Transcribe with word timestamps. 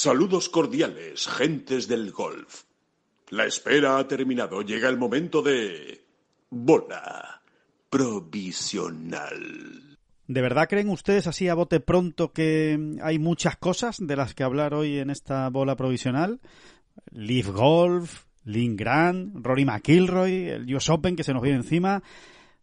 Saludos 0.00 0.48
cordiales, 0.48 1.26
gentes 1.26 1.88
del 1.88 2.12
golf. 2.12 2.62
La 3.30 3.46
espera 3.46 3.98
ha 3.98 4.06
terminado. 4.06 4.62
Llega 4.62 4.88
el 4.88 4.96
momento 4.96 5.42
de... 5.42 6.04
Bola 6.50 7.42
provisional. 7.90 9.98
¿De 10.28 10.40
verdad 10.40 10.68
creen 10.68 10.90
ustedes 10.90 11.26
así 11.26 11.48
a 11.48 11.54
bote 11.54 11.80
pronto 11.80 12.32
que 12.32 12.78
hay 13.02 13.18
muchas 13.18 13.56
cosas 13.56 13.96
de 13.98 14.14
las 14.14 14.36
que 14.36 14.44
hablar 14.44 14.72
hoy 14.72 14.98
en 14.98 15.10
esta 15.10 15.48
bola 15.48 15.74
provisional? 15.74 16.38
Leaf 17.10 17.48
Golf, 17.48 18.22
Lynn 18.44 18.76
Grant, 18.76 19.44
Rory 19.44 19.64
McIlroy, 19.64 20.50
el 20.50 20.74
US 20.76 20.90
Open 20.90 21.16
que 21.16 21.24
se 21.24 21.34
nos 21.34 21.42
viene 21.42 21.58
encima. 21.58 22.04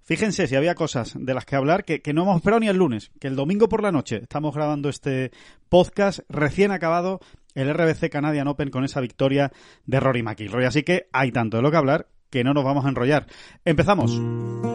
Fíjense 0.06 0.48
si 0.48 0.56
había 0.56 0.76
cosas 0.76 1.14
de 1.20 1.34
las 1.34 1.46
que 1.46 1.56
hablar 1.56 1.84
que, 1.84 2.02
que, 2.02 2.14
no 2.14 2.22
hemos 2.22 2.38
esperado 2.38 2.60
ni 2.60 2.68
el 2.68 2.78
lunes, 2.78 3.12
que 3.20 3.28
el 3.28 3.36
domingo 3.36 3.68
por 3.68 3.82
la 3.82 3.92
noche 3.92 4.20
estamos 4.22 4.54
grabando 4.54 4.88
este 4.88 5.32
podcast 5.68 6.20
recién 6.30 6.72
acabado 6.72 7.20
el 7.56 7.74
RBC 7.74 8.10
Canadian 8.12 8.48
Open 8.48 8.70
con 8.70 8.84
esa 8.84 9.02
victoria 9.02 9.52
de 9.86 10.00
Rory 10.00 10.22
McIlroy. 10.22 10.66
Así 10.66 10.84
que 10.84 11.08
hay 11.12 11.32
tanto 11.32 11.58
de 11.58 11.64
lo 11.64 11.72
que 11.72 11.78
hablar 11.78 12.08
que 12.30 12.44
no 12.44 12.54
nos 12.54 12.64
vamos 12.64 12.86
a 12.86 12.90
enrollar. 12.90 13.26
Empezamos. 13.64 14.75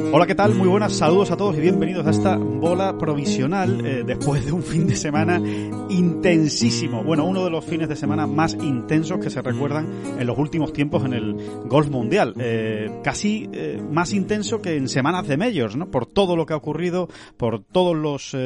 Hola, 0.00 0.26
¿qué 0.26 0.36
tal? 0.36 0.54
Muy 0.54 0.68
buenas, 0.68 0.92
saludos 0.92 1.32
a 1.32 1.36
todos 1.36 1.56
y 1.56 1.60
bienvenidos 1.60 2.06
a 2.06 2.10
esta 2.10 2.36
bola 2.36 2.96
provisional 2.96 3.84
eh, 3.84 4.04
después 4.06 4.46
de 4.46 4.52
un 4.52 4.62
fin 4.62 4.86
de 4.86 4.94
semana 4.94 5.38
intensísimo. 5.90 7.02
Bueno, 7.02 7.24
uno 7.24 7.42
de 7.42 7.50
los 7.50 7.64
fines 7.64 7.88
de 7.88 7.96
semana 7.96 8.28
más 8.28 8.54
intensos 8.54 9.18
que 9.18 9.28
se 9.28 9.42
recuerdan 9.42 9.88
en 10.16 10.24
los 10.24 10.38
últimos 10.38 10.72
tiempos 10.72 11.04
en 11.04 11.14
el 11.14 11.36
golf 11.64 11.88
mundial. 11.88 12.32
Eh, 12.38 13.00
casi 13.02 13.50
eh, 13.52 13.82
más 13.90 14.12
intenso 14.12 14.62
que 14.62 14.76
en 14.76 14.88
semanas 14.88 15.26
de 15.26 15.36
majors, 15.36 15.74
¿no? 15.74 15.90
Por 15.90 16.06
todo 16.06 16.36
lo 16.36 16.46
que 16.46 16.52
ha 16.52 16.56
ocurrido, 16.56 17.08
por 17.36 17.64
todos 17.64 17.96
los 17.96 18.36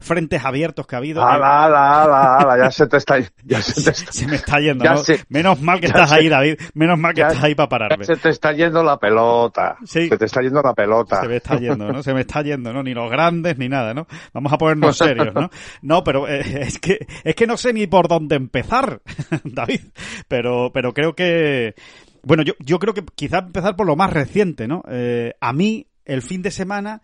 frentes 0.00 0.44
abiertos 0.46 0.86
que 0.86 0.96
ha 0.96 0.98
habido. 0.98 1.22
¡Hala, 1.22 1.66
ala, 1.66 2.02
ala, 2.04 2.36
ala! 2.38 2.64
Ya 2.64 2.70
se 2.70 2.86
te 2.86 2.96
está, 2.96 3.18
ya 3.44 3.60
se, 3.60 3.82
te 3.82 3.90
está... 3.90 4.12
se 4.12 4.26
me 4.26 4.36
está 4.36 4.60
yendo, 4.60 4.82
¿no? 4.82 5.02
Menos 5.28 5.60
mal 5.60 5.78
que 5.78 5.88
estás 5.88 6.10
ahí, 6.10 6.30
David. 6.30 6.58
Menos 6.72 6.98
mal 6.98 7.12
que 7.12 7.20
estás 7.20 7.42
ahí 7.44 7.54
para 7.54 7.68
pararme. 7.68 8.04
se 8.04 8.16
te 8.16 8.30
está 8.30 8.52
yendo 8.52 8.82
la 8.82 8.96
pelota. 8.98 9.76
Sí. 9.84 10.08
Se 10.08 10.16
te 10.16 10.24
está 10.24 10.40
yendo 10.40 10.62
la 10.62 10.72
pelota. 10.72 10.85
Se 11.22 11.28
me 11.28 11.36
está 11.36 11.58
yendo, 11.58 11.92
¿no? 11.92 12.02
Se 12.02 12.14
me 12.14 12.20
está 12.20 12.42
yendo, 12.42 12.72
¿no? 12.72 12.82
Ni 12.82 12.94
los 12.94 13.10
grandes 13.10 13.58
ni 13.58 13.68
nada, 13.68 13.94
¿no? 13.94 14.06
Vamos 14.32 14.52
a 14.52 14.58
ponernos 14.58 14.96
serios, 14.98 15.34
¿no? 15.34 15.50
No, 15.82 16.04
pero 16.04 16.28
eh, 16.28 16.40
es 16.62 16.78
que 16.78 17.06
es 17.24 17.34
que 17.34 17.46
no 17.46 17.56
sé 17.56 17.72
ni 17.72 17.86
por 17.86 18.08
dónde 18.08 18.36
empezar, 18.36 19.00
David. 19.44 19.80
Pero 20.28 20.70
pero 20.72 20.92
creo 20.92 21.14
que 21.14 21.74
bueno, 22.22 22.42
yo 22.42 22.54
yo 22.58 22.78
creo 22.78 22.94
que 22.94 23.04
quizá 23.14 23.38
empezar 23.38 23.76
por 23.76 23.86
lo 23.86 23.96
más 23.96 24.12
reciente, 24.12 24.66
¿no? 24.66 24.82
Eh, 24.88 25.34
a 25.40 25.52
mí 25.52 25.86
el 26.04 26.22
fin 26.22 26.42
de 26.42 26.50
semana 26.50 27.02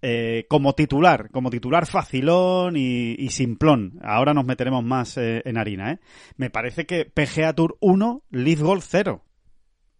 eh, 0.00 0.46
como 0.48 0.74
titular, 0.74 1.28
como 1.30 1.50
titular 1.50 1.84
facilón 1.84 2.76
y, 2.76 3.14
y 3.18 3.30
simplón. 3.30 3.98
Ahora 4.02 4.32
nos 4.32 4.44
meteremos 4.44 4.84
más 4.84 5.16
eh, 5.16 5.42
en 5.44 5.58
harina, 5.58 5.92
¿eh? 5.92 5.98
Me 6.36 6.50
parece 6.50 6.86
que 6.86 7.04
PGA 7.04 7.52
Tour 7.52 7.76
1, 7.80 8.22
Leaf 8.30 8.60
Golf 8.60 8.84
0. 8.88 9.24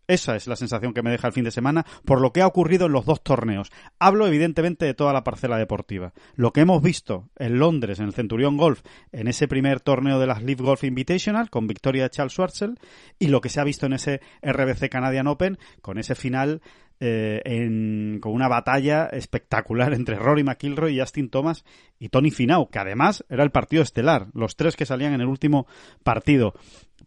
Esa 0.08 0.36
es 0.36 0.46
la 0.46 0.56
sensación 0.56 0.94
que 0.94 1.02
me 1.02 1.10
deja 1.10 1.26
el 1.26 1.34
fin 1.34 1.44
de 1.44 1.50
semana 1.50 1.84
por 2.06 2.22
lo 2.22 2.32
que 2.32 2.40
ha 2.40 2.46
ocurrido 2.46 2.86
en 2.86 2.92
los 2.92 3.04
dos 3.04 3.22
torneos. 3.22 3.70
Hablo 3.98 4.26
evidentemente 4.26 4.86
de 4.86 4.94
toda 4.94 5.12
la 5.12 5.22
parcela 5.22 5.58
deportiva. 5.58 6.14
Lo 6.34 6.52
que 6.54 6.62
hemos 6.62 6.82
visto 6.82 7.28
en 7.36 7.58
Londres, 7.58 7.98
en 7.98 8.06
el 8.06 8.14
Centurión 8.14 8.56
Golf, 8.56 8.80
en 9.12 9.28
ese 9.28 9.46
primer 9.48 9.80
torneo 9.80 10.18
de 10.18 10.26
las 10.26 10.42
Live 10.42 10.64
Golf 10.64 10.82
Invitational, 10.84 11.50
con 11.50 11.66
victoria 11.66 12.04
de 12.04 12.10
Charles 12.10 12.32
Schwartzel, 12.32 12.78
y 13.18 13.28
lo 13.28 13.42
que 13.42 13.50
se 13.50 13.60
ha 13.60 13.64
visto 13.64 13.84
en 13.84 13.92
ese 13.92 14.22
RBC 14.42 14.88
Canadian 14.88 15.26
Open, 15.26 15.58
con 15.82 15.98
ese 15.98 16.14
final 16.14 16.62
eh, 17.00 18.18
con 18.20 18.32
una 18.32 18.48
batalla 18.48 19.06
espectacular 19.06 19.92
entre 19.94 20.16
Rory 20.16 20.42
McIlroy, 20.42 20.98
Justin 20.98 21.30
Thomas 21.30 21.64
y 21.98 22.08
Tony 22.08 22.30
Finau, 22.30 22.70
que 22.70 22.78
además 22.78 23.24
era 23.28 23.44
el 23.44 23.50
partido 23.50 23.82
estelar, 23.82 24.28
los 24.34 24.56
tres 24.56 24.74
que 24.74 24.86
salían 24.86 25.12
en 25.12 25.20
el 25.20 25.28
último 25.28 25.66
partido. 26.02 26.54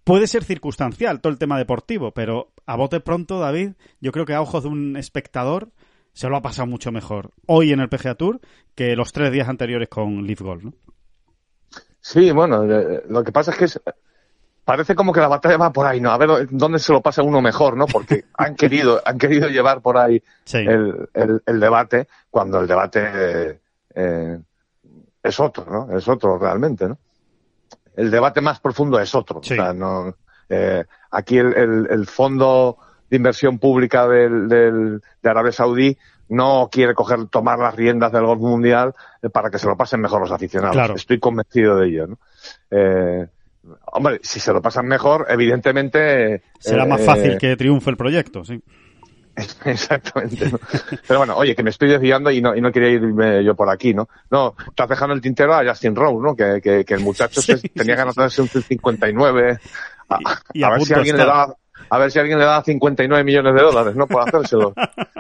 Puede 0.03 0.27
ser 0.27 0.43
circunstancial 0.43 1.21
todo 1.21 1.31
el 1.31 1.39
tema 1.39 1.57
deportivo, 1.57 2.11
pero 2.11 2.51
a 2.65 2.75
bote 2.75 2.99
pronto, 2.99 3.39
David, 3.39 3.73
yo 3.99 4.11
creo 4.11 4.25
que 4.25 4.33
a 4.33 4.41
ojos 4.41 4.63
de 4.63 4.69
un 4.69 4.97
espectador 4.97 5.69
se 6.13 6.27
lo 6.27 6.35
ha 6.35 6.41
pasado 6.41 6.67
mucho 6.67 6.91
mejor 6.91 7.31
hoy 7.45 7.71
en 7.71 7.79
el 7.79 7.89
PGA 7.89 8.15
Tour 8.15 8.41
que 8.75 8.95
los 8.95 9.13
tres 9.13 9.31
días 9.31 9.47
anteriores 9.47 9.89
con 9.89 10.25
Leaf 10.25 10.41
Golf, 10.41 10.63
¿no? 10.63 10.73
Sí, 11.99 12.31
bueno, 12.31 12.63
eh, 12.63 13.03
lo 13.09 13.23
que 13.23 13.31
pasa 13.31 13.51
es 13.51 13.57
que 13.57 13.93
parece 14.65 14.95
como 14.95 15.13
que 15.13 15.19
la 15.19 15.27
batalla 15.27 15.57
va 15.57 15.71
por 15.71 15.85
ahí, 15.85 16.01
¿no? 16.01 16.11
A 16.11 16.17
ver 16.17 16.47
dónde 16.49 16.79
se 16.79 16.91
lo 16.91 17.01
pasa 17.01 17.21
uno 17.21 17.41
mejor, 17.41 17.77
¿no? 17.77 17.85
Porque 17.85 18.25
han 18.37 18.55
querido, 18.55 19.01
han 19.05 19.19
querido 19.19 19.49
llevar 19.49 19.81
por 19.81 19.97
ahí 19.97 20.21
el, 20.53 21.09
el, 21.13 21.59
debate 21.59 22.07
cuando 22.29 22.59
el 22.59 22.67
debate 22.67 23.59
eh, 23.93 24.39
es 25.21 25.39
otro, 25.39 25.65
¿no? 25.69 25.95
Es 25.95 26.07
otro 26.07 26.39
realmente, 26.39 26.87
¿no? 26.87 26.97
El 27.95 28.11
debate 28.11 28.41
más 28.41 28.59
profundo 28.59 28.99
es 28.99 29.13
otro. 29.15 29.41
no, 29.75 30.15
eh, 30.49 30.83
aquí 31.11 31.37
el, 31.37 31.87
el, 31.89 32.05
fondo 32.07 32.77
de 33.09 33.17
inversión 33.17 33.59
pública 33.59 34.07
del, 34.07 34.47
del, 34.47 35.01
de 35.21 35.29
Arabia 35.29 35.51
Saudí 35.51 35.97
no 36.29 36.69
quiere 36.71 36.93
coger, 36.93 37.27
tomar 37.27 37.59
las 37.59 37.75
riendas 37.75 38.11
del 38.11 38.25
golf 38.25 38.41
mundial 38.41 38.93
eh, 39.21 39.29
para 39.29 39.49
que 39.49 39.59
se 39.59 39.67
lo 39.67 39.75
pasen 39.75 39.99
mejor 39.99 40.21
los 40.21 40.31
aficionados. 40.31 40.91
Estoy 40.95 41.19
convencido 41.19 41.77
de 41.77 41.87
ello. 41.87 42.07
¿no? 42.07 42.17
Eh, 42.69 43.27
hombre, 43.87 44.19
si 44.23 44.39
se 44.39 44.53
lo 44.53 44.61
pasan 44.61 44.87
mejor, 44.87 45.27
evidentemente... 45.29 46.43
Será 46.57 46.85
más 46.85 47.01
fácil 47.01 47.37
que 47.37 47.55
triunfe 47.57 47.89
el 47.89 47.97
proyecto, 47.97 48.45
sí. 48.45 48.61
Exactamente. 49.65 50.51
Pero 51.07 51.19
bueno, 51.19 51.35
oye, 51.37 51.55
que 51.55 51.63
me 51.63 51.69
estoy 51.69 51.89
desviando 51.89 52.31
y 52.31 52.41
no, 52.41 52.55
y 52.55 52.61
no 52.61 52.71
quería 52.71 52.89
irme 52.89 53.43
yo 53.43 53.55
por 53.55 53.69
aquí, 53.69 53.93
¿no? 53.93 54.09
No, 54.29 54.55
estás 54.67 54.89
dejando 54.89 55.13
el 55.15 55.21
tintero 55.21 55.53
a 55.53 55.65
Justin 55.65 55.95
Rose, 55.95 56.17
¿no? 56.21 56.35
Que, 56.35 56.61
que, 56.61 56.85
que 56.85 56.93
el 56.93 57.01
muchacho 57.01 57.41
tenía 57.73 57.95
ganas 57.95 58.15
de 58.15 58.25
hacer 58.25 58.41
un 58.43 58.49
59. 58.49 59.59
A, 60.09 60.15
a, 60.15 60.69
ver 60.71 60.81
si 60.81 60.93
alguien 60.93 61.17
le 61.17 61.25
da, 61.25 61.55
a 61.89 61.97
ver 61.97 62.11
si 62.11 62.19
alguien 62.19 62.37
le 62.37 62.45
da 62.45 62.61
59 62.61 63.23
millones 63.23 63.53
de 63.53 63.61
dólares, 63.61 63.95
¿no? 63.95 64.07
Por 64.07 64.27
hacérselo. 64.27 64.73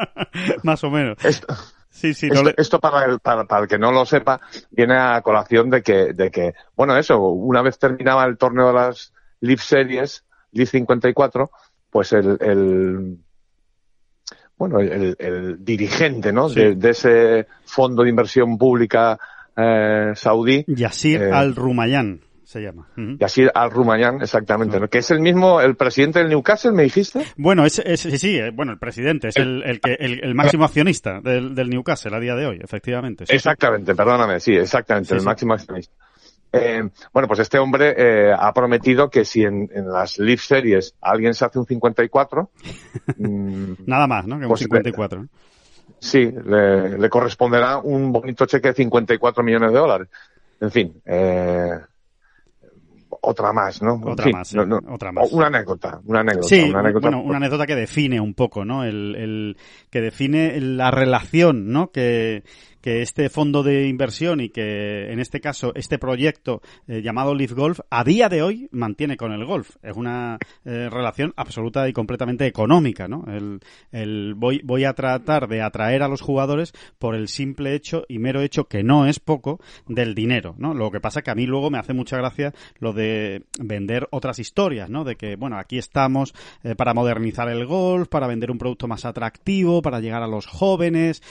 Más 0.63 0.83
o 0.83 0.89
menos. 0.89 1.23
Esto, 1.23 1.47
sí, 1.89 2.13
sí, 2.13 2.29
esto, 2.31 2.51
esto 2.57 2.79
para, 2.79 3.05
el, 3.05 3.19
para, 3.19 3.45
para, 3.45 3.63
el 3.63 3.67
que 3.67 3.77
no 3.77 3.91
lo 3.91 4.05
sepa, 4.05 4.41
viene 4.69 4.97
a 4.97 5.21
colación 5.21 5.69
de 5.69 5.81
que, 5.81 6.13
de 6.13 6.29
que, 6.29 6.53
bueno, 6.75 6.97
eso, 6.97 7.19
una 7.19 7.61
vez 7.61 7.79
terminaba 7.79 8.25
el 8.25 8.37
torneo 8.37 8.67
de 8.67 8.73
las 8.73 9.13
Leaf 9.39 9.61
Series, 9.61 10.25
Leaf 10.51 10.69
54, 10.69 11.49
pues 11.89 12.13
el, 12.13 12.37
el 12.41 13.17
bueno, 14.61 14.79
el, 14.79 15.57
dirigente 15.65 16.31
¿no? 16.31 16.47
De, 16.47 16.77
ese 16.83 17.47
fondo 17.65 18.03
de 18.03 18.09
inversión 18.09 18.59
pública 18.59 19.17
eh, 19.57 20.11
saudí. 20.13 20.63
Yasir 20.67 21.23
eh, 21.23 21.31
al-Rumayyan 21.31 22.21
se 22.43 22.61
llama. 22.61 22.87
Yasir 22.95 23.49
al-Rumayyan, 23.55 24.21
exactamente. 24.21 24.79
¿no? 24.79 24.87
Que 24.87 24.99
es 24.99 25.09
el 25.09 25.19
mismo, 25.19 25.61
el 25.61 25.75
presidente 25.75 26.19
del 26.19 26.29
Newcastle, 26.29 26.73
me 26.73 26.83
dijiste. 26.83 27.23
Bueno, 27.37 27.65
es, 27.65 27.79
es 27.79 28.01
sí, 28.01 28.37
eh, 28.37 28.51
bueno, 28.53 28.73
el 28.73 28.77
presidente 28.77 29.29
es 29.29 29.37
el, 29.37 29.63
el, 29.63 29.79
que, 29.79 29.95
el, 29.99 30.35
máximo 30.35 30.63
accionista 30.65 31.21
del, 31.21 31.55
del, 31.55 31.69
Newcastle 31.69 32.15
a 32.15 32.19
día 32.19 32.35
de 32.35 32.45
hoy, 32.45 32.59
efectivamente. 32.61 33.23
exactamente, 33.29 33.95
perdóname, 33.95 34.39
sí, 34.39 34.53
exactamente, 34.53 35.15
el 35.15 35.23
máximo 35.23 35.53
accionista. 35.53 35.91
Eh, 36.53 36.83
bueno, 37.13 37.27
pues 37.27 37.39
este 37.39 37.59
hombre 37.59 37.95
eh, 37.97 38.33
ha 38.37 38.53
prometido 38.53 39.09
que 39.09 39.23
si 39.23 39.43
en, 39.43 39.69
en, 39.73 39.89
las 39.89 40.19
Leaf 40.19 40.41
Series 40.41 40.95
alguien 40.99 41.33
se 41.33 41.45
hace 41.45 41.59
un 41.59 41.65
54... 41.65 42.49
mmm, 43.17 43.73
Nada 43.85 44.07
más, 44.07 44.27
¿no? 44.27 44.39
Que 44.39 44.45
un 44.45 44.57
54. 44.57 45.19
Pues, 45.19 45.29
sí, 45.99 46.29
le, 46.29 46.97
le, 46.97 47.09
corresponderá 47.09 47.77
un 47.77 48.11
bonito 48.11 48.45
cheque 48.45 48.69
de 48.69 48.73
54 48.73 49.43
millones 49.43 49.71
de 49.71 49.77
dólares. 49.77 50.09
En 50.59 50.71
fin, 50.71 51.01
eh, 51.05 51.71
otra 53.21 53.53
más, 53.53 53.81
¿no? 53.81 54.01
Otra 54.03 54.27
más, 54.31 54.53
otra 54.89 55.11
más. 55.11 55.31
Una 55.31 55.47
anécdota, 55.47 56.01
una 56.05 56.21
anécdota. 56.21 56.47
Sí, 56.47 56.69
una 56.69 56.79
anécdota, 56.79 57.09
bueno, 57.09 57.23
una 57.23 57.37
anécdota 57.37 57.67
que 57.67 57.75
define 57.75 58.19
un 58.19 58.33
poco, 58.33 58.65
¿no? 58.65 58.83
El, 58.83 59.15
el, 59.15 59.57
que 59.89 60.01
define 60.01 60.59
la 60.59 60.91
relación, 60.91 61.71
¿no? 61.71 61.91
Que, 61.91 62.43
que 62.81 63.01
este 63.01 63.29
fondo 63.29 63.63
de 63.63 63.87
inversión 63.87 64.41
y 64.41 64.49
que 64.49 65.11
en 65.11 65.19
este 65.19 65.39
caso 65.39 65.71
este 65.75 65.97
proyecto 65.97 66.61
eh, 66.87 67.01
llamado 67.01 67.35
Leaf 67.35 67.53
Golf 67.53 67.79
a 67.89 68.03
día 68.03 68.27
de 68.29 68.41
hoy 68.41 68.67
mantiene 68.71 69.17
con 69.17 69.31
el 69.31 69.45
golf. 69.45 69.77
Es 69.83 69.95
una 69.95 70.37
eh, 70.65 70.89
relación 70.89 71.33
absoluta 71.35 71.87
y 71.87 71.93
completamente 71.93 72.47
económica, 72.47 73.07
¿no? 73.07 73.25
El, 73.27 73.59
el 73.91 74.33
voy, 74.35 74.61
voy 74.63 74.85
a 74.85 74.93
tratar 74.93 75.47
de 75.47 75.61
atraer 75.61 76.03
a 76.03 76.07
los 76.07 76.21
jugadores 76.21 76.73
por 76.97 77.15
el 77.15 77.27
simple 77.27 77.75
hecho 77.75 78.03
y 78.07 78.19
mero 78.19 78.41
hecho 78.41 78.65
que 78.65 78.83
no 78.83 79.05
es 79.05 79.19
poco 79.19 79.59
del 79.87 80.15
dinero, 80.15 80.55
¿no? 80.57 80.73
Lo 80.73 80.91
que 80.91 80.99
pasa 80.99 81.21
que 81.21 81.31
a 81.31 81.35
mí 81.35 81.45
luego 81.45 81.69
me 81.69 81.77
hace 81.77 81.93
mucha 81.93 82.17
gracia 82.17 82.53
lo 82.79 82.93
de 82.93 83.43
vender 83.59 84.07
otras 84.11 84.39
historias, 84.39 84.89
¿no? 84.89 85.03
De 85.03 85.15
que, 85.15 85.35
bueno, 85.35 85.57
aquí 85.57 85.77
estamos 85.77 86.33
eh, 86.63 86.75
para 86.75 86.93
modernizar 86.93 87.49
el 87.49 87.65
golf, 87.65 88.07
para 88.07 88.27
vender 88.27 88.51
un 88.51 88.57
producto 88.57 88.87
más 88.87 89.05
atractivo, 89.05 89.81
para 89.81 89.99
llegar 89.99 90.23
a 90.23 90.27
los 90.27 90.45
jóvenes, 90.47 91.21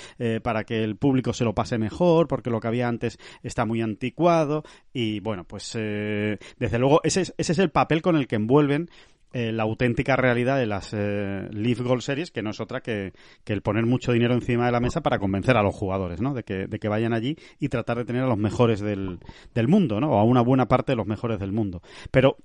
para 0.43 0.65
que 0.65 0.85
el 0.85 0.97
público 0.97 1.33
lo 1.45 1.55
pase 1.55 1.79
mejor, 1.79 2.29
porque 2.29 2.51
lo 2.51 2.61
que 2.61 2.69
había 2.69 2.89
antes 2.89 3.19
está 3.43 3.65
muy 3.65 3.83
anticuado. 3.83 4.63
Y 4.93 5.21
bueno, 5.21 5.45
pues 5.45 5.77
eh, 5.79 6.39
desde 6.59 6.79
luego 6.79 7.01
ese 7.05 7.23
es, 7.23 7.35
ese 7.39 7.53
es 7.53 7.59
el 7.59 7.71
papel 7.71 8.03
con 8.03 8.17
el 8.17 8.27
que 8.27 8.37
envuelven 8.37 8.89
eh, 9.33 9.53
la 9.53 9.63
auténtica 9.63 10.17
realidad 10.17 10.59
de 10.59 10.67
las 10.67 10.93
eh, 10.93 11.49
Leaf 11.53 11.81
Gold 11.81 12.03
Series, 12.03 12.33
que 12.33 12.43
no 12.43 12.51
es 12.51 12.59
otra 12.59 12.81
que, 12.81 13.13
el 13.47 13.63
poner 13.63 13.87
mucho 13.87 14.11
dinero 14.11 14.35
encima 14.35 14.67
de 14.67 14.73
la 14.73 14.81
mesa 14.81 15.03
para 15.03 15.21
convencer 15.21 15.57
a 15.57 15.63
los 15.63 15.73
jugadores, 15.73 16.21
¿no? 16.21 16.35
De 16.35 16.43
que, 16.43 16.67
de 16.67 16.79
que 16.81 16.89
vayan 16.89 17.13
allí 17.13 17.37
y 17.61 17.69
tratar 17.69 17.99
de 17.99 18.05
tener 18.05 18.25
a 18.25 18.27
los 18.27 18.39
mejores 18.39 18.81
del, 18.81 19.21
del 19.55 19.69
mundo, 19.69 20.01
¿no? 20.01 20.11
O 20.11 20.19
a 20.19 20.25
una 20.25 20.41
buena 20.41 20.67
parte 20.67 20.93
de 20.93 20.97
los 20.97 21.07
mejores 21.07 21.39
del 21.39 21.53
mundo. 21.53 21.81
Pero 22.11 22.39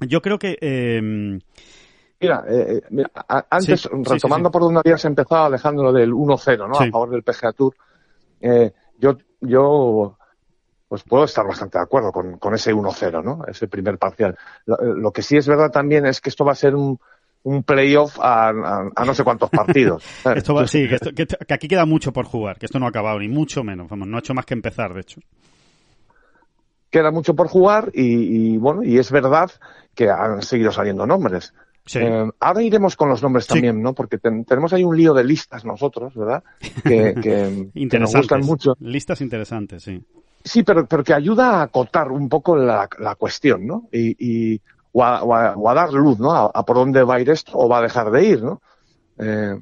yo 0.00 0.20
creo 0.20 0.38
que... 0.38 0.58
Em, 0.60 1.38
Mira, 2.20 2.44
eh, 2.46 2.82
eh 2.90 3.04
antes, 3.50 3.88
retomando 3.90 4.50
por 4.50 4.62
donde 4.62 4.80
habías 4.84 5.04
empezado, 5.06 5.46
Alejandro, 5.46 5.92
del 5.92 6.12
1-0, 6.12 6.68
¿no? 6.68 6.78
A 6.78 6.90
favor 6.90 7.08
del 7.08 7.22
PGA 7.22 7.52
Tour. 7.52 7.74
Eh, 8.42 8.72
yo, 8.98 9.16
yo 9.40 10.18
pues 10.88 11.04
puedo 11.04 11.24
estar 11.24 11.46
bastante 11.46 11.78
de 11.78 11.84
acuerdo 11.84 12.12
con, 12.12 12.36
con 12.38 12.54
ese 12.54 12.74
1-0, 12.74 13.24
¿no? 13.24 13.46
Ese 13.46 13.66
primer 13.66 13.96
parcial. 13.96 14.36
Lo, 14.66 15.10
que 15.10 15.22
sí 15.22 15.38
es 15.38 15.48
verdad 15.48 15.70
también 15.70 16.04
es 16.04 16.20
que 16.20 16.28
esto 16.28 16.44
va 16.44 16.52
a 16.52 16.54
ser 16.54 16.74
un, 16.74 17.00
un 17.44 17.62
playoff 17.62 18.18
a, 18.20 18.50
a, 18.50 19.04
no 19.04 19.14
sé 19.14 19.24
cuántos 19.24 19.48
partidos. 19.48 20.04
esto 20.36 20.66
sí, 20.66 20.86
que, 20.86 21.26
aquí 21.48 21.66
queda 21.66 21.86
mucho 21.86 22.12
por 22.12 22.26
jugar, 22.26 22.58
que 22.58 22.66
esto 22.66 22.78
no 22.78 22.84
ha 22.84 22.90
acabado, 22.90 23.18
ni 23.20 23.28
mucho 23.28 23.64
menos, 23.64 23.88
vamos, 23.88 24.06
no 24.06 24.16
ha 24.18 24.20
hecho 24.20 24.34
más 24.34 24.44
que 24.44 24.52
empezar, 24.52 24.92
de 24.92 25.00
hecho. 25.00 25.20
Queda 26.90 27.10
mucho 27.10 27.34
por 27.34 27.48
jugar 27.48 27.90
y, 27.94 28.52
y 28.52 28.58
bueno, 28.58 28.82
y 28.82 28.98
es 28.98 29.10
verdad 29.10 29.50
que 29.94 30.10
han 30.10 30.42
seguido 30.42 30.72
saliendo 30.72 31.06
nombres. 31.06 31.54
Eh, 31.94 32.30
ahora 32.38 32.62
iremos 32.62 32.96
con 32.96 33.08
los 33.08 33.22
nombres 33.22 33.46
también, 33.46 33.82
¿no? 33.82 33.92
Porque 33.92 34.18
tenemos 34.18 34.72
ahí 34.72 34.84
un 34.84 34.96
lío 34.96 35.14
de 35.14 35.24
listas 35.24 35.64
nosotros, 35.64 36.14
¿verdad? 36.14 36.44
Que, 36.84 37.14
que, 37.90 37.98
nos 37.98 38.14
gustan 38.14 38.42
mucho. 38.42 38.76
Listas 38.80 39.20
interesantes, 39.20 39.82
sí. 39.82 40.02
Sí, 40.44 40.62
pero, 40.62 40.86
pero 40.86 41.04
que 41.04 41.14
ayuda 41.14 41.60
a 41.60 41.62
acotar 41.62 42.10
un 42.10 42.28
poco 42.28 42.56
la, 42.56 42.88
la 42.98 43.14
cuestión, 43.14 43.66
¿no? 43.66 43.88
Y, 43.92 44.16
y 44.18 44.60
o, 44.92 45.04
a, 45.04 45.22
o, 45.22 45.68
a, 45.68 45.74
dar 45.74 45.92
luz, 45.92 46.18
¿no? 46.18 46.32
A, 46.32 46.64
por 46.64 46.76
dónde 46.76 47.02
va 47.02 47.16
a 47.16 47.20
ir 47.20 47.30
esto 47.30 47.52
o 47.54 47.68
va 47.68 47.78
a 47.78 47.82
dejar 47.82 48.10
de 48.10 48.24
ir, 48.24 48.42
¿no? 48.42 48.60
Eh, 49.18 49.60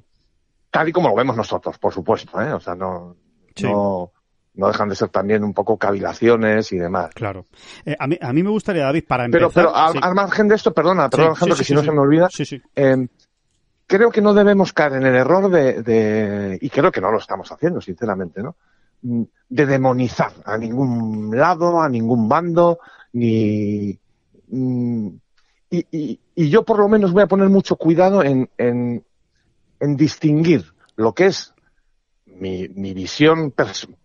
tal 0.70 0.88
y 0.88 0.92
como 0.92 1.08
lo 1.08 1.14
vemos 1.14 1.36
nosotros, 1.36 1.78
por 1.78 1.92
supuesto, 1.92 2.40
¿eh? 2.40 2.52
O 2.52 2.60
sea, 2.60 2.74
no, 2.74 3.16
no, 3.62 4.12
no 4.54 4.68
dejan 4.68 4.88
de 4.88 4.96
ser 4.96 5.08
también 5.08 5.44
un 5.44 5.54
poco 5.54 5.76
cavilaciones 5.76 6.72
y 6.72 6.78
demás. 6.78 7.10
Claro. 7.14 7.46
Eh, 7.84 7.96
a, 7.98 8.06
mí, 8.06 8.18
a 8.20 8.32
mí 8.32 8.42
me 8.42 8.50
gustaría, 8.50 8.84
David, 8.84 9.04
para 9.06 9.24
empezar... 9.24 9.50
Pero, 9.54 9.72
pero 9.72 9.76
al, 9.76 10.14
margen 10.14 10.48
de 10.48 10.56
esto, 10.56 10.72
perdona, 10.72 11.08
perdona 11.08 11.30
Alejandro, 11.30 11.56
que 11.56 11.64
si 11.64 11.74
no 11.74 11.82
se 11.82 11.92
me 11.92 12.00
olvida, 12.00 12.28
eh, 12.74 13.08
creo 13.86 14.10
que 14.10 14.20
no 14.20 14.34
debemos 14.34 14.72
caer 14.72 14.94
en 14.94 15.06
el 15.06 15.14
error 15.14 15.50
de, 15.50 15.82
de, 15.82 16.58
y 16.60 16.68
creo 16.68 16.90
que 16.90 17.00
no 17.00 17.10
lo 17.10 17.18
estamos 17.18 17.50
haciendo, 17.50 17.80
sinceramente, 17.80 18.42
¿no? 18.42 18.56
Mm, 19.02 19.22
de 19.48 19.66
demonizar 19.66 20.32
a 20.44 20.58
ningún 20.58 21.36
lado, 21.36 21.80
a 21.80 21.88
ningún 21.88 22.28
bando, 22.28 22.80
ni... 23.12 23.98
Mm, 24.48 25.08
y, 25.70 25.86
y, 25.92 26.20
y 26.34 26.48
yo 26.50 26.64
por 26.64 26.78
lo 26.78 26.88
menos 26.88 27.12
voy 27.12 27.22
a 27.22 27.28
poner 27.28 27.48
mucho 27.48 27.76
cuidado 27.76 28.24
en, 28.24 28.50
en, 28.58 29.04
en 29.78 29.96
distinguir 29.96 30.64
lo 30.96 31.14
que 31.14 31.26
es 31.26 31.54
mi, 32.40 32.68
mi 32.68 32.94
visión 32.94 33.54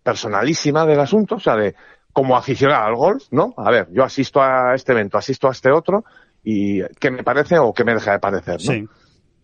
personalísima 0.02 0.86
del 0.86 1.00
asunto, 1.00 1.36
o 1.36 1.40
sea, 1.40 1.56
de 1.56 1.74
como 2.12 2.36
aficionado 2.36 2.86
al 2.86 2.94
golf, 2.94 3.24
¿no? 3.30 3.52
A 3.56 3.70
ver, 3.70 3.88
yo 3.92 4.04
asisto 4.04 4.40
a 4.40 4.74
este 4.74 4.92
evento, 4.92 5.18
asisto 5.18 5.48
a 5.48 5.52
este 5.52 5.70
otro, 5.70 6.04
y 6.42 6.82
qué 6.98 7.10
me 7.10 7.22
parece 7.22 7.58
o 7.58 7.72
qué 7.74 7.84
me 7.84 7.94
deja 7.94 8.12
de 8.12 8.18
parecer, 8.18 8.54
¿no? 8.64 8.72
Sí. 8.72 8.88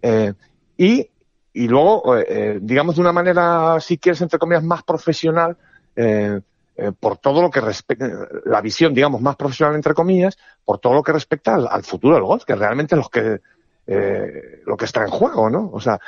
Eh, 0.00 0.33
y, 0.77 1.11
y 1.53 1.69
luego, 1.69 2.17
eh, 2.17 2.27
eh 2.29 2.59
digamos 2.62 2.94
de 2.94 3.00
una 3.00 3.12
manera, 3.12 3.79
si 3.81 3.99
quieres, 3.99 4.23
entre 4.23 4.39
comillas, 4.39 4.65
más 4.65 4.83
profesional, 4.85 5.56
eh, 5.97 6.41
eh, 6.75 6.93
por 6.99 7.19
todo 7.19 7.43
lo 7.43 7.50
que 7.50 7.61
respecta, 7.61 8.09
la 8.47 8.62
visión, 8.62 8.95
digamos, 8.95 9.21
más 9.21 9.37
profesional, 9.37 9.75
entre 9.75 9.93
comillas, 9.93 10.38
por 10.65 10.79
todo 10.79 10.95
lo 10.95 11.03
que 11.03 11.12
respecta 11.12 11.55
al, 11.55 11.69
al 11.69 11.83
futuro 11.83 12.15
del 12.15 12.25
golf, 12.25 12.45
que 12.45 12.55
realmente 12.55 12.97
los 12.97 13.11
que 13.11 13.41
eh, 13.87 14.62
lo 14.64 14.76
que 14.76 14.84
está 14.84 15.02
en 15.02 15.11
juego, 15.11 15.50
¿no? 15.50 15.70
O 15.73 15.81
sea, 15.81 15.99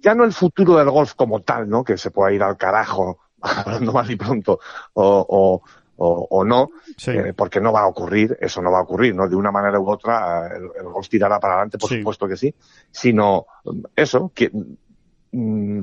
ya 0.00 0.14
no 0.14 0.24
el 0.24 0.32
futuro 0.32 0.76
del 0.76 0.90
golf 0.90 1.14
como 1.14 1.42
tal, 1.42 1.68
¿no? 1.68 1.84
Que 1.84 1.98
se 1.98 2.10
pueda 2.10 2.32
ir 2.32 2.42
al 2.42 2.56
carajo, 2.56 3.18
hablando 3.40 3.92
mal 3.92 4.10
y 4.10 4.16
pronto, 4.16 4.60
o, 4.94 5.26
o, 5.28 5.62
o, 5.96 6.44
no, 6.44 6.70
eh, 7.06 7.32
porque 7.36 7.60
no 7.60 7.72
va 7.72 7.82
a 7.82 7.86
ocurrir, 7.86 8.36
eso 8.40 8.60
no 8.60 8.70
va 8.70 8.78
a 8.78 8.82
ocurrir, 8.82 9.14
¿no? 9.14 9.28
De 9.28 9.36
una 9.36 9.52
manera 9.52 9.78
u 9.78 9.88
otra, 9.88 10.48
el, 10.54 10.68
golf 10.84 11.08
tirará 11.08 11.38
para 11.38 11.54
adelante, 11.54 11.78
por 11.78 11.88
supuesto 11.88 12.26
que 12.26 12.36
sí, 12.36 12.54
sino 12.90 13.46
eso, 13.94 14.32
que, 14.34 14.50
mm, 15.32 15.82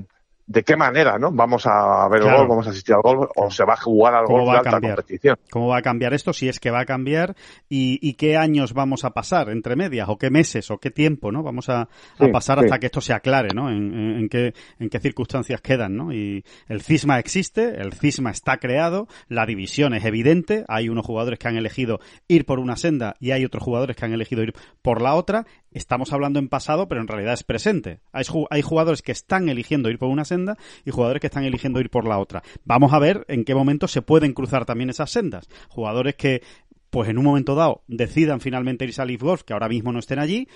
de 0.51 0.63
qué 0.63 0.75
manera, 0.75 1.17
¿no? 1.17 1.31
Vamos 1.31 1.65
a 1.65 2.07
ver 2.09 2.21
el 2.21 2.35
gol, 2.35 2.47
vamos 2.47 2.67
a 2.67 2.71
asistir 2.71 2.93
al 2.93 3.01
gol, 3.01 3.29
o 3.35 3.49
se 3.49 3.63
va 3.63 3.73
a 3.73 3.77
jugar 3.77 4.13
al 4.13 4.25
gol 4.25 4.45
de 4.45 4.57
alta 4.57 4.81
competición. 4.81 5.37
¿Cómo 5.49 5.67
va 5.69 5.77
a 5.77 5.81
cambiar 5.81 6.13
esto? 6.13 6.33
Si 6.33 6.49
es 6.49 6.59
que 6.59 6.71
va 6.71 6.81
a 6.81 6.85
cambiar, 6.85 7.35
y, 7.69 7.99
y, 8.01 8.13
qué 8.15 8.35
años 8.35 8.73
vamos 8.73 9.05
a 9.05 9.11
pasar 9.11 9.49
entre 9.49 9.77
medias, 9.77 10.09
o 10.09 10.17
qué 10.17 10.29
meses, 10.29 10.69
o 10.69 10.77
qué 10.77 10.91
tiempo, 10.91 11.31
¿no? 11.31 11.41
Vamos 11.41 11.69
a, 11.69 11.87
pasar 12.33 12.59
hasta 12.59 12.79
que 12.79 12.87
esto 12.87 12.99
se 12.99 13.13
aclare, 13.13 13.49
¿no? 13.55 13.69
En, 13.69 13.93
en, 13.93 14.29
qué, 14.29 14.53
en 14.79 14.89
qué 14.89 14.99
circunstancias 14.99 15.61
quedan, 15.61 15.95
¿no? 15.95 16.13
Y 16.13 16.43
el 16.67 16.81
cisma 16.81 17.19
existe, 17.19 17.81
el 17.81 17.93
cisma 17.93 18.31
está 18.31 18.57
creado, 18.57 19.07
la 19.29 19.45
división 19.45 19.93
es 19.93 20.03
evidente, 20.03 20.65
hay 20.67 20.89
unos 20.89 21.05
jugadores 21.05 21.39
que 21.39 21.47
han 21.47 21.55
elegido 21.55 21.99
ir 22.27 22.45
por 22.45 22.59
una 22.59 22.75
senda 22.75 23.15
y 23.19 23.31
hay 23.31 23.45
otros 23.45 23.63
jugadores 23.63 23.95
que 23.95 24.05
han 24.05 24.13
elegido 24.13 24.43
ir 24.43 24.53
por 24.81 25.01
la 25.01 25.15
otra, 25.15 25.45
estamos 25.71 26.13
hablando 26.13 26.39
en 26.39 26.49
pasado, 26.49 26.87
pero 26.87 27.01
en 27.01 27.07
realidad 27.07 27.33
es 27.33 27.43
presente. 27.43 27.99
Hay, 28.11 28.61
jugadores 28.61 29.01
que 29.01 29.11
están 29.11 29.49
eligiendo 29.49 29.89
ir 29.89 29.97
por 29.97 30.09
una 30.09 30.25
senda 30.25 30.57
y 30.85 30.91
jugadores 30.91 31.21
que 31.21 31.27
están 31.27 31.45
eligiendo 31.45 31.79
ir 31.79 31.89
por 31.89 32.07
la 32.07 32.19
otra. 32.19 32.43
Vamos 32.65 32.93
a 32.93 32.99
ver 32.99 33.25
en 33.27 33.43
qué 33.45 33.55
momento 33.55 33.87
se 33.87 34.01
pueden 34.01 34.33
cruzar 34.33 34.65
también 34.65 34.89
esas 34.89 35.11
sendas. 35.11 35.47
Jugadores 35.69 36.15
que 36.15 36.41
pues 36.89 37.09
en 37.09 37.17
un 37.17 37.23
momento 37.23 37.55
dado 37.55 37.83
decidan 37.87 38.41
finalmente 38.41 38.83
irse 38.83 39.01
a 39.01 39.05
Leaf 39.05 39.21
Golf, 39.21 39.43
que 39.43 39.53
ahora 39.53 39.69
mismo 39.69 39.93
no 39.93 39.99
estén 39.99 40.19
allí, 40.19 40.49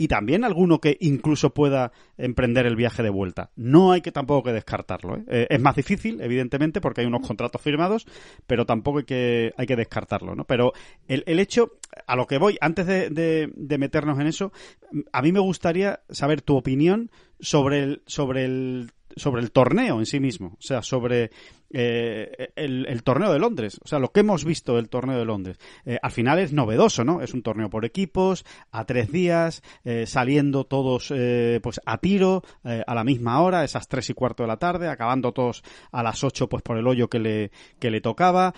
y 0.00 0.08
también 0.08 0.44
alguno 0.44 0.80
que 0.80 0.96
incluso 1.00 1.52
pueda 1.52 1.92
emprender 2.16 2.64
el 2.64 2.74
viaje 2.74 3.02
de 3.02 3.10
vuelta. 3.10 3.50
No 3.54 3.92
hay 3.92 4.00
que 4.00 4.12
tampoco 4.12 4.44
que 4.44 4.54
descartarlo. 4.54 5.18
¿eh? 5.18 5.24
Eh, 5.28 5.46
es 5.50 5.60
más 5.60 5.76
difícil, 5.76 6.22
evidentemente, 6.22 6.80
porque 6.80 7.02
hay 7.02 7.06
unos 7.06 7.26
contratos 7.26 7.60
firmados, 7.60 8.06
pero 8.46 8.64
tampoco 8.64 9.00
hay 9.00 9.04
que, 9.04 9.52
hay 9.58 9.66
que 9.66 9.76
descartarlo. 9.76 10.34
¿no? 10.34 10.44
Pero 10.44 10.72
el, 11.06 11.22
el 11.26 11.38
hecho, 11.38 11.72
a 12.06 12.16
lo 12.16 12.26
que 12.26 12.38
voy, 12.38 12.56
antes 12.62 12.86
de, 12.86 13.10
de, 13.10 13.52
de, 13.54 13.76
meternos 13.76 14.18
en 14.18 14.26
eso, 14.26 14.52
a 15.12 15.20
mí 15.20 15.32
me 15.32 15.40
gustaría 15.40 16.00
saber 16.08 16.40
tu 16.40 16.56
opinión 16.56 17.10
sobre 17.38 17.82
el, 17.82 18.02
sobre 18.06 18.46
el 18.46 18.92
sobre 19.16 19.42
el 19.42 19.52
torneo 19.52 19.98
en 19.98 20.06
sí 20.06 20.20
mismo, 20.20 20.56
o 20.58 20.62
sea, 20.62 20.82
sobre 20.82 21.30
eh, 21.72 22.50
el, 22.56 23.02
torneo 23.04 23.32
de 23.32 23.38
Londres, 23.38 23.78
o 23.84 23.86
sea, 23.86 24.00
lo 24.00 24.10
que 24.10 24.20
hemos 24.20 24.44
visto 24.44 24.74
del 24.74 24.88
torneo 24.88 25.18
de 25.18 25.24
Londres. 25.24 25.58
Eh, 25.84 25.98
al 26.02 26.10
final 26.10 26.40
es 26.40 26.52
novedoso, 26.52 27.04
¿no? 27.04 27.22
Es 27.22 27.32
un 27.32 27.42
torneo 27.42 27.70
por 27.70 27.84
equipos, 27.84 28.44
a 28.72 28.84
tres 28.84 29.12
días, 29.12 29.62
eh, 29.84 30.06
saliendo 30.06 30.64
todos 30.64 31.12
pues 31.62 31.80
a 31.84 31.98
tiro, 31.98 32.42
a 32.64 32.94
la 32.94 33.04
misma 33.04 33.40
hora, 33.40 33.64
esas 33.64 33.88
tres 33.88 34.10
y 34.10 34.14
cuarto 34.14 34.42
de 34.42 34.48
la 34.48 34.56
tarde, 34.56 34.88
acabando 34.88 35.32
todos 35.32 35.62
a 35.92 36.02
las 36.02 36.22
ocho 36.24 36.48
pues 36.48 36.62
por 36.62 36.76
el 36.76 36.86
hoyo 36.86 37.08
que 37.08 37.18
le, 37.18 37.50
que 37.78 37.90
le 37.90 38.00
tocaba, 38.00 38.54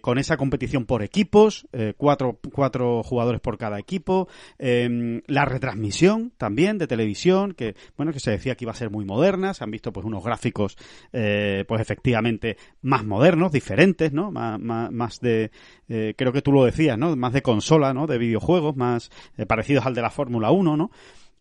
con 0.00 0.18
esa 0.18 0.36
competición 0.36 0.86
por 0.86 1.02
equipos, 1.02 1.66
cuatro, 1.96 2.38
cuatro 2.52 3.02
jugadores 3.02 3.40
por 3.40 3.58
cada 3.58 3.78
equipo, 3.78 4.28
em, 4.58 5.22
la 5.26 5.44
retransmisión 5.44 6.32
también 6.36 6.78
de 6.78 6.86
televisión, 6.86 7.52
que 7.52 7.74
bueno, 7.96 8.12
que 8.12 8.20
se 8.20 8.30
decía 8.30 8.54
que 8.54 8.64
iba 8.64 8.72
a 8.72 8.76
ser 8.76 8.90
muy 8.90 9.04
moderna, 9.04 9.54
se 9.54 9.64
han 9.64 9.70
visto 9.70 9.92
pues 9.92 10.06
unos 10.06 10.24
gráficos 10.24 10.76
pues 11.10 11.80
efectivamente 11.80 12.56
más 12.82 13.04
modernos, 13.04 13.52
diferentes, 13.52 14.12
¿no? 14.12 14.30
Más, 14.30 15.20
de, 15.20 15.50
eh, 15.88 16.14
creo 16.16 16.32
que 16.32 16.42
tú 16.42 16.52
lo 16.52 16.64
decías, 16.64 16.98
¿no? 16.98 17.14
Más 17.16 17.32
de 17.32 17.42
consola, 17.42 17.92
¿no? 17.92 18.06
De 18.06 18.18
videojuegos, 18.18 18.76
más 18.76 19.10
eh, 19.36 19.46
parecidos 19.46 19.86
al 19.86 19.94
de 19.94 20.02
la 20.02 20.10
Fórmula 20.10 20.50
1, 20.50 20.76
¿no? 20.76 20.90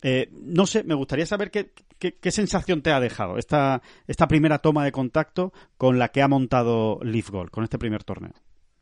Eh, 0.01 0.29
no 0.31 0.65
sé, 0.65 0.83
me 0.83 0.95
gustaría 0.95 1.25
saber 1.25 1.51
qué, 1.51 1.73
qué, 1.99 2.31
sensación 2.31 2.81
te 2.81 2.91
ha 2.91 2.99
dejado 2.99 3.37
esta, 3.37 3.81
esta 4.07 4.27
primera 4.27 4.59
toma 4.59 4.85
de 4.85 4.93
contacto 4.93 5.51
con 5.77 5.99
la 5.99 6.09
que 6.09 6.21
ha 6.21 6.27
montado 6.27 6.99
Leaf 7.03 7.29
Gold, 7.29 7.49
con 7.49 7.63
este 7.63 7.77
primer 7.77 8.03
torneo. 8.03 8.31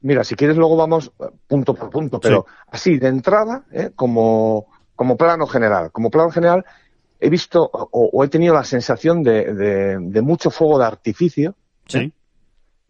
Mira, 0.01 0.23
si 0.23 0.35
quieres 0.35 0.57
luego 0.57 0.75
vamos 0.77 1.11
eh, 1.19 1.25
punto 1.47 1.73
por 1.73 1.89
punto, 1.89 2.19
pero 2.19 2.45
así 2.67 2.99
de 2.99 3.07
entrada, 3.07 3.65
¿eh? 3.71 3.91
como, 3.95 4.67
como 4.95 5.17
plano 5.17 5.47
general, 5.47 5.91
como 5.91 6.11
plano 6.11 6.29
general, 6.29 6.63
he 7.19 7.29
visto 7.29 7.67
o, 7.73 8.23
he 8.23 8.27
tenido 8.27 8.53
la 8.53 8.63
sensación 8.63 9.23
de, 9.23 9.97
de, 9.99 10.21
mucho 10.21 10.51
fuego 10.51 10.77
de 10.77 10.85
artificio. 10.85 11.55
Sí. 11.87 11.97
¿eh? 11.97 12.11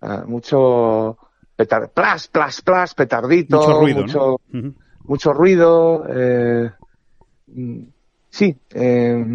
Ah, 0.01 0.25
mucho 0.27 1.17
petar, 1.55 1.89
plas, 1.91 2.27
plas, 2.27 2.62
plas, 2.62 2.93
petardito. 2.93 3.57
Mucho 3.57 3.79
ruido. 3.79 4.01
Mucho, 4.01 4.41
mucho 5.05 5.34
ruido. 5.34 6.05
Eh, 6.10 6.69
mm, 7.48 7.84
sí. 8.29 8.57
Eh, 8.74 9.25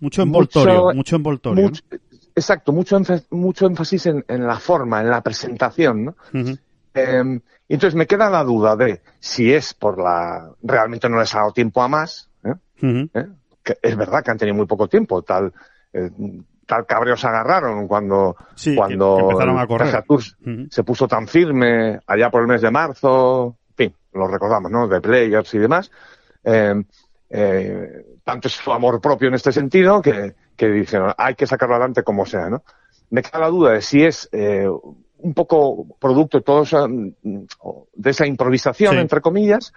mucho 0.00 0.22
envoltorio. 0.22 0.92
Mucho, 0.94 1.16
envoltorio. 1.16 1.70
Exacto, 2.34 2.72
mucho, 2.72 2.98
mucho 3.30 3.66
énfasis 3.66 4.06
en, 4.06 4.24
en, 4.28 4.46
la 4.46 4.58
forma, 4.58 5.00
en 5.00 5.10
la 5.10 5.20
presentación, 5.20 6.04
¿no? 6.06 6.14
eh, 6.94 7.40
entonces 7.68 7.94
me 7.94 8.06
queda 8.06 8.30
la 8.30 8.42
duda 8.42 8.74
de 8.74 9.00
si 9.20 9.52
es 9.52 9.74
por 9.74 10.02
la... 10.02 10.50
Realmente 10.62 11.08
no 11.08 11.20
les 11.20 11.32
ha 11.34 11.38
dado 11.38 11.52
tiempo 11.52 11.82
a 11.82 11.88
más. 11.88 12.28
¿eh? 12.42 12.54
¿Eh? 12.82 13.26
Que 13.62 13.76
es 13.80 13.96
verdad 13.96 14.24
que 14.24 14.30
han 14.32 14.38
tenido 14.38 14.56
muy 14.56 14.66
poco 14.66 14.88
tiempo. 14.88 15.22
Tal, 15.22 15.52
tal 16.66 16.86
cabreo 16.86 17.16
se 17.16 17.28
agarraron 17.28 17.86
cuando, 17.86 18.34
cuando 18.74 19.28
se 20.68 20.82
puso 20.82 21.06
tan 21.06 21.28
firme 21.28 22.00
allá 22.06 22.28
por 22.28 22.40
el 22.40 22.48
mes 22.48 22.62
de 22.62 22.72
marzo. 22.72 23.56
En 23.68 23.74
fin, 23.76 23.94
lo 24.14 24.26
recordamos, 24.26 24.70
¿no? 24.70 24.88
De 24.88 25.00
players 25.00 25.54
y 25.54 25.58
demás. 25.58 25.92
Eh, 26.42 26.74
eh, 27.30 28.04
tanto 28.24 28.48
es 28.48 28.54
su 28.54 28.72
amor 28.72 29.00
propio 29.00 29.28
en 29.28 29.34
este 29.34 29.52
sentido 29.52 30.02
que, 30.02 30.34
que 30.56 30.68
dijeron, 30.68 31.14
hay 31.16 31.36
que 31.36 31.46
sacarlo 31.46 31.76
adelante 31.76 32.02
como 32.02 32.26
sea, 32.26 32.50
¿no? 32.50 32.64
Me 33.10 33.22
queda 33.22 33.38
la 33.38 33.48
duda 33.48 33.72
de 33.72 33.82
si 33.82 34.02
es 34.02 34.28
eh, 34.32 34.68
un 34.68 35.34
poco 35.34 35.86
producto 35.98 36.38
de 36.38 36.44
todo 36.44 36.64
de 37.22 38.10
esa 38.10 38.26
improvisación, 38.26 38.98
entre 38.98 39.20
comillas, 39.20 39.72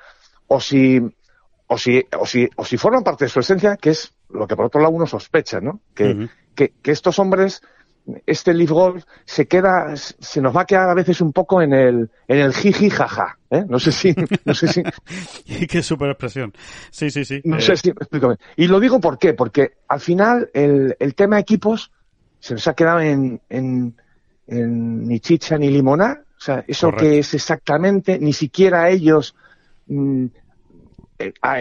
o 0.48 0.60
si, 0.60 1.00
o 1.68 1.78
si, 1.78 2.04
o 2.18 2.26
si, 2.26 2.50
o 2.56 2.66
si 2.66 2.78
forman 2.78 3.04
parte 3.04 3.26
de 3.26 3.30
su 3.30 3.40
esencia, 3.40 3.78
que 3.78 3.92
es 3.92 4.14
lo 4.30 4.48
que 4.48 4.56
por 4.56 4.66
otro 4.66 4.82
lado 4.82 4.94
uno 4.94 5.06
sospecha, 5.06 5.60
¿no? 5.60 5.82
Que, 5.94 6.30
que, 6.56 6.74
que, 6.82 6.92
estos 6.92 7.20
hombres, 7.20 7.62
este 8.26 8.54
Leaf 8.54 8.72
Golf 8.72 9.04
se 9.26 9.48
queda, 9.48 9.96
se 9.96 10.42
nos 10.42 10.56
va 10.56 10.62
a 10.62 10.66
quedar 10.66 10.90
a 10.90 10.94
veces 10.94 11.22
un 11.22 11.32
poco 11.32 11.62
en 11.62 11.74
el, 11.74 12.10
en 12.28 12.38
el 12.40 12.54
jiji 12.54 12.90
jaja, 12.90 13.38
¿eh? 13.50 13.64
No 13.68 13.80
sé 13.80 13.92
si, 13.92 14.14
no 14.46 14.54
sé 14.54 14.68
si. 14.68 14.84
Qué 15.68 15.82
super 15.82 16.10
expresión. 16.10 16.54
Sí, 16.92 17.10
sí, 17.10 17.24
sí. 17.24 17.42
No 17.46 17.60
sé 17.62 17.74
eh, 17.74 17.78
si, 17.78 17.90
explícame. 17.90 18.36
Y 18.58 18.68
lo 18.68 18.80
digo 18.80 19.00
por 19.00 19.18
qué, 19.18 19.34
porque 19.34 19.78
al 19.88 20.00
final 20.00 20.50
el, 20.54 20.96
el 21.00 21.16
tema 21.16 21.40
equipos 21.40 21.92
se 22.40 22.56
nos 22.56 22.68
ha 22.68 22.74
quedado 22.74 23.00
en, 23.00 23.42
en, 23.50 23.96
en 24.48 25.08
ni 25.08 25.20
chicha 25.20 25.58
ni 25.58 25.70
limoná. 25.70 26.24
O 26.38 26.42
sea, 26.42 26.66
eso 26.68 26.92
que 26.92 27.20
es 27.20 27.34
exactamente, 27.34 28.20
ni 28.20 28.34
siquiera 28.34 28.90
ellos 28.90 29.34
mm, 29.88 30.26
eh, 31.28 31.34
ah, 31.42 31.58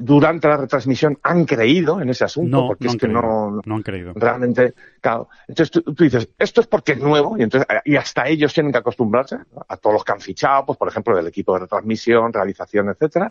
durante 0.00 0.48
la 0.48 0.56
retransmisión 0.56 1.18
han 1.22 1.44
creído 1.44 2.00
en 2.00 2.10
ese 2.10 2.24
asunto, 2.24 2.66
porque 2.66 2.88
es 2.88 2.96
que 2.96 3.08
no, 3.08 3.60
no 3.64 3.74
han 3.74 3.82
creído. 3.82 4.12
Realmente, 4.14 4.74
claro. 5.00 5.28
Entonces 5.48 5.82
tú, 5.84 5.94
dices, 5.94 6.28
esto 6.38 6.60
es 6.60 6.66
porque 6.66 6.92
es 6.92 6.98
nuevo 6.98 7.36
y 7.38 7.42
entonces 7.42 7.66
y 7.84 7.96
hasta 7.96 8.26
ellos 8.28 8.52
tienen 8.52 8.72
que 8.72 8.78
acostumbrarse 8.78 9.36
a 9.68 9.76
todos 9.76 9.94
los 9.94 10.04
que 10.04 10.12
han 10.12 10.20
fichado, 10.20 10.66
pues 10.66 10.78
por 10.78 10.88
ejemplo 10.88 11.16
del 11.16 11.26
equipo 11.26 11.54
de 11.54 11.60
retransmisión, 11.60 12.32
realización, 12.32 12.88
etcétera, 12.88 13.30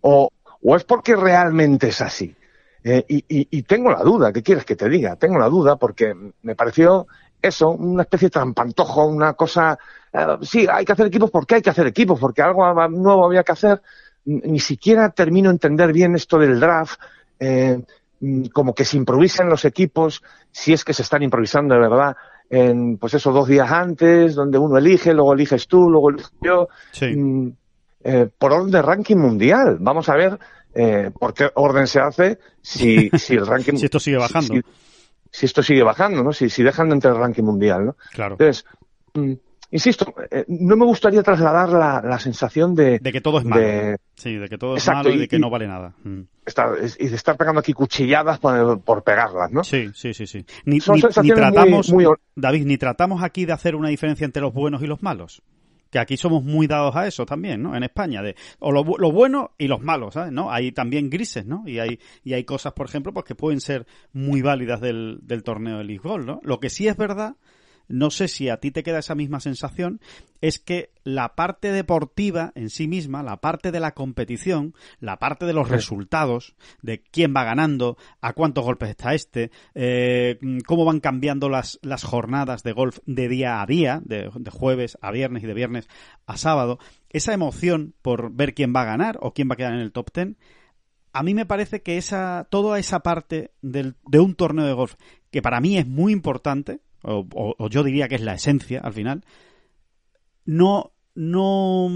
o, 0.00 0.30
o 0.62 0.76
es 0.76 0.84
porque 0.84 1.16
realmente 1.16 1.88
es 1.88 2.00
así. 2.00 2.34
Eh, 2.84 3.04
y, 3.08 3.16
y, 3.28 3.48
y, 3.50 3.62
tengo 3.62 3.92
la 3.92 4.02
duda, 4.02 4.32
¿qué 4.32 4.42
quieres 4.42 4.64
que 4.64 4.74
te 4.74 4.88
diga? 4.88 5.14
Tengo 5.14 5.38
la 5.38 5.48
duda 5.48 5.76
porque 5.76 6.16
me 6.42 6.56
pareció 6.56 7.06
eso, 7.42 7.70
una 7.70 8.02
especie 8.02 8.26
de 8.26 8.30
trampantojo, 8.30 9.06
una 9.06 9.34
cosa. 9.34 9.78
Eh, 10.12 10.38
sí, 10.42 10.66
hay 10.70 10.84
que 10.84 10.92
hacer 10.92 11.06
equipos 11.06 11.30
porque 11.30 11.56
hay 11.56 11.62
que 11.62 11.70
hacer 11.70 11.86
equipos, 11.86 12.18
porque 12.18 12.40
algo 12.40 12.72
nuevo 12.88 13.26
había 13.26 13.42
que 13.42 13.52
hacer. 13.52 13.82
Ni 14.24 14.60
siquiera 14.60 15.10
termino 15.10 15.48
de 15.48 15.54
entender 15.54 15.92
bien 15.92 16.14
esto 16.14 16.38
del 16.38 16.60
draft. 16.60 17.00
Eh, 17.40 17.82
mm, 18.20 18.46
como 18.46 18.74
que 18.74 18.84
se 18.84 18.96
improvisan 18.96 19.48
los 19.48 19.64
equipos, 19.64 20.22
si 20.50 20.72
es 20.72 20.84
que 20.84 20.94
se 20.94 21.02
están 21.02 21.22
improvisando 21.22 21.74
de 21.74 21.80
verdad, 21.80 22.16
en 22.48 22.98
pues 22.98 23.14
esos 23.14 23.34
dos 23.34 23.48
días 23.48 23.70
antes, 23.70 24.34
donde 24.34 24.58
uno 24.58 24.78
elige, 24.78 25.12
luego 25.14 25.32
eliges 25.32 25.66
tú, 25.66 25.88
luego 25.90 26.10
elijo 26.10 26.30
yo. 26.40 26.68
Mm, 27.00 27.48
eh, 28.04 28.28
por 28.36 28.52
orden 28.52 28.70
de 28.70 28.82
ranking 28.82 29.16
mundial. 29.16 29.78
Vamos 29.80 30.08
a 30.08 30.16
ver 30.16 30.38
eh, 30.74 31.10
por 31.18 31.34
qué 31.34 31.50
orden 31.54 31.86
se 31.86 32.00
hace 32.00 32.38
si, 32.60 33.10
si 33.18 33.34
el 33.34 33.46
ranking. 33.46 33.76
si 33.76 33.86
esto 33.86 34.00
sigue 34.00 34.18
bajando 34.18 34.54
si 35.32 35.46
esto 35.46 35.62
sigue 35.62 35.82
bajando, 35.82 36.22
¿no? 36.22 36.32
Si, 36.32 36.50
si 36.50 36.62
dejan 36.62 36.90
de 36.90 36.94
entrar 36.94 37.14
el 37.14 37.20
ranking 37.20 37.42
mundial, 37.42 37.86
¿no? 37.86 37.96
Claro. 38.12 38.36
Entonces, 38.38 38.66
mm, 39.14 39.32
insisto, 39.72 40.14
eh, 40.30 40.44
no 40.48 40.76
me 40.76 40.84
gustaría 40.84 41.22
trasladar 41.22 41.70
la, 41.70 42.00
la 42.04 42.18
sensación 42.18 42.74
de... 42.74 43.00
De 43.00 43.12
que 43.12 43.20
todo 43.20 43.38
es 43.38 43.44
malo. 43.44 43.96
Sí, 44.14 44.36
de 44.36 44.48
que 44.48 44.58
todo 44.58 44.76
es 44.76 44.86
malo 44.86 45.10
y, 45.10 45.18
de 45.18 45.28
que 45.28 45.38
no 45.38 45.50
vale 45.50 45.66
nada. 45.66 45.94
Mm. 46.04 46.20
y 46.98 47.08
de 47.08 47.16
estar 47.16 47.36
pegando 47.36 47.60
aquí 47.60 47.72
cuchilladas 47.72 48.38
por, 48.38 48.80
por, 48.82 49.02
pegarlas, 49.02 49.50
¿no? 49.50 49.64
Sí, 49.64 49.90
sí, 49.94 50.14
sí, 50.14 50.26
sí. 50.26 50.44
Ni, 50.64 50.78
ni, 50.78 51.30
tratamos, 51.30 51.92
David, 52.36 52.66
ni 52.66 52.78
tratamos 52.78 53.22
aquí 53.22 53.46
de 53.46 53.54
hacer 53.54 53.74
una 53.74 53.88
diferencia 53.88 54.24
entre 54.24 54.42
los 54.42 54.52
buenos 54.52 54.82
y 54.82 54.86
los 54.86 55.02
malos 55.02 55.42
que 55.92 55.98
aquí 55.98 56.16
somos 56.16 56.42
muy 56.42 56.66
dados 56.66 56.96
a 56.96 57.06
eso 57.06 57.26
también, 57.26 57.62
¿no? 57.62 57.76
En 57.76 57.82
España, 57.82 58.22
de 58.22 58.34
o 58.60 58.72
lo, 58.72 58.82
lo, 58.82 59.12
bueno 59.12 59.50
y 59.58 59.68
los 59.68 59.82
malos, 59.82 60.14
¿sabes? 60.14 60.32
¿No? 60.32 60.50
Hay 60.50 60.72
también 60.72 61.10
grises, 61.10 61.44
¿no? 61.44 61.64
Y 61.66 61.80
hay, 61.80 62.00
y 62.24 62.32
hay 62.32 62.44
cosas, 62.44 62.72
por 62.72 62.86
ejemplo, 62.86 63.12
pues 63.12 63.26
que 63.26 63.34
pueden 63.34 63.60
ser 63.60 63.86
muy 64.14 64.40
válidas 64.40 64.80
del, 64.80 65.18
del 65.22 65.42
torneo 65.42 65.84
de 65.84 65.98
Golf, 65.98 66.24
¿no? 66.24 66.40
Lo 66.44 66.60
que 66.60 66.70
sí 66.70 66.88
es 66.88 66.96
verdad 66.96 67.36
no 67.88 68.10
sé 68.10 68.28
si 68.28 68.48
a 68.48 68.58
ti 68.58 68.70
te 68.70 68.82
queda 68.82 68.98
esa 68.98 69.14
misma 69.14 69.40
sensación, 69.40 70.00
es 70.40 70.58
que 70.58 70.90
la 71.04 71.34
parte 71.34 71.72
deportiva 71.72 72.52
en 72.54 72.68
sí 72.68 72.88
misma, 72.88 73.22
la 73.22 73.40
parte 73.40 73.70
de 73.70 73.80
la 73.80 73.92
competición, 73.92 74.74
la 74.98 75.18
parte 75.18 75.46
de 75.46 75.52
los 75.52 75.68
resultados, 75.68 76.54
de 76.82 77.00
quién 77.00 77.32
va 77.34 77.44
ganando, 77.44 77.96
a 78.20 78.32
cuántos 78.32 78.64
golpes 78.64 78.90
está 78.90 79.14
este, 79.14 79.50
eh, 79.74 80.38
cómo 80.66 80.84
van 80.84 81.00
cambiando 81.00 81.48
las, 81.48 81.78
las 81.82 82.04
jornadas 82.04 82.62
de 82.62 82.72
golf 82.72 82.98
de 83.06 83.28
día 83.28 83.62
a 83.62 83.66
día, 83.66 84.02
de, 84.04 84.30
jueves 84.50 84.98
a 85.00 85.12
viernes 85.12 85.44
y 85.44 85.46
de 85.46 85.54
viernes 85.54 85.88
a 86.26 86.36
sábado, 86.36 86.78
esa 87.10 87.32
emoción 87.32 87.94
por 88.02 88.32
ver 88.32 88.54
quién 88.54 88.72
va 88.74 88.82
a 88.82 88.86
ganar 88.86 89.18
o 89.20 89.32
quién 89.32 89.48
va 89.48 89.54
a 89.54 89.56
quedar 89.56 89.74
en 89.74 89.80
el 89.80 89.92
top 89.92 90.10
ten, 90.10 90.36
a 91.12 91.22
mí 91.22 91.34
me 91.34 91.46
parece 91.46 91.82
que 91.82 91.98
esa, 91.98 92.46
toda 92.50 92.78
esa 92.78 93.00
parte 93.00 93.52
del, 93.60 93.96
de 94.06 94.18
un 94.18 94.34
torneo 94.34 94.66
de 94.66 94.72
golf, 94.72 94.94
que 95.30 95.42
para 95.42 95.60
mí 95.60 95.76
es 95.76 95.86
muy 95.86 96.12
importante, 96.12 96.80
o, 97.02 97.68
yo 97.68 97.82
diría 97.82 98.08
que 98.08 98.16
es 98.16 98.20
la 98.20 98.34
esencia 98.34 98.80
al 98.80 98.92
final, 98.92 99.24
no, 100.44 100.92
no, 101.14 101.88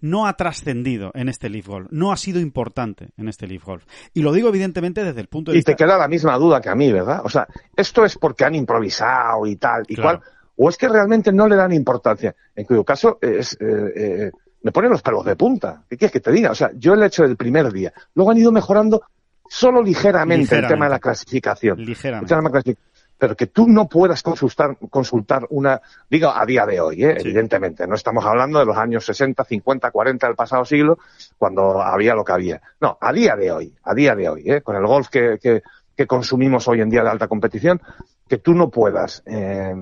no 0.00 0.26
ha 0.26 0.36
trascendido 0.36 1.10
en 1.14 1.28
este 1.28 1.48
Leaf 1.48 1.68
Golf, 1.68 1.88
no 1.90 2.12
ha 2.12 2.16
sido 2.16 2.40
importante 2.40 3.10
en 3.16 3.28
este 3.28 3.46
Leaf 3.46 3.64
Golf. 3.64 3.84
Y 4.14 4.22
lo 4.22 4.32
digo 4.32 4.48
evidentemente 4.48 5.04
desde 5.04 5.20
el 5.20 5.28
punto 5.28 5.50
de 5.50 5.58
vista... 5.58 5.72
Y 5.72 5.74
te 5.74 5.84
queda 5.84 5.98
la 5.98 6.08
misma 6.08 6.36
duda 6.38 6.60
que 6.60 6.68
a 6.68 6.74
mí, 6.74 6.92
¿verdad? 6.92 7.20
O 7.24 7.28
sea, 7.28 7.46
esto 7.76 8.04
es 8.04 8.16
porque 8.18 8.44
han 8.44 8.54
improvisado 8.54 9.46
y 9.46 9.56
tal 9.56 9.84
y 9.88 9.96
cual, 9.96 10.20
o 10.56 10.68
es 10.68 10.76
que 10.76 10.88
realmente 10.88 11.32
no 11.32 11.48
le 11.48 11.56
dan 11.56 11.72
importancia, 11.72 12.34
en 12.54 12.64
cuyo 12.64 12.84
caso 12.84 13.18
es... 13.20 13.56
Eh, 13.60 13.92
eh, 13.96 14.30
me 14.62 14.72
ponen 14.72 14.90
los 14.90 15.00
pelos 15.00 15.24
de 15.24 15.36
punta. 15.36 15.84
¿Qué 15.88 15.96
quieres 15.96 16.12
que 16.12 16.20
te 16.20 16.30
diga? 16.30 16.50
O 16.50 16.54
sea, 16.54 16.70
yo 16.74 16.94
lo 16.94 17.02
he 17.02 17.06
hecho 17.06 17.24
el 17.24 17.34
primer 17.34 17.72
día. 17.72 17.94
Luego 18.14 18.30
han 18.30 18.36
ido 18.36 18.52
mejorando 18.52 19.02
solo 19.48 19.82
ligeramente, 19.82 20.58
el 20.58 20.66
tema 20.66 20.84
de 20.84 20.90
la 20.90 20.98
clasificación. 20.98 21.84
Ligeramente 21.84 22.76
pero 23.20 23.36
que 23.36 23.48
tú 23.48 23.68
no 23.68 23.86
puedas 23.86 24.22
consultar, 24.22 24.78
consultar 24.88 25.46
una, 25.50 25.82
digo 26.08 26.32
a 26.34 26.46
día 26.46 26.64
de 26.64 26.80
hoy, 26.80 27.04
¿eh? 27.04 27.16
evidentemente, 27.18 27.86
no 27.86 27.94
estamos 27.94 28.24
hablando 28.24 28.58
de 28.58 28.64
los 28.64 28.78
años 28.78 29.04
60, 29.04 29.44
50, 29.44 29.90
40 29.90 30.26
del 30.26 30.34
pasado 30.34 30.64
siglo, 30.64 30.98
cuando 31.36 31.82
había 31.82 32.14
lo 32.14 32.24
que 32.24 32.32
había. 32.32 32.62
No, 32.80 32.96
a 32.98 33.12
día 33.12 33.36
de 33.36 33.52
hoy, 33.52 33.76
a 33.84 33.94
día 33.94 34.14
de 34.14 34.26
hoy, 34.26 34.44
¿eh? 34.46 34.62
con 34.62 34.74
el 34.74 34.86
golf 34.86 35.10
que, 35.10 35.38
que, 35.38 35.62
que, 35.94 36.06
consumimos 36.06 36.66
hoy 36.66 36.80
en 36.80 36.88
día 36.88 37.02
de 37.02 37.10
alta 37.10 37.28
competición, 37.28 37.82
que 38.26 38.38
tú 38.38 38.54
no 38.54 38.70
puedas 38.70 39.22
eh, 39.26 39.74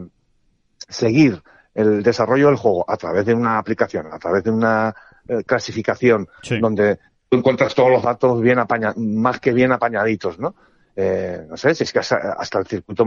seguir 0.89 1.41
el 1.75 2.03
desarrollo 2.03 2.49
del 2.49 2.57
juego 2.57 2.85
a 2.89 2.97
través 2.97 3.25
de 3.25 3.35
una 3.35 3.59
aplicación, 3.59 4.09
a 4.13 4.19
través 4.19 4.43
de 4.43 4.51
una 4.51 4.93
eh, 5.29 5.45
clasificación, 5.47 6.27
donde 6.61 6.99
tú 7.29 7.39
encuentras 7.39 7.73
todos 7.73 7.93
los 7.93 8.03
datos 8.03 8.41
bien 8.41 8.59
apañados, 8.59 8.97
más 8.97 9.39
que 9.39 9.53
bien 9.53 9.71
apañaditos, 9.71 10.41
¿no? 10.41 10.57
Eh, 11.01 11.47
no 11.49 11.57
sé, 11.57 11.77
si 11.77 11.85
es 11.85 11.93
que 11.93 12.01
hasta, 12.01 12.59
el 12.59 12.67
circuito 12.67 13.07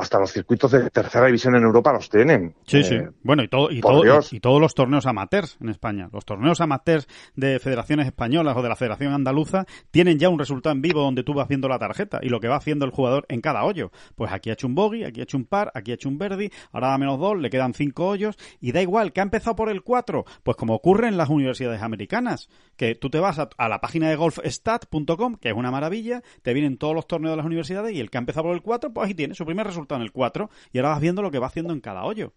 hasta 0.00 0.18
los 0.18 0.32
circuitos 0.32 0.70
de 0.70 0.88
tercera 0.90 1.26
división 1.26 1.54
en 1.56 1.62
Europa 1.62 1.92
los 1.92 2.08
tienen. 2.08 2.54
Sí, 2.66 2.82
sí. 2.82 2.94
Eh, 2.94 3.10
bueno, 3.22 3.42
y, 3.42 3.48
todo, 3.48 3.70
y, 3.70 3.80
todo, 3.80 4.02
y, 4.30 4.40
todos 4.40 4.60
los 4.60 4.74
torneos 4.74 5.06
amateurs 5.06 5.58
en 5.60 5.68
España. 5.68 6.08
Los 6.12 6.24
torneos 6.24 6.60
amateurs 6.60 7.06
de 7.34 7.58
federaciones 7.58 8.06
españolas 8.06 8.56
o 8.56 8.62
de 8.62 8.68
la 8.68 8.76
Federación 8.76 9.12
Andaluza 9.12 9.66
tienen 9.90 10.18
ya 10.18 10.28
un 10.28 10.38
resultado 10.38 10.74
en 10.74 10.82
vivo 10.82 11.02
donde 11.02 11.22
tú 11.22 11.34
vas 11.34 11.48
viendo 11.48 11.68
la 11.68 11.78
tarjeta 11.78 12.20
y 12.22 12.28
lo 12.28 12.40
que 12.40 12.48
va 12.48 12.56
haciendo 12.56 12.84
el 12.84 12.90
jugador 12.90 13.26
en 13.28 13.40
cada 13.40 13.64
hoyo. 13.64 13.90
Pues 14.14 14.32
aquí 14.32 14.50
ha 14.50 14.54
hecho 14.54 14.66
un 14.66 14.74
bogey, 14.74 15.04
aquí 15.04 15.20
ha 15.20 15.24
hecho 15.24 15.36
un 15.36 15.44
par, 15.44 15.70
aquí 15.74 15.90
ha 15.90 15.94
hecho 15.94 16.08
un 16.08 16.18
verdi, 16.18 16.50
ahora 16.72 16.88
da 16.88 16.98
menos 16.98 17.18
dos, 17.18 17.38
le 17.38 17.50
quedan 17.50 17.74
cinco 17.74 18.08
hoyos 18.08 18.36
y 18.60 18.72
da 18.72 18.80
igual, 18.80 19.12
que 19.12 19.20
ha 19.20 19.24
empezado 19.24 19.56
por 19.56 19.68
el 19.68 19.82
cuatro. 19.82 20.24
Pues 20.42 20.56
como 20.56 20.74
ocurre 20.74 21.08
en 21.08 21.16
las 21.16 21.28
universidades 21.28 21.82
americanas, 21.82 22.48
que 22.76 22.94
tú 22.94 23.10
te 23.10 23.20
vas 23.20 23.38
a, 23.38 23.50
a 23.58 23.68
la 23.68 23.80
página 23.80 24.08
de 24.08 24.16
golfstat.com, 24.16 25.34
que 25.34 25.50
es 25.50 25.54
una 25.54 25.70
maravilla, 25.70 26.22
te 26.42 26.54
vienen 26.54 26.78
todos 26.78 26.94
los 26.94 27.06
torneos 27.06 27.32
de 27.32 27.36
las 27.36 27.46
universidades 27.46 27.94
y 27.94 28.00
el 28.00 28.10
que 28.10 28.18
ha 28.18 28.20
empezado 28.20 28.44
por 28.44 28.54
el 28.54 28.62
cuatro, 28.62 28.92
pues 28.92 29.08
ahí 29.08 29.14
tiene 29.14 29.34
su 29.34 29.44
primer 29.44 29.66
resultado 29.66 29.89
en 29.96 30.02
el 30.02 30.12
4 30.12 30.50
y 30.72 30.78
ahora 30.78 30.90
vas 30.90 31.00
viendo 31.00 31.22
lo 31.22 31.30
que 31.30 31.38
va 31.38 31.46
haciendo 31.46 31.72
en 31.72 31.80
cada 31.80 32.04
hoyo. 32.04 32.32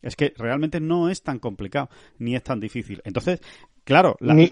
Es 0.00 0.14
que 0.14 0.32
realmente 0.36 0.80
no 0.80 1.10
es 1.10 1.22
tan 1.22 1.38
complicado, 1.38 1.88
ni 2.18 2.36
es 2.36 2.42
tan 2.42 2.60
difícil. 2.60 3.02
Entonces, 3.04 3.40
claro... 3.84 4.16
Ni, 4.20 4.48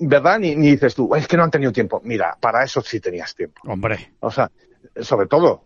¿Verdad? 0.00 0.40
Ni, 0.40 0.56
ni, 0.56 0.72
dices 0.72 0.94
tú, 0.94 1.14
es 1.14 1.28
que 1.28 1.36
no 1.36 1.44
han 1.44 1.50
tenido 1.50 1.72
tiempo. 1.72 2.00
Mira, 2.04 2.36
para 2.40 2.64
eso 2.64 2.80
sí 2.80 2.98
tenías 2.98 3.34
tiempo. 3.34 3.60
Hombre. 3.66 4.14
O 4.20 4.30
sea, 4.30 4.50
sobre 5.00 5.28
todo, 5.28 5.62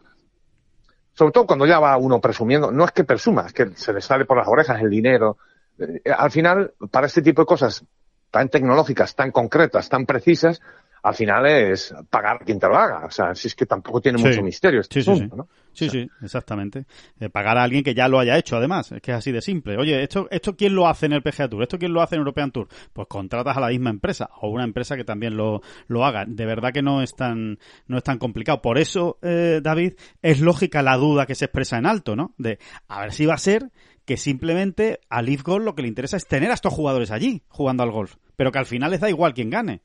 sobre 1.14 1.32
todo 1.32 1.46
cuando 1.46 1.66
ya 1.66 1.78
va 1.78 1.96
uno 1.96 2.20
presumiendo, 2.20 2.70
no 2.70 2.84
es 2.84 2.92
que 2.92 3.04
presuma, 3.04 3.46
es 3.46 3.52
que 3.52 3.70
se 3.74 3.92
le 3.92 4.00
sale 4.00 4.24
por 4.24 4.36
las 4.36 4.48
orejas 4.48 4.80
el 4.80 4.90
dinero. 4.90 5.38
Eh, 5.78 6.02
al 6.10 6.30
final, 6.30 6.74
para 6.90 7.06
este 7.06 7.22
tipo 7.22 7.42
de 7.42 7.46
cosas 7.46 7.84
tan 8.30 8.48
tecnológicas, 8.48 9.14
tan 9.14 9.30
concretas, 9.30 9.88
tan 9.88 10.06
precisas, 10.06 10.60
al 11.02 11.14
final 11.14 11.46
es 11.46 11.92
pagar 12.08 12.36
a 12.36 12.44
quien 12.44 12.60
te 12.60 12.68
lo 12.68 12.76
haga. 12.76 13.06
O 13.06 13.10
sea, 13.10 13.34
si 13.34 13.48
es 13.48 13.54
que 13.56 13.66
tampoco 13.66 14.00
tiene 14.00 14.18
mucho 14.18 14.40
misterio 14.40 14.80
este 14.80 15.02
sí, 15.02 15.16
sí, 15.16 15.28
sí. 15.72 15.90
sí, 15.90 16.10
exactamente. 16.22 16.84
Eh, 17.18 17.28
pagar 17.28 17.58
a 17.58 17.64
alguien 17.64 17.82
que 17.82 17.94
ya 17.94 18.06
lo 18.06 18.20
haya 18.20 18.38
hecho, 18.38 18.56
además. 18.56 18.92
Es 18.92 19.02
que 19.02 19.10
es 19.10 19.16
así 19.16 19.32
de 19.32 19.42
simple. 19.42 19.76
Oye, 19.76 20.00
¿esto, 20.00 20.28
¿esto 20.30 20.56
quién 20.56 20.76
lo 20.76 20.86
hace 20.86 21.06
en 21.06 21.14
el 21.14 21.22
PGA 21.22 21.48
Tour? 21.48 21.62
¿Esto 21.62 21.78
quién 21.78 21.92
lo 21.92 22.02
hace 22.02 22.14
en 22.14 22.20
European 22.20 22.52
Tour? 22.52 22.68
Pues 22.92 23.08
contratas 23.08 23.56
a 23.56 23.60
la 23.60 23.68
misma 23.68 23.90
empresa 23.90 24.30
o 24.40 24.50
una 24.50 24.62
empresa 24.62 24.96
que 24.96 25.04
también 25.04 25.36
lo, 25.36 25.60
lo 25.88 26.04
haga. 26.04 26.24
De 26.24 26.46
verdad 26.46 26.72
que 26.72 26.82
no 26.82 27.02
es 27.02 27.16
tan, 27.16 27.58
no 27.88 27.98
es 27.98 28.04
tan 28.04 28.18
complicado. 28.18 28.62
Por 28.62 28.78
eso, 28.78 29.18
eh, 29.22 29.60
David, 29.60 29.94
es 30.22 30.40
lógica 30.40 30.82
la 30.82 30.96
duda 30.96 31.26
que 31.26 31.34
se 31.34 31.46
expresa 31.46 31.78
en 31.78 31.86
alto, 31.86 32.14
¿no? 32.14 32.32
De 32.38 32.60
a 32.86 33.00
ver 33.00 33.12
si 33.12 33.26
va 33.26 33.34
a 33.34 33.38
ser 33.38 33.70
que 34.04 34.16
simplemente 34.16 35.00
a 35.08 35.20
Leaf 35.20 35.42
Golf 35.42 35.64
lo 35.64 35.74
que 35.74 35.82
le 35.82 35.88
interesa 35.88 36.16
es 36.16 36.26
tener 36.26 36.50
a 36.50 36.54
estos 36.54 36.72
jugadores 36.72 37.10
allí 37.10 37.42
jugando 37.48 37.82
al 37.82 37.90
golf, 37.90 38.16
pero 38.36 38.52
que 38.52 38.58
al 38.58 38.66
final 38.66 38.90
les 38.90 39.00
da 39.00 39.08
igual 39.08 39.34
quién 39.34 39.50
gane 39.50 39.80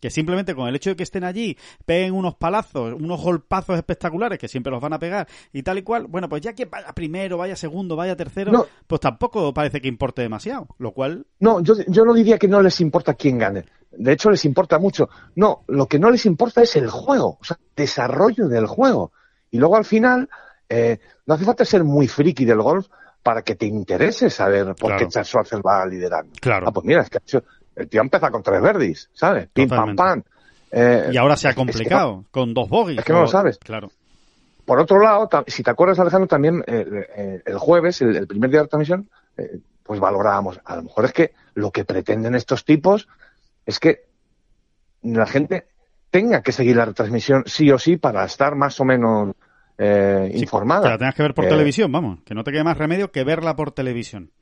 que 0.00 0.10
simplemente 0.10 0.54
con 0.54 0.68
el 0.68 0.76
hecho 0.76 0.90
de 0.90 0.96
que 0.96 1.02
estén 1.02 1.24
allí 1.24 1.56
peguen 1.84 2.14
unos 2.14 2.34
palazos, 2.34 2.94
unos 2.94 3.20
golpazos 3.20 3.76
espectaculares 3.76 4.38
que 4.38 4.48
siempre 4.48 4.70
los 4.70 4.80
van 4.80 4.92
a 4.92 4.98
pegar 4.98 5.26
y 5.52 5.62
tal 5.62 5.78
y 5.78 5.82
cual, 5.82 6.06
bueno, 6.06 6.28
pues 6.28 6.42
ya 6.42 6.52
que 6.52 6.64
vaya 6.64 6.92
primero, 6.92 7.38
vaya 7.38 7.56
segundo, 7.56 7.96
vaya 7.96 8.16
tercero, 8.16 8.66
pues 8.86 9.00
tampoco 9.00 9.52
parece 9.52 9.80
que 9.80 9.88
importe 9.88 10.22
demasiado, 10.22 10.68
lo 10.78 10.92
cual... 10.92 11.26
No, 11.40 11.60
yo, 11.60 11.74
yo 11.86 12.04
no 12.04 12.14
diría 12.14 12.38
que 12.38 12.48
no 12.48 12.62
les 12.62 12.80
importa 12.80 13.14
quién 13.14 13.38
gane. 13.38 13.64
De 13.90 14.12
hecho, 14.12 14.30
les 14.30 14.44
importa 14.44 14.78
mucho. 14.78 15.08
No, 15.34 15.64
lo 15.66 15.86
que 15.86 15.98
no 15.98 16.10
les 16.10 16.26
importa 16.26 16.62
es 16.62 16.76
el 16.76 16.88
juego, 16.88 17.38
o 17.40 17.44
sea, 17.44 17.58
desarrollo 17.74 18.48
del 18.48 18.66
juego. 18.66 19.12
Y 19.50 19.58
luego 19.58 19.76
al 19.76 19.84
final, 19.84 20.28
eh, 20.68 20.98
no 21.26 21.34
hace 21.34 21.44
falta 21.44 21.64
ser 21.64 21.84
muy 21.84 22.06
friki 22.06 22.44
del 22.44 22.62
golf 22.62 22.88
para 23.22 23.42
que 23.42 23.56
te 23.56 23.66
interese 23.66 24.30
saber 24.30 24.74
por 24.74 24.96
qué 24.96 25.08
Charles 25.08 25.28
Schwarzer 25.28 25.60
va 25.66 25.84
liderando. 25.84 26.32
Claro. 26.40 26.66
Ah, 26.68 26.72
pues 26.72 26.86
mira, 26.86 27.02
es 27.02 27.10
que 27.10 27.18
el 27.78 27.88
tío 27.88 28.00
empieza 28.00 28.30
con 28.30 28.42
tres 28.42 28.60
verdis, 28.60 29.08
¿sabes? 29.12 29.48
Pim, 29.52 29.68
pam, 29.68 29.94
pam. 29.94 30.22
Eh, 30.70 31.10
y 31.12 31.16
ahora 31.16 31.36
se 31.36 31.48
ha 31.48 31.54
complicado, 31.54 32.24
con 32.30 32.52
dos 32.52 32.68
bogies. 32.68 32.98
Es 32.98 33.04
que 33.04 33.12
no 33.12 33.22
lo 33.22 33.28
sabes. 33.28 33.58
Claro. 33.58 33.90
Por 34.64 34.80
otro 34.80 35.00
lado, 35.00 35.28
si 35.46 35.62
te 35.62 35.70
acuerdas, 35.70 35.98
Alejandro, 35.98 36.26
también 36.26 36.62
eh, 36.66 37.06
eh, 37.16 37.42
el 37.46 37.58
jueves, 37.58 38.02
el, 38.02 38.26
primer 38.26 38.50
día 38.50 38.60
de 38.60 38.64
la 38.64 38.68
transmisión, 38.68 39.08
pues 39.82 39.98
valorábamos. 39.98 40.60
A 40.64 40.76
lo 40.76 40.82
mejor 40.82 41.06
es 41.06 41.12
que 41.12 41.32
lo 41.54 41.70
que 41.70 41.84
pretenden 41.84 42.34
estos 42.34 42.64
tipos 42.64 43.08
es 43.64 43.78
que 43.78 44.04
la 45.02 45.26
gente 45.26 45.68
tenga 46.10 46.42
que 46.42 46.52
seguir 46.52 46.76
la 46.76 46.84
retransmisión 46.84 47.44
sí 47.46 47.70
o 47.70 47.78
sí 47.78 47.96
para 47.96 48.24
estar 48.24 48.56
más 48.56 48.78
o 48.80 48.84
menos 48.84 49.34
informada. 50.34 50.82
Que 50.82 50.88
la 50.88 50.98
tengas 50.98 51.14
que 51.14 51.22
ver 51.22 51.34
por 51.34 51.46
televisión, 51.46 51.90
vamos. 51.92 52.18
Que 52.26 52.34
no 52.34 52.44
te 52.44 52.50
quede 52.50 52.64
más 52.64 52.76
remedio 52.76 53.10
que 53.10 53.24
verla 53.24 53.56
por 53.56 53.70
televisión. 53.70 54.32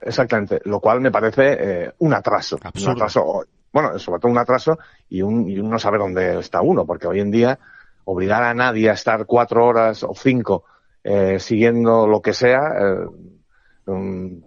Exactamente, 0.00 0.60
lo 0.64 0.80
cual 0.80 1.00
me 1.00 1.10
parece 1.10 1.56
eh, 1.58 1.92
un 1.98 2.14
atraso. 2.14 2.58
Un 2.74 2.88
atraso, 2.90 3.44
bueno, 3.72 3.98
sobre 3.98 4.20
todo 4.20 4.30
un 4.30 4.38
atraso 4.38 4.78
y, 5.08 5.22
un, 5.22 5.48
y 5.48 5.56
no 5.56 5.78
saber 5.78 6.00
dónde 6.00 6.38
está 6.38 6.60
uno, 6.60 6.84
porque 6.84 7.06
hoy 7.06 7.20
en 7.20 7.30
día 7.30 7.58
obligar 8.04 8.42
a 8.42 8.54
nadie 8.54 8.90
a 8.90 8.94
estar 8.94 9.26
cuatro 9.26 9.66
horas 9.66 10.02
o 10.02 10.14
cinco 10.14 10.64
eh, 11.02 11.38
siguiendo 11.38 12.06
lo 12.06 12.20
que 12.20 12.32
sea, 12.32 12.72
eh, 12.78 13.06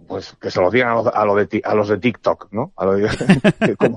pues 0.06 0.36
que 0.38 0.50
se 0.50 0.60
lo 0.60 0.70
digan 0.70 0.98
a, 1.12 1.24
lo 1.24 1.34
de, 1.34 1.62
a 1.64 1.74
los 1.74 1.88
de 1.88 1.96
TikTok, 1.96 2.48
¿no? 2.52 2.74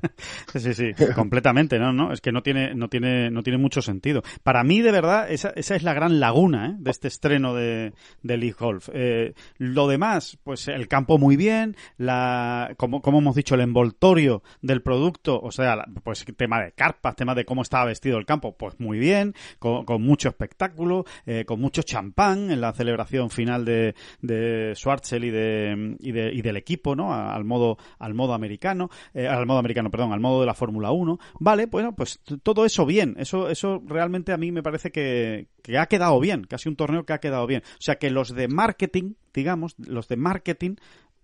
sí, 0.56 0.74
sí, 0.74 0.92
completamente, 1.14 1.78
¿no? 1.78 2.14
Es 2.14 2.22
que 2.22 2.32
no 2.32 2.42
tiene, 2.42 2.74
no 2.74 2.88
tiene, 2.88 3.30
no 3.30 3.44
tiene 3.44 3.58
mucho 3.58 3.82
sentido. 3.82 4.24
Para 4.44 4.64
mí, 4.64 4.82
de 4.82 4.92
verdad, 4.92 5.30
esa, 5.30 5.50
esa 5.50 5.76
es 5.76 5.84
la 5.84 5.94
gran 5.94 6.22
laguna 6.22 6.68
¿eh? 6.68 6.76
de 6.80 6.92
este 6.92 7.10
estreno 7.10 7.54
de, 7.54 7.94
de 8.22 8.38
League 8.38 8.56
Golf. 8.58 8.90
Eh, 8.94 9.34
lo 9.58 9.88
demás, 9.88 10.38
pues 10.44 10.70
el 10.70 10.88
campo 10.88 11.18
muy 11.18 11.36
bien, 11.36 11.76
la, 11.98 12.74
como, 12.78 13.02
como 13.02 13.20
hemos 13.20 13.36
dicho, 13.36 13.56
el 13.56 13.62
envoltorio 13.62 14.44
del 14.62 14.82
producto, 14.82 15.42
o 15.42 15.52
sea, 15.52 15.84
pues 16.04 16.26
tema 16.38 16.62
de 16.62 16.72
carpas, 16.72 17.18
tema 17.18 17.36
de 17.36 17.44
cómo 17.44 17.64
estaba 17.64 17.86
vestido 17.86 18.18
el 18.18 18.26
campo, 18.26 18.56
pues 18.56 18.80
muy 18.80 18.98
bien, 18.98 19.34
con, 19.60 19.84
con 19.84 20.02
mucho 20.02 20.30
espectáculo, 20.30 21.04
eh, 21.26 21.44
con 21.44 21.60
mucho 21.60 21.82
champán 21.82 22.50
en 22.50 22.62
la 22.62 22.72
celebración 22.72 23.30
final 23.30 23.66
de, 23.66 23.94
de 24.22 24.74
Schwarzel 24.76 25.26
y 25.26 25.33
y, 25.34 26.12
de, 26.12 26.32
y 26.34 26.42
del 26.42 26.58
equipo, 26.58 26.96
¿no? 26.96 27.14
Al 27.14 27.44
modo, 27.44 27.78
al 28.00 28.14
modo 28.14 28.34
americano, 28.34 28.90
eh, 29.14 29.28
al 29.28 29.46
modo 29.46 29.60
americano, 29.60 29.90
perdón, 29.90 30.14
al 30.14 30.20
modo 30.20 30.42
de 30.42 30.46
la 30.46 30.54
Fórmula 30.54 30.92
1. 30.92 31.20
Vale, 31.40 31.66
bueno, 31.66 31.94
pues 31.96 32.20
todo 32.44 32.66
eso 32.66 32.86
bien. 32.86 33.16
Eso, 33.18 33.50
eso 33.50 33.82
realmente 33.86 34.32
a 34.32 34.38
mí 34.38 34.52
me 34.52 34.64
parece 34.64 34.92
que, 34.92 35.48
que 35.62 35.78
ha 35.78 35.88
quedado 35.88 36.20
bien, 36.20 36.44
casi 36.44 36.70
un 36.70 36.76
torneo 36.76 37.06
que 37.06 37.14
ha 37.14 37.20
quedado 37.20 37.48
bien. 37.48 37.62
O 37.66 37.82
sea 37.82 37.96
que 37.96 38.10
los 38.10 38.34
de 38.34 38.48
marketing, 38.48 39.14
digamos, 39.34 39.76
los 39.78 40.08
de 40.08 40.18
marketing 40.18 40.76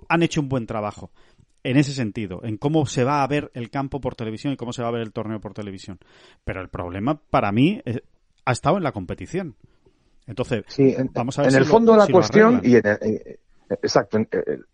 han 0.07 0.23
hecho 0.23 0.41
un 0.41 0.49
buen 0.49 0.65
trabajo 0.65 1.11
en 1.63 1.77
ese 1.77 1.93
sentido, 1.93 2.41
en 2.43 2.57
cómo 2.57 2.85
se 2.85 3.03
va 3.03 3.23
a 3.23 3.27
ver 3.27 3.51
el 3.53 3.69
campo 3.69 3.99
por 3.99 4.15
televisión 4.15 4.53
y 4.53 4.57
cómo 4.57 4.73
se 4.73 4.81
va 4.81 4.87
a 4.87 4.91
ver 4.91 5.01
el 5.01 5.11
torneo 5.11 5.39
por 5.39 5.53
televisión. 5.53 5.99
Pero 6.43 6.61
el 6.61 6.69
problema 6.69 7.19
para 7.19 7.51
mí 7.51 7.81
eh, 7.85 8.01
ha 8.45 8.51
estado 8.51 8.77
en 8.77 8.83
la 8.83 8.91
competición. 8.91 9.55
Entonces, 10.25 10.63
vamos 11.13 11.39
a 11.39 11.41
ver 11.41 11.51
en 11.51 11.57
el 11.57 11.65
fondo 11.65 11.93
de 11.93 11.97
la 11.97 12.07
cuestión 12.07 12.61
y 12.63 12.75
en 12.75 12.85
el, 12.85 13.39
Exacto. 13.69 14.17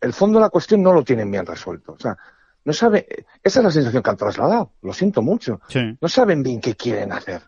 El 0.01 0.13
fondo 0.13 0.39
de 0.39 0.45
la 0.45 0.49
cuestión 0.49 0.81
no 0.81 0.93
lo 0.93 1.03
tienen 1.03 1.29
bien 1.29 1.45
resuelto. 1.45 1.93
O 1.93 1.99
sea, 1.99 2.17
no 2.63 2.73
sabe, 2.73 3.25
esa 3.43 3.60
es 3.60 3.63
la 3.63 3.71
sensación 3.71 4.01
que 4.01 4.10
han 4.10 4.17
trasladado. 4.17 4.71
Lo 4.81 4.93
siento 4.93 5.21
mucho. 5.21 5.62
No 6.01 6.08
saben 6.08 6.41
bien 6.41 6.60
qué 6.60 6.75
quieren 6.75 7.12
hacer. 7.12 7.41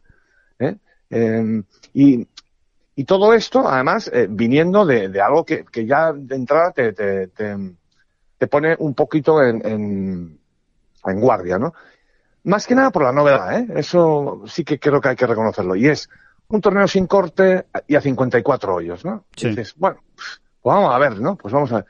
¿eh? 0.60 0.76
Em, 1.10 1.64
y, 1.94 2.28
y, 2.96 3.04
todo 3.06 3.34
esto, 3.34 3.68
además, 3.68 4.12
eh, 4.14 4.28
viniendo 4.30 4.86
de, 4.86 5.10
de 5.10 5.22
algo 5.22 5.44
que, 5.44 5.66
que, 5.66 5.86
ya 5.86 6.14
de 6.14 6.36
entrada 6.36 6.72
te, 6.72 6.94
te, 6.94 7.28
te, 7.28 8.48
pone 8.48 8.76
un 8.78 8.94
poquito 8.94 9.42
en, 9.42 9.66
en, 9.66 10.40
en, 11.06 11.20
guardia, 11.20 11.58
¿no? 11.58 11.74
Más 12.44 12.68
que 12.68 12.76
nada 12.76 12.92
por 12.92 13.04
la 13.04 13.12
novedad, 13.12 13.60
¿eh? 13.60 13.68
Eso 13.76 14.44
sí 14.46 14.64
que 14.64 14.80
creo 14.80 15.02
que 15.02 15.10
hay 15.10 15.16
que 15.16 15.28
reconocerlo. 15.28 15.76
Y 15.76 15.88
es 15.88 16.10
un 16.50 16.62
torneo 16.62 16.88
sin 16.88 17.08
corte 17.08 17.66
y 17.88 17.96
a 17.96 18.02
54 18.02 18.76
hoyos, 18.76 19.04
¿no? 19.04 19.26
Sí. 19.36 19.56
bueno, 19.78 20.00
pues 20.68 20.76
vamos 20.76 20.94
a 20.94 20.98
ver, 20.98 21.22
¿no? 21.22 21.38
Pues 21.38 21.54
vamos 21.54 21.72
a 21.72 21.76
ver. 21.76 21.86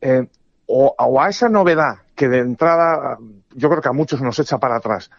Eh, 0.00 0.28
o, 0.66 0.94
a 1.20 1.28
esa 1.28 1.48
novedad 1.48 1.96
que 2.14 2.28
de 2.28 2.38
entrada 2.38 3.18
yo 3.56 3.68
creo 3.68 3.82
que 3.82 3.88
a 3.88 3.92
muchos 3.92 4.22
nos 4.22 4.38
echa 4.38 4.58
para 4.58 4.76
atrás, 4.76 5.10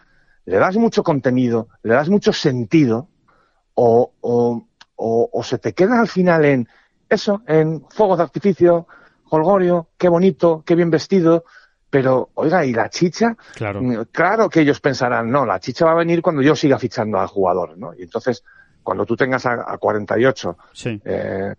le 0.46 0.56
das 0.56 0.78
mucho 0.78 1.02
contenido, 1.02 1.68
le 1.82 1.92
das 1.92 2.08
mucho 2.08 2.32
sentido, 2.32 3.08
o, 3.74 4.12
o, 4.22 4.64
o, 4.96 5.42
se 5.42 5.58
te 5.58 5.74
queda 5.74 6.00
al 6.00 6.08
final 6.08 6.46
en 6.46 6.68
eso, 7.06 7.42
en 7.46 7.84
fuegos 7.90 8.16
de 8.16 8.24
artificio, 8.24 8.86
holgorio, 9.28 9.88
qué 9.98 10.08
bonito, 10.08 10.62
qué 10.64 10.74
bien 10.74 10.90
vestido, 10.90 11.44
pero 11.90 12.30
oiga, 12.32 12.64
¿y 12.64 12.72
la 12.72 12.88
chicha? 12.88 13.36
Claro. 13.56 13.82
Mm, 13.82 14.04
claro 14.10 14.48
que 14.48 14.62
ellos 14.62 14.80
pensarán, 14.80 15.30
no, 15.30 15.44
la 15.44 15.60
chicha 15.60 15.84
va 15.84 15.92
a 15.92 15.96
venir 15.96 16.22
cuando 16.22 16.40
yo 16.40 16.56
siga 16.56 16.78
fichando 16.78 17.20
al 17.20 17.26
jugador, 17.26 17.76
¿no? 17.76 17.92
Y 17.92 18.04
entonces, 18.04 18.42
cuando 18.82 19.04
tú 19.04 19.16
tengas 19.16 19.44
a, 19.44 19.70
a 19.70 19.76
48 19.76 20.56
sí. 20.72 20.98
eh, 21.04 21.54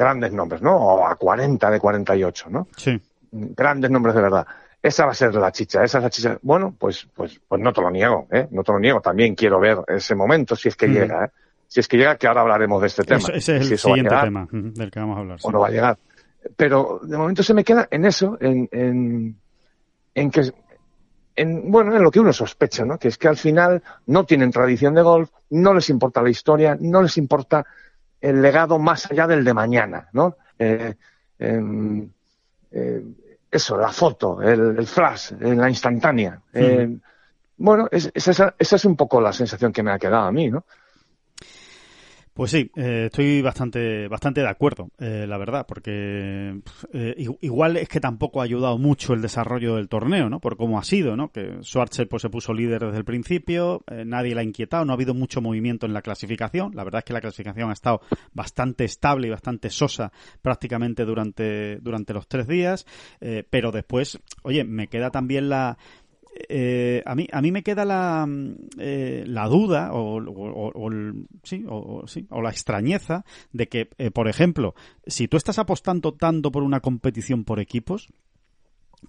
grandes 0.00 0.32
nombres, 0.32 0.62
¿no? 0.62 0.74
O 0.76 1.06
a 1.06 1.14
40 1.14 1.70
de 1.70 1.78
48, 1.78 2.48
¿no? 2.48 2.68
Sí. 2.74 2.98
Grandes 3.30 3.90
nombres 3.90 4.14
de 4.14 4.22
verdad. 4.22 4.46
Esa 4.82 5.04
va 5.04 5.12
a 5.12 5.14
ser 5.14 5.34
la 5.34 5.52
chicha, 5.52 5.84
esa 5.84 5.98
es 5.98 6.04
la 6.04 6.10
chicha. 6.10 6.38
Bueno, 6.40 6.74
pues, 6.76 7.06
pues, 7.14 7.38
pues 7.46 7.60
no 7.60 7.70
te 7.70 7.82
lo 7.82 7.90
niego, 7.90 8.26
¿eh? 8.32 8.48
No 8.50 8.64
te 8.64 8.72
lo 8.72 8.80
niego. 8.80 9.02
También 9.02 9.34
quiero 9.34 9.60
ver 9.60 9.78
ese 9.86 10.14
momento 10.14 10.56
si 10.56 10.68
es 10.68 10.76
que 10.76 10.88
mm. 10.88 10.92
llega, 10.92 11.24
¿eh? 11.26 11.30
Si 11.68 11.80
es 11.80 11.86
que 11.86 11.98
llega, 11.98 12.16
que 12.16 12.26
ahora 12.26 12.40
hablaremos 12.40 12.80
de 12.80 12.86
este 12.86 13.04
tema. 13.04 13.28
ese 13.34 13.58
es 13.58 13.70
el 13.70 13.78
siguiente 13.78 14.16
tema 14.22 14.48
del 14.50 14.90
que 14.90 14.98
vamos 14.98 15.18
a 15.18 15.20
hablar. 15.20 15.38
O 15.42 15.52
no 15.52 15.60
va 15.60 15.68
a 15.68 15.70
llegar. 15.70 15.98
Pero 16.56 17.00
de 17.02 17.18
momento 17.18 17.42
se 17.42 17.52
me 17.52 17.62
queda 17.62 17.86
en 17.90 18.06
eso, 18.06 18.38
en, 18.40 18.68
en, 18.72 19.36
en 20.14 20.30
que, 20.30 20.50
en, 21.36 21.70
bueno, 21.70 21.94
en 21.94 22.02
lo 22.02 22.10
que 22.10 22.18
uno 22.18 22.32
sospecha, 22.32 22.86
¿no? 22.86 22.98
Que 22.98 23.08
es 23.08 23.18
que 23.18 23.28
al 23.28 23.36
final 23.36 23.82
no 24.06 24.24
tienen 24.24 24.50
tradición 24.50 24.94
de 24.94 25.02
golf, 25.02 25.30
no 25.50 25.74
les 25.74 25.90
importa 25.90 26.22
la 26.22 26.30
historia, 26.30 26.76
no 26.80 27.02
les 27.02 27.18
importa 27.18 27.64
el 28.20 28.42
legado 28.42 28.78
más 28.78 29.10
allá 29.10 29.26
del 29.26 29.44
de 29.44 29.54
mañana, 29.54 30.08
¿no? 30.12 30.36
Eh, 30.58 30.94
em, 31.38 32.08
eh, 32.70 33.04
eso, 33.50 33.76
la 33.76 33.88
foto, 33.88 34.40
el, 34.42 34.86
flash, 34.86 35.32
eh, 35.40 35.54
la 35.54 35.68
instantánea. 35.68 36.40
bueno, 37.56 37.88
esa, 37.90 38.54
es 38.58 38.84
un 38.84 38.96
poco 38.96 39.20
la 39.20 39.32
sensación 39.32 39.72
que 39.72 39.82
me 39.82 39.90
ha 39.90 39.98
quedado 39.98 40.24
a 40.24 40.32
mí, 40.32 40.50
¿no? 40.50 40.64
Pues 42.40 42.52
sí, 42.52 42.70
eh, 42.74 43.08
estoy 43.10 43.42
bastante, 43.42 44.08
bastante 44.08 44.40
de 44.40 44.48
acuerdo, 44.48 44.88
eh, 44.98 45.26
la 45.28 45.36
verdad, 45.36 45.66
porque 45.68 46.58
eh, 46.90 47.14
igual 47.42 47.76
es 47.76 47.86
que 47.86 48.00
tampoco 48.00 48.40
ha 48.40 48.44
ayudado 48.44 48.78
mucho 48.78 49.12
el 49.12 49.20
desarrollo 49.20 49.74
del 49.74 49.90
torneo, 49.90 50.30
¿no? 50.30 50.40
Por 50.40 50.56
cómo 50.56 50.78
ha 50.78 50.82
sido, 50.82 51.16
¿no? 51.16 51.30
Que 51.30 51.58
Schwarzer 51.60 52.08
pues 52.08 52.22
se 52.22 52.30
puso 52.30 52.54
líder 52.54 52.80
desde 52.80 52.96
el 52.96 53.04
principio, 53.04 53.84
nadie 54.06 54.34
la 54.34 54.40
ha 54.40 54.44
inquietado, 54.44 54.86
no 54.86 54.92
ha 54.92 54.94
habido 54.94 55.12
mucho 55.12 55.42
movimiento 55.42 55.84
en 55.84 55.92
la 55.92 56.00
clasificación. 56.00 56.74
La 56.74 56.82
verdad 56.82 57.00
es 57.00 57.04
que 57.04 57.12
la 57.12 57.20
clasificación 57.20 57.68
ha 57.68 57.74
estado 57.74 58.00
bastante 58.32 58.84
estable 58.84 59.26
y 59.26 59.30
bastante 59.30 59.68
sosa 59.68 60.10
prácticamente 60.40 61.04
durante, 61.04 61.76
durante 61.80 62.14
los 62.14 62.26
tres 62.26 62.46
días, 62.46 62.86
pero 63.50 63.70
después, 63.70 64.18
oye, 64.44 64.64
me 64.64 64.86
queda 64.86 65.10
también 65.10 65.50
la 65.50 65.76
eh, 66.32 67.02
a, 67.06 67.14
mí, 67.14 67.26
a 67.32 67.42
mí 67.42 67.50
me 67.52 67.62
queda 67.62 67.84
la, 67.84 68.24
mm, 68.26 68.54
eh, 68.78 69.24
la 69.26 69.48
duda 69.48 69.90
o, 69.92 70.20
sí, 71.42 71.64
o, 71.68 72.06
sí, 72.06 72.26
o, 72.30 72.40
la 72.40 72.50
extrañeza 72.50 73.24
de 73.52 73.68
que, 73.68 73.90
eh, 73.98 74.10
por 74.10 74.28
ejemplo, 74.28 74.74
si 75.06 75.28
tú 75.28 75.36
estás 75.36 75.58
apostando 75.58 76.12
tanto 76.14 76.52
por 76.52 76.62
una 76.62 76.80
competición 76.80 77.44
por 77.44 77.60
equipos, 77.60 78.08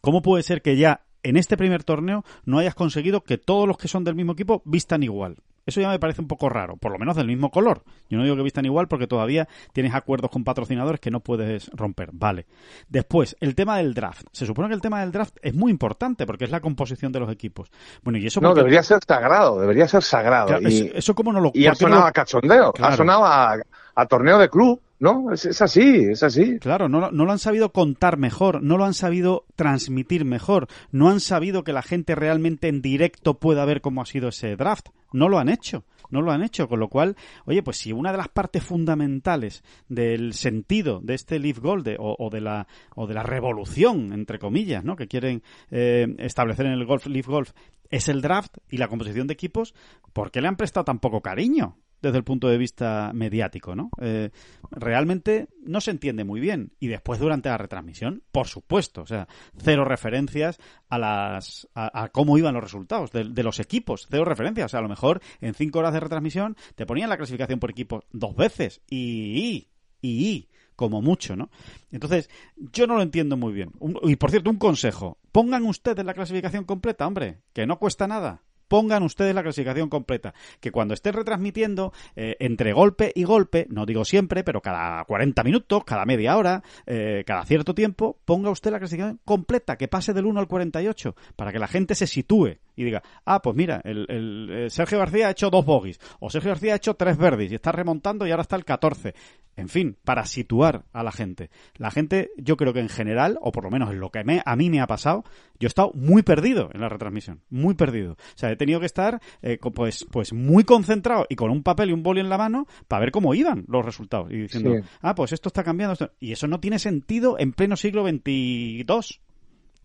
¿cómo 0.01 0.21
puede 0.21 0.43
ser 0.43 0.61
que 0.61 0.77
ya 0.77 1.01
en 1.23 1.37
este 1.37 1.57
primer 1.57 1.83
torneo 1.83 2.23
no 2.45 2.59
hayas 2.59 2.75
conseguido 2.75 3.23
que 3.23 3.37
todos 3.37 3.67
los 3.67 3.77
que 3.77 3.87
son 3.87 4.03
del 4.03 4.15
mismo 4.15 4.33
equipo 4.33 4.61
vistan 4.65 5.03
igual? 5.03 5.37
Eso 5.65 5.79
ya 5.79 5.89
me 5.89 5.99
parece 5.99 6.21
un 6.21 6.27
poco 6.27 6.49
raro, 6.49 6.77
por 6.77 6.91
lo 6.91 6.97
menos 6.97 7.15
del 7.15 7.27
mismo 7.27 7.51
color. 7.51 7.83
Yo 8.09 8.17
no 8.17 8.23
digo 8.23 8.35
que 8.35 8.41
vistan 8.41 8.65
igual 8.65 8.87
porque 8.87 9.05
todavía 9.05 9.47
tienes 9.73 9.93
acuerdos 9.93 10.31
con 10.31 10.43
patrocinadores 10.43 10.99
que 10.99 11.11
no 11.11 11.19
puedes 11.19 11.69
romper. 11.73 12.09
Vale. 12.13 12.47
Después, 12.89 13.35
el 13.39 13.53
tema 13.53 13.77
del 13.77 13.93
draft. 13.93 14.25
Se 14.31 14.45
supone 14.45 14.69
que 14.69 14.73
el 14.73 14.81
tema 14.81 15.01
del 15.01 15.11
draft 15.11 15.37
es 15.41 15.53
muy 15.53 15.71
importante 15.71 16.25
porque 16.25 16.45
es 16.45 16.51
la 16.51 16.61
composición 16.61 17.11
de 17.11 17.19
los 17.19 17.31
equipos. 17.31 17.69
Bueno, 18.01 18.17
y 18.17 18.25
eso 18.25 18.41
No, 18.41 18.55
debería 18.55 18.81
ser 18.81 18.99
sagrado, 19.07 19.59
debería 19.59 19.87
ser 19.87 20.01
sagrado. 20.01 20.59
y, 20.61 20.91
eso, 20.95 21.13
como 21.13 21.31
no 21.31 21.39
lo 21.39 21.51
Y 21.53 21.67
ha 21.67 21.75
sonado 21.75 22.05
a 22.05 22.11
cachondeo, 22.11 22.73
ha 22.79 22.95
sonado 22.95 23.25
a, 23.25 24.05
torneo 24.07 24.39
de 24.39 24.49
club. 24.49 24.81
¿No? 25.01 25.31
Es, 25.33 25.61
así, 25.61 26.05
es 26.11 26.21
así. 26.21 26.59
Claro, 26.59 26.87
no, 26.87 27.09
lo 27.09 27.31
han 27.31 27.39
sabido 27.39 27.73
contar 27.73 28.17
mejor, 28.17 28.61
no 28.61 28.77
lo 28.77 28.85
han 28.85 28.93
sabido 28.93 29.45
transmitir 29.55 30.25
mejor, 30.25 30.67
no 30.91 31.09
han 31.09 31.19
sabido 31.19 31.63
que 31.63 31.73
la 31.73 31.81
gente 31.81 32.13
realmente 32.13 32.67
en 32.67 32.83
directo 32.83 33.39
pueda 33.39 33.65
ver 33.65 33.81
cómo 33.81 34.03
ha 34.03 34.05
sido 34.05 34.29
ese 34.29 34.55
draft. 34.55 34.89
No 35.11 35.27
lo 35.27 35.39
han 35.39 35.49
hecho, 35.49 35.83
no 36.11 36.21
lo 36.21 36.31
han 36.31 36.43
hecho, 36.43 36.69
con 36.69 36.79
lo 36.79 36.87
cual, 36.87 37.17
oye, 37.45 37.63
pues 37.63 37.77
si 37.77 37.91
una 37.91 38.11
de 38.11 38.19
las 38.19 38.29
partes 38.29 38.63
fundamentales 38.63 39.63
del 39.89 40.33
sentido 40.33 41.01
de 41.01 41.15
este 41.15 41.39
Leaf 41.39 41.59
Gold 41.59 41.95
o, 41.97 42.29
de 42.29 42.39
la 42.39 42.67
o 42.95 43.07
de 43.07 43.15
la 43.15 43.23
revolución 43.23 44.13
entre 44.13 44.37
comillas, 44.37 44.85
¿no? 44.85 44.95
que 44.95 45.07
quieren 45.07 45.41
eh, 45.71 46.15
establecer 46.19 46.67
en 46.67 46.73
el 46.73 46.85
golf 46.85 47.07
Leaf 47.07 47.27
Golf 47.27 47.51
es 47.89 48.07
el 48.07 48.21
draft 48.21 48.57
y 48.69 48.77
la 48.77 48.87
composición 48.87 49.27
de 49.27 49.33
equipos, 49.33 49.73
¿por 50.13 50.31
qué 50.31 50.41
le 50.41 50.47
han 50.47 50.55
prestado 50.55 50.85
tan 50.85 50.99
poco 50.99 51.21
cariño? 51.21 51.75
Desde 52.01 52.17
el 52.17 52.23
punto 52.23 52.47
de 52.47 52.57
vista 52.57 53.11
mediático, 53.13 53.75
¿no? 53.75 53.89
Eh, 54.01 54.31
realmente 54.71 55.47
no 55.63 55.81
se 55.81 55.91
entiende 55.91 56.23
muy 56.23 56.39
bien. 56.39 56.73
Y 56.79 56.87
después 56.87 57.19
durante 57.19 57.49
la 57.49 57.57
retransmisión, 57.57 58.23
por 58.31 58.47
supuesto, 58.47 59.01
o 59.01 59.05
sea, 59.05 59.27
cero 59.57 59.85
referencias 59.85 60.57
a 60.89 60.97
las 60.97 61.67
a, 61.75 62.09
cómo 62.09 62.37
iban 62.37 62.53
los 62.53 62.63
resultados 62.63 63.11
de, 63.11 63.43
los 63.43 63.59
equipos, 63.59 64.07
cero 64.09 64.25
referencias. 64.25 64.65
O 64.65 64.69
sea, 64.69 64.79
a 64.79 64.83
lo 64.83 64.89
mejor 64.89 65.21
en 65.39 65.53
cinco 65.53 65.79
horas 65.79 65.93
de 65.93 65.99
retransmisión 65.99 66.55
te 66.75 66.85
ponían 66.85 67.09
la 67.09 67.17
clasificación 67.17 67.59
por 67.59 67.71
equipos 67.71 68.03
dos 68.11 68.35
veces 68.35 68.81
y, 68.89 69.67
y, 70.01 70.09
y 70.27 70.49
como 70.75 71.01
mucho, 71.01 71.35
¿no? 71.35 71.51
Entonces, 71.91 72.29
yo 72.55 72.87
no 72.87 72.95
lo 72.95 73.03
entiendo 73.03 73.37
muy 73.37 73.53
bien. 73.53 73.71
y 74.03 74.15
por 74.15 74.31
cierto, 74.31 74.49
un 74.49 74.57
consejo. 74.57 75.19
Pongan 75.31 75.63
ustedes 75.65 76.03
la 76.03 76.15
clasificación 76.15 76.65
completa, 76.65 77.05
hombre, 77.05 77.41
que 77.53 77.67
no 77.67 77.77
cuesta 77.77 78.07
nada 78.07 78.41
pongan 78.71 79.03
ustedes 79.03 79.35
la 79.35 79.43
clasificación 79.43 79.89
completa. 79.89 80.33
Que 80.61 80.71
cuando 80.71 80.93
estén 80.93 81.11
retransmitiendo, 81.11 81.91
eh, 82.15 82.37
entre 82.39 82.71
golpe 82.71 83.11
y 83.13 83.25
golpe, 83.25 83.67
no 83.69 83.85
digo 83.85 84.05
siempre, 84.05 84.45
pero 84.45 84.61
cada 84.61 85.03
40 85.03 85.43
minutos, 85.43 85.83
cada 85.83 86.05
media 86.05 86.37
hora, 86.37 86.63
eh, 86.85 87.25
cada 87.27 87.43
cierto 87.43 87.75
tiempo, 87.75 88.17
ponga 88.23 88.49
usted 88.49 88.71
la 88.71 88.79
clasificación 88.79 89.19
completa, 89.25 89.75
que 89.75 89.89
pase 89.89 90.13
del 90.13 90.25
1 90.25 90.39
al 90.39 90.47
48, 90.47 91.15
para 91.35 91.51
que 91.51 91.59
la 91.59 91.67
gente 91.67 91.95
se 91.95 92.07
sitúe 92.07 92.59
y 92.77 92.85
diga, 92.85 93.03
ah, 93.25 93.41
pues 93.41 93.57
mira, 93.57 93.81
el, 93.83 94.07
eh, 94.49 94.69
Sergio 94.69 94.99
García 94.99 95.27
ha 95.27 95.31
hecho 95.31 95.49
dos 95.49 95.65
bogies, 95.65 95.99
o 96.21 96.29
Sergio 96.29 96.51
García 96.51 96.71
ha 96.71 96.77
hecho 96.77 96.93
tres 96.93 97.17
verdes 97.17 97.51
y 97.51 97.55
está 97.55 97.73
remontando 97.73 98.25
y 98.25 98.31
ahora 98.31 98.43
está 98.43 98.55
el 98.55 98.63
14. 98.63 99.13
En 99.57 99.67
fin, 99.67 99.97
para 100.05 100.25
situar 100.25 100.85
a 100.93 101.03
la 101.03 101.11
gente. 101.11 101.49
La 101.75 101.91
gente, 101.91 102.31
yo 102.37 102.55
creo 102.55 102.73
que 102.73 102.79
en 102.79 102.87
general, 102.87 103.37
o 103.41 103.51
por 103.51 103.65
lo 103.65 103.69
menos 103.69 103.91
en 103.91 103.99
lo 103.99 104.09
que 104.09 104.23
me, 104.23 104.41
a 104.45 104.55
mí 104.55 104.69
me 104.69 104.79
ha 104.79 104.87
pasado, 104.87 105.23
yo 105.59 105.65
he 105.65 105.67
estado 105.67 105.91
muy 105.93 106.23
perdido 106.23 106.69
en 106.73 106.81
la 106.81 106.89
retransmisión, 106.89 107.41
muy 107.49 107.75
perdido. 107.75 108.13
O 108.13 108.37
sea, 108.37 108.49
tenido 108.61 108.79
que 108.79 108.85
estar 108.85 109.19
eh, 109.41 109.57
pues, 109.73 110.05
pues 110.11 110.33
muy 110.33 110.63
concentrado 110.63 111.25
y 111.29 111.35
con 111.35 111.49
un 111.49 111.63
papel 111.63 111.89
y 111.89 111.93
un 111.93 112.03
boli 112.03 112.19
en 112.19 112.29
la 112.29 112.37
mano 112.37 112.67
para 112.87 112.99
ver 112.99 113.11
cómo 113.11 113.33
iban 113.33 113.65
los 113.67 113.83
resultados 113.83 114.31
y 114.31 114.37
diciendo, 114.37 114.75
ah, 115.01 115.15
pues 115.15 115.33
esto 115.33 115.49
está 115.49 115.63
cambiando. 115.63 115.95
Y 116.19 116.31
eso 116.31 116.47
no 116.47 116.59
tiene 116.59 116.77
sentido 116.77 117.39
en 117.39 117.53
pleno 117.53 117.75
siglo 117.75 118.07
XXII. 118.07 118.85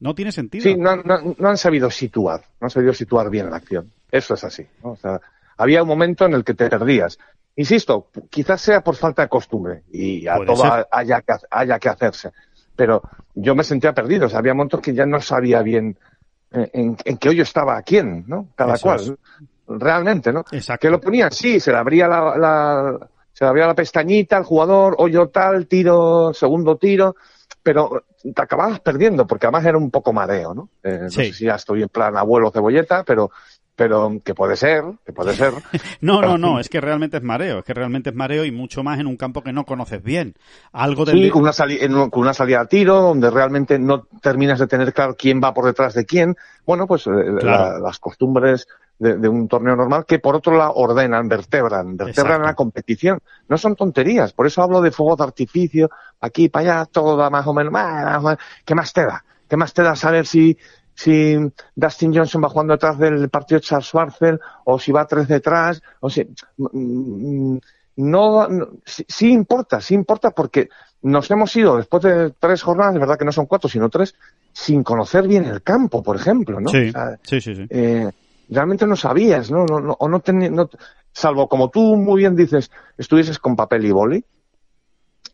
No 0.00 0.14
tiene 0.14 0.30
sentido. 0.30 0.62
Sí, 0.62 0.76
no, 0.76 0.94
no, 0.96 1.48
han 1.48 1.56
sabido 1.56 1.90
situar, 1.90 2.42
no 2.60 2.66
han 2.66 2.70
sabido 2.70 2.92
situar 2.92 3.30
bien 3.30 3.48
la 3.48 3.56
acción. 3.56 3.90
Eso 4.10 4.34
es 4.34 4.44
así. 4.44 4.66
O 4.82 4.94
sea, 4.94 5.22
había 5.56 5.82
un 5.82 5.88
momento 5.88 6.26
en 6.26 6.34
el 6.34 6.44
que 6.44 6.52
te 6.52 6.68
perdías. 6.68 7.18
Insisto, 7.56 8.10
quizás 8.28 8.60
sea 8.60 8.82
por 8.82 8.96
falta 8.96 9.22
de 9.22 9.28
costumbre 9.30 9.84
y 9.90 10.26
a 10.28 10.36
todo 10.44 10.86
haya 10.90 11.22
que, 11.22 11.32
haya 11.50 11.78
que 11.78 11.88
hacerse. 11.88 12.32
Pero 12.76 13.00
yo 13.34 13.54
me 13.54 13.64
sentía 13.64 13.94
perdido. 13.94 14.26
O 14.26 14.28
sea, 14.28 14.40
había 14.40 14.52
momentos 14.52 14.82
que 14.82 14.92
ya 14.92 15.06
no 15.06 15.18
sabía 15.22 15.62
bien 15.62 15.96
en, 16.50 16.96
en 17.04 17.16
qué 17.18 17.28
hoyo 17.28 17.42
estaba 17.42 17.76
a 17.76 17.82
quién, 17.82 18.24
¿no? 18.26 18.48
Cada 18.54 18.78
cual. 18.78 19.18
Realmente, 19.68 20.32
¿no? 20.32 20.44
Exacto. 20.52 20.87
Que 20.87 20.90
lo 20.90 21.00
ponían, 21.00 21.32
sí, 21.32 21.59
se 21.59 21.72
le 21.72 21.78
abría 21.78 22.06
la, 22.06 22.37
la, 22.38 23.09
se 23.32 23.44
le 23.44 23.48
abría 23.48 23.66
la 23.66 23.74
pestañita 23.74 24.37
al 24.37 24.44
jugador, 24.44 24.94
hoyo 24.98 25.28
tal, 25.28 25.66
tiro, 25.66 26.32
segundo 26.32 26.76
tiro 26.76 27.16
pero 27.66 28.04
te 28.22 28.42
acababas 28.42 28.78
perdiendo, 28.78 29.26
porque 29.26 29.46
además 29.46 29.66
era 29.66 29.76
un 29.76 29.90
poco 29.90 30.12
mareo, 30.12 30.54
¿no? 30.54 30.68
Eh, 30.85 30.98
no 31.02 31.11
sé 31.11 31.32
si 31.32 31.46
ya 31.46 31.56
estoy 31.56 31.82
en 31.82 31.88
plan 31.88 32.16
abuelo 32.16 32.52
cebolleta, 32.52 33.02
pero 33.02 33.32
pero 33.76 34.20
que 34.24 34.34
puede 34.34 34.56
ser, 34.56 34.82
que 35.04 35.12
puede 35.12 35.34
ser. 35.34 35.52
no, 36.00 36.22
no, 36.22 36.38
no, 36.38 36.58
es 36.60 36.68
que 36.68 36.80
realmente 36.80 37.18
es 37.18 37.22
mareo, 37.22 37.58
es 37.58 37.64
que 37.64 37.74
realmente 37.74 38.10
es 38.10 38.16
mareo 38.16 38.44
y 38.44 38.50
mucho 38.50 38.82
más 38.82 38.98
en 38.98 39.06
un 39.06 39.16
campo 39.16 39.42
que 39.42 39.52
no 39.52 39.64
conoces 39.64 40.02
bien. 40.02 40.34
Algo 40.72 41.04
de... 41.04 41.12
Sí, 41.12 41.30
con 41.30 41.42
una, 41.42 41.52
con 42.10 42.22
una 42.22 42.34
salida 42.34 42.62
a 42.62 42.66
tiro, 42.66 43.02
donde 43.02 43.30
realmente 43.30 43.78
no 43.78 44.06
terminas 44.22 44.58
de 44.58 44.66
tener 44.66 44.92
claro 44.92 45.14
quién 45.16 45.40
va 45.42 45.52
por 45.52 45.66
detrás 45.66 45.94
de 45.94 46.06
quién. 46.06 46.36
Bueno, 46.64 46.86
pues 46.86 47.06
eh, 47.06 47.10
las 47.10 47.98
costumbres 47.98 48.66
de, 48.98 49.28
un 49.28 49.46
torneo 49.46 49.76
normal 49.76 50.04
que 50.06 50.18
por 50.18 50.36
otro 50.36 50.56
lado 50.56 50.72
ordenan, 50.74 51.28
vertebran, 51.28 51.96
vertebran 51.96 52.42
la 52.42 52.54
competición. 52.54 53.20
No 53.48 53.58
son 53.58 53.76
tonterías, 53.76 54.32
por 54.32 54.46
eso 54.46 54.62
hablo 54.62 54.80
de 54.80 54.90
fuego 54.90 55.16
de 55.16 55.24
artificio, 55.24 55.90
aquí 56.20 56.48
para 56.48 56.78
allá, 56.78 56.86
todo 56.86 57.16
da 57.16 57.28
más 57.30 57.46
o 57.46 57.52
menos, 57.52 57.72
¿qué 58.64 58.74
más 58.74 58.92
te 58.92 59.04
da? 59.04 59.22
¿Qué 59.48 59.56
más 59.56 59.72
te 59.74 59.82
da 59.82 59.94
saber 59.94 60.26
si, 60.26 60.56
si 60.96 61.37
Dustin 61.74 62.14
Johnson 62.14 62.42
va 62.42 62.48
jugando 62.48 62.72
detrás 62.72 62.98
del 62.98 63.28
partido 63.28 63.61
de 63.61 63.66
Charles 63.66 63.87
Schwarzer 63.87 64.40
o 64.64 64.78
si 64.78 64.92
va 64.92 65.06
tres 65.06 65.28
detrás, 65.28 65.82
o 66.00 66.09
si, 66.09 66.26
mm, 66.56 67.59
no, 67.96 68.48
sí, 68.85 69.30
importa, 69.30 69.80
sí 69.80 69.94
importa 69.94 70.30
porque 70.30 70.70
nos 71.02 71.30
hemos 71.30 71.54
ido 71.54 71.76
después 71.76 72.02
de 72.02 72.30
tres 72.38 72.62
jornadas, 72.62 72.94
de 72.94 73.00
verdad 73.00 73.18
que 73.18 73.26
no 73.26 73.32
son 73.32 73.44
cuatro, 73.44 73.68
sino 73.68 73.90
tres, 73.90 74.14
sin 74.52 74.82
conocer 74.82 75.28
bien 75.28 75.44
el 75.44 75.62
campo, 75.62 76.02
por 76.02 76.16
ejemplo, 76.16 76.61
¿no? 76.61 76.70
Sí, 76.70 76.90
sí, 77.22 77.40
sí. 77.40 77.66
Eh, 77.68 78.11
realmente 78.48 78.87
no 78.87 78.96
sabías, 78.96 79.50
¿no? 79.50 79.66
no, 79.66 79.80
no 79.80 79.96
o 79.98 80.09
no, 80.09 80.20
tenías, 80.20 80.50
no 80.50 80.70
salvo 81.12 81.46
como 81.46 81.68
tú 81.68 81.96
muy 81.96 82.20
bien 82.20 82.35
dices, 82.35 82.70
estuvieses 82.96 83.38
con 83.38 83.54
papel 83.54 83.85
y 83.85 83.92
boli, 83.92 84.24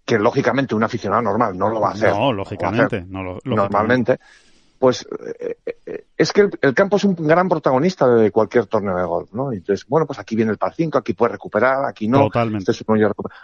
que 0.05 0.19
lógicamente 0.19 0.75
un 0.75 0.83
aficionado 0.83 1.23
normal 1.23 1.57
no 1.57 1.69
lo 1.69 1.81
va 1.81 1.91
a 1.91 1.93
hacer. 1.93 2.11
No, 2.11 2.33
lógicamente, 2.33 3.05
no 3.07 3.23
lo, 3.23 3.39
normalmente. 3.45 4.19
Pues 4.83 5.07
eh, 5.39 5.59
eh, 5.87 6.07
es 6.17 6.33
que 6.33 6.51
el, 6.61 6.75
campo 6.75 6.97
es 6.97 7.05
un 7.05 7.15
gran 7.15 7.49
protagonista 7.49 8.09
de 8.09 8.33
cualquier 8.33 8.67
torneo 8.67 8.97
de 8.97 9.05
golf, 9.05 9.33
¿no? 9.33 9.53
Entonces, 9.53 9.87
bueno, 9.87 10.09
pues 10.09 10.19
aquí 10.19 10.35
viene 10.35 10.51
el 10.51 10.59
par 10.59 10.75
5, 10.75 10.99
aquí 10.99 11.13
puedes 11.13 11.31
recuperar, 11.31 11.85
aquí 11.85 12.09
no. 12.09 12.25
Totalmente. 12.25 12.73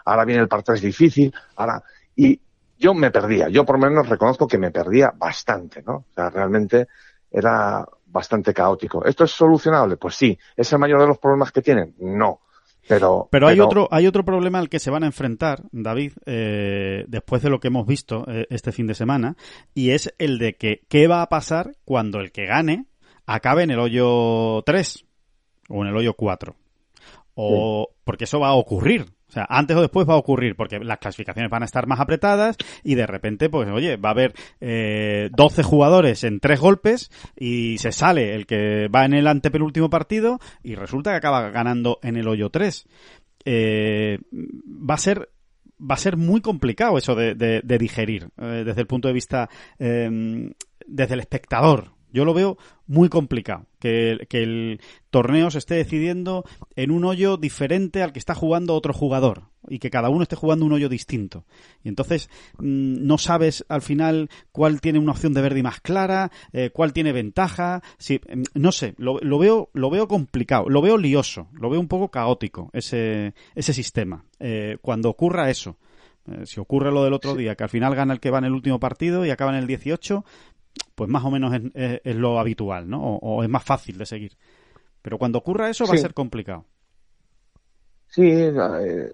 ahora 0.05 0.24
viene 0.24 0.42
el 0.42 0.48
par 0.48 0.64
3 0.64 0.83
difícil, 0.83 1.33
ahora. 1.55 1.81
Y 2.16 2.40
yo 2.77 2.92
me 2.92 3.12
perdía, 3.12 3.48
yo 3.51 3.64
por 3.64 3.79
lo 3.79 3.88
menos 3.88 4.09
reconozco 4.09 4.48
que 4.48 4.59
me 4.59 4.72
perdía 4.72 5.12
bastante, 5.16 5.81
¿no? 5.87 6.07
O 6.11 6.12
sea, 6.12 6.29
realmente 6.29 6.88
era 7.31 7.87
bastante 8.07 8.53
caótico. 8.53 9.05
¿Esto 9.05 9.22
es 9.22 9.31
solucionable? 9.31 9.96
Pues 9.96 10.16
sí. 10.16 10.37
¿Es 10.57 10.72
el 10.72 10.81
mayor 10.81 11.01
de 11.03 11.07
los 11.07 11.18
problemas 11.18 11.53
que 11.53 11.62
tienen? 11.62 11.94
No. 12.01 12.40
Pero, 12.88 13.29
pero, 13.31 13.48
hay 13.48 13.61
otro 13.61 13.88
hay 13.90 14.07
otro 14.07 14.24
problema 14.24 14.59
al 14.59 14.68
que 14.68 14.79
se 14.79 14.90
van 14.90 15.03
a 15.03 15.07
enfrentar 15.07 15.62
David 15.72 16.12
eh, 16.27 17.05
después 17.07 17.42
de 17.42 17.51
lo 17.51 17.61
que 17.61 17.68
hemos 17.68 17.87
visto 17.87 18.24
eh, 18.29 18.46
este 18.51 18.72
fin 18.72 18.87
de 18.87 18.94
semana 18.94 19.37
y 19.74 19.90
es 19.90 20.14
el 20.18 20.38
de 20.38 20.55
que 20.55 20.81
qué 20.88 21.07
va 21.07 21.22
a 21.22 21.29
pasar 21.29 21.72
cuando 21.85 22.20
el 22.20 22.33
que 22.33 22.46
gane 22.46 22.87
acabe 23.27 23.62
en 23.62 23.70
el 23.70 23.79
hoyo 23.79 24.62
3 24.62 25.05
o 25.68 25.83
en 25.83 25.88
el 25.88 25.96
hoyo 25.96 26.14
4 26.14 26.55
o 27.35 27.90
porque 28.05 28.24
eso 28.24 28.40
va 28.40 28.48
a 28.48 28.55
ocurrir 28.55 29.07
o 29.28 29.32
sea, 29.32 29.46
antes 29.48 29.76
o 29.76 29.80
después 29.80 30.08
va 30.08 30.14
a 30.14 30.18
ocurrir, 30.18 30.56
porque 30.56 30.78
las 30.78 30.98
clasificaciones 30.98 31.50
van 31.50 31.62
a 31.62 31.66
estar 31.66 31.86
más 31.86 32.00
apretadas 32.00 32.56
y 32.82 32.94
de 32.94 33.06
repente, 33.06 33.50
pues, 33.50 33.68
oye, 33.70 33.96
va 33.96 34.10
a 34.10 34.12
haber 34.12 34.34
eh, 34.60 35.28
12 35.32 35.62
jugadores 35.62 36.24
en 36.24 36.40
tres 36.40 36.60
golpes 36.60 37.10
y 37.36 37.78
se 37.78 37.92
sale 37.92 38.34
el 38.34 38.46
que 38.46 38.88
va 38.88 39.04
en 39.04 39.14
el 39.14 39.26
antepenúltimo 39.26 39.90
partido 39.90 40.38
y 40.62 40.74
resulta 40.74 41.10
que 41.10 41.18
acaba 41.18 41.50
ganando 41.50 41.98
en 42.02 42.16
el 42.16 42.26
hoyo 42.26 42.50
3. 42.50 42.86
va 43.46 44.94
a 44.94 44.98
ser 44.98 45.30
va 45.80 45.94
a 45.94 45.98
ser 45.98 46.16
muy 46.16 46.40
complicado 46.40 46.98
eso 46.98 47.14
de, 47.14 47.36
de, 47.36 47.78
digerir 47.78 48.30
desde 48.36 48.80
el 48.80 48.88
punto 48.88 49.06
de 49.06 49.14
vista 49.14 49.48
desde 49.78 51.14
el 51.14 51.20
espectador 51.20 51.92
yo 52.12 52.25
lo 52.25 52.35
veo 52.35 52.59
muy 52.87 53.09
complicado, 53.09 53.66
que, 53.79 54.27
el 54.31 54.81
torneo 55.11 55.51
se 55.51 55.59
esté 55.59 55.75
decidiendo 55.75 56.44
en 56.75 56.90
un 56.90 57.05
hoyo 57.05 57.37
diferente 57.37 58.03
al 58.03 58.12
que 58.12 58.18
está 58.18 58.35
jugando 58.35 58.75
otro 58.75 58.92
jugador 58.92 59.42
y 59.68 59.79
que 59.79 59.90
cada 59.90 60.09
uno 60.09 60.23
esté 60.23 60.37
jugando 60.37 60.64
un 60.64 60.73
hoyo 60.73 60.88
distinto. 60.88 61.44
Y 61.85 61.88
entonces 61.88 62.31
mm, 62.59 63.07
no 63.07 63.18
sabes 63.18 63.64
al 63.68 63.83
final 63.83 64.31
cuál 64.53 64.81
tiene 64.81 64.99
una 64.99 65.12
opción 65.12 65.35
de 65.35 65.42
verde 65.42 65.62
más 65.62 65.81
clara, 65.81 66.31
eh, 66.53 66.71
cuál 66.73 66.92
tiene 66.92 67.12
ventaja. 67.12 67.83
Si, 67.99 68.16
mm, 68.16 68.42
no 68.55 68.73
sé, 68.73 68.94
lo, 68.97 69.38
veo, 69.38 69.68
lo 69.75 69.90
veo 69.90 70.09
complicado, 70.09 70.68
lo 70.68 70.81
veo 70.81 70.97
lioso, 70.97 71.49
lo 71.53 71.68
veo 71.68 71.81
un 71.81 71.88
poco 71.88 72.11
caótico 72.11 72.71
ese, 72.73 73.35
ese 73.55 73.75
sistema. 73.75 74.25
Eh, 74.40 74.79
cuando 74.81 75.11
ocurra 75.11 75.51
eso, 75.51 75.77
eh, 76.31 76.47
si 76.47 76.61
ocurre 76.61 76.90
lo 76.90 77.05
del 77.05 77.12
otro 77.12 77.35
día, 77.35 77.55
que 77.55 77.64
al 77.64 77.71
final 77.71 77.94
gana 77.94 78.12
el 78.12 78.21
que 78.21 78.31
va 78.31 78.38
en 78.38 78.44
el 78.44 78.53
último 78.53 78.79
partido 78.81 79.25
y 79.25 79.31
acaba 79.31 79.53
en 79.53 79.59
el 79.59 79.66
18, 79.66 80.25
pues 80.94 81.09
más 81.09 81.24
o 81.24 81.31
menos 81.31 81.54
es, 81.74 82.16
lo 82.16 82.38
habitual, 82.40 82.88
¿no? 82.88 83.00
O, 83.00 83.42
es 83.42 83.48
más 83.48 83.62
fácil 83.62 83.96
de 83.98 84.07
seguir. 84.07 84.37
Pero 85.00 85.16
cuando 85.16 85.38
ocurra 85.38 85.70
eso 85.70 85.87
va 85.87 85.94
a 85.94 85.98
ser 85.98 86.12
complicado. 86.12 86.64
Sí, 88.09 88.28
eh, 88.28 89.12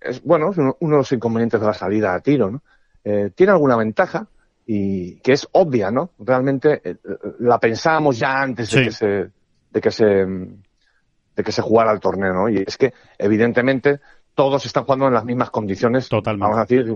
es 0.00 0.22
bueno, 0.22 0.50
es 0.50 0.58
uno, 0.58 0.76
de 0.80 0.96
los 0.96 1.12
inconvenientes 1.12 1.60
de 1.60 1.66
la 1.66 1.72
salida 1.72 2.14
a 2.14 2.20
tiro, 2.20 2.50
¿no? 2.50 2.62
Eh, 3.02 3.30
tiene 3.34 3.52
alguna 3.52 3.76
ventaja 3.76 4.26
y 4.66 5.16
que 5.20 5.32
es 5.32 5.48
obvia, 5.52 5.90
¿no? 5.90 6.10
Realmente 6.18 6.80
eh, 6.84 6.96
la 7.40 7.58
pensábamos 7.58 8.18
ya 8.18 8.42
antes 8.42 8.70
de 8.70 8.84
que 8.84 8.90
se 8.90 9.30
de 9.70 9.80
que 9.80 9.90
se 9.90 10.04
de 10.04 11.42
que 11.42 11.52
se 11.52 11.62
jugara 11.62 11.92
el 11.92 12.00
torneo, 12.00 12.32
¿no? 12.32 12.48
Y 12.48 12.64
es 12.66 12.76
que 12.76 12.92
evidentemente 13.18 14.00
todos 14.34 14.66
están 14.66 14.84
jugando 14.84 15.08
en 15.08 15.14
las 15.14 15.24
mismas 15.24 15.50
condiciones. 15.50 16.08
Totalmente. 16.08 16.42
Vamos 16.42 16.58
a 16.58 16.66
decir 16.66 16.94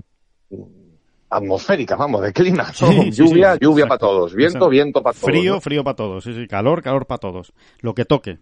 atmosférica, 1.29 1.95
vamos, 1.95 2.21
de 2.21 2.33
clima. 2.33 2.71
lluvia, 3.11 3.55
lluvia 3.55 3.87
para 3.87 3.99
todos. 3.99 4.33
Viento, 4.33 4.69
viento 4.69 5.01
para 5.01 5.13
todos. 5.13 5.25
Frío, 5.25 5.61
frío 5.61 5.83
para 5.83 5.95
todos. 5.95 6.23
Sí, 6.23 6.33
sí. 6.33 6.47
Calor, 6.47 6.81
calor 6.81 7.05
para 7.05 7.19
todos. 7.19 7.53
Lo 7.81 7.93
que 7.93 8.05
toque. 8.05 8.39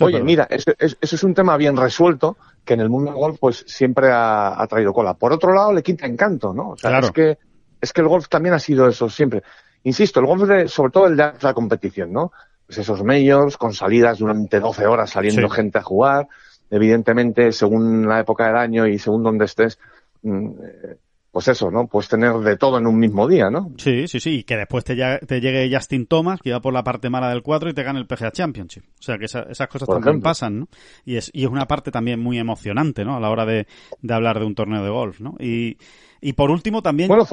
Oye, 0.00 0.22
mira, 0.22 0.46
eso, 0.48 0.72
es 0.78 1.22
un 1.22 1.34
tema 1.34 1.56
bien 1.58 1.76
resuelto 1.76 2.38
que 2.64 2.74
en 2.74 2.80
el 2.80 2.88
mundo 2.88 3.10
del 3.10 3.20
golf 3.20 3.38
pues 3.38 3.64
siempre 3.66 4.08
ha, 4.10 4.66
traído 4.68 4.92
cola. 4.94 5.14
Por 5.14 5.32
otro 5.32 5.52
lado, 5.52 5.72
le 5.72 5.82
quita 5.82 6.06
encanto, 6.06 6.54
¿no? 6.54 6.70
O 6.70 6.76
sea, 6.76 6.98
es 6.98 7.10
que 7.10 7.38
es 7.80 7.92
que 7.92 8.00
el 8.00 8.08
golf 8.08 8.28
también 8.28 8.54
ha 8.54 8.58
sido 8.58 8.88
eso 8.88 9.10
siempre. 9.10 9.42
Insisto, 9.82 10.20
el 10.20 10.26
golf 10.26 10.48
de, 10.48 10.68
sobre 10.68 10.90
todo 10.90 11.06
el 11.06 11.16
de 11.16 11.32
la 11.42 11.52
competición, 11.52 12.10
¿no? 12.12 12.32
Pues 12.66 12.78
esos 12.78 13.04
majors 13.04 13.58
con 13.58 13.74
salidas 13.74 14.18
durante 14.18 14.58
12 14.58 14.86
horas 14.86 15.10
saliendo 15.10 15.50
gente 15.50 15.78
a 15.78 15.82
jugar. 15.82 16.26
Evidentemente, 16.70 17.52
según 17.52 18.08
la 18.08 18.20
época 18.20 18.46
del 18.46 18.56
año 18.56 18.86
y 18.86 18.98
según 18.98 19.22
donde 19.22 19.44
estés, 19.44 19.78
mm, 20.22 20.46
eh, 20.46 20.96
pues 21.34 21.48
eso, 21.48 21.68
¿no? 21.68 21.88
Puedes 21.88 22.08
tener 22.08 22.32
de 22.32 22.56
todo 22.56 22.78
en 22.78 22.86
un 22.86 22.96
mismo 22.96 23.26
día, 23.26 23.50
¿no? 23.50 23.72
Sí, 23.76 24.06
sí, 24.06 24.20
sí, 24.20 24.30
y 24.38 24.44
que 24.44 24.56
después 24.56 24.84
te, 24.84 24.94
te 24.94 25.40
llegue 25.40 25.68
Justin 25.68 26.06
Thomas, 26.06 26.40
que 26.40 26.52
va 26.52 26.60
por 26.60 26.72
la 26.72 26.84
parte 26.84 27.10
mala 27.10 27.28
del 27.28 27.42
cuadro 27.42 27.68
y 27.68 27.74
te 27.74 27.82
gane 27.82 27.98
el 27.98 28.06
PGA 28.06 28.30
Championship. 28.30 28.84
O 29.00 29.02
sea, 29.02 29.18
que 29.18 29.24
esas 29.24 29.68
cosas 29.68 29.88
también 29.88 30.22
pasan, 30.22 30.60
¿no? 30.60 30.68
Y 31.04 31.16
es, 31.16 31.32
y 31.34 31.42
es 31.42 31.50
una 31.50 31.66
parte 31.66 31.90
también 31.90 32.20
muy 32.20 32.38
emocionante, 32.38 33.04
¿no? 33.04 33.16
A 33.16 33.20
la 33.20 33.30
hora 33.30 33.44
de, 33.44 33.66
de 34.00 34.14
hablar 34.14 34.38
de 34.38 34.44
un 34.44 34.54
torneo 34.54 34.84
de 34.84 34.90
golf, 34.90 35.18
¿no? 35.18 35.34
Y, 35.40 35.76
y 36.20 36.34
por 36.34 36.52
último 36.52 36.82
también... 36.82 37.08
Bueno, 37.08 37.26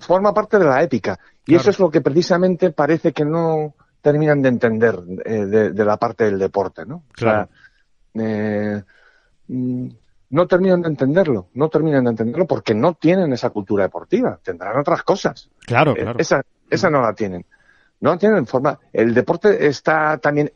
forma 0.00 0.34
parte 0.34 0.58
de 0.58 0.66
la 0.66 0.82
épica. 0.82 1.18
Y 1.46 1.54
eso 1.54 1.70
es 1.70 1.78
lo 1.78 1.90
que 1.90 2.02
precisamente 2.02 2.72
parece 2.72 3.14
que 3.14 3.24
no 3.24 3.74
terminan 4.02 4.42
de 4.42 4.50
entender 4.50 5.02
eh, 5.24 5.46
de, 5.46 5.84
la 5.86 5.96
parte 5.96 6.24
del 6.24 6.38
deporte, 6.38 6.84
¿no? 6.84 7.04
Claro. 7.12 7.48
eh, 8.16 8.82
mm, 9.48 9.88
no 10.30 10.46
terminan 10.46 10.82
de 10.82 10.88
entenderlo, 10.88 11.48
no 11.54 11.68
terminan 11.68 12.04
de 12.04 12.10
entenderlo 12.10 12.46
porque 12.46 12.74
no 12.74 12.94
tienen 12.94 13.32
esa 13.32 13.50
cultura 13.50 13.84
deportiva, 13.84 14.38
tendrán 14.42 14.78
otras 14.78 15.02
cosas. 15.02 15.50
Claro, 15.66 15.92
eh, 15.92 16.02
claro. 16.02 16.18
Esa, 16.18 16.42
esa 16.68 16.90
no 16.90 17.00
la 17.00 17.14
tienen. 17.14 17.44
No 18.00 18.10
la 18.10 18.18
tienen 18.18 18.38
en 18.38 18.46
forma. 18.46 18.78
El 18.92 19.14
deporte 19.14 19.66
está 19.66 20.18
también 20.18 20.50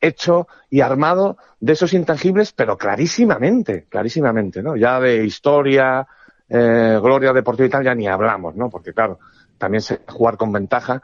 hecho 0.00 0.48
y 0.68 0.80
armado 0.80 1.38
de 1.60 1.72
esos 1.72 1.94
intangibles, 1.94 2.52
pero 2.52 2.76
clarísimamente, 2.76 3.86
clarísimamente, 3.88 4.62
¿no? 4.62 4.76
Ya 4.76 5.00
de 5.00 5.24
historia, 5.24 6.06
eh, 6.48 6.98
gloria 7.02 7.32
deportiva 7.32 7.66
y 7.66 7.70
tal, 7.70 7.84
ya 7.84 7.94
ni 7.94 8.06
hablamos, 8.06 8.54
¿no? 8.54 8.68
Porque 8.68 8.92
claro, 8.92 9.18
también 9.56 9.80
se 9.80 10.00
jugar 10.06 10.36
con 10.36 10.52
ventaja 10.52 11.02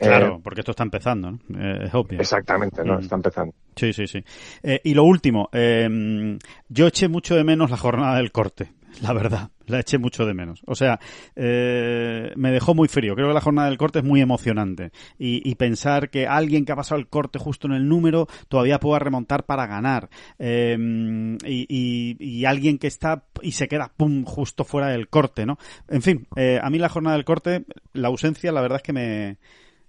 Claro, 0.00 0.36
eh, 0.36 0.40
porque 0.42 0.60
esto 0.60 0.70
está 0.70 0.82
empezando, 0.82 1.30
¿no? 1.32 1.38
Eh, 1.58 1.84
es 1.84 1.94
obvio. 1.94 2.20
Exactamente, 2.20 2.82
¿no? 2.84 2.96
Mm. 2.96 3.00
Está 3.00 3.16
empezando. 3.16 3.54
Sí, 3.76 3.92
sí, 3.92 4.06
sí. 4.06 4.22
Eh, 4.62 4.80
y 4.84 4.94
lo 4.94 5.04
último, 5.04 5.48
eh, 5.52 6.38
yo 6.68 6.86
eché 6.86 7.08
mucho 7.08 7.34
de 7.34 7.44
menos 7.44 7.70
la 7.70 7.76
jornada 7.76 8.16
del 8.16 8.32
corte, 8.32 8.72
la 9.00 9.12
verdad. 9.12 9.50
La 9.66 9.78
eché 9.78 9.98
mucho 9.98 10.26
de 10.26 10.34
menos. 10.34 10.62
O 10.66 10.74
sea, 10.74 10.98
eh, 11.36 12.32
me 12.34 12.50
dejó 12.50 12.74
muy 12.74 12.88
frío. 12.88 13.14
Creo 13.14 13.28
que 13.28 13.34
la 13.34 13.40
jornada 13.40 13.68
del 13.68 13.78
corte 13.78 14.00
es 14.00 14.04
muy 14.04 14.20
emocionante. 14.20 14.90
Y, 15.16 15.48
y, 15.48 15.54
pensar 15.54 16.10
que 16.10 16.26
alguien 16.26 16.64
que 16.64 16.72
ha 16.72 16.76
pasado 16.76 17.00
el 17.00 17.06
corte 17.06 17.38
justo 17.38 17.68
en 17.68 17.74
el 17.74 17.88
número 17.88 18.26
todavía 18.48 18.80
pueda 18.80 18.98
remontar 18.98 19.44
para 19.44 19.68
ganar. 19.68 20.10
Y, 20.40 21.36
y, 21.46 22.16
y, 22.18 22.44
alguien 22.46 22.78
que 22.78 22.88
está 22.88 23.24
y 23.42 23.52
se 23.52 23.68
queda, 23.68 23.92
pum, 23.96 24.24
justo 24.24 24.64
fuera 24.64 24.88
del 24.88 25.08
corte, 25.08 25.46
¿no? 25.46 25.56
En 25.88 26.02
fin, 26.02 26.26
a 26.60 26.68
mí 26.68 26.78
la 26.78 26.88
jornada 26.88 27.14
del 27.14 27.24
corte, 27.24 27.64
la 27.92 28.08
ausencia, 28.08 28.50
la 28.50 28.62
verdad 28.62 28.78
es 28.78 28.82
que 28.82 28.92
me 28.92 29.38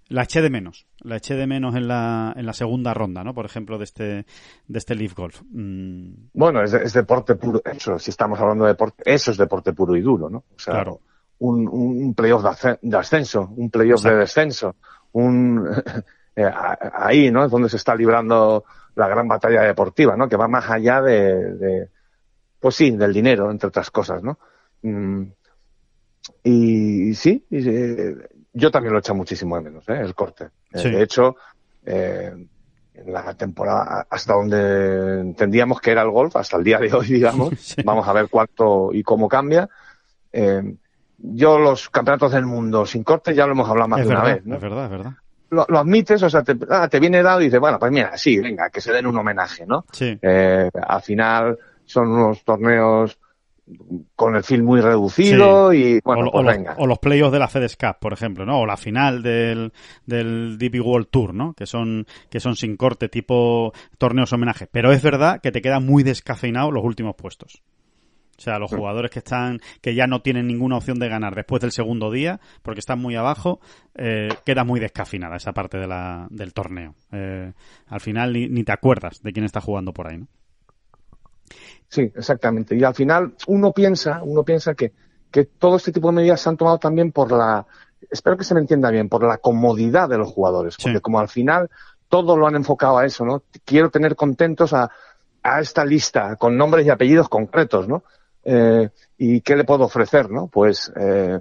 la 0.08 0.22
eché 0.22 0.42
de 0.42 0.50
menos. 0.50 0.86
La 1.00 1.16
eché 1.16 1.34
de 1.34 1.46
menos 1.46 1.74
en 1.74 1.88
la, 1.88 2.32
en 2.36 2.46
la 2.46 2.52
segunda 2.52 2.94
ronda, 2.94 3.24
¿no? 3.24 3.34
Por 3.34 3.46
ejemplo, 3.46 3.78
de 3.78 3.84
este, 3.84 4.04
de 4.66 4.78
este 4.78 4.94
Leaf 4.94 5.14
Golf. 5.14 5.42
Mm. 5.50 6.28
Bueno, 6.34 6.62
es, 6.62 6.92
deporte 6.92 7.34
puro. 7.36 7.62
Eso, 7.64 7.98
si 7.98 8.10
estamos 8.10 8.38
hablando 8.40 8.64
de 8.64 8.72
deporte, 8.72 9.02
eso 9.06 9.30
es 9.30 9.36
deporte 9.36 9.72
puro 9.72 9.96
y 9.96 10.00
duro, 10.00 10.28
¿no? 10.28 10.44
O 10.54 10.58
sea, 10.58 10.74
claro. 10.74 11.00
un, 11.38 11.68
un 11.68 12.14
playoff 12.14 12.44
de 12.82 12.96
ascenso, 12.96 13.52
un 13.56 13.70
playoff 13.70 14.02
de 14.02 14.16
descenso, 14.16 14.76
un, 15.12 15.66
eh, 16.36 16.50
ahí, 16.94 17.30
¿no? 17.30 17.44
Es 17.44 17.50
donde 17.50 17.68
se 17.68 17.76
está 17.76 17.94
librando 17.94 18.64
la 18.94 19.08
gran 19.08 19.26
batalla 19.26 19.62
deportiva, 19.62 20.16
¿no? 20.16 20.28
Que 20.28 20.36
va 20.36 20.48
más 20.48 20.68
allá 20.68 21.00
de, 21.00 21.54
de 21.54 21.88
pues 22.60 22.76
sí, 22.76 22.92
del 22.92 23.12
dinero, 23.12 23.50
entre 23.50 23.68
otras 23.68 23.90
cosas, 23.90 24.22
¿no? 24.22 24.38
Mm. 24.82 25.24
y, 26.44 27.14
sí, 27.14 27.44
y, 27.50 27.68
eh, 27.68 28.16
yo 28.52 28.70
también 28.70 28.92
lo 28.92 28.98
hecho 28.98 29.14
muchísimo 29.14 29.56
de 29.56 29.62
menos, 29.62 29.88
¿eh? 29.88 29.98
el 30.00 30.14
corte. 30.14 30.48
Eh, 30.72 30.88
de 30.88 31.02
hecho, 31.02 31.36
eh, 31.84 32.32
en 32.94 33.12
la 33.12 33.34
temporada, 33.34 34.06
hasta 34.08 34.34
donde 34.34 35.20
entendíamos 35.20 35.80
que 35.80 35.90
era 35.90 36.02
el 36.02 36.10
golf, 36.10 36.36
hasta 36.36 36.56
el 36.56 36.64
día 36.64 36.78
de 36.78 36.92
hoy, 36.92 37.06
digamos, 37.06 37.76
vamos 37.84 38.06
a 38.06 38.12
ver 38.12 38.28
cuánto 38.28 38.90
y 38.92 39.02
cómo 39.02 39.28
cambia. 39.28 39.68
Eh, 40.32 40.74
yo 41.18 41.58
los 41.58 41.88
campeonatos 41.88 42.32
del 42.32 42.46
mundo 42.46 42.84
sin 42.84 43.04
corte 43.04 43.34
ya 43.34 43.46
lo 43.46 43.52
hemos 43.52 43.68
hablado 43.68 43.88
más 43.88 44.00
de 44.00 44.08
una 44.08 44.24
vez. 44.24 44.44
¿no? 44.44 44.56
Es 44.56 44.60
verdad, 44.60 44.84
es 44.84 44.90
verdad. 44.90 45.12
Lo, 45.50 45.78
admites, 45.78 46.22
o 46.22 46.30
sea, 46.30 46.42
te, 46.42 46.56
ah, 46.70 46.88
te, 46.88 46.98
viene 46.98 47.22
dado 47.22 47.42
y 47.42 47.44
dices, 47.44 47.60
bueno, 47.60 47.78
pues 47.78 47.92
mira, 47.92 48.16
sí, 48.16 48.38
venga, 48.38 48.70
que 48.70 48.80
se 48.80 48.90
den 48.90 49.06
un 49.06 49.18
homenaje, 49.18 49.66
¿no? 49.66 49.84
Sí. 49.92 50.18
Eh, 50.22 50.70
al 50.88 51.02
final 51.02 51.58
son 51.84 52.08
unos 52.08 52.42
torneos 52.42 53.18
con 54.14 54.36
el 54.36 54.42
film 54.42 54.64
muy 54.64 54.80
reducido 54.80 55.72
y 55.72 56.00
bueno, 56.04 56.28
o, 56.28 56.32
pues 56.32 56.46
venga. 56.46 56.74
o 56.78 56.86
los 56.86 56.98
playoffs 56.98 57.32
de 57.32 57.38
la 57.38 57.48
FedEx 57.48 57.76
Cup, 57.76 57.96
por 58.00 58.12
ejemplo, 58.12 58.44
¿no? 58.44 58.60
O 58.60 58.66
la 58.66 58.76
final 58.76 59.22
del, 59.22 59.72
del 60.06 60.58
DP 60.58 60.80
World 60.80 61.08
Tour, 61.10 61.34
¿no? 61.34 61.54
Que 61.54 61.66
son, 61.66 62.06
que 62.30 62.40
son 62.40 62.56
sin 62.56 62.76
corte, 62.76 63.08
tipo 63.08 63.72
torneos 63.98 64.32
homenaje. 64.32 64.66
Pero 64.70 64.92
es 64.92 65.02
verdad 65.02 65.40
que 65.40 65.52
te 65.52 65.62
quedan 65.62 65.84
muy 65.84 66.02
descafeinados 66.02 66.72
los 66.72 66.84
últimos 66.84 67.14
puestos. 67.16 67.62
O 68.38 68.44
sea, 68.44 68.58
los 68.58 68.70
jugadores 68.70 69.10
que 69.10 69.20
están, 69.20 69.60
que 69.80 69.94
ya 69.94 70.06
no 70.06 70.20
tienen 70.20 70.48
ninguna 70.48 70.76
opción 70.76 70.98
de 70.98 71.08
ganar 71.08 71.34
después 71.34 71.60
del 71.60 71.70
segundo 71.70 72.10
día, 72.10 72.40
porque 72.62 72.80
están 72.80 72.98
muy 72.98 73.14
abajo, 73.14 73.60
eh, 73.94 74.30
queda 74.44 74.64
muy 74.64 74.80
descafinada 74.80 75.36
esa 75.36 75.52
parte 75.52 75.78
de 75.78 75.86
la, 75.86 76.26
del 76.30 76.52
torneo. 76.52 76.94
Eh, 77.12 77.52
al 77.86 78.00
final 78.00 78.32
ni, 78.32 78.48
ni 78.48 78.64
te 78.64 78.72
acuerdas 78.72 79.22
de 79.22 79.32
quién 79.32 79.44
está 79.44 79.60
jugando 79.60 79.92
por 79.92 80.10
ahí, 80.10 80.18
¿no? 80.18 80.28
Sí, 81.88 82.10
exactamente. 82.14 82.74
Y 82.76 82.84
al 82.84 82.94
final 82.94 83.34
uno 83.46 83.72
piensa, 83.72 84.20
uno 84.22 84.42
piensa 84.42 84.74
que, 84.74 84.92
que 85.30 85.44
todo 85.44 85.76
este 85.76 85.92
tipo 85.92 86.08
de 86.08 86.14
medidas 86.14 86.40
se 86.40 86.48
han 86.48 86.56
tomado 86.56 86.78
también 86.78 87.12
por 87.12 87.30
la, 87.30 87.66
espero 88.10 88.36
que 88.36 88.44
se 88.44 88.54
me 88.54 88.60
entienda 88.60 88.90
bien, 88.90 89.08
por 89.08 89.24
la 89.24 89.38
comodidad 89.38 90.08
de 90.08 90.18
los 90.18 90.30
jugadores. 90.30 90.76
Porque 90.82 91.00
como 91.00 91.18
al 91.18 91.28
final 91.28 91.70
todo 92.08 92.36
lo 92.36 92.46
han 92.46 92.56
enfocado 92.56 92.98
a 92.98 93.06
eso, 93.06 93.24
¿no? 93.24 93.42
Quiero 93.64 93.90
tener 93.90 94.16
contentos 94.16 94.72
a, 94.72 94.90
a 95.42 95.60
esta 95.60 95.84
lista 95.84 96.36
con 96.36 96.56
nombres 96.56 96.86
y 96.86 96.90
apellidos 96.90 97.28
concretos, 97.28 97.88
¿no? 97.88 98.04
Eh, 98.44 98.90
¿Y 99.18 99.40
qué 99.40 99.56
le 99.56 99.64
puedo 99.64 99.84
ofrecer, 99.84 100.30
no? 100.30 100.48
Pues, 100.48 100.92
eh, 100.96 101.38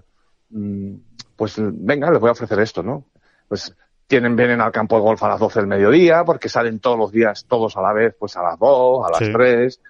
mm, 0.49 0.93
pues 1.35 1.55
venga, 1.57 2.11
les 2.11 2.19
voy 2.19 2.29
a 2.29 2.33
ofrecer 2.33 2.59
esto, 2.59 2.83
¿no? 2.83 3.05
Pues 3.47 3.75
tienen, 4.07 4.35
vienen 4.35 4.61
al 4.61 4.71
campo 4.71 4.97
de 4.97 5.01
golf 5.01 5.23
a 5.23 5.29
las 5.29 5.39
12 5.39 5.59
del 5.59 5.67
mediodía, 5.67 6.23
porque 6.23 6.49
salen 6.49 6.79
todos 6.79 6.97
los 6.97 7.11
días, 7.11 7.45
todos 7.47 7.75
a 7.77 7.81
la 7.81 7.93
vez, 7.93 8.15
pues 8.19 8.35
a 8.35 8.43
las 8.43 8.59
2, 8.59 9.05
a 9.07 9.09
las 9.09 9.31
3, 9.31 9.81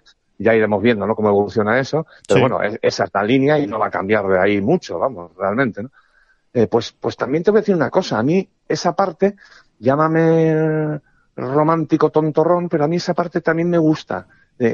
ya 0.41 0.55
iremos 0.55 0.81
viendo, 0.81 1.05
¿no? 1.05 1.15
Cómo 1.15 1.29
evoluciona 1.29 1.79
eso, 1.79 2.05
pero 2.27 2.41
bueno, 2.41 2.59
esa 2.81 3.03
es 3.03 3.09
la 3.13 3.23
línea 3.23 3.59
y 3.59 3.67
no 3.67 3.79
va 3.79 3.87
a 3.87 3.91
cambiar 3.91 4.27
de 4.27 4.39
ahí 4.39 4.61
mucho, 4.61 4.99
vamos, 4.99 5.31
realmente, 5.37 5.83
¿no? 5.83 5.91
Eh, 6.53 6.67
pues, 6.67 6.91
pues 6.91 7.15
también 7.15 7.43
te 7.43 7.51
voy 7.51 7.59
a 7.59 7.61
decir 7.61 7.75
una 7.75 7.89
cosa, 7.89 8.19
a 8.19 8.23
mí 8.23 8.47
esa 8.67 8.93
parte, 8.93 9.35
llámame 9.79 10.99
romántico 11.35 12.09
tontorrón, 12.09 12.67
pero 12.67 12.83
a 12.83 12.87
mí 12.87 12.97
esa 12.97 13.13
parte 13.13 13.41
también 13.41 13.69
me 13.69 13.77
gusta. 13.77 14.27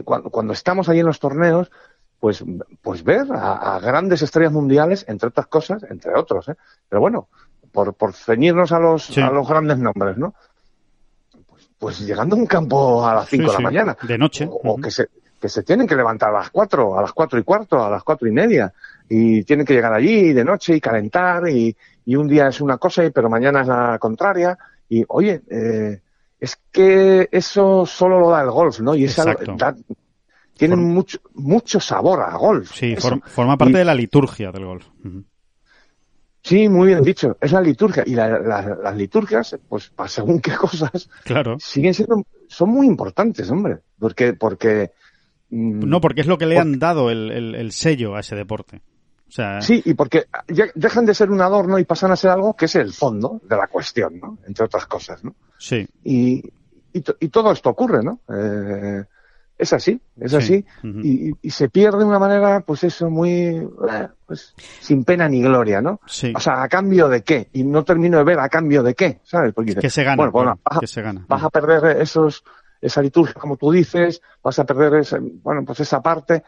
cuando, 0.03 0.53
estamos 0.53 0.89
ahí 0.89 0.99
en 0.99 1.06
los 1.06 1.19
torneos, 1.19 1.71
pues, 2.19 2.43
pues 2.82 3.03
ver 3.03 3.27
a, 3.32 3.80
grandes 3.80 4.23
estrellas 4.23 4.53
mundiales, 4.53 5.06
entre 5.08 5.30
otras 5.30 5.47
cosas, 5.47 5.84
entre 5.89 6.15
otros, 6.15 6.49
¿eh? 6.49 6.56
Pero 6.89 6.99
bueno, 6.99 7.27
por, 7.71 7.93
por 7.93 8.13
ceñirnos 8.13 8.71
a 8.71 8.80
los, 8.80 9.15
a 9.17 9.30
los 9.30 9.47
grandes 9.47 9.77
nombres, 9.77 10.17
¿no? 10.17 10.34
Pues, 11.47 11.69
pues 11.77 11.99
llegando 11.99 12.36
a 12.36 12.39
un 12.39 12.47
campo 12.47 13.06
a 13.06 13.13
las 13.13 13.30
5 13.30 13.51
de 13.51 13.53
la 13.53 13.60
mañana. 13.60 13.97
De 14.01 14.17
noche. 14.17 14.49
O, 14.49 14.77
que 14.77 14.89
se, 14.89 15.10
que 15.39 15.50
se 15.50 15.63
tienen 15.63 15.88
que 15.88 15.95
levantar 15.95 16.30
a 16.30 16.39
las 16.39 16.50
4, 16.50 16.97
a 16.97 17.02
las 17.02 17.13
cuatro 17.13 17.39
y 17.39 17.43
cuarto, 17.43 17.84
a 17.84 17.89
las 17.89 18.04
cuatro 18.04 18.28
y 18.28 18.32
media, 18.32 18.73
y 19.08 19.43
tienen 19.43 19.65
que 19.65 19.73
llegar 19.73 19.93
allí 19.93 20.34
de 20.34 20.43
noche 20.43 20.76
y 20.76 20.82
calentar, 20.82 21.47
y, 21.47 21.76
y 22.06 22.15
un 22.15 22.28
día 22.28 22.47
es 22.47 22.62
una 22.62 22.78
cosa, 22.78 23.04
pero 23.13 23.30
mañana 23.30 23.62
es 23.62 23.67
la 23.67 23.97
contraria, 24.00 24.58
y 24.89 25.04
oye, 25.08 25.41
eh, 25.50 26.02
es 26.39 26.60
que 26.71 27.30
eso 27.32 27.86
solo 27.86 28.19
lo 28.19 28.30
da 28.30 28.41
el 28.41 28.52
golf, 28.52 28.80
¿no? 28.80 28.95
Y 28.95 29.06
esa 29.06 29.36
tiene 30.54 30.76
mucho, 30.76 31.19
mucho 31.36 31.80
sabor 31.80 32.21
a 32.21 32.36
golf. 32.36 32.71
Sí, 32.73 32.95
forma 32.95 33.58
parte 33.58 33.78
de 33.78 33.86
la 33.86 33.93
liturgia 33.93 34.52
del 34.52 34.65
golf. 34.65 34.88
Sí, 36.41 36.69
muy 36.69 36.88
bien 36.88 37.04
dicho. 37.04 37.38
Es 37.41 37.52
la 37.52 37.62
liturgia. 37.62 38.04
Y 38.06 38.15
las 38.15 38.95
liturgias, 38.95 39.58
pues, 39.67 39.89
para 39.89 40.10
según 40.10 40.39
qué 40.39 40.52
cosas, 40.56 41.10
claro. 41.23 41.58
siguen 41.60 41.93
siendo, 41.93 42.26
son 42.47 42.69
muy 42.69 42.88
importantes, 42.88 43.50
hombre. 43.52 43.80
Porque, 44.00 44.34
porque. 44.34 44.91
Mm, 45.49 45.88
no, 45.88 46.01
porque 46.01 46.21
es 46.21 46.27
lo 46.27 46.38
que 46.38 46.45
le 46.45 46.57
han 46.57 46.79
dado 46.79 47.10
el, 47.10 47.71
sello 47.71 48.15
a 48.15 48.19
ese 48.19 48.36
deporte. 48.36 48.81
O 49.27 49.31
sea... 49.31 49.62
Sí, 49.62 49.81
y 49.86 49.93
porque 49.93 50.25
dejan 50.75 51.05
de 51.05 51.13
ser 51.13 51.29
un 51.31 51.41
adorno 51.41 51.77
y 51.79 51.86
pasan 51.86 52.12
a 52.12 52.15
ser 52.15 52.31
algo 52.31 52.55
que 52.55 52.65
es 52.65 52.75
el 52.75 52.93
fondo 52.93 53.41
de 53.43 53.57
la 53.57 53.67
cuestión, 53.67 54.19
¿no? 54.19 54.38
Entre 54.47 54.63
otras 54.63 54.86
cosas, 54.86 55.23
¿no? 55.23 55.36
Sí. 55.57 55.86
Y, 56.03 56.38
y, 56.93 57.03
y 57.19 57.27
todo 57.29 57.51
esto 57.51 57.69
ocurre, 57.69 58.03
¿no? 58.03 58.21
Eh, 58.29 59.03
es 59.57 59.73
así, 59.73 59.99
es 60.19 60.33
así, 60.36 60.63
y, 60.83 61.31
y, 61.41 61.49
se 61.49 61.67
pierde 61.67 61.97
de 61.97 62.05
una 62.05 62.19
manera, 62.19 62.60
pues 62.60 62.83
eso, 62.83 63.10
muy, 63.10 63.31
eh, 63.31 64.07
pues, 64.25 64.53
sin 64.79 65.03
pena 65.03 65.27
ni 65.27 65.41
gloria, 65.41 65.81
¿no? 65.81 65.99
Sí. 66.05 66.31
O 66.36 66.39
sea, 66.39 66.62
¿a 66.62 66.69
cambio 66.69 67.10
de 67.10 67.23
qué? 67.23 67.49
Y 67.53 67.63
no 67.63 67.83
termino 67.83 68.19
de 68.19 68.23
ver 68.23 68.39
a 68.39 68.49
cambio 68.49 68.83
de 68.83 68.93
qué, 68.93 69.19
¿sabes? 69.23 69.53
Porque 69.53 69.75
que 69.75 69.89
se 69.89 70.03
gana, 70.03 70.29
bueno, 70.29 70.60
vas, 70.63 70.79
que 70.79 70.86
se 70.86 71.01
gana. 71.01 71.25
vas 71.27 71.43
a 71.43 71.49
perder 71.49 71.97
esos, 72.01 72.43
esa 72.81 73.01
liturgia, 73.01 73.33
como 73.33 73.57
tú 73.57 73.71
dices, 73.71 74.21
vas 74.43 74.59
a 74.59 74.65
perder 74.65 75.01
ese, 75.01 75.19
bueno, 75.19 75.63
pues 75.65 75.79
esa 75.79 76.01
parte, 76.01 76.43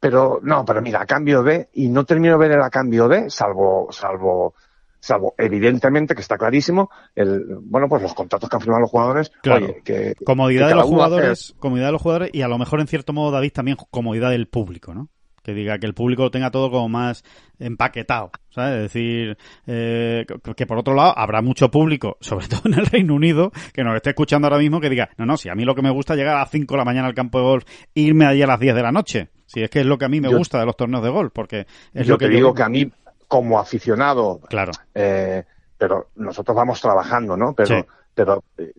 pero 0.00 0.40
no, 0.42 0.64
pero 0.64 0.80
mira, 0.80 1.02
a 1.02 1.06
cambio 1.06 1.42
de, 1.42 1.68
y 1.74 1.88
no 1.88 2.04
termino 2.04 2.34
de 2.34 2.48
ver 2.48 2.56
el 2.56 2.62
a 2.62 2.70
cambio 2.70 3.08
de, 3.08 3.30
salvo, 3.30 3.88
salvo 3.90 4.54
salvo 5.00 5.34
evidentemente 5.38 6.14
que 6.14 6.20
está 6.20 6.36
clarísimo 6.36 6.90
el 7.14 7.58
bueno 7.62 7.88
pues 7.88 8.02
los 8.02 8.14
contratos 8.14 8.48
que 8.48 8.56
han 8.56 8.60
firmado 8.60 8.80
los 8.80 8.90
jugadores 8.90 9.30
claro. 9.42 9.76
que, 9.84 10.16
comodidad 10.24 10.68
de 10.68 10.74
los 10.74 10.86
jugadores 10.86 11.54
comodidad 11.60 11.86
de 11.86 11.92
los 11.92 12.02
jugadores 12.02 12.30
y 12.32 12.42
a 12.42 12.48
lo 12.48 12.58
mejor 12.58 12.80
en 12.80 12.88
cierto 12.88 13.12
modo 13.12 13.30
David 13.30 13.52
también 13.52 13.76
comodidad 13.90 14.30
del 14.30 14.48
público 14.48 14.94
no 14.94 15.08
que 15.48 15.54
diga 15.54 15.78
que 15.78 15.86
el 15.86 15.94
público 15.94 16.24
lo 16.24 16.30
tenga 16.30 16.50
todo 16.50 16.70
como 16.70 16.90
más 16.90 17.24
empaquetado, 17.58 18.30
¿sabes? 18.50 18.76
Es 18.76 18.82
decir, 18.92 19.38
eh, 19.66 20.26
que 20.54 20.66
por 20.66 20.76
otro 20.76 20.92
lado 20.92 21.14
habrá 21.16 21.40
mucho 21.40 21.70
público, 21.70 22.18
sobre 22.20 22.48
todo 22.48 22.60
en 22.66 22.74
el 22.74 22.84
Reino 22.84 23.14
Unido, 23.14 23.50
que 23.72 23.82
nos 23.82 23.96
esté 23.96 24.10
escuchando 24.10 24.46
ahora 24.46 24.58
mismo 24.58 24.78
que 24.78 24.90
diga, 24.90 25.08
no, 25.16 25.24
no, 25.24 25.38
si 25.38 25.48
a 25.48 25.54
mí 25.54 25.64
lo 25.64 25.74
que 25.74 25.80
me 25.80 25.88
gusta 25.88 26.12
es 26.12 26.18
llegar 26.18 26.36
a 26.36 26.40
las 26.40 26.50
5 26.50 26.74
de 26.74 26.78
la 26.78 26.84
mañana 26.84 27.08
al 27.08 27.14
campo 27.14 27.38
de 27.38 27.44
golf 27.44 27.64
e 27.94 28.00
irme 28.02 28.26
allí 28.26 28.42
a 28.42 28.46
las 28.46 28.60
10 28.60 28.74
de 28.74 28.82
la 28.82 28.92
noche. 28.92 29.30
Si 29.46 29.62
es 29.62 29.70
que 29.70 29.80
es 29.80 29.86
lo 29.86 29.96
que 29.96 30.04
a 30.04 30.08
mí 30.10 30.20
me 30.20 30.28
gusta 30.28 30.60
de 30.60 30.66
los 30.66 30.76
torneos 30.76 31.02
de 31.02 31.08
golf, 31.08 31.32
porque 31.32 31.66
es 31.94 32.06
yo 32.06 32.14
lo 32.14 32.18
que 32.18 32.26
te 32.26 32.32
digo 32.32 32.52
que 32.52 32.62
a 32.62 32.68
mí 32.68 32.92
como 33.26 33.58
aficionado. 33.58 34.40
Claro. 34.50 34.72
Eh, 34.94 35.44
pero 35.78 36.10
nosotros 36.16 36.54
vamos 36.54 36.78
trabajando, 36.78 37.38
¿no? 37.38 37.54
Pero, 37.54 37.86
pero 38.12 38.44
eh, 38.58 38.74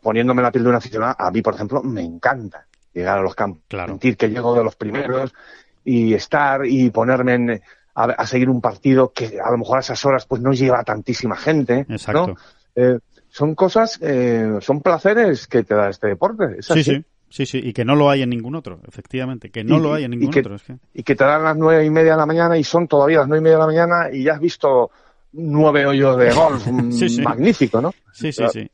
poniéndome 0.00 0.40
la 0.40 0.52
piel 0.52 0.62
de 0.62 0.70
un 0.70 0.76
aficionado, 0.76 1.16
a 1.18 1.32
mí, 1.32 1.42
por 1.42 1.54
ejemplo, 1.54 1.82
me 1.82 2.02
encanta 2.02 2.68
llegar 2.92 3.18
a 3.18 3.22
los 3.22 3.34
campos. 3.34 3.62
Claro. 3.68 3.88
Sentir 3.88 4.16
que 4.16 4.28
llego 4.28 4.54
de 4.54 4.64
los 4.64 4.76
primeros 4.76 5.34
y 5.84 6.14
estar 6.14 6.66
y 6.66 6.90
ponerme 6.90 7.34
en, 7.34 7.62
a, 7.94 8.26
seguir 8.26 8.48
un 8.48 8.60
partido 8.60 9.12
que 9.12 9.40
a 9.40 9.50
lo 9.50 9.58
mejor 9.58 9.78
a 9.78 9.80
esas 9.80 10.04
horas 10.04 10.26
pues 10.26 10.40
no 10.40 10.52
lleva 10.52 10.82
tantísima 10.84 11.36
gente. 11.36 11.86
Exacto. 11.88 12.36
Eh, 12.74 12.98
son 13.28 13.54
cosas, 13.54 13.98
eh, 14.02 14.58
son 14.60 14.80
placeres 14.80 15.46
que 15.46 15.62
te 15.62 15.74
da 15.74 15.88
este 15.88 16.08
deporte. 16.08 16.62
sí, 16.62 16.82
sí. 16.82 17.04
Sí, 17.32 17.46
sí, 17.46 17.58
y 17.64 17.72
que 17.72 17.82
no 17.82 17.94
lo 17.94 18.10
hay 18.10 18.20
en 18.20 18.28
ningún 18.28 18.54
otro, 18.54 18.78
efectivamente, 18.86 19.50
que 19.50 19.64
no 19.64 19.78
lo 19.78 19.94
hay 19.94 20.04
en 20.04 20.10
ningún 20.10 20.28
otro. 20.28 20.54
Y 20.92 21.02
que 21.02 21.14
te 21.14 21.24
dan 21.24 21.42
las 21.42 21.56
nueve 21.56 21.82
y 21.82 21.88
media 21.88 22.12
de 22.12 22.18
la 22.18 22.26
mañana 22.26 22.58
y 22.58 22.62
son 22.62 22.86
todavía 22.86 23.20
las 23.20 23.28
nueve 23.28 23.40
y 23.40 23.44
media 23.44 23.56
de 23.56 23.60
la 23.60 23.66
mañana 23.66 24.10
y 24.12 24.24
ya 24.24 24.34
has 24.34 24.40
visto 24.40 24.90
nueve 25.32 25.86
hoyos 25.86 26.18
de 26.18 26.30
golf, 26.30 26.66
magnífico, 27.24 27.80
¿no? 27.80 27.94
Sí, 28.12 28.32
sí, 28.32 28.44
sí, 28.52 28.70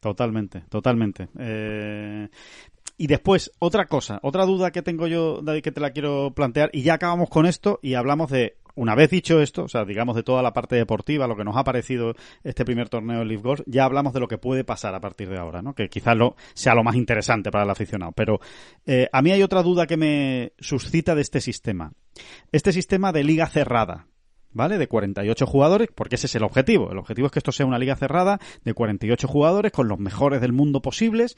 totalmente, 0.00 0.64
totalmente. 0.68 1.28
Eh... 1.38 2.28
Y 2.96 3.06
después, 3.08 3.50
otra 3.58 3.86
cosa, 3.86 4.20
otra 4.22 4.46
duda 4.46 4.70
que 4.70 4.82
tengo 4.82 5.06
yo, 5.06 5.40
David, 5.42 5.62
que 5.62 5.72
te 5.72 5.80
la 5.80 5.90
quiero 5.90 6.32
plantear, 6.34 6.70
y 6.72 6.82
ya 6.82 6.94
acabamos 6.94 7.28
con 7.28 7.46
esto 7.46 7.80
y 7.82 7.94
hablamos 7.94 8.30
de 8.30 8.56
una 8.76 8.94
vez 8.94 9.10
dicho 9.10 9.40
esto, 9.40 9.64
o 9.64 9.68
sea, 9.68 9.84
digamos 9.84 10.16
de 10.16 10.22
toda 10.22 10.42
la 10.42 10.52
parte 10.52 10.76
deportiva, 10.76 11.26
lo 11.26 11.36
que 11.36 11.44
nos 11.44 11.56
ha 11.56 11.64
parecido 11.64 12.14
este 12.42 12.64
primer 12.64 12.88
torneo 12.88 13.20
de 13.20 13.24
Leaf 13.24 13.42
Golf, 13.42 13.60
ya 13.66 13.84
hablamos 13.84 14.12
de 14.12 14.20
lo 14.20 14.28
que 14.28 14.38
puede 14.38 14.64
pasar 14.64 14.94
a 14.94 15.00
partir 15.00 15.28
de 15.28 15.38
ahora, 15.38 15.62
¿no? 15.62 15.74
Que 15.74 15.88
quizás 15.88 16.16
lo, 16.16 16.36
sea 16.54 16.74
lo 16.74 16.82
más 16.82 16.96
interesante 16.96 17.50
para 17.50 17.64
el 17.64 17.70
aficionado. 17.70 18.12
Pero 18.12 18.40
eh, 18.86 19.08
a 19.12 19.22
mí 19.22 19.30
hay 19.30 19.42
otra 19.42 19.62
duda 19.62 19.86
que 19.86 19.96
me 19.96 20.52
suscita 20.58 21.14
de 21.14 21.22
este 21.22 21.40
sistema. 21.40 21.92
Este 22.52 22.72
sistema 22.72 23.12
de 23.12 23.24
liga 23.24 23.46
cerrada, 23.46 24.06
¿vale? 24.54 24.78
De 24.78 24.88
48 24.88 25.46
jugadores, 25.46 25.88
porque 25.94 26.14
ese 26.14 26.26
es 26.26 26.34
el 26.36 26.44
objetivo. 26.44 26.90
El 26.90 26.98
objetivo 26.98 27.26
es 27.26 27.32
que 27.32 27.40
esto 27.40 27.52
sea 27.52 27.66
una 27.66 27.78
liga 27.78 27.96
cerrada 27.96 28.40
de 28.64 28.72
48 28.72 29.28
jugadores 29.28 29.72
con 29.72 29.88
los 29.88 29.98
mejores 29.98 30.40
del 30.40 30.52
mundo 30.52 30.80
posibles 30.80 31.36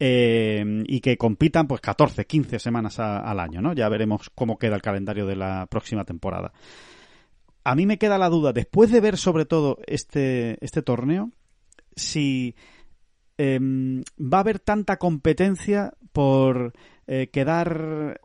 eh, 0.00 0.82
y 0.86 1.00
que 1.00 1.16
compitan 1.16 1.68
pues 1.68 1.80
14, 1.80 2.24
15 2.24 2.58
semanas 2.58 2.98
al 2.98 3.38
año, 3.38 3.60
¿no? 3.60 3.74
Ya 3.74 3.88
veremos 3.88 4.30
cómo 4.34 4.58
queda 4.58 4.74
el 4.74 4.82
calendario 4.82 5.26
de 5.26 5.36
la 5.36 5.66
próxima 5.70 6.04
temporada. 6.04 6.52
A 7.62 7.74
mí 7.74 7.86
me 7.86 7.98
queda 7.98 8.18
la 8.18 8.28
duda, 8.28 8.52
después 8.52 8.90
de 8.90 9.00
ver 9.00 9.16
sobre 9.16 9.46
todo 9.46 9.78
este, 9.86 10.62
este 10.64 10.82
torneo, 10.82 11.30
si 11.96 12.56
em, 13.38 14.02
va 14.20 14.38
a 14.38 14.40
haber 14.40 14.58
tanta 14.58 14.98
competencia 14.98 15.94
por 16.12 16.72
eh, 17.06 17.28
quedar 17.32 18.20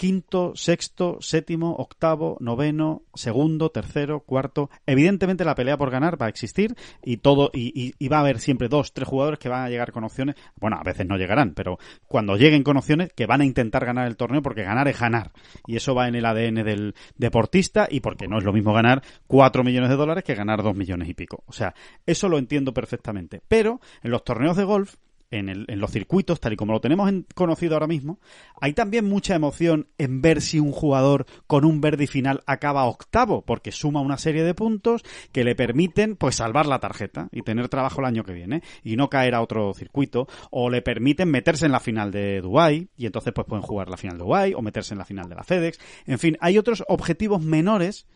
quinto, 0.00 0.52
sexto, 0.54 1.18
séptimo, 1.20 1.74
octavo, 1.74 2.38
noveno, 2.40 3.02
segundo, 3.12 3.68
tercero, 3.68 4.20
cuarto. 4.20 4.70
Evidentemente 4.86 5.44
la 5.44 5.54
pelea 5.54 5.76
por 5.76 5.90
ganar 5.90 6.18
va 6.18 6.24
a 6.24 6.30
existir 6.30 6.74
y 7.04 7.18
todo 7.18 7.50
y, 7.52 7.92
va 8.08 8.16
a 8.16 8.20
haber 8.20 8.38
siempre 8.38 8.70
dos, 8.70 8.94
tres 8.94 9.06
jugadores 9.06 9.38
que 9.38 9.50
van 9.50 9.62
a 9.62 9.68
llegar 9.68 9.92
con 9.92 10.04
opciones. 10.04 10.36
Bueno, 10.58 10.78
a 10.80 10.82
veces 10.82 11.06
no 11.06 11.18
llegarán, 11.18 11.52
pero 11.52 11.78
cuando 12.08 12.38
lleguen 12.38 12.62
con 12.62 12.78
opciones 12.78 13.12
que 13.12 13.26
van 13.26 13.42
a 13.42 13.44
intentar 13.44 13.84
ganar 13.84 14.06
el 14.06 14.16
torneo 14.16 14.40
porque 14.40 14.62
ganar 14.62 14.88
es 14.88 14.98
ganar 14.98 15.32
y 15.66 15.76
eso 15.76 15.94
va 15.94 16.08
en 16.08 16.14
el 16.14 16.24
ADN 16.24 16.64
del 16.64 16.94
deportista 17.18 17.86
y 17.90 18.00
porque 18.00 18.26
no 18.26 18.38
es 18.38 18.44
lo 18.44 18.54
mismo 18.54 18.72
ganar 18.72 19.02
cuatro 19.26 19.64
millones 19.64 19.90
de 19.90 19.96
dólares 19.96 20.24
que 20.24 20.34
ganar 20.34 20.62
dos 20.62 20.74
millones 20.74 21.10
y 21.10 21.12
pico. 21.14 21.44
O 21.44 21.52
sea, 21.52 21.74
eso 22.06 22.30
lo 22.30 22.38
entiendo 22.38 22.72
perfectamente. 22.72 23.42
Pero 23.48 23.82
en 24.02 24.12
los 24.12 24.24
torneos 24.24 24.56
de 24.56 24.64
golf 24.64 24.94
en, 25.30 25.48
el, 25.48 25.64
en, 25.68 25.80
los 25.80 25.90
circuitos, 25.90 26.40
tal 26.40 26.52
y 26.52 26.56
como 26.56 26.72
lo 26.72 26.80
tenemos 26.80 27.10
conocido 27.34 27.74
ahora 27.74 27.86
mismo, 27.86 28.18
hay 28.60 28.72
también 28.72 29.08
mucha 29.08 29.34
emoción 29.34 29.88
en 29.98 30.22
ver 30.22 30.40
si 30.40 30.58
un 30.58 30.72
jugador 30.72 31.26
con 31.46 31.64
un 31.64 31.80
verde 31.80 32.06
final 32.06 32.42
acaba 32.46 32.84
octavo, 32.84 33.42
porque 33.42 33.72
suma 33.72 34.00
una 34.00 34.18
serie 34.18 34.42
de 34.42 34.54
puntos 34.54 35.02
que 35.32 35.44
le 35.44 35.54
permiten 35.54 36.16
pues 36.16 36.36
salvar 36.36 36.66
la 36.66 36.80
tarjeta 36.80 37.28
y 37.32 37.42
tener 37.42 37.68
trabajo 37.68 38.00
el 38.00 38.06
año 38.06 38.24
que 38.24 38.32
viene 38.32 38.62
y 38.82 38.96
no 38.96 39.08
caer 39.08 39.34
a 39.34 39.42
otro 39.42 39.72
circuito, 39.74 40.26
o 40.50 40.70
le 40.70 40.82
permiten 40.82 41.30
meterse 41.30 41.66
en 41.66 41.72
la 41.72 41.80
final 41.80 42.10
de 42.10 42.40
Dubai 42.40 42.88
y 42.96 43.06
entonces 43.06 43.32
pues 43.32 43.46
pueden 43.46 43.62
jugar 43.62 43.88
la 43.88 43.96
final 43.96 44.18
de 44.18 44.24
Dubai 44.24 44.54
o 44.54 44.62
meterse 44.62 44.94
en 44.94 44.98
la 44.98 45.04
final 45.04 45.28
de 45.28 45.34
la 45.34 45.44
FedEx. 45.44 45.78
En 46.06 46.18
fin, 46.18 46.36
hay 46.40 46.58
otros 46.58 46.84
objetivos 46.88 47.42
menores 47.42 48.06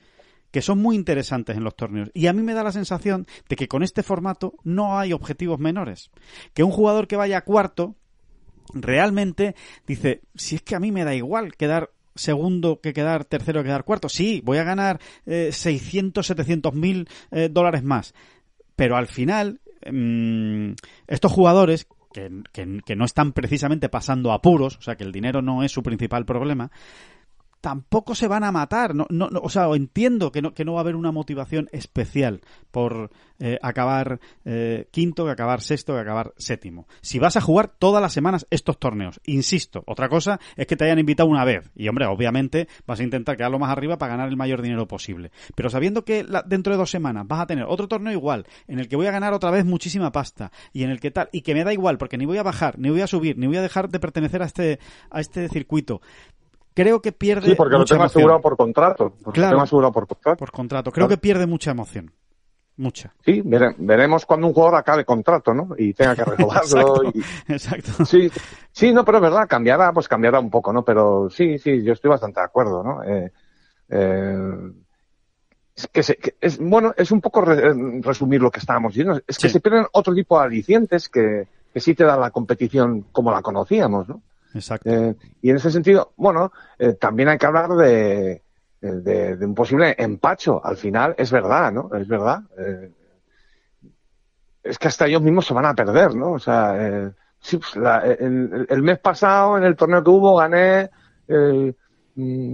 que 0.55 0.63
son 0.63 0.79
muy 0.79 0.95
interesantes 0.95 1.57
en 1.57 1.65
los 1.65 1.75
torneos. 1.75 2.13
Y 2.15 2.29
a 2.29 2.33
mí 2.33 2.41
me 2.41 2.55
da 2.55 2.63
la 2.63 2.71
sensación 2.71 3.27
de 3.49 3.57
que 3.57 3.67
con 3.67 3.83
este 3.83 4.05
formato 4.05 4.55
no 4.63 4.97
hay 5.01 5.13
objetivos 5.13 5.59
menores. 5.59 6.13
Que 6.53 6.63
un 6.63 6.71
jugador 6.71 7.09
que 7.09 7.17
vaya 7.17 7.39
a 7.39 7.45
cuarto 7.45 7.97
realmente 8.73 9.57
dice, 9.85 10.21
si 10.37 10.55
es 10.55 10.63
que 10.63 10.77
a 10.77 10.79
mí 10.79 10.93
me 10.93 11.03
da 11.03 11.13
igual 11.13 11.57
quedar 11.57 11.91
segundo 12.15 12.81
que 12.81 12.93
quedar 12.93 13.25
tercero 13.25 13.63
que 13.63 13.67
quedar 13.67 13.83
cuarto. 13.83 14.09
Sí, 14.09 14.43
voy 14.45 14.59
a 14.59 14.63
ganar 14.63 15.01
eh, 15.27 15.51
600, 15.51 16.25
700 16.25 16.73
mil 16.73 17.09
eh, 17.33 17.49
dólares 17.51 17.83
más. 17.83 18.15
Pero 18.77 18.97
al 18.97 19.09
final, 19.09 19.61
mm, 19.91 20.75
estos 21.09 21.33
jugadores 21.33 21.89
que, 22.13 22.31
que, 22.85 22.95
no 22.95 23.05
están 23.05 23.33
precisamente 23.33 23.89
pasando 23.89 24.31
apuros, 24.31 24.77
o 24.77 24.83
sea 24.83 24.95
que 24.95 25.03
el 25.03 25.11
dinero 25.11 25.43
no 25.43 25.65
es 25.65 25.73
su 25.73 25.83
principal 25.83 26.25
problema, 26.25 26.71
tampoco 27.65 28.15
se 28.15 28.29
van 28.29 28.45
a 28.45 28.53
matar. 28.53 28.95
No, 28.95 29.07
no, 29.09 29.31
o 29.43 29.49
sea, 29.49 29.65
entiendo 29.75 30.31
que 30.31 30.43
no, 30.43 30.53
no 30.55 30.73
va 30.75 30.81
a 30.81 30.83
haber 30.83 30.97
una 30.97 31.13
motivación 31.13 31.71
especial 31.73 32.43
por 32.71 33.11
eh, 33.39 33.59
acabar 33.63 34.21
eh, 34.45 34.87
quinto, 34.91 35.25
que 35.25 35.31
acabar 35.31 35.63
sexto, 35.63 35.95
que 35.95 36.01
acabar 36.01 36.35
séptimo. 36.37 36.87
Si 37.01 37.19
vas 37.19 37.39
a 37.39 37.41
jugar 37.41 37.69
todas 37.69 38.03
las 38.03 38.13
semanas 38.13 38.47
estos 38.51 38.79
torneos, 38.79 39.19
insisto, 39.25 39.83
otra 39.87 40.11
cosa 40.11 40.39
es 40.57 40.67
que 40.67 40.77
te 40.77 40.85
hayan 40.85 40.99
invitado 40.99 41.27
una 41.27 41.43
vez. 41.47 41.71
Y 41.75 41.89
hombre, 41.89 42.05
obviamente 42.05 42.69
vas 42.87 43.01
a 43.01 43.03
intentar 43.03 43.39
quedar 43.39 43.51
lo 43.51 43.59
más 43.59 43.71
arriba 43.71 43.97
para 43.97 44.13
ganar 44.13 44.29
el 44.29 44.37
mayor 44.37 44.61
dinero 44.61 44.87
posible. 44.87 45.31
Pero 45.55 45.71
sabiendo 45.71 46.05
que 46.05 46.23
dentro 46.45 46.75
de 46.75 46.77
dos 46.77 46.91
semanas 46.91 47.27
vas 47.27 47.41
a 47.41 47.47
tener 47.47 47.65
otro 47.67 47.89
torneo 47.89 48.13
igual, 48.13 48.45
en 48.69 48.79
el 48.79 48.89
que 48.89 48.97
voy 48.97 49.07
a 49.07 49.11
ganar 49.11 49.33
otra 49.33 49.51
vez 49.51 49.65
muchísima 49.65 50.13
pasta, 50.13 50.53
y 50.75 50.83
en 50.83 50.91
el 50.91 51.01
que 51.01 51.11
tal, 51.11 51.31
y 51.33 51.41
que 51.41 51.55
me 51.55 51.65
da 51.65 51.73
igual, 51.73 51.97
porque 51.97 52.19
ni 52.19 52.27
voy 52.27 52.37
a 52.37 52.43
bajar, 52.43 52.79
ni 52.79 52.91
voy 52.91 53.01
a 53.01 53.07
subir, 53.07 53.39
ni 53.39 53.47
voy 53.47 53.57
a 53.57 53.63
dejar 53.63 53.89
de 53.89 54.01
pertenecer 54.01 54.43
a 54.43 54.45
este, 54.45 54.79
a 55.09 55.21
este 55.21 55.49
circuito 55.49 56.03
creo 56.75 57.01
que 57.01 57.13
pierde. 57.13 57.49
Sí, 57.49 57.55
porque 57.55 57.77
lo 57.77 57.85
tengo 57.85 58.03
asegurado 58.03 58.41
por 58.41 58.57
contrato. 58.57 59.15
claro, 59.33 59.33
lo 59.35 59.49
tengo 59.51 59.63
asegurado 59.63 59.93
por 59.93 60.07
contrato. 60.07 60.39
Por 60.39 60.51
contrato. 60.51 60.93
Creo 60.93 61.09
que 61.09 61.17
pierde 61.17 61.47
mucha 61.47 61.71
emoción. 61.71 62.13
Mucha. 62.77 63.15
Sí, 63.25 63.41
veremos 63.45 64.27
cuando 64.27 64.49
un 64.49 64.53
jugador 64.53 64.75
acabe 64.75 65.05
contrato, 65.05 65.55
¿no? 65.55 65.69
Y 65.79 65.95
tenga 65.95 66.17
que 66.17 66.25
renovarlo. 66.25 67.13
exacto, 67.47 68.05
Sí, 68.05 68.29
sí, 68.73 68.93
no, 68.93 69.05
pero 69.05 69.19
es 69.19 69.23
verdad, 69.23 69.47
cambiará, 69.49 69.93
pues 69.93 70.09
cambiará 70.09 70.41
un 70.41 70.51
poco, 70.51 70.73
¿no? 70.73 70.85
Pero 70.85 71.31
sí, 71.31 71.59
sí, 71.59 71.85
yo 71.85 71.93
estoy 71.93 72.11
bastante 72.11 72.41
de 72.41 72.47
acuerdo, 72.47 72.83
¿no? 72.83 73.05
Eh, 73.05 73.33
eh, 73.91 74.73
es 75.77 75.87
que, 75.89 76.35
es 76.41 76.59
bueno, 76.59 76.95
es 76.97 77.11
un 77.13 77.21
poco 77.21 77.43
resumir 77.43 78.41
lo 78.41 78.51
que 78.51 78.61
estábamos 78.61 78.93
diciendo. 78.95 79.21
Es 79.27 79.39
que 79.39 79.49
se 79.49 79.61
pierden 79.61 79.87
otro 79.93 80.15
tipo 80.15 80.39
de 80.39 80.47
alicientes 80.47 81.09
que, 81.09 81.47
que 81.73 81.81
sí 81.81 81.95
te 81.95 82.05
da 82.05 82.17
la 82.17 82.31
competición 82.31 83.07
como 83.13 83.31
la 83.31 83.43
conocíamos, 83.43 84.09
¿no? 84.09 84.23
Exacto. 84.55 84.91
Eh, 84.91 85.15
y 85.43 85.51
en 85.51 85.57
ese 85.57 85.71
sentido, 85.71 86.13
bueno, 86.17 86.53
eh, 86.79 86.95
también 86.95 87.29
hay 87.29 87.39
que 87.39 87.47
hablar 87.47 87.71
de, 87.71 88.43
de, 88.81 89.39
un 89.41 89.55
posible 89.55 89.95
empacho. 89.99 90.65
Al 90.65 90.77
final, 90.77 91.15
es 91.19 91.31
verdad, 91.31 91.73
¿no? 91.73 91.91
Es 91.95 92.07
verdad. 92.07 92.41
Eh, 92.59 92.91
es 94.63 94.79
que 94.79 94.89
hasta 94.89 95.07
ellos 95.07 95.23
mismos 95.23 95.47
se 95.47 95.55
van 95.55 95.67
a 95.67 95.75
perder, 95.75 96.15
¿no? 96.15 96.33
O 96.33 96.39
sea, 96.39 97.13
sí, 97.39 97.59
pues 97.59 97.77
el, 98.19 98.83
mes 98.83 98.99
pasado, 98.99 99.59
en 99.59 99.65
el 99.65 99.77
torneo 99.77 100.03
que 100.03 100.11
hubo, 100.11 100.37
gané 100.37 100.89
eh, 101.29 101.75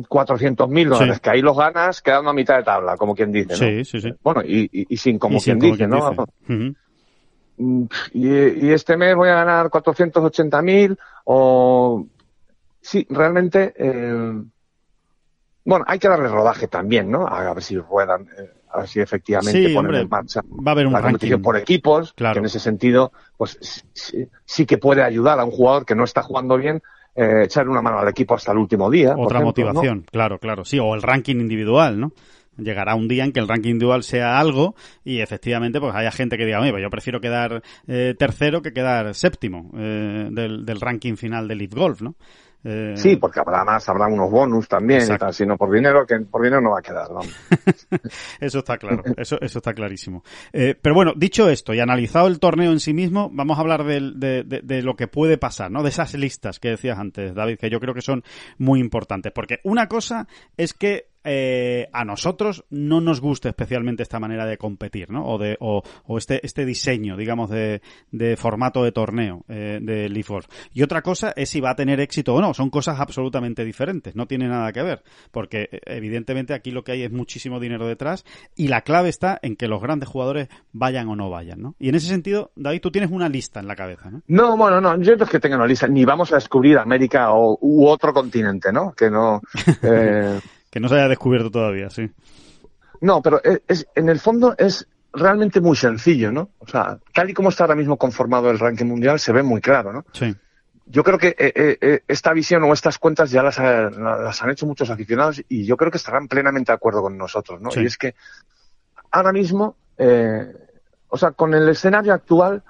400 0.09 0.69
mm, 0.69 0.73
mil 0.73 0.89
dólares, 0.89 1.21
que 1.21 1.31
ahí 1.31 1.43
los 1.43 1.57
ganas 1.57 2.01
quedando 2.01 2.31
a 2.31 2.33
mitad 2.35 2.57
de 2.57 2.63
tabla, 2.63 2.97
como 2.97 3.15
quien 3.15 3.31
dice, 3.31 3.51
¿no? 3.51 3.57
Sí, 3.57 3.85
sí, 3.85 4.01
sí. 4.01 4.13
Bueno, 4.23 4.43
y, 4.43 4.69
y, 4.73 4.97
sin 4.97 5.19
como 5.19 5.39
quien 5.39 5.59
dice, 5.59 5.87
¿no? 5.87 6.13
Mm, 6.47 6.71
y, 8.13 8.73
este 8.73 8.97
mes 8.97 9.15
voy 9.15 9.29
a 9.29 9.35
ganar 9.35 9.71
480 9.71 10.63
mil 10.63 10.99
o... 11.25 12.07
Sí, 12.81 13.07
realmente... 13.11 13.75
Eh, 13.77 14.43
bueno, 15.65 15.85
hay 15.87 15.99
que 15.99 16.09
darle 16.09 16.29
rodaje 16.29 16.69
también, 16.69 17.11
¿no? 17.11 17.27
A 17.27 17.53
ver 17.53 17.63
si 17.63 17.77
ruedan, 17.79 18.23
eh, 18.39 18.51
a 18.71 18.79
ver 18.81 18.89
si 18.89 19.01
efectivamente 19.01 19.75
ponen 19.75 19.95
en 19.95 20.09
marcha 20.09 20.41
va 20.43 20.71
a 20.71 20.73
haber 20.73 20.87
un 20.87 20.95
la 20.95 21.03
competición 21.03 21.43
por 21.43 21.57
equipos, 21.57 22.13
claro. 22.15 22.35
que 22.35 22.39
en 22.41 22.45
ese 22.47 22.61
sentido, 22.61 23.13
pues 23.37 23.85
sí, 24.45 24.67
que 24.67 24.79
puede 24.79 25.03
ayudar 25.03 25.39
a 25.39 25.45
un 25.45 25.51
jugador 25.51 25.85
que 25.85 25.95
no 25.95 26.05
está 26.05 26.23
jugando 26.23 26.57
bien, 26.57 26.83
eh, 27.15 27.43
echar 27.45 27.69
una 27.69 27.83
mano 27.83 27.99
al 27.99 28.09
equipo 28.09 28.35
hasta 28.35 28.53
el 28.53 28.59
último 28.59 28.91
día. 28.91 29.15
Otra 29.17 29.41
motivación, 29.41 30.07
claro, 30.11 30.39
claro, 30.39 30.65
sí, 30.65 30.79
o 30.79 30.95
el 30.95 31.03
ranking 31.03 31.37
individual, 31.37 32.01
¿no? 32.01 32.13
Llegará 32.61 32.95
un 32.95 33.09
día 33.09 33.25
en 33.25 33.33
que 33.33 33.41
el 33.41 33.49
ranking 33.49 33.79
dual 33.79 34.03
sea 34.03 34.39
algo 34.39 34.75
y 35.05 35.21
efectivamente 35.21 35.81
pues 35.81 35.95
haya 35.95 36.11
gente 36.11 36.37
que 36.37 36.47
diga, 36.47 36.61
oye, 36.61 36.71
pues 36.71 36.83
yo 36.83 36.91
prefiero 36.91 37.21
quedar 37.21 37.63
eh, 37.87 38.15
tercero 38.19 38.63
que 38.63 38.73
quedar 38.73 39.15
séptimo 39.15 39.71
eh, 39.77 40.29
del, 40.31 40.65
del, 40.65 40.81
ranking 40.81 41.17
final 41.17 41.49
del 41.49 41.59
Leaf 41.59 41.75
Golf, 41.75 42.03
¿no? 42.03 42.15
Eh, 42.63 42.93
sí, 42.95 43.17
porque 43.17 43.41
habrá 43.41 43.65
más, 43.65 43.89
habrá 43.89 44.07
unos 44.07 44.31
bonus 44.31 44.69
también, 44.69 45.03
y 45.03 45.17
tal, 45.17 45.33
si 45.33 45.47
no 45.47 45.57
por 45.57 45.73
dinero, 45.73 46.05
que 46.07 46.21
por 46.21 46.43
dinero 46.43 46.61
no 46.61 46.73
va 46.73 46.81
a 46.81 46.83
quedar. 46.83 47.09
eso 48.41 48.59
está 48.59 48.77
claro, 48.77 49.03
eso, 49.17 49.41
eso 49.41 49.59
está 49.59 49.73
clarísimo. 49.73 50.23
Eh, 50.53 50.75
pero 50.81 50.95
bueno, 50.95 51.15
dicho 51.17 51.49
esto 51.49 51.73
y 51.73 51.81
analizado 51.81 52.29
el 52.29 52.39
torneo 52.39 52.71
en 52.71 52.81
sí 52.81 52.93
mismo, 52.93 53.31
vamos 53.33 53.57
a 53.57 53.63
hablar 53.63 53.85
de, 53.85 54.13
de, 54.15 54.61
de, 54.63 54.83
lo 54.83 54.95
que 54.95 55.09
puede 55.09 55.39
pasar, 55.39 55.71
¿no? 55.71 55.83
De 55.83 55.89
esas 55.89 56.13
listas 56.15 56.61
que 56.61 56.69
decías 56.69 56.99
antes, 56.99 57.35
David, 57.35 57.59
que 57.59 57.71
yo 57.71 57.81
creo 57.81 57.95
que 57.95 58.03
son 58.03 58.23
muy 58.59 58.81
importantes, 58.81 59.33
porque 59.33 59.61
una 59.65 59.89
cosa 59.89 60.29
es 60.59 60.75
que 60.75 61.10
eh, 61.25 61.89
a 61.93 62.05
nosotros 62.05 62.65
no 62.71 63.01
nos 63.01 63.21
gusta 63.21 63.49
especialmente 63.49 64.03
esta 64.03 64.19
manera 64.19 64.47
de 64.47 64.57
competir, 64.57 65.11
¿no? 65.11 65.27
O, 65.27 65.39
de, 65.39 65.57
o, 65.61 65.83
este, 66.17 66.45
este 66.45 66.65
diseño, 66.65 67.17
digamos, 67.17 67.51
de, 67.51 67.83
de 68.11 68.37
formato 68.37 68.83
de 68.83 68.93
torneo 68.93 69.45
eh, 69.49 69.79
de 69.83 70.09
Leaf 70.09 70.29
Golf. 70.29 70.47
Y 70.73 70.83
otra 70.83 71.03
cosa 71.03 71.33
es 71.37 71.51
si 71.51 71.61
va 71.61 71.71
a 71.71 71.77
tener 71.77 72.01
éxito 72.01 72.35
o 72.35 72.41
no. 72.41 72.55
Son 72.55 72.71
cosas 72.71 73.01
absolutamente 73.01 73.65
diferentes. 73.65 74.17
No 74.17 74.27
tiene 74.27 74.49
nada 74.49 74.73
que 74.73 74.83
ver. 74.83 75.03
Porque 75.31 75.69
eh, 75.71 75.81
evidentemente 75.87 76.55
aquí 76.55 76.71
lo 76.71 76.85
que 76.85 76.93
hay 76.93 77.03
es 77.03 77.13
muchísimo 77.13 77.61
dinero 77.61 77.87
detrás 77.87 78.25
y 78.57 78.69
la 78.69 78.83
clave 78.83 79.09
está 79.09 79.39
en 79.43 79.57
que 79.57 79.69
los 79.69 79.83
grandes 79.83 80.09
jugadores 80.09 80.49
vayan 80.73 81.09
o 81.09 81.17
no 81.17 81.29
vayan, 81.31 81.61
¿no? 81.61 81.75
Y 81.79 81.91
en 81.91 81.95
ese 81.97 82.09
sentido, 82.09 82.51
David, 82.57 82.81
tú 82.81 82.91
tienes 82.91 83.11
una 83.11 83.29
lista 83.29 83.61
en 83.61 83.67
la 83.67 83.77
cabeza, 83.77 84.11
¿no? 84.11 84.23
No, 84.27 84.57
bueno, 84.57 84.81
no. 84.81 85.01
Yo 85.01 85.17
no 85.17 85.25
es 85.25 85.31
que 85.31 85.41
tenga 85.41 85.57
una 85.57 85.67
lista. 85.67 85.87
Ni 85.87 86.05
vamos 86.05 86.33
a 86.33 86.37
descubrir 86.37 86.79
América 86.79 87.33
o, 87.33 87.59
u 87.61 87.87
otro 87.87 88.13
continente, 88.13 88.73
¿no? 88.73 88.93
Que 88.93 89.11
no... 89.11 89.43
Eh... 89.83 90.41
Que 90.71 90.81
no 90.81 90.89
se 90.89 90.95
haya 90.95 91.09
descubierto 91.09 91.51
todavía, 91.51 91.91
sí. 91.91 92.11
No, 93.01 93.23
pero 93.23 93.41
es, 93.67 93.87
en 93.95 94.09
el 94.09 94.21
fondo 94.21 94.55
es 94.57 94.87
realmente 95.13 95.61
muy 95.61 95.77
sencillo, 95.77 96.31
¿no? 96.31 96.51
O 96.59 96.67
sea, 96.67 96.99
tal 97.13 97.31
y 97.31 97.35
como 97.35 97.49
está 97.49 97.65
ahora 97.65 97.75
mismo 97.75 97.97
conformado 97.97 98.51
el 98.51 98.59
ranking 98.59 98.87
mundial, 98.87 99.19
se 99.19 99.33
ve 99.33 99.43
muy 99.43 99.61
claro, 99.61 99.93
¿no? 99.93 100.05
Sí. 100.13 100.35
Yo 100.87 101.05
creo 101.05 101.19
que 101.19 101.29
eh, 101.29 101.53
eh, 101.55 101.79
eh, 101.81 102.03
esta 102.09 102.33
visión 102.33 102.65
o 102.65 102.73
estas 102.73 102.99
cuentas 102.99 103.31
ya 103.31 103.43
las, 103.43 103.59
las, 103.59 104.43
han 104.43 104.51
hecho 104.51 104.67
muchos 104.67 104.91
aficionados 104.91 105.41
y 105.49 105.65
yo 105.65 105.77
creo 105.77 105.91
que 105.91 105.99
estarán 105.99 106.27
plenamente 106.27 106.73
de 106.73 106.77
acuerdo 106.77 107.03
con 107.03 107.17
nosotros, 107.17 107.61
¿no? 107.61 107.71
Y 107.81 107.87
es 107.87 107.97
que 107.97 108.15
ahora 109.13 109.33
mismo, 109.33 109.77
o 111.09 111.17
sea, 111.17 111.31
con 111.33 111.55
el 111.55 111.69
escenario 111.69 112.13
actual, 112.13 112.63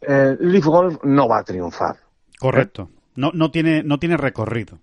Leaf 0.00 0.64
Golf 0.64 1.04
no 1.04 1.28
va 1.28 1.38
a 1.38 1.44
triunfar. 1.44 1.96
Correcto. 2.38 2.90
No, 3.16 3.30
no, 3.34 3.50
tiene, 3.50 3.82
no 3.82 3.98
tiene 3.98 4.16
recorrido. 4.16 4.78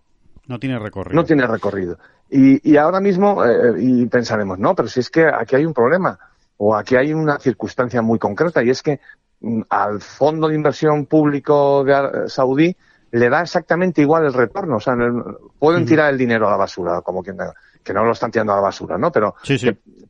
No 0.47 0.59
tiene 0.59 0.79
recorrido. 0.79 1.15
No 1.15 1.25
tiene 1.25 1.47
recorrido. 1.47 1.97
Y, 2.29 2.71
y 2.71 2.77
ahora 2.77 2.99
mismo, 2.99 3.43
eh, 3.45 3.75
y 3.79 4.05
pensaremos, 4.07 4.59
no, 4.59 4.75
pero 4.75 4.87
si 4.87 4.99
es 4.99 5.09
que 5.09 5.25
aquí 5.25 5.55
hay 5.55 5.65
un 5.65 5.73
problema, 5.73 6.17
o 6.57 6.75
aquí 6.75 6.95
hay 6.95 7.13
una 7.13 7.37
circunstancia 7.39 8.01
muy 8.01 8.19
concreta, 8.19 8.63
y 8.63 8.69
es 8.69 8.81
que 8.81 8.99
mm, 9.41 9.61
al 9.69 10.01
fondo 10.01 10.47
de 10.47 10.55
inversión 10.55 11.05
público 11.05 11.83
de 11.83 11.93
eh, 11.93 12.09
Saudí 12.27 12.75
le 13.11 13.29
da 13.29 13.41
exactamente 13.41 14.01
igual 14.01 14.25
el 14.25 14.33
retorno. 14.33 14.77
O 14.77 14.79
sea, 14.79 14.95
pueden 15.57 15.85
tirar 15.85 16.11
el 16.11 16.17
dinero 16.17 16.47
a 16.47 16.51
la 16.51 16.57
basura, 16.57 17.01
como 17.01 17.23
quien 17.23 17.37
que 17.83 17.93
no 17.93 18.03
lo 18.03 18.11
están 18.11 18.31
tirando 18.31 18.51
a 18.51 18.57
la 18.57 18.63
basura, 18.63 18.97
¿no? 18.97 19.11
Pero 19.11 19.35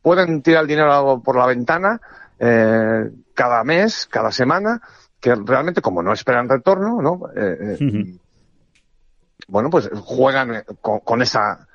pueden 0.02 0.42
tirar 0.42 0.64
el 0.64 0.68
dinero 0.68 1.22
por 1.24 1.36
la 1.36 1.46
ventana 1.46 2.00
eh, 2.40 3.12
cada 3.34 3.64
mes, 3.64 4.08
cada 4.10 4.32
semana, 4.32 4.82
que 5.20 5.36
realmente 5.36 5.82
como 5.82 6.02
no 6.02 6.14
esperan 6.14 6.50
retorno, 6.50 7.02
¿no? 7.02 7.30
Eh, 7.36 7.78
eh 7.80 8.18
bueno, 9.48 9.70
pues 9.70 9.90
juegan 9.94 10.56
eh, 10.56 10.64
con, 10.82 11.22
esa 11.22 11.68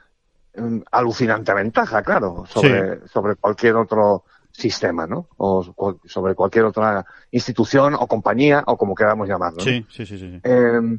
mm, 0.57 0.79
alucinante 0.91 1.55
ventaja, 1.55 2.03
claro, 2.03 2.45
sobre, 2.47 3.07
sobre 3.09 3.37
cualquier 3.37 3.77
otro 3.77 4.25
sistema, 4.51 5.07
¿no? 5.07 5.29
O 5.37 5.95
sobre 6.05 6.35
cualquier 6.35 6.65
otra 6.65 7.05
institución 7.31 7.95
o 7.95 8.07
compañía 8.07 8.63
o 8.67 8.77
como 8.77 8.95
queramos 8.95 9.29
llamarlo. 9.29 9.61
Sí, 9.61 9.87
sí, 9.91 10.05
sí, 10.07 10.19
sí. 10.19 10.41
Em, 10.43 10.99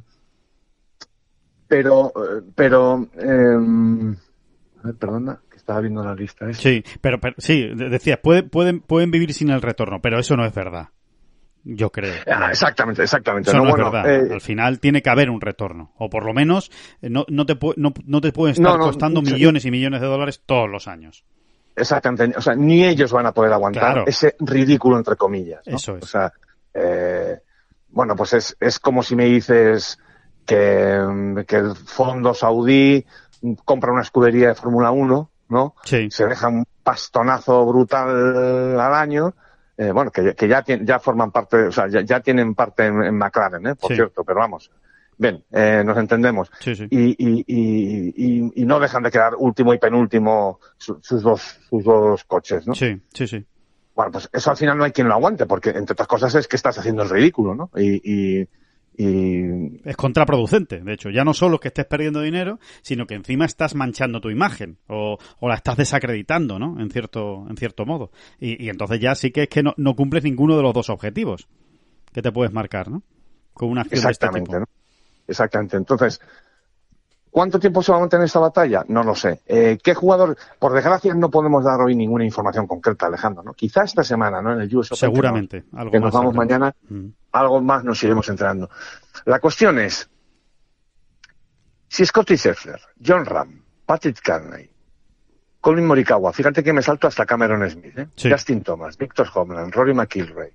pero, 1.68 2.12
pero, 2.56 3.08
eh, 3.18 4.16
perdona, 5.00 5.40
que 5.50 5.58
estaba 5.58 5.82
viendo 5.82 6.04
la 6.04 6.16
lista. 6.16 6.52
Sí, 6.54 6.84
pero, 7.00 7.20
pero 7.20 7.36
sí, 7.38 7.70
decías, 7.76 8.20
pueden, 8.22 8.50
pueden, 8.50 8.82
pueden 8.82 9.12
vivir 9.12 9.34
sin 9.34 9.50
el 9.50 9.62
retorno, 9.62 10.02
pero 10.02 10.20
eso 10.20 10.36
no 10.36 10.46
es 10.46 10.54
verdad. 10.54 10.90
Yo 11.64 11.92
creo. 11.92 12.14
Ah, 12.28 12.50
exactamente, 12.50 13.04
exactamente. 13.04 13.54
no, 13.54 13.68
eh, 14.06 14.30
Al 14.32 14.42
final 14.42 14.80
tiene 14.80 15.02
que 15.02 15.10
haber 15.10 15.30
un 15.30 15.42
retorno. 15.42 15.92
O 15.98 16.10
por 16.10 16.26
lo 16.26 16.34
menos 16.34 16.72
eh, 17.02 17.10
no, 17.10 17.26
no, 17.28 17.46
te, 17.46 17.58
no, 17.76 17.94
no 18.06 18.22
te 18.22 18.32
pueden 18.32 18.54
estar 18.54 18.80
costando 18.80 19.22
millones 19.22 19.66
y 19.66 19.72
millones 19.72 20.02
de 20.02 20.08
dólares 20.08 20.42
todos 20.46 20.70
los 20.70 20.88
años. 20.88 21.24
Exactamente. 21.76 22.38
O 22.38 22.42
sea, 22.42 22.56
ni 22.56 22.84
ellos 22.84 23.12
van 23.12 23.28
a 23.28 23.32
poder 23.32 23.54
aguantar 23.54 24.04
ese 24.08 24.36
ridículo, 24.40 24.98
entre 24.98 25.16
comillas. 25.16 25.62
Eso 25.66 25.98
es. 25.98 26.04
O 26.04 26.08
sea, 26.08 26.34
eh, 26.74 27.40
bueno, 27.90 28.16
pues 28.16 28.34
es, 28.34 28.58
es 28.60 28.80
como 28.80 29.04
si 29.04 29.16
me 29.16 29.26
dices 29.26 30.00
que, 30.46 31.44
que 31.48 31.56
el 31.58 31.76
fondo 31.76 32.34
saudí 32.34 33.06
compra 33.66 33.92
una 33.92 34.02
escudería 34.02 34.50
de 34.50 34.56
Fórmula 34.56 34.92
1, 34.92 35.32
¿no? 35.50 35.76
Sí. 35.84 36.10
Se 36.10 36.26
deja 36.26 36.48
un 36.48 36.66
pastonazo 36.84 37.66
brutal 37.66 38.80
al 38.80 38.94
año 38.94 39.36
eh, 39.82 39.92
bueno, 39.92 40.12
que, 40.12 40.36
que 40.36 40.48
ya, 40.48 40.64
ya 40.64 41.00
forman 41.00 41.32
parte, 41.32 41.58
o 41.58 41.72
sea, 41.72 41.88
ya, 41.88 42.20
tienen 42.20 42.54
parte 42.54 42.86
en, 42.86 43.18
McLaren, 43.18 43.66
¿eh? 43.66 43.74
por 43.74 43.92
cierto, 43.96 44.24
pero 44.24 44.40
vamos. 44.40 44.70
Bien, 45.18 45.44
eh, 45.52 45.82
nos 45.84 45.98
entendemos. 45.98 46.52
Y, 46.64 47.16
y, 47.18 47.44
y, 47.48 48.62
y, 48.62 48.66
no 48.66 48.80
dejan 48.80 49.02
de 49.02 49.10
quedar 49.10 49.34
último 49.36 49.74
y 49.74 49.80
penúltimo 49.80 50.60
sus, 50.78 51.24
dos, 51.24 51.60
sus 51.68 51.84
dos 51.84 52.24
coches, 52.26 52.68
¿no? 52.68 52.76
Sí, 52.76 53.02
sí, 53.12 53.26
sí. 53.26 53.44
Bueno, 53.96 54.12
pues 54.12 54.30
eso 54.32 54.52
al 54.52 54.58
final 54.58 54.78
no 54.78 54.84
hay 54.84 54.92
quien 54.92 55.08
lo 55.08 55.16
aguante, 55.16 55.48
porque 55.48 55.72
entre 55.72 55.94
otras 55.94 56.08
cosas 56.08 56.36
es 56.36 56.48
que 56.48 56.58
estás 56.58 56.78
haciendo 56.78 57.02
el 57.02 57.10
ridículo, 57.10 57.56
¿no? 57.56 57.72
Y, 57.76 58.48
Y... 58.98 59.88
Es 59.88 59.96
contraproducente, 59.96 60.80
de 60.80 60.94
hecho. 60.94 61.10
Ya 61.10 61.24
no 61.24 61.34
solo 61.34 61.60
que 61.60 61.70
estés 61.70 61.86
perdiendo 61.86 62.22
dinero, 62.22 62.60
sino 62.82 63.06
que 63.06 63.16
encima 63.16 63.46
estás 63.46 63.76
manchando 63.76 64.22
tu 64.22 64.30
imagen 64.30 64.78
o, 64.88 65.18
la 65.42 65.56
estás 65.56 65.78
desacreditando, 65.78 66.60
¿no? 66.60 66.80
En 66.80 66.90
cierto, 66.90 67.46
en 67.50 67.58
cierto 67.58 67.86
modo. 67.86 68.12
Y, 68.40 68.70
entonces 68.70 69.00
ya 69.00 69.16
sí 69.16 69.32
que 69.32 69.44
es 69.44 69.50
que 69.50 69.64
no, 69.64 69.74
no, 69.78 69.96
cumples 69.96 70.24
ninguno 70.24 70.58
de 70.58 70.64
los 70.64 70.74
dos 70.74 70.90
objetivos 70.90 71.48
que 72.14 72.22
te 72.22 72.32
puedes 72.32 72.54
marcar, 72.54 72.90
¿no? 72.90 73.04
Con 73.54 73.70
una 73.70 73.82
acción 73.82 74.00
Exactamente, 74.00 74.60
¿no? 74.60 74.66
Exactamente. 75.28 75.78
Entonces, 75.78 76.20
¿Cuánto 77.32 77.60
tiempo 77.60 77.82
se 77.82 77.94
va 77.94 77.98
a 77.98 78.02
mantener 78.02 78.26
esta 78.26 78.40
batalla? 78.40 78.84
No 78.90 79.04
lo 79.04 79.16
sé. 79.16 79.42
Eh, 79.48 79.78
¿Qué 79.82 79.94
jugador? 79.94 80.38
Por 80.60 80.74
desgracia 80.74 81.14
no 81.14 81.32
podemos 81.32 81.64
dar 81.64 81.80
hoy 81.80 81.96
ninguna 81.96 82.26
información 82.26 82.68
concreta, 82.68 83.06
Alejandro. 83.06 83.42
¿no? 83.42 83.54
Quizá 83.54 83.84
esta 83.84 84.04
semana, 84.04 84.42
¿no? 84.42 84.54
En 84.54 84.60
el 84.60 84.76
US 84.76 84.90
Seguramente. 84.94 85.64
Que, 85.64 85.78
algo 85.78 85.92
que 85.92 86.00
nos 86.02 86.14
vamos 86.14 86.36
mañana, 86.36 86.76
mm. 86.90 87.06
algo 87.32 87.62
más 87.62 87.86
nos 87.86 88.04
iremos 88.04 88.28
entrando. 88.28 88.70
La 89.24 89.40
cuestión 89.40 89.80
es, 89.80 90.10
si 91.88 92.06
Scotty 92.06 92.36
Scheffler, 92.36 92.82
John 93.04 93.26
Ram, 93.26 93.64
Patrick 93.86 94.20
Carney, 94.22 94.70
Colin 95.62 95.88
Morikawa, 95.88 96.34
fíjate 96.34 96.62
que 96.64 96.74
me 96.74 96.82
salto 96.82 97.08
hasta 97.08 97.26
Cameron 97.26 97.70
Smith, 97.70 97.98
¿eh? 97.98 98.08
Justin 98.18 98.62
Thomas, 98.62 98.98
Victor 98.98 99.28
Homeland, 99.34 99.74
Rory 99.74 99.94
McIlroy, 99.94 100.52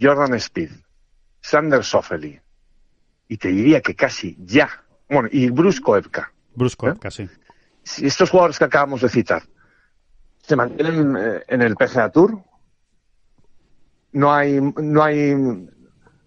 Jordan 0.00 0.34
Speed, 0.34 0.70
Sander 1.40 1.84
Soffeli, 1.84 2.40
y 3.28 3.36
te 3.36 3.48
diría 3.48 3.82
que 3.82 3.94
casi 3.94 4.38
ya 4.40 4.70
bueno, 5.08 5.28
y 5.32 5.50
Bruce 5.50 5.80
Koepka. 5.80 6.32
Bruce 6.54 6.76
Koepka, 6.76 7.10
sí. 7.10 7.28
Si 7.82 8.06
estos 8.06 8.30
jugadores 8.30 8.58
que 8.58 8.64
acabamos 8.64 9.00
de 9.00 9.08
citar 9.08 9.42
se 10.42 10.56
mantienen 10.56 11.16
eh, 11.16 11.42
en 11.48 11.62
el 11.62 11.76
PGA 11.76 12.10
Tour, 12.10 12.38
no 14.12 14.32
hay, 14.32 14.60
no 14.60 15.02
hay, 15.02 15.34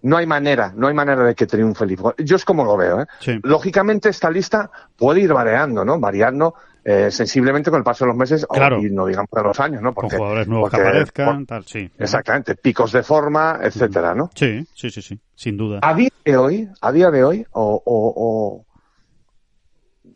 no 0.01 0.17
hay 0.17 0.25
manera, 0.25 0.73
no 0.75 0.87
hay 0.87 0.93
manera 0.93 1.23
de 1.23 1.35
que 1.35 1.45
triunfe 1.45 1.85
el 1.85 1.97
Yo 2.25 2.35
es 2.35 2.45
como 2.45 2.63
lo 2.63 2.77
veo, 2.77 3.01
¿eh? 3.01 3.39
Lógicamente 3.43 4.09
esta 4.09 4.31
lista 4.31 4.71
puede 4.95 5.21
ir 5.21 5.33
variando, 5.33 5.85
¿no? 5.85 5.99
Variando 5.99 6.55
eh, 6.83 7.11
sensiblemente 7.11 7.69
con 7.69 7.79
el 7.79 7.83
paso 7.83 8.05
de 8.05 8.09
los 8.09 8.17
meses 8.17 8.45
claro. 8.49 8.79
y 8.79 8.89
no 8.89 9.05
digamos 9.05 9.29
de 9.31 9.43
los 9.43 9.59
años, 9.59 9.81
¿no? 9.81 9.93
Porque, 9.93 10.11
con 10.11 10.19
jugadores 10.19 10.47
nuevos 10.47 10.71
que 10.71 10.81
aparezcan, 10.81 11.45
tal, 11.45 11.65
sí. 11.65 11.89
Exactamente, 11.97 12.55
picos 12.55 12.91
de 12.91 13.03
forma, 13.03 13.59
etcétera, 13.61 14.15
¿no? 14.15 14.29
Sí, 14.33 14.65
sí, 14.73 14.89
sí, 14.89 15.01
sí, 15.01 15.19
sin 15.35 15.57
duda. 15.57 15.79
A 15.81 15.93
día 15.93 16.11
de 16.23 16.37
hoy, 16.37 16.69
a 16.81 16.91
día 16.91 17.11
de 17.11 17.23
hoy, 17.23 17.45
o, 17.51 17.81
o 17.85 18.64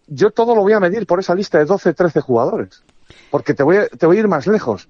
yo 0.10 0.32
todo 0.32 0.56
lo 0.56 0.62
voy 0.62 0.74
a 0.74 0.80
medir 0.80 1.06
por 1.06 1.20
esa 1.20 1.36
lista 1.36 1.60
de 1.60 1.66
12, 1.66 1.94
13 1.94 2.22
jugadores. 2.22 2.84
Porque 3.30 3.54
te 3.54 3.64
voy 3.64 3.78
a, 3.78 3.88
te 3.88 4.06
voy 4.06 4.18
a 4.18 4.20
ir 4.22 4.28
más 4.28 4.48
lejos. 4.48 4.90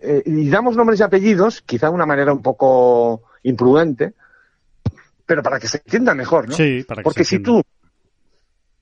Eh, 0.00 0.22
y 0.24 0.48
damos 0.48 0.76
nombres 0.76 1.00
y 1.00 1.02
apellidos, 1.02 1.60
quizá 1.62 1.88
de 1.88 1.94
una 1.94 2.06
manera 2.06 2.32
un 2.32 2.42
poco 2.42 3.22
imprudente, 3.42 4.14
pero 5.26 5.42
para 5.42 5.60
que 5.60 5.68
se 5.68 5.78
entienda 5.78 6.14
mejor, 6.14 6.48
¿no? 6.48 6.54
Sí, 6.54 6.84
para 6.86 7.00
que 7.00 7.04
Porque 7.04 7.24
si 7.24 7.40
tú, 7.40 7.62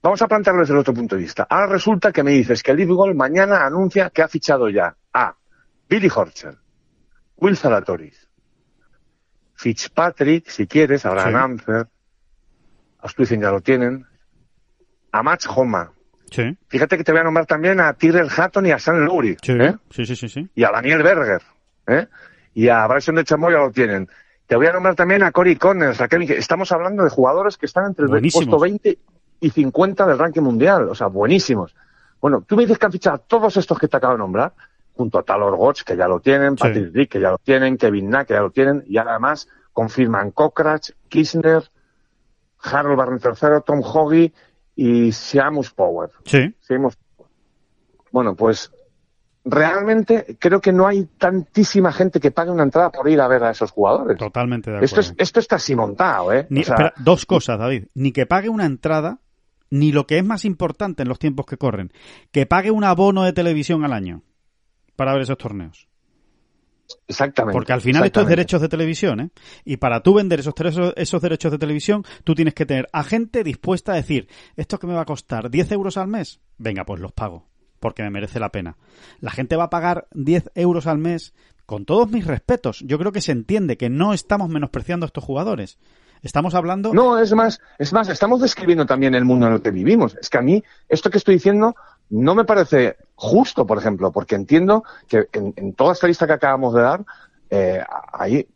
vamos 0.02 0.22
a 0.22 0.28
plantearlo 0.28 0.60
desde 0.60 0.74
el 0.74 0.80
otro 0.80 0.94
punto 0.94 1.16
de 1.16 1.22
vista. 1.22 1.46
Ahora 1.48 1.66
resulta 1.66 2.12
que 2.12 2.22
me 2.22 2.30
dices 2.30 2.62
que 2.62 2.70
el 2.70 2.76
Liverpool 2.76 3.14
mañana 3.14 3.66
anuncia 3.66 4.10
que 4.10 4.22
ha 4.22 4.28
fichado 4.28 4.68
ya 4.68 4.94
a 5.12 5.36
Billy 5.88 6.10
Horcher, 6.14 6.56
Will 7.36 7.56
Zalatoris, 7.56 8.28
Fitzpatrick, 9.54 10.48
si 10.48 10.66
quieres, 10.66 11.04
Abraham 11.04 11.58
sí. 11.58 11.64
Amfer, 11.64 11.88
Astuicen 13.00 13.40
ya 13.40 13.50
lo 13.50 13.60
tienen, 13.60 14.06
a 15.18 15.22
Max 15.22 15.48
Homa. 15.54 15.92
Sí. 16.30 16.56
Fíjate 16.68 16.96
que 16.96 17.04
te 17.04 17.12
voy 17.12 17.20
a 17.20 17.24
nombrar 17.24 17.46
también 17.46 17.80
a 17.80 17.92
Tyrell 17.94 18.28
Hatton 18.34 18.66
y 18.66 18.70
a 18.70 18.78
Sam 18.78 19.04
Lowry. 19.04 19.30
¿eh? 19.30 19.74
Sí. 19.90 20.06
sí, 20.06 20.16
sí, 20.16 20.28
sí, 20.28 20.48
Y 20.54 20.64
a 20.64 20.70
Daniel 20.70 21.02
Berger. 21.02 21.42
¿eh? 21.86 22.06
Y 22.54 22.68
a 22.68 22.86
Bryson 22.86 23.16
de 23.16 23.24
Chamoy 23.24 23.52
ya 23.52 23.58
lo 23.58 23.70
tienen. 23.70 24.08
Te 24.46 24.56
voy 24.56 24.66
a 24.66 24.72
nombrar 24.72 24.94
también 24.94 25.22
a 25.22 25.32
Cory 25.32 25.56
Connors, 25.56 26.00
a 26.00 26.08
Kevin. 26.08 26.30
Estamos 26.32 26.70
hablando 26.72 27.04
de 27.04 27.10
jugadores 27.10 27.56
que 27.56 27.66
están 27.66 27.86
entre 27.86 28.06
el 28.06 28.30
puesto 28.32 28.58
20 28.58 28.98
y 29.40 29.50
50 29.50 30.06
del 30.06 30.18
ranking 30.18 30.42
mundial. 30.42 30.88
O 30.88 30.94
sea, 30.94 31.08
buenísimos. 31.08 31.74
Bueno, 32.20 32.44
tú 32.46 32.56
me 32.56 32.62
dices 32.62 32.78
que 32.78 32.86
han 32.86 32.92
fichado 32.92 33.16
a 33.16 33.18
todos 33.18 33.56
estos 33.56 33.78
que 33.78 33.88
te 33.88 33.96
acabo 33.96 34.14
de 34.14 34.18
nombrar, 34.18 34.52
junto 34.94 35.18
a 35.18 35.22
Talor 35.22 35.56
Gotch, 35.56 35.82
que 35.82 35.96
ya 35.96 36.08
lo 36.08 36.20
tienen, 36.20 36.56
Patrick 36.56 36.94
Rick, 36.94 37.12
que 37.12 37.20
ya 37.20 37.30
lo 37.30 37.38
tienen, 37.38 37.76
Kevin 37.76 38.10
Nack, 38.10 38.28
que 38.28 38.34
ya 38.34 38.40
lo 38.40 38.50
tienen, 38.50 38.84
y 38.86 38.98
además 38.98 39.48
confirman 39.72 40.32
Kokratch, 40.32 40.90
Kirchner, 41.08 41.62
Harold 42.60 42.96
Barron 42.96 43.20
III, 43.22 43.62
Tom 43.64 43.80
Hoggy, 43.82 44.32
y 44.78 45.10
Seamus 45.10 45.72
Power. 45.72 46.10
Sí. 46.24 46.54
Bueno, 48.12 48.36
pues 48.36 48.70
realmente 49.44 50.36
creo 50.38 50.60
que 50.60 50.72
no 50.72 50.86
hay 50.86 51.04
tantísima 51.18 51.92
gente 51.92 52.20
que 52.20 52.30
pague 52.30 52.52
una 52.52 52.62
entrada 52.62 52.92
por 52.92 53.08
ir 53.08 53.20
a 53.20 53.26
ver 53.26 53.42
a 53.42 53.50
esos 53.50 53.72
jugadores. 53.72 54.16
Totalmente 54.16 54.70
de 54.70 54.76
acuerdo. 54.76 54.84
Esto, 54.84 55.00
es, 55.00 55.14
esto 55.18 55.40
está 55.40 55.56
así 55.56 55.74
montado, 55.74 56.32
¿eh? 56.32 56.46
espera, 56.48 56.94
dos 56.98 57.26
cosas, 57.26 57.58
David. 57.58 57.86
Ni 57.94 58.12
que 58.12 58.24
pague 58.26 58.48
una 58.48 58.66
entrada, 58.66 59.18
ni 59.68 59.90
lo 59.90 60.06
que 60.06 60.18
es 60.18 60.24
más 60.24 60.44
importante 60.44 61.02
en 61.02 61.08
los 61.08 61.18
tiempos 61.18 61.46
que 61.46 61.56
corren, 61.56 61.92
que 62.30 62.46
pague 62.46 62.70
un 62.70 62.84
abono 62.84 63.24
de 63.24 63.32
televisión 63.32 63.84
al 63.84 63.92
año 63.92 64.22
para 64.94 65.12
ver 65.12 65.22
esos 65.22 65.38
torneos. 65.38 65.87
Exactamente. 67.06 67.54
Porque 67.54 67.72
al 67.72 67.80
final 67.80 68.04
esto 68.04 68.20
es 68.20 68.28
derechos 68.28 68.60
de 68.60 68.68
televisión, 68.68 69.20
¿eh? 69.20 69.30
Y 69.64 69.76
para 69.76 70.02
tú 70.02 70.14
vender 70.14 70.40
esos, 70.40 70.54
esos 70.96 71.22
derechos 71.22 71.52
de 71.52 71.58
televisión, 71.58 72.04
tú 72.24 72.34
tienes 72.34 72.54
que 72.54 72.66
tener 72.66 72.88
a 72.92 73.04
gente 73.04 73.44
dispuesta 73.44 73.92
a 73.92 73.96
decir, 73.96 74.28
¿esto 74.56 74.78
que 74.78 74.86
me 74.86 74.94
va 74.94 75.02
a 75.02 75.06
costar? 75.06 75.50
¿10 75.50 75.72
euros 75.72 75.96
al 75.96 76.08
mes? 76.08 76.40
Venga, 76.56 76.84
pues 76.84 77.00
los 77.00 77.12
pago, 77.12 77.46
porque 77.80 78.02
me 78.02 78.10
merece 78.10 78.40
la 78.40 78.50
pena. 78.50 78.76
La 79.20 79.30
gente 79.30 79.56
va 79.56 79.64
a 79.64 79.70
pagar 79.70 80.08
10 80.12 80.50
euros 80.54 80.86
al 80.86 80.98
mes, 80.98 81.34
con 81.66 81.84
todos 81.84 82.10
mis 82.10 82.26
respetos. 82.26 82.80
Yo 82.80 82.98
creo 82.98 83.12
que 83.12 83.20
se 83.20 83.32
entiende 83.32 83.76
que 83.76 83.90
no 83.90 84.14
estamos 84.14 84.48
menospreciando 84.48 85.04
a 85.04 85.08
estos 85.08 85.24
jugadores. 85.24 85.78
Estamos 86.22 86.54
hablando. 86.54 86.92
No, 86.92 87.18
es 87.18 87.32
más, 87.32 87.60
es 87.78 87.92
más, 87.92 88.08
estamos 88.08 88.40
describiendo 88.40 88.86
también 88.86 89.14
el 89.14 89.24
mundo 89.24 89.46
en 89.46 89.52
el 89.52 89.62
que 89.62 89.70
vivimos. 89.70 90.16
Es 90.20 90.30
que 90.30 90.38
a 90.38 90.42
mí, 90.42 90.62
esto 90.88 91.10
que 91.10 91.18
estoy 91.18 91.34
diciendo 91.34 91.76
no 92.10 92.34
me 92.34 92.44
parece 92.44 92.96
justo, 93.18 93.66
por 93.66 93.78
ejemplo, 93.78 94.12
porque 94.12 94.36
entiendo 94.36 94.84
que 95.08 95.28
en, 95.32 95.74
toda 95.74 95.92
esta 95.92 96.06
lista 96.06 96.26
que 96.26 96.34
acabamos 96.34 96.72
de 96.72 96.82
dar 96.82 97.04
eh, 97.50 97.82
hay 98.12 98.46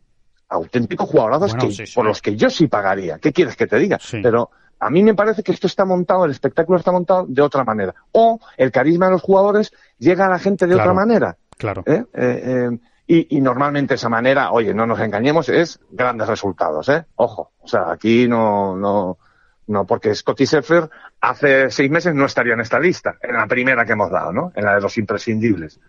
auténticos 0.48 1.08
jugadores 1.08 1.52
por 1.94 2.04
los 2.04 2.22
que 2.22 2.36
yo 2.36 2.48
sí 2.48 2.68
pagaría. 2.68 3.18
¿Qué 3.18 3.32
quieres 3.32 3.56
que 3.56 3.66
te 3.66 3.76
diga? 3.76 3.98
Pero 4.22 4.50
a 4.78 4.88
mí 4.88 5.02
me 5.02 5.14
parece 5.14 5.42
que 5.42 5.50
esto 5.50 5.66
está 5.66 5.84
montado, 5.84 6.24
el 6.24 6.30
espectáculo 6.30 6.78
está 6.78 6.92
montado 6.92 7.26
de 7.26 7.42
otra 7.42 7.64
manera. 7.64 7.92
O 8.12 8.38
el 8.56 8.70
carisma 8.70 9.06
de 9.06 9.12
los 9.12 9.22
jugadores 9.22 9.72
llega 9.98 10.26
a 10.26 10.30
la 10.30 10.38
gente 10.38 10.68
de 10.68 10.76
otra 10.76 10.94
manera. 10.94 11.36
Claro. 11.58 11.82
¿Eh? 11.84 12.04
Eh, 12.14 12.70
y, 13.08 13.36
y, 13.36 13.40
normalmente 13.40 13.94
esa 13.94 14.08
manera, 14.08 14.52
oye, 14.52 14.72
no 14.72 14.86
nos 14.86 15.00
engañemos, 15.00 15.48
es 15.48 15.80
grandes 15.90 16.28
resultados, 16.28 16.88
¿eh? 16.88 17.04
Ojo, 17.16 17.50
o 17.60 17.66
sea, 17.66 17.90
aquí 17.90 18.28
no, 18.28 18.76
no, 18.76 19.18
no, 19.72 19.86
porque 19.86 20.14
Scotty 20.14 20.44
Scheffler 20.46 20.88
hace 21.20 21.70
seis 21.70 21.90
meses 21.90 22.14
no 22.14 22.26
estaría 22.26 22.54
en 22.54 22.60
esta 22.60 22.78
lista, 22.78 23.16
en 23.20 23.34
la 23.34 23.46
primera 23.46 23.84
que 23.84 23.92
hemos 23.92 24.10
dado, 24.10 24.32
¿no? 24.32 24.52
En 24.54 24.64
la 24.64 24.74
de 24.74 24.80
los 24.80 24.96
imprescindibles. 24.98 25.80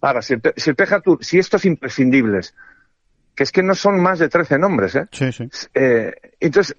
Ahora, 0.00 0.22
si 0.22 0.34
el, 0.34 0.42
si 0.56 0.70
el 0.70 0.76
si 1.20 1.38
estos 1.38 1.64
imprescindibles, 1.64 2.54
que 3.34 3.42
es 3.42 3.52
que 3.52 3.62
no 3.62 3.74
son 3.74 4.00
más 4.00 4.18
de 4.18 4.28
13 4.28 4.58
nombres, 4.58 4.94
¿eh? 4.94 5.06
Sí, 5.10 5.32
sí. 5.32 5.48
Eh, 5.74 6.12
entonces, 6.40 6.76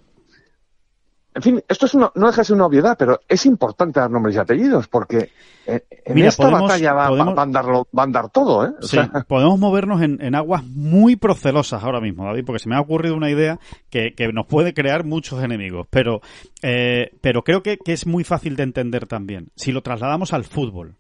en 1.36 1.42
fin, 1.42 1.64
esto 1.68 1.86
es 1.86 1.96
no 1.96 2.12
deja 2.16 2.42
de 2.42 2.46
ser 2.46 2.56
una 2.56 2.66
obviedad, 2.66 2.96
pero 2.98 3.20
es 3.28 3.46
importante 3.46 4.00
dar 4.00 4.10
nombres 4.10 4.36
y 4.36 4.40
apellidos, 4.40 4.88
porque 4.88 5.32
en 5.68 6.18
esta 6.20 6.50
batalla 6.50 6.94
va, 6.94 7.08
a 7.08 7.42
andar, 7.42 8.30
todo, 8.30 8.66
¿eh? 8.66 8.72
sí, 8.80 8.98
podemos 9.28 9.60
movernos 9.60 10.02
en, 10.02 10.34
aguas 10.34 10.64
muy 10.64 11.18
procelosas 11.18 11.84
ahora 11.84 12.00
mismo, 12.00 12.24
David, 12.24 12.46
porque 12.46 12.60
se 12.60 12.70
me 12.70 12.76
ha 12.76 12.80
ocurrido 12.80 13.16
una 13.16 13.30
idea 13.30 13.60
que, 13.90 14.14
nos 14.34 14.48
puede 14.48 14.74
crear 14.74 15.04
muchos 15.04 15.44
enemigos, 15.44 15.88
pero, 15.90 16.22
eh, 16.62 17.12
pero 17.20 17.44
creo 17.44 17.62
que, 17.62 17.78
que 17.78 17.92
es 17.92 18.08
muy 18.08 18.24
fácil 18.24 18.56
de 18.56 18.64
entender 18.64 19.06
también. 19.06 19.50
Si 19.56 19.74
lo 19.74 19.82
trasladamos 19.82 20.32
al 20.32 20.46
fútbol, 20.46 20.96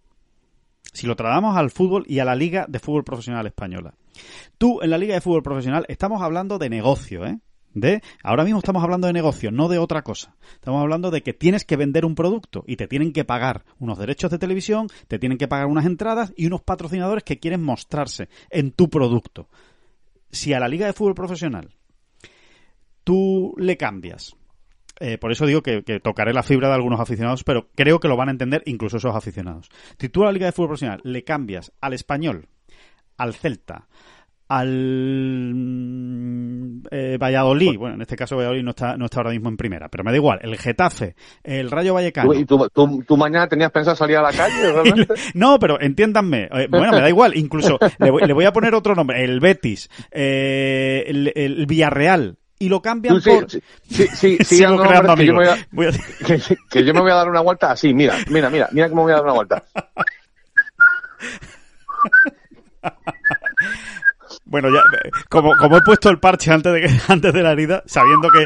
si 0.91 1.07
lo 1.07 1.15
trasladamos 1.15 1.55
al 1.55 1.71
fútbol 1.71 2.03
y 2.07 2.19
a 2.19 2.25
la 2.25 2.35
Liga 2.35 2.65
de 2.67 2.79
Fútbol 2.79 3.05
Profesional 3.05 3.47
Española. 3.47 3.93
Tú, 4.57 4.81
en 4.81 4.89
la 4.89 4.97
Liga 4.97 5.15
de 5.15 5.21
Fútbol 5.21 5.43
Profesional, 5.43 5.85
estamos 5.87 6.21
hablando 6.21 6.57
de 6.57 6.69
negocio, 6.69 7.25
¿eh? 7.25 7.39
De 7.75 8.01
ahora 8.23 8.43
mismo 8.45 8.59
estamos 8.59 8.83
hablando 8.83 9.05
de 9.05 9.13
negocio, 9.13 9.51
no 9.51 9.67
de 9.67 9.77
otra 9.77 10.01
cosa. 10.01 10.33
Estamos 10.53 10.81
hablando 10.81 11.11
de 11.11 11.21
que 11.21 11.33
tienes 11.33 11.65
que 11.65 11.75
vender 11.75 12.05
un 12.05 12.15
producto 12.15 12.63
y 12.65 12.77
te 12.77 12.87
tienen 12.87 13.11
que 13.11 13.25
pagar 13.25 13.65
unos 13.79 13.99
derechos 13.99 14.31
de 14.31 14.39
televisión, 14.39 14.87
te 15.07 15.19
tienen 15.19 15.37
que 15.37 15.47
pagar 15.47 15.67
unas 15.67 15.85
entradas 15.85 16.33
y 16.35 16.47
unos 16.47 16.61
patrocinadores 16.61 17.23
que 17.23 17.37
quieren 17.37 17.61
mostrarse 17.61 18.29
en 18.49 18.71
tu 18.71 18.89
producto. 18.89 19.49
Si 20.31 20.53
a 20.53 20.59
la 20.59 20.69
liga 20.69 20.87
de 20.87 20.93
fútbol 20.93 21.15
profesional 21.15 21.69
tú 23.03 23.53
le 23.57 23.77
cambias, 23.77 24.35
eh, 25.01 25.17
por 25.17 25.33
eso 25.33 25.45
digo 25.45 25.61
que, 25.61 25.83
que, 25.83 25.99
tocaré 25.99 26.33
la 26.33 26.43
fibra 26.43 26.69
de 26.69 26.75
algunos 26.75 27.01
aficionados, 27.01 27.43
pero 27.43 27.67
creo 27.75 27.99
que 27.99 28.07
lo 28.07 28.15
van 28.15 28.29
a 28.29 28.31
entender 28.31 28.63
incluso 28.65 28.97
esos 28.97 29.13
aficionados. 29.13 29.69
Si 29.99 30.07
tú 30.07 30.23
a 30.23 30.27
la 30.27 30.31
liga 30.31 30.45
de 30.45 30.53
fútbol 30.53 30.69
profesional 30.69 31.01
le 31.03 31.25
cambias 31.25 31.73
al 31.81 31.93
español, 31.93 32.47
al 33.17 33.33
Celta, 33.33 33.87
al 34.47 35.51
mm, 35.53 36.83
eh, 36.91 37.17
Valladolid, 37.19 37.67
pues- 37.67 37.77
bueno, 37.77 37.95
en 37.95 38.01
este 38.01 38.15
caso 38.15 38.35
Valladolid 38.35 38.63
no 38.63 38.71
está, 38.71 38.95
no 38.97 39.05
está 39.05 39.19
ahora 39.19 39.31
mismo 39.31 39.49
en 39.49 39.57
primera, 39.57 39.89
pero 39.89 40.03
me 40.03 40.11
da 40.11 40.17
igual, 40.17 40.39
el 40.41 40.57
Getafe, 40.57 41.15
el 41.43 41.71
Rayo 41.71 41.93
Vallecano. 41.95 42.33
¿Y 42.33 42.45
tú, 42.45 43.17
mañana 43.17 43.47
tenías 43.47 43.71
pensado 43.71 43.95
salir 43.95 44.17
a 44.17 44.21
la 44.21 44.31
calle? 44.31 44.71
Realmente? 44.73 45.13
no, 45.33 45.57
pero 45.59 45.81
entiéndanme, 45.81 46.49
eh, 46.51 46.67
bueno, 46.69 46.91
me 46.91 47.01
da 47.01 47.09
igual, 47.09 47.35
incluso 47.35 47.79
le 47.99 48.33
voy, 48.33 48.45
a 48.45 48.53
poner 48.53 48.75
otro 48.75 48.93
nombre, 48.95 49.23
el 49.23 49.39
Betis, 49.39 49.89
eh, 50.11 51.03
el, 51.07 51.65
Villarreal, 51.65 52.37
y 52.59 52.69
lo 52.69 52.81
cambian 52.81 53.21
por... 53.21 53.49
Sí, 53.49 53.61
sí, 53.89 54.07
sí, 54.13 54.37
Sigo 54.43 54.77
creando 54.77 55.11
amigos. 55.11 55.47
Que, 56.25 56.41
que, 56.69 56.83
yo 56.83 56.93
me 56.93 57.01
voy 57.01 57.11
a 57.11 57.15
dar 57.15 57.29
una 57.29 57.41
vuelta 57.41 57.71
así, 57.71 57.93
mira, 57.93 58.15
mira, 58.29 58.49
mira, 58.49 58.69
mira 58.71 58.89
cómo 58.89 59.03
me 59.05 59.11
voy 59.11 59.13
a 59.13 59.15
dar 59.15 59.25
una 59.25 59.33
vuelta. 59.33 59.63
Bueno, 64.45 64.69
ya, 64.69 64.81
como, 65.29 65.55
como 65.57 65.77
he 65.77 65.81
puesto 65.81 66.09
el 66.09 66.19
parche 66.19 66.51
antes 66.51 66.71
de, 66.71 66.81
que, 66.81 66.87
antes 67.11 67.33
de 67.33 67.41
la 67.41 67.51
herida, 67.51 67.83
sabiendo 67.85 68.29
que, 68.29 68.43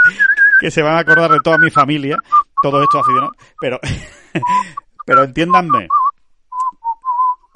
que 0.62 0.72
se 0.72 0.82
van 0.82 0.95
a 0.95 1.00
acordar 1.00 1.32
de 1.32 1.39
toda 1.43 1.58
mi 1.58 1.70
familia, 1.70 2.18
todo 2.62 2.82
esto 2.82 3.00
aficionado, 3.00 3.34
pero, 3.60 3.80
pero 5.06 5.24
entiéndanme, 5.24 5.88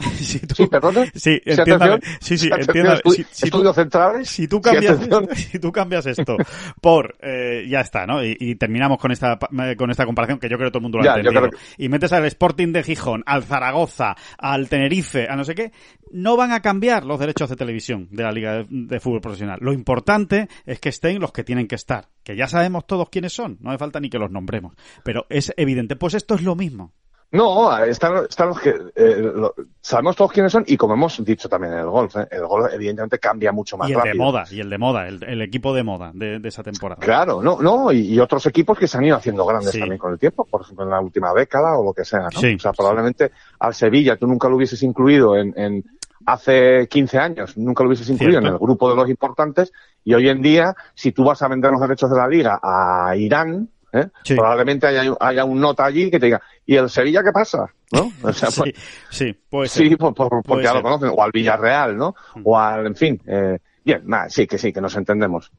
si 0.20 0.40
tú, 0.40 0.56
sí, 0.56 1.42
entiéndame. 1.46 2.00
Sí, 2.20 2.38
sí, 2.38 2.50
entiéndame. 2.52 3.02
Si, 3.06 3.26
si 3.32 3.50
tú, 3.50 3.74
centrales. 3.74 4.30
Si 4.30 4.48
tú 4.48 4.62
cambias, 4.62 5.00
si 5.36 5.60
tú 5.60 5.72
cambias 5.72 6.06
esto 6.06 6.38
por, 6.82 7.16
eh, 7.22 7.66
ya 7.70 7.82
está, 7.82 8.06
¿no? 8.06 8.24
Y, 8.24 8.36
y, 8.40 8.56
terminamos 8.56 8.98
con 8.98 9.12
esta, 9.12 9.38
con 9.78 9.92
esta 9.92 10.06
comparación 10.06 10.40
que 10.40 10.50
yo 10.50 10.58
creo 10.58 10.70
que 10.70 10.72
todo 10.72 10.80
el 10.80 10.84
mundo 10.84 11.00
lo 11.00 11.10
ha 11.10 11.18
entendido. 11.18 11.50
Que... 11.50 11.84
Y 11.84 11.90
metes 11.90 12.12
al 12.14 12.26
Sporting 12.26 12.72
de 12.72 12.84
Gijón, 12.84 13.24
al 13.26 13.44
Zaragoza, 13.44 14.16
al 14.38 14.70
Tenerife, 14.70 15.28
a 15.30 15.36
no 15.36 15.44
sé 15.44 15.56
qué, 15.56 15.72
no 16.12 16.38
van 16.38 16.52
a 16.52 16.62
cambiar 16.62 17.06
los 17.06 17.20
derechos 17.20 17.50
de 17.50 17.56
televisión 17.56 18.08
de 18.12 18.24
la 18.24 18.32
Liga 18.32 18.54
de, 18.54 18.68
de 18.70 19.00
Fútbol 19.00 19.22
Profesional. 19.22 19.60
Lo 19.62 19.74
importante 19.74 20.48
es 20.66 20.80
que 20.80 20.90
estén 20.90 21.20
los 21.20 21.32
que 21.32 21.44
tienen 21.44 21.68
que 21.68 21.76
estar. 21.76 22.10
Que 22.24 22.36
ya 22.36 22.48
sabemos 22.48 22.88
todos 22.88 23.10
quiénes 23.10 23.34
son. 23.34 23.58
No 23.60 23.70
hace 23.70 23.80
falta 23.80 24.00
ni 24.00 24.10
que 24.10 24.20
los 24.20 24.32
nombremos. 24.32 24.74
Pero 25.04 25.26
es 25.30 25.54
evidente. 25.58 25.96
Pues 25.96 26.14
esto 26.14 26.36
es 26.36 26.42
lo 26.42 26.56
mismo. 26.56 26.94
No, 27.34 27.76
están, 27.84 28.26
están 28.30 28.50
los 28.50 28.60
que 28.60 28.70
eh, 28.96 29.16
lo, 29.18 29.56
sabemos 29.82 30.16
todos 30.16 30.32
quiénes 30.32 30.52
son 30.52 30.64
y 30.68 30.78
como 30.78 30.94
hemos 30.94 31.26
dicho 31.26 31.50
también 31.50 31.74
en 31.74 31.80
el 31.80 31.88
golf, 31.88 32.16
¿eh? 32.16 32.28
el 32.30 32.46
golf 32.46 32.72
evidentemente 32.72 33.18
cambia 33.18 33.52
mucho 33.52 33.76
más 33.76 33.90
y 33.90 33.94
el 33.94 33.98
rápido. 33.98 34.14
de 34.14 34.20
moda 34.20 34.46
y 34.52 34.60
el 34.60 34.70
de 34.70 34.78
moda, 34.78 35.08
el, 35.08 35.24
el 35.24 35.42
equipo 35.42 35.74
de 35.74 35.82
moda 35.82 36.12
de, 36.14 36.38
de, 36.38 36.50
esa 36.50 36.62
temporada. 36.62 37.02
Claro, 37.02 37.42
no, 37.42 37.60
no 37.60 37.92
y, 37.92 38.02
y, 38.14 38.20
otros 38.20 38.46
equipos 38.46 38.78
que 38.78 38.88
se 38.88 39.00
han 39.00 39.06
ido 39.06 39.18
haciendo 39.18 39.48
grandes 39.48 39.72
sí. 39.72 39.80
también 39.80 39.98
con 39.98 40.14
el 40.14 40.20
tiempo, 40.20 40.46
por 40.46 40.62
ejemplo 40.62 40.86
en 40.86 40.92
la 40.92 41.02
última 41.02 41.34
década 41.34 41.76
o 41.76 41.84
lo 41.84 41.92
que 41.92 42.06
sea, 42.06 42.30
¿no? 42.32 42.40
Sí. 42.40 42.54
O 42.54 42.60
sea, 42.60 42.72
probablemente 42.72 43.32
al 43.58 43.74
Sevilla 43.74 44.16
tú 44.16 44.28
nunca 44.28 44.48
lo 44.48 44.58
hubieses 44.58 44.84
incluido 44.84 45.36
en, 45.36 45.56
en 45.58 45.84
hace 46.28 46.88
15 46.88 47.18
años, 47.18 47.58
nunca 47.58 47.84
lo 47.84 47.90
hubieses 47.90 48.10
incluido 48.12 48.42
Cierto. 48.42 48.48
en 48.48 48.54
el 48.54 48.60
grupo 48.60 48.92
de 48.92 48.96
los 48.96 49.10
importantes 49.10 49.74
y 50.04 50.14
hoy 50.14 50.30
en 50.30 50.44
día 50.44 50.76
si 50.94 51.12
tú 51.12 51.24
vas 51.24 51.42
a 51.42 51.48
vender 51.48 51.72
los 51.72 51.82
derechos 51.82 52.12
de 52.12 52.18
la 52.18 52.28
liga 52.28 52.60
a 52.62 53.16
Irán 53.18 53.70
¿Eh? 53.94 54.08
Sí. 54.24 54.36
Probablemente 54.36 54.88
haya, 54.88 55.16
haya, 55.20 55.46
un 55.46 55.60
nota 55.60 55.86
allí 55.86 56.10
que 56.10 56.20
te 56.20 56.26
diga, 56.26 56.42
¿y 56.66 56.76
el 56.76 56.90
Sevilla 56.90 57.24
qué 57.24 57.32
pasa? 57.32 57.72
¿No? 57.92 58.12
O 58.24 58.34
sea, 58.34 58.50
sí, 58.52 58.74
sí, 59.12 59.34
puede 59.50 59.70
sí, 59.70 59.96
por, 59.96 60.16
por, 60.16 60.30
porque 60.30 60.48
puede 60.48 60.64
ya 60.64 60.74
lo 60.74 60.82
conocen, 60.82 61.12
o 61.16 61.22
al 61.22 61.32
Villarreal, 61.32 61.96
¿no? 61.96 62.16
Mm. 62.36 62.42
O 62.44 62.58
al, 62.58 62.88
en 62.88 62.96
fin, 62.96 63.22
eh, 63.28 63.60
bien, 63.86 64.02
nada, 64.06 64.30
sí, 64.30 64.48
que 64.48 64.58
sí, 64.58 64.74
que 64.74 64.82
nos 64.82 64.96
entendemos. 64.96 65.52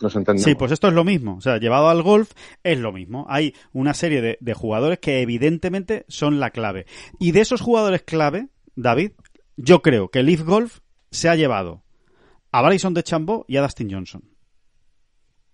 Nos 0.00 0.14
entendemos. 0.14 0.44
Sí, 0.44 0.54
pues 0.54 0.70
esto 0.70 0.88
es 0.88 0.94
lo 0.94 1.04
mismo. 1.04 1.36
O 1.36 1.40
sea, 1.40 1.58
llevado 1.58 1.88
al 1.88 2.02
golf 2.02 2.32
es 2.62 2.78
lo 2.78 2.92
mismo. 2.92 3.26
Hay 3.28 3.54
una 3.72 3.94
serie 3.94 4.20
de, 4.20 4.38
de 4.40 4.54
jugadores 4.54 4.98
que 4.98 5.20
evidentemente 5.20 6.04
son 6.08 6.40
la 6.40 6.50
clave. 6.50 6.86
Y 7.18 7.32
de 7.32 7.40
esos 7.40 7.60
jugadores 7.60 8.02
clave, 8.02 8.48
David, 8.74 9.12
yo 9.56 9.82
creo 9.82 10.08
que 10.08 10.22
Leaf 10.22 10.42
Golf 10.42 10.78
se 11.10 11.28
ha 11.28 11.36
llevado 11.36 11.82
a 12.52 12.62
Bryson 12.62 12.94
de 12.94 13.02
Chambó 13.02 13.44
y 13.48 13.56
a 13.56 13.62
Dustin 13.62 13.92
Johnson. 13.92 14.31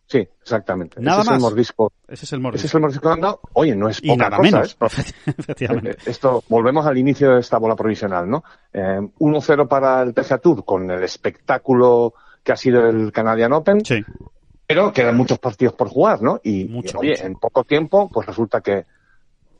Sí, 0.09 0.27
exactamente. 0.41 1.01
Nada 1.03 1.21
ese 1.21 1.31
más. 1.31 1.37
Es 1.37 1.45
el 1.45 1.51
mordisco. 1.51 1.93
Ese 2.09 2.25
es 2.25 2.33
el 2.33 2.41
mordisco. 2.41 2.57
Ese 2.57 2.67
es 2.67 2.75
el 2.75 2.81
mordisco 2.81 3.11
andado. 3.11 3.41
Oye, 3.53 3.77
no 3.77 3.91
es 3.91 4.01
poca 4.01 4.13
y 4.13 4.17
nada 4.17 4.37
cosa, 4.39 4.43
menos, 4.43 4.79
¿eh? 4.81 5.13
efectivamente. 5.37 5.99
Esto, 6.07 6.43
volvemos 6.49 6.87
al 6.87 6.97
inicio 6.97 7.35
de 7.35 7.41
esta 7.41 7.59
bola 7.59 7.77
provisional, 7.77 8.29
¿no? 8.29 8.43
Eh, 8.73 9.01
1-0 9.19 9.69
para 9.69 10.03
el 10.03 10.15
PGA 10.15 10.39
Tour 10.39 10.65
con 10.65 10.91
el 10.91 11.03
espectáculo 11.03 12.15
que 12.43 12.53
ha 12.53 12.57
sido 12.57 12.89
el 12.89 13.13
Canadian 13.13 13.53
Open. 13.53 13.85
Sí. 13.85 14.03
Pero 14.67 14.93
quedan 14.95 15.17
muchos 15.17 15.39
partidos 15.39 15.75
por 15.75 15.89
jugar, 15.89 16.23
¿no? 16.23 16.41
Y, 16.43 16.65
mucho, 16.65 16.97
y 16.97 17.01
oye, 17.01 17.11
mucho. 17.11 17.27
en 17.27 17.35
poco 17.35 17.65
tiempo, 17.65 18.11
pues 18.11 18.27
resulta 18.27 18.63
que 18.63 18.87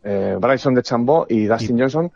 eh, 0.03 0.37
Bryson 0.41 0.75
de 0.75 0.83
Chambó 0.83 1.27
y 1.29 1.45
Dustin 1.45 1.77
y... 1.77 1.81
Johnson 1.83 2.11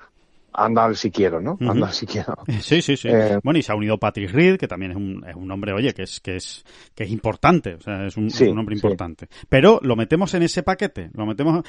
anda 0.53 0.84
al 0.84 0.96
si 0.96 1.11
quiero, 1.11 1.40
¿no? 1.40 1.53
Uh 1.53 1.59
-huh. 1.59 1.70
Anda 1.70 1.86
al 1.88 1.92
si 1.92 2.07
quiero. 2.07 2.34
Sí, 2.61 2.82
sí, 2.82 2.96
sí. 2.96 3.09
Eh, 3.09 3.38
bueno, 3.42 3.59
y 3.59 3.62
se 3.62 3.72
ha 3.72 3.74
unido 3.74 3.98
Patrick 3.98 4.30
Reed, 4.30 4.57
que 4.59 4.68
también 4.68 4.92
es 4.92 4.96
un, 4.96 5.24
es 5.26 5.34
un 5.34 5.50
hombre, 5.50 5.72
oye, 5.72 5.92
que 5.94 6.03
es, 6.03 6.20
que 6.20 6.36
es, 6.36 6.64
que 6.94 7.05
es 7.05 7.11
importante, 7.11 7.74
o 7.74 7.80
sea, 7.80 8.07
es 8.07 8.16
un, 8.16 8.30
sí, 8.30 8.44
es 8.44 8.50
un 8.50 8.59
hombre 8.59 8.74
importante. 8.74 9.26
Sí. 9.30 9.46
Pero 9.48 9.80
lo 9.82 9.96
metemos 9.96 10.32
en 10.34 10.42
ese 10.42 10.62
paquete, 10.62 11.11
lo 11.14 11.26
metemos, 11.26 11.62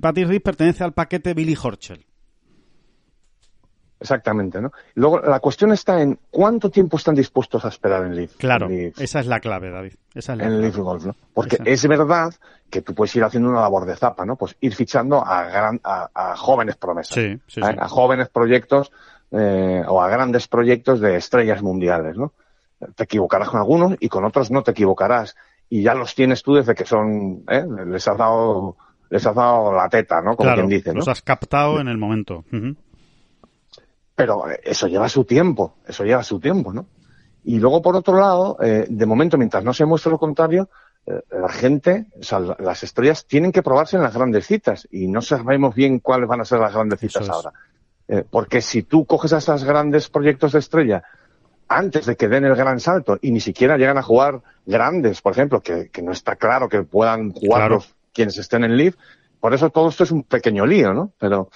Patrick 0.00 0.28
Reed 0.28 0.42
pertenece 0.42 0.84
al 0.84 0.92
paquete 0.92 1.34
Billy 1.34 1.56
Horschel. 1.60 2.04
Exactamente, 4.02 4.60
¿no? 4.60 4.72
Luego, 4.94 5.20
la 5.20 5.38
cuestión 5.38 5.72
está 5.72 6.02
en 6.02 6.18
cuánto 6.30 6.70
tiempo 6.70 6.96
están 6.96 7.14
dispuestos 7.14 7.64
a 7.64 7.68
esperar 7.68 8.04
en 8.04 8.16
Leaf. 8.16 8.36
Claro, 8.36 8.68
en 8.68 8.92
esa 8.98 9.20
es 9.20 9.26
la 9.26 9.38
clave, 9.38 9.70
David. 9.70 9.92
Esa 10.12 10.32
es 10.32 10.38
la 10.38 10.44
en 10.44 10.50
clave. 10.50 10.62
Leaf 10.62 10.76
Golf, 10.76 11.06
¿no? 11.06 11.14
Porque 11.32 11.58
es 11.64 11.86
verdad 11.86 12.34
que 12.68 12.82
tú 12.82 12.94
puedes 12.94 13.14
ir 13.14 13.22
haciendo 13.22 13.48
una 13.48 13.60
labor 13.60 13.86
de 13.86 13.94
zapa, 13.96 14.26
¿no? 14.26 14.34
Pues 14.36 14.56
ir 14.60 14.74
fichando 14.74 15.24
a, 15.24 15.44
gran, 15.44 15.80
a, 15.84 16.10
a 16.12 16.36
jóvenes 16.36 16.76
promesas. 16.76 17.14
Sí, 17.14 17.38
sí, 17.46 17.60
¿eh? 17.60 17.64
sí. 17.64 17.76
A 17.78 17.88
jóvenes 17.88 18.28
proyectos 18.28 18.90
eh, 19.30 19.82
o 19.86 20.02
a 20.02 20.08
grandes 20.08 20.48
proyectos 20.48 21.00
de 21.00 21.16
estrellas 21.16 21.62
mundiales, 21.62 22.16
¿no? 22.16 22.32
Te 22.96 23.04
equivocarás 23.04 23.48
con 23.48 23.60
algunos 23.60 23.94
y 24.00 24.08
con 24.08 24.24
otros 24.24 24.50
no 24.50 24.62
te 24.62 24.72
equivocarás. 24.72 25.36
Y 25.70 25.82
ya 25.82 25.94
los 25.94 26.14
tienes 26.14 26.42
tú 26.42 26.54
desde 26.54 26.74
que 26.74 26.84
son, 26.84 27.44
¿eh? 27.48 27.64
Les 27.86 28.06
has 28.08 28.18
dado, 28.18 28.76
les 29.08 29.24
has 29.24 29.34
dado 29.34 29.72
la 29.72 29.88
teta, 29.88 30.20
¿no? 30.20 30.34
Como 30.36 30.48
claro, 30.48 30.66
quien 30.66 30.68
dice, 30.68 30.90
¿no? 30.90 30.96
Los 30.96 31.08
has 31.08 31.22
captado 31.22 31.80
en 31.80 31.86
el 31.88 31.96
momento. 31.96 32.44
Uh 32.52 32.56
-huh. 32.56 32.76
Pero 34.14 34.44
eso 34.62 34.86
lleva 34.88 35.08
su 35.08 35.24
tiempo, 35.24 35.76
eso 35.86 36.04
lleva 36.04 36.22
su 36.22 36.38
tiempo, 36.38 36.72
¿no? 36.72 36.86
Y 37.44 37.58
luego, 37.58 37.82
por 37.82 37.96
otro 37.96 38.18
lado, 38.18 38.56
eh, 38.62 38.86
de 38.88 39.06
momento, 39.06 39.36
mientras 39.38 39.64
no 39.64 39.72
se 39.72 39.84
muestre 39.84 40.12
lo 40.12 40.18
contrario, 40.18 40.68
eh, 41.06 41.20
la 41.30 41.48
gente, 41.48 42.06
o 42.20 42.22
sea, 42.22 42.38
las 42.38 42.82
estrellas 42.84 43.26
tienen 43.26 43.50
que 43.50 43.62
probarse 43.62 43.96
en 43.96 44.02
las 44.02 44.14
grandes 44.14 44.46
citas 44.46 44.86
y 44.92 45.08
no 45.08 45.22
sabemos 45.22 45.74
bien 45.74 45.98
cuáles 45.98 46.28
van 46.28 46.40
a 46.40 46.44
ser 46.44 46.60
las 46.60 46.72
grandes 46.72 47.00
citas 47.00 47.22
es. 47.24 47.28
ahora. 47.30 47.52
Eh, 48.06 48.24
porque 48.30 48.60
si 48.60 48.82
tú 48.84 49.06
coges 49.06 49.32
a 49.32 49.38
esos 49.38 49.64
grandes 49.64 50.08
proyectos 50.08 50.52
de 50.52 50.58
estrella 50.58 51.02
antes 51.68 52.04
de 52.06 52.16
que 52.16 52.28
den 52.28 52.44
el 52.44 52.54
gran 52.54 52.78
salto 52.78 53.18
y 53.22 53.30
ni 53.32 53.40
siquiera 53.40 53.76
llegan 53.78 53.96
a 53.98 54.02
jugar 54.02 54.42
grandes, 54.66 55.22
por 55.22 55.32
ejemplo, 55.32 55.60
que, 55.62 55.88
que 55.90 56.02
no 56.02 56.12
está 56.12 56.36
claro 56.36 56.68
que 56.68 56.82
puedan 56.82 57.32
jugar 57.32 57.68
Claro. 57.68 57.84
quienes 58.12 58.36
estén 58.38 58.62
en 58.64 58.76
Leaf, 58.76 58.94
por 59.40 59.54
eso 59.54 59.70
todo 59.70 59.88
esto 59.88 60.04
es 60.04 60.10
un 60.12 60.22
pequeño 60.24 60.66
lío, 60.66 60.92
¿no? 60.92 61.12
Pero 61.18 61.48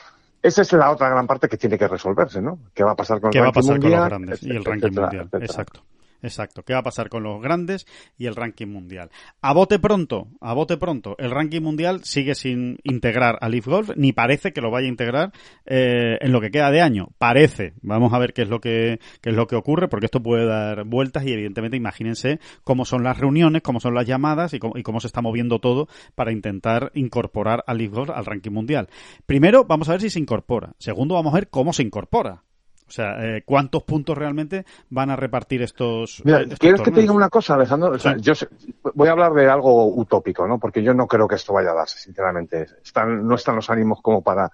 esa 0.46 0.62
es 0.62 0.72
la 0.72 0.90
otra 0.90 1.08
gran 1.08 1.26
parte 1.26 1.48
que 1.48 1.56
tiene 1.56 1.76
que 1.76 1.88
resolverse, 1.88 2.40
¿no? 2.40 2.58
¿Qué 2.72 2.84
va 2.84 2.92
a 2.92 2.96
pasar 2.96 3.20
con 3.20 3.28
el 3.28 3.32
¿Qué 3.32 3.40
va 3.40 3.48
a 3.48 3.52
con 3.52 3.66
los 3.66 3.80
grandes 3.80 4.42
y 4.42 4.50
el 4.50 4.56
etcétera, 4.56 4.70
ranking 4.70 5.00
mundial? 5.00 5.22
etcétera. 5.24 5.44
Exacto. 5.44 5.80
Exacto. 6.22 6.62
¿Qué 6.62 6.72
va 6.72 6.80
a 6.80 6.84
pasar 6.84 7.08
con 7.08 7.22
los 7.22 7.40
grandes 7.40 7.86
y 8.18 8.26
el 8.26 8.36
ranking 8.36 8.68
mundial? 8.68 9.10
A 9.40 9.52
bote 9.52 9.78
pronto, 9.78 10.28
a 10.40 10.54
bote 10.54 10.76
pronto, 10.76 11.16
el 11.18 11.30
ranking 11.30 11.60
mundial 11.60 12.04
sigue 12.04 12.34
sin 12.34 12.78
integrar 12.82 13.38
a 13.40 13.48
Leaf 13.48 13.66
Golf, 13.66 13.90
ni 13.96 14.12
parece 14.12 14.52
que 14.52 14.60
lo 14.60 14.70
vaya 14.70 14.86
a 14.86 14.90
integrar 14.90 15.32
eh, 15.64 16.18
en 16.20 16.32
lo 16.32 16.40
que 16.40 16.50
queda 16.50 16.70
de 16.70 16.80
año. 16.80 17.08
Parece. 17.18 17.74
Vamos 17.82 18.12
a 18.12 18.18
ver 18.18 18.32
qué 18.32 18.42
es 18.42 18.48
lo 18.48 18.60
que 18.60 19.00
qué 19.20 19.30
es 19.30 19.36
lo 19.36 19.46
que 19.46 19.56
ocurre, 19.56 19.88
porque 19.88 20.06
esto 20.06 20.22
puede 20.22 20.46
dar 20.46 20.84
vueltas 20.84 21.24
y 21.24 21.32
evidentemente 21.32 21.76
imagínense 21.76 22.40
cómo 22.64 22.84
son 22.84 23.02
las 23.02 23.18
reuniones, 23.18 23.62
cómo 23.62 23.80
son 23.80 23.94
las 23.94 24.06
llamadas 24.06 24.54
y 24.54 24.58
cómo, 24.58 24.76
y 24.76 24.82
cómo 24.82 25.00
se 25.00 25.06
está 25.06 25.20
moviendo 25.20 25.58
todo 25.58 25.88
para 26.14 26.32
intentar 26.32 26.90
incorporar 26.94 27.64
a 27.66 27.74
Leaf 27.74 27.92
Golf 27.92 28.10
al 28.10 28.26
ranking 28.26 28.52
mundial. 28.52 28.88
Primero, 29.26 29.64
vamos 29.64 29.88
a 29.88 29.92
ver 29.92 30.00
si 30.00 30.10
se 30.10 30.18
incorpora. 30.18 30.74
Segundo, 30.78 31.14
vamos 31.14 31.32
a 31.32 31.36
ver 31.36 31.48
cómo 31.48 31.72
se 31.72 31.82
incorpora. 31.82 32.45
O 32.88 32.90
sea, 32.90 33.16
eh, 33.24 33.42
¿cuántos 33.44 33.82
puntos 33.82 34.16
realmente 34.16 34.64
van 34.90 35.10
a 35.10 35.16
repartir 35.16 35.60
estos? 35.62 36.22
Mira, 36.24 36.42
estos 36.42 36.58
¿quieres 36.60 36.80
que 36.80 36.92
te 36.92 37.00
diga 37.00 37.12
una 37.12 37.28
cosa, 37.28 37.54
Alejandro? 37.54 37.90
O 37.90 37.98
sea, 37.98 38.14
Sí. 38.14 38.20
yo 38.20 38.34
sé- 38.34 38.48
voy 38.94 39.08
a 39.08 39.12
hablar 39.12 39.32
de 39.32 39.48
algo 39.48 39.86
utópico, 39.88 40.46
¿no? 40.46 40.58
Porque 40.58 40.82
yo 40.82 40.94
no 40.94 41.08
creo 41.08 41.26
que 41.26 41.34
esto 41.34 41.52
vaya 41.52 41.72
a 41.72 41.74
darse, 41.74 41.98
sinceramente. 41.98 42.66
Están, 42.84 43.26
no 43.26 43.34
están 43.34 43.56
los 43.56 43.68
ánimos 43.70 44.00
como 44.00 44.22
para 44.22 44.50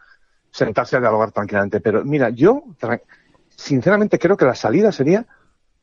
sentarse 0.51 0.97
a 0.97 1.01
dialogar 1.01 1.31
tranquilamente. 1.33 1.81
Pero 1.81 2.05
mira, 2.05 2.31
yo 2.31 2.65
sinceramente 3.55 4.19
creo 4.19 4.37
que 4.37 4.45
la 4.47 4.55
salida 4.55 4.93
sería 4.93 5.27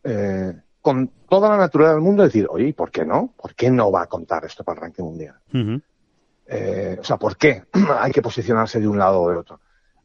eh, 0.04 0.54
con 0.82 1.08
toda 1.30 1.50
la 1.50 1.58
naturaleza 1.58 1.93
del 1.93 2.04
mundo 2.04 2.24
decir, 2.24 2.47
oye, 2.50 2.70
¿y 2.70 2.74
¿por 2.74 2.89
qué 2.89 3.06
no? 3.06 3.34
¿Por 3.38 3.54
qué 3.54 3.70
no 3.70 3.91
va 3.91 4.04
a 4.04 4.08
contar 4.08 4.43
esto 4.45 4.64
para 4.64 4.78
el 4.78 4.82
ranking 4.84 5.04
mundial? 5.04 5.36
Eh, 6.47 6.97
o 7.00 7.04
sea, 7.04 7.18
¿por 7.18 7.38
qué 7.38 7.64
hay 8.00 8.12
que 8.12 8.22
posicionarse 8.24 8.80
de 8.80 8.88
un 8.88 8.97
lado 8.97 9.22
o 9.22 9.30
de 9.30 9.38
otro? 9.38 9.60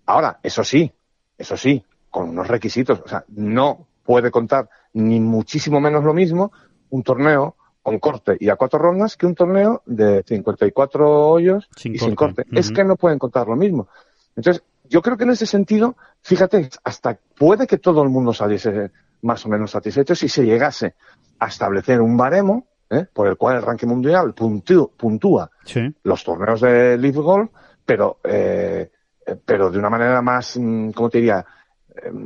Ahora, 0.07 0.39
eso 0.43 0.63
sí, 0.63 0.93
eso 1.39 1.57
sí, 1.57 1.83
con 2.15 2.29
unos 2.29 2.47
requisitos. 2.47 3.01
O 3.05 3.09
sea, 3.09 3.25
no 3.29 3.89
puede 4.05 4.31
contar 4.31 4.69
ni 4.93 5.19
muchísimo 5.19 5.81
menos 5.81 6.05
lo 6.05 6.15
mismo 6.15 6.53
un 6.91 7.03
torneo 7.03 7.57
con 7.83 7.99
corte 7.99 8.37
y 8.39 8.49
a 8.51 8.55
cuatro 8.57 8.79
rondas 8.79 9.17
que 9.17 9.27
un 9.27 9.35
torneo 9.35 9.83
de 9.85 10.23
54 10.23 11.29
hoyos 11.29 11.69
Sin 11.77 11.97
y 11.97 11.99
sin 11.99 12.15
corte. 12.15 12.45
Es 12.53 12.71
que 12.71 12.85
no 12.85 12.95
pueden 12.95 13.19
contar 13.19 13.49
lo 13.49 13.57
mismo. 13.57 13.89
Entonces, 14.37 14.63
yo 14.89 15.03
creo 15.03 15.17
que 15.17 15.25
en 15.25 15.31
ese 15.31 15.45
sentido, 15.47 15.97
fíjate, 16.23 16.71
hasta 16.85 17.19
puede 17.37 17.67
que 17.67 17.79
todo 17.79 18.03
el 18.05 18.11
mundo 18.11 18.33
saliese 18.33 18.93
más 19.23 19.45
o 19.45 19.49
menos 19.49 19.73
satisfecho 19.73 20.15
si 20.15 20.29
se 20.29 20.45
llegase 20.45 20.95
a 21.41 21.49
establecer 21.49 22.01
un 22.01 22.17
baremo 22.17 22.67
¿eh? 22.91 23.07
por 23.13 23.27
el 23.27 23.37
cual 23.37 23.57
el 23.57 23.63
ranking 23.63 23.89
mundial 23.89 24.35
puntú- 24.37 24.91
puntúa 24.97 25.51
Sí. 25.65 25.81
los 26.05 26.23
torneos 26.23 26.61
de 26.61 26.97
Leaf 26.97 27.17
Golf, 27.17 27.51
pero, 27.85 28.19
eh, 28.23 28.89
eh, 29.27 29.37
pero 29.45 29.71
de 29.71 29.79
una 29.79 29.91
manera 29.91 30.23
más, 30.23 30.57
mm, 30.61 30.91
¿cómo 30.91 31.11
te 31.11 31.19
diría? 31.19 31.45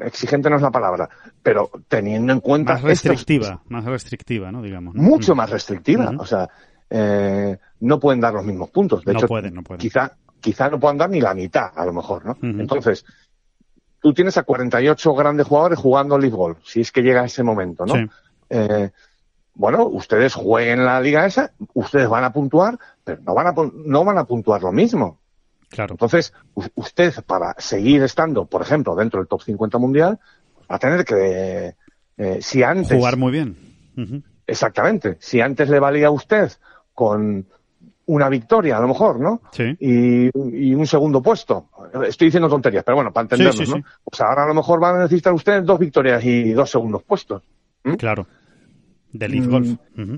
Exigente 0.05 0.49
no 0.51 0.57
es 0.57 0.63
la 0.63 0.71
palabra, 0.71 1.09
pero 1.43 1.71
teniendo 1.89 2.33
en 2.33 2.41
cuenta... 2.41 2.75
Más 2.75 2.83
restrictiva, 2.83 3.63
más 3.69 3.85
restrictiva, 3.85 4.51
¿no? 4.51 4.63
Digamos. 4.63 4.95
Mucho 4.95 5.35
más 5.35 5.51
restrictiva, 5.51 6.13
o 6.19 6.25
sea, 6.25 6.49
eh, 6.91 7.57
no 7.81 8.01
pueden 8.01 8.21
dar 8.21 8.33
los 8.33 8.45
mismos 8.45 8.71
puntos. 8.71 9.05
De 9.05 9.13
no 9.13 9.19
hecho, 9.19 9.29
pueden, 9.29 9.55
no 9.55 9.63
pueden. 9.63 9.81
Quizá, 9.81 10.17
quizá 10.41 10.71
no 10.71 10.81
puedan 10.81 10.99
dar 10.99 11.11
ni 11.11 11.21
la 11.21 11.35
mitad, 11.35 11.71
a 11.75 11.85
lo 11.85 11.93
mejor, 11.93 12.25
¿no? 12.25 12.37
Entonces, 12.41 13.05
tú 14.01 14.15
tienes 14.15 14.37
a 14.39 14.43
48 14.43 15.15
grandes 15.15 15.47
jugadores 15.47 15.79
jugando 15.79 16.19
League 16.19 16.37
Golf, 16.37 16.59
si 16.65 16.81
es 16.81 16.93
que 16.93 17.03
llega 17.03 17.25
ese 17.25 17.43
momento, 17.43 17.85
¿no? 17.85 17.95
Eh, 18.49 18.91
bueno, 19.55 19.87
ustedes 19.87 20.35
jueguen 20.35 20.85
la 20.85 21.01
liga 21.01 21.27
esa, 21.27 21.53
ustedes 21.75 22.09
van 22.09 22.25
a 22.25 22.33
puntuar, 22.33 22.79
pero 23.03 23.21
no 23.23 23.35
van 23.35 23.49
a, 23.49 23.55
no 23.85 24.05
van 24.05 24.19
a 24.19 24.25
puntuar 24.25 24.63
lo 24.63 24.73
mismo. 24.73 25.19
Claro. 25.69 25.95
Entonces, 25.95 26.33
usted 26.75 27.15
para 27.25 27.55
seguir 27.59 28.03
estando, 28.03 28.47
por 28.47 28.63
ejemplo, 28.63 28.95
dentro 28.97 29.21
del 29.21 29.29
top 29.29 29.43
50 29.43 29.79
mundial, 29.79 30.19
va 30.71 30.77
a 30.77 30.79
tener 30.79 31.05
que, 31.05 31.75
eh, 32.17 32.39
si 32.41 32.63
antes... 32.63 32.97
Jugar 32.97 33.17
muy 33.17 33.33
bien. 33.33 33.57
Exactamente. 34.47 35.17
Si 35.21 35.41
antes 35.41 35.69
le 35.69 35.79
valía 35.79 36.07
a 36.07 36.11
usted 36.11 36.51
con 36.95 37.47
una 38.07 38.29
victoria, 38.31 38.79
a 38.79 38.81
lo 38.81 38.89
mejor, 38.89 39.21
¿no? 39.21 39.43
Sí. 39.53 39.77
Y, 39.81 40.75
un 40.75 40.87
segundo 40.87 41.23
puesto. 41.23 41.69
Estoy 42.07 42.29
diciendo 42.29 42.49
tonterías, 42.49 42.83
pero 42.85 42.97
bueno, 42.97 43.13
para 43.13 43.25
entendernos, 43.25 43.69
¿no? 43.69 43.85
Pues 44.03 44.21
ahora 44.23 44.45
a 44.45 44.49
lo 44.49 44.55
mejor 44.55 44.81
van 44.81 44.97
a 44.97 45.03
necesitar 45.03 45.35
ustedes 45.35 45.65
dos 45.65 45.79
victorias 45.79 46.25
y 46.25 46.53
dos 46.53 46.71
segundos 46.71 47.03
puestos. 47.03 47.43
Claro. 47.99 48.27
De 49.13 49.29
Leaf 49.29 49.47
Golf. 49.47 49.69
Mm 49.95 50.17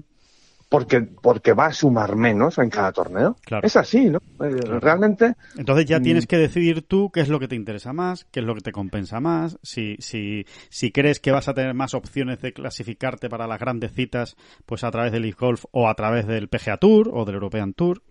porque, 0.71 1.01
porque 1.01 1.53
va 1.53 1.67
a 1.67 1.73
sumar 1.73 2.15
menos 2.15 2.57
en 2.59 2.71
cada 2.71 2.93
torneo. 2.93 3.37
Claro. 3.45 3.67
Es 3.67 3.77
así, 3.77 4.09
¿no? 4.09 4.21
Eh, 4.41 4.79
realmente. 4.81 5.35
Entonces 5.59 5.85
ya 5.85 6.01
tienes 6.01 6.25
mm. 6.25 6.29
que 6.29 6.39
decidir 6.39 6.83
tú 6.83 7.11
qué 7.11 7.21
es 7.21 7.29
lo 7.29 7.41
que 7.41 7.49
te 7.49 7.57
interesa 7.57 7.93
más, 7.93 8.25
qué 8.31 8.39
es 8.39 8.47
lo 8.47 8.55
que 8.55 8.61
te 8.61 8.71
compensa 8.71 9.19
más, 9.19 9.59
si, 9.65 9.97
si, 9.99 10.47
si 10.69 10.93
crees 10.93 11.19
que 11.19 11.33
vas 11.33 11.49
a 11.49 11.55
tener 11.55 11.75
más 11.75 11.93
opciones 11.93 12.41
de 12.41 12.53
clasificarte 12.53 13.29
para 13.29 13.49
las 13.49 13.59
grandes 13.59 13.93
citas, 13.93 14.37
pues 14.65 14.85
a 14.85 14.93
través 14.93 15.11
del 15.11 15.23
League 15.23 15.37
Golf 15.39 15.65
o 15.73 15.89
a 15.89 15.95
través 15.95 16.29
del 16.29 16.49
PGA 16.49 16.77
Tour 16.77 17.11
o 17.13 17.25
del 17.25 17.35
European 17.35 17.75
Tour. 17.75 18.03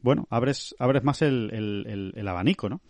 Bueno, 0.00 0.26
abres, 0.30 0.74
abres 0.78 1.04
más 1.04 1.20
el, 1.20 1.50
el, 1.52 2.12
el 2.16 2.28
abanico, 2.28 2.70
¿no? 2.70 2.80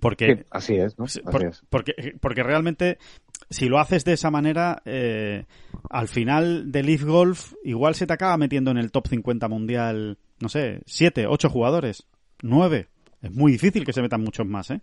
Porque, 0.00 0.44
así 0.50 0.76
es, 0.76 0.98
¿no? 0.98 1.04
Así 1.04 1.20
es. 1.20 1.62
Porque, 1.70 1.94
porque 2.20 2.42
realmente, 2.42 2.98
si 3.50 3.68
lo 3.68 3.78
haces 3.78 4.04
de 4.04 4.12
esa 4.12 4.30
manera, 4.30 4.82
eh, 4.84 5.46
al 5.90 6.08
final 6.08 6.70
de 6.70 6.82
Leaf 6.82 7.02
Golf, 7.04 7.54
igual 7.64 7.94
se 7.94 8.06
te 8.06 8.12
acaba 8.12 8.36
metiendo 8.36 8.70
en 8.70 8.78
el 8.78 8.90
top 8.90 9.08
50 9.08 9.48
mundial, 9.48 10.18
no 10.40 10.48
sé, 10.48 10.82
7, 10.86 11.26
8 11.26 11.48
jugadores, 11.48 12.06
9. 12.42 12.88
Es 13.22 13.32
muy 13.32 13.52
difícil 13.52 13.84
que 13.84 13.92
se 13.92 14.02
metan 14.02 14.22
muchos 14.22 14.46
más, 14.46 14.70
¿eh? 14.70 14.80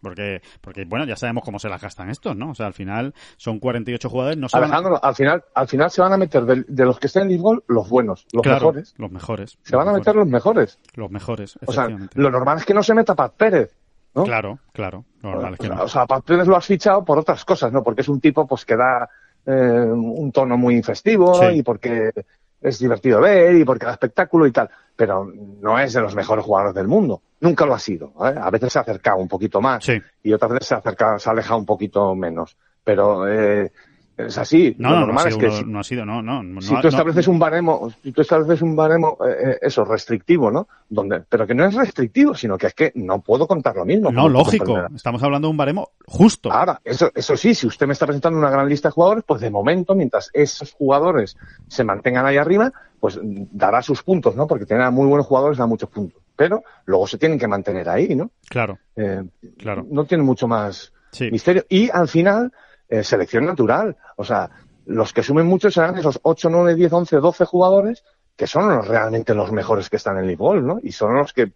Porque, 0.00 0.42
porque 0.60 0.84
bueno, 0.84 1.06
ya 1.06 1.16
sabemos 1.16 1.44
cómo 1.44 1.58
se 1.58 1.68
las 1.68 1.80
gastan 1.80 2.10
estos, 2.10 2.36
¿no? 2.36 2.50
O 2.50 2.54
sea, 2.54 2.66
al 2.66 2.74
final 2.74 3.14
son 3.38 3.58
48 3.58 4.10
jugadores. 4.10 4.38
No 4.38 4.50
se 4.50 4.58
Alejandro, 4.58 5.02
al, 5.02 5.14
final, 5.14 5.44
al 5.54 5.66
final 5.66 5.90
se 5.90 6.02
van 6.02 6.12
a 6.12 6.18
meter 6.18 6.44
de, 6.44 6.84
los 6.84 7.00
que 7.00 7.06
estén 7.06 7.22
en 7.22 7.28
Leaf 7.30 7.40
Golf 7.40 7.64
los 7.68 7.88
buenos, 7.88 8.26
los 8.32 8.44
mejores. 8.44 8.94
Los 8.98 9.10
mejores. 9.10 9.58
Se 9.62 9.76
van 9.76 9.88
a 9.88 9.92
meter 9.92 10.14
los 10.14 10.28
mejores. 10.28 10.78
Los 10.94 11.10
mejores, 11.10 11.58
O 11.66 11.72
sea, 11.72 11.88
lo 11.88 12.30
normal 12.30 12.58
es 12.58 12.66
que 12.66 12.74
no 12.74 12.82
se 12.82 12.94
meta 12.94 13.14
Pat 13.14 13.32
Pérez 13.34 13.74
Claro, 14.22 14.58
claro. 14.72 15.04
O 15.82 15.88
sea, 15.88 16.02
aparte 16.02 16.36
lo 16.36 16.56
has 16.56 16.66
fichado 16.66 17.04
por 17.04 17.18
otras 17.18 17.44
cosas, 17.44 17.72
¿no? 17.72 17.82
Porque 17.82 18.02
es 18.02 18.08
un 18.08 18.20
tipo 18.20 18.46
pues 18.46 18.64
que 18.64 18.76
da 18.76 19.08
eh, 19.44 19.52
un 19.52 20.30
tono 20.30 20.56
muy 20.56 20.82
festivo 20.82 21.50
y 21.50 21.62
porque 21.62 22.12
es 22.60 22.78
divertido 22.78 23.20
ver 23.20 23.56
y 23.56 23.64
porque 23.64 23.86
da 23.86 23.92
espectáculo 23.92 24.46
y 24.46 24.52
tal. 24.52 24.70
Pero 24.94 25.30
no 25.60 25.78
es 25.78 25.92
de 25.92 26.00
los 26.00 26.14
mejores 26.14 26.44
jugadores 26.44 26.74
del 26.74 26.86
mundo. 26.86 27.22
Nunca 27.40 27.66
lo 27.66 27.74
ha 27.74 27.78
sido. 27.78 28.12
¿eh? 28.24 28.34
A 28.40 28.50
veces 28.50 28.72
se 28.72 28.78
ha 28.78 28.82
acercado 28.82 29.18
un 29.18 29.28
poquito 29.28 29.60
más 29.60 29.86
y 30.22 30.32
otras 30.32 30.52
veces 30.52 30.68
se 30.68 30.74
ha, 30.74 30.78
acercado, 30.78 31.18
se 31.18 31.28
ha 31.28 31.32
alejado 31.32 31.58
un 31.58 31.66
poquito 31.66 32.14
menos. 32.14 32.56
Pero 32.84 33.28
eh, 33.28 33.72
es 34.16 34.38
así. 34.38 34.74
No, 34.78 34.90
no, 34.90 35.00
normal 35.00 35.28
es 35.28 35.36
que 35.36 35.64
no 35.64 35.80
ha 35.80 35.84
sido, 35.84 36.04
no, 36.04 36.22
no. 36.22 36.60
Si 36.60 36.74
tú 36.80 36.88
estableces 36.88 37.26
un 37.28 37.38
baremo, 37.38 37.90
si 38.02 38.12
tú 38.12 38.22
estableces 38.22 38.62
un 38.62 38.76
baremo, 38.76 39.18
eh, 39.26 39.50
eh, 39.50 39.58
eso, 39.62 39.84
restrictivo, 39.84 40.50
¿no? 40.50 40.68
Donde, 40.88 41.20
pero 41.20 41.46
que 41.46 41.54
no 41.54 41.64
es 41.64 41.74
restrictivo, 41.74 42.34
sino 42.34 42.56
que 42.56 42.68
es 42.68 42.74
que 42.74 42.92
no 42.94 43.20
puedo 43.20 43.46
contar 43.46 43.76
lo 43.76 43.84
mismo. 43.84 44.12
No, 44.12 44.28
lógico. 44.28 44.86
Estamos 44.94 45.22
hablando 45.22 45.48
de 45.48 45.50
un 45.50 45.56
baremo 45.56 45.90
justo. 46.06 46.52
Ahora, 46.52 46.80
eso, 46.84 47.10
eso 47.14 47.36
sí, 47.36 47.54
si 47.54 47.66
usted 47.66 47.86
me 47.86 47.92
está 47.92 48.06
presentando 48.06 48.38
una 48.38 48.50
gran 48.50 48.68
lista 48.68 48.88
de 48.88 48.92
jugadores, 48.92 49.24
pues 49.26 49.40
de 49.40 49.50
momento, 49.50 49.94
mientras 49.94 50.30
esos 50.32 50.72
jugadores 50.72 51.36
se 51.66 51.84
mantengan 51.84 52.26
ahí 52.26 52.36
arriba, 52.36 52.72
pues 53.00 53.18
dará 53.22 53.82
sus 53.82 54.02
puntos, 54.02 54.36
¿no? 54.36 54.46
Porque 54.46 54.66
tener 54.66 54.90
muy 54.90 55.06
buenos 55.06 55.26
jugadores 55.26 55.58
da 55.58 55.66
muchos 55.66 55.90
puntos. 55.90 56.22
Pero 56.36 56.62
luego 56.86 57.06
se 57.06 57.18
tienen 57.18 57.38
que 57.38 57.46
mantener 57.46 57.88
ahí, 57.88 58.14
¿no? 58.14 58.30
Claro. 58.48 58.78
Eh, 58.96 59.22
claro. 59.58 59.86
No 59.88 60.04
tiene 60.04 60.24
mucho 60.24 60.48
más 60.48 60.92
misterio. 61.20 61.64
Y 61.68 61.90
al 61.90 62.08
final, 62.08 62.52
eh, 62.88 63.02
selección 63.02 63.46
natural. 63.46 63.96
O 64.16 64.24
sea, 64.24 64.50
los 64.86 65.12
que 65.12 65.22
sumen 65.22 65.46
mucho 65.46 65.70
serán 65.70 65.96
esos 65.98 66.20
8, 66.22 66.50
9, 66.50 66.74
10, 66.74 66.92
11, 66.92 67.16
12 67.16 67.44
jugadores 67.44 68.04
que 68.36 68.46
son 68.46 68.68
los, 68.68 68.86
realmente 68.86 69.34
los 69.34 69.52
mejores 69.52 69.88
que 69.88 69.96
están 69.96 70.18
en 70.18 70.28
el 70.28 70.36
Golf, 70.36 70.64
¿no? 70.64 70.78
Y 70.82 70.92
son 70.92 71.14
los 71.14 71.32
que 71.32 71.52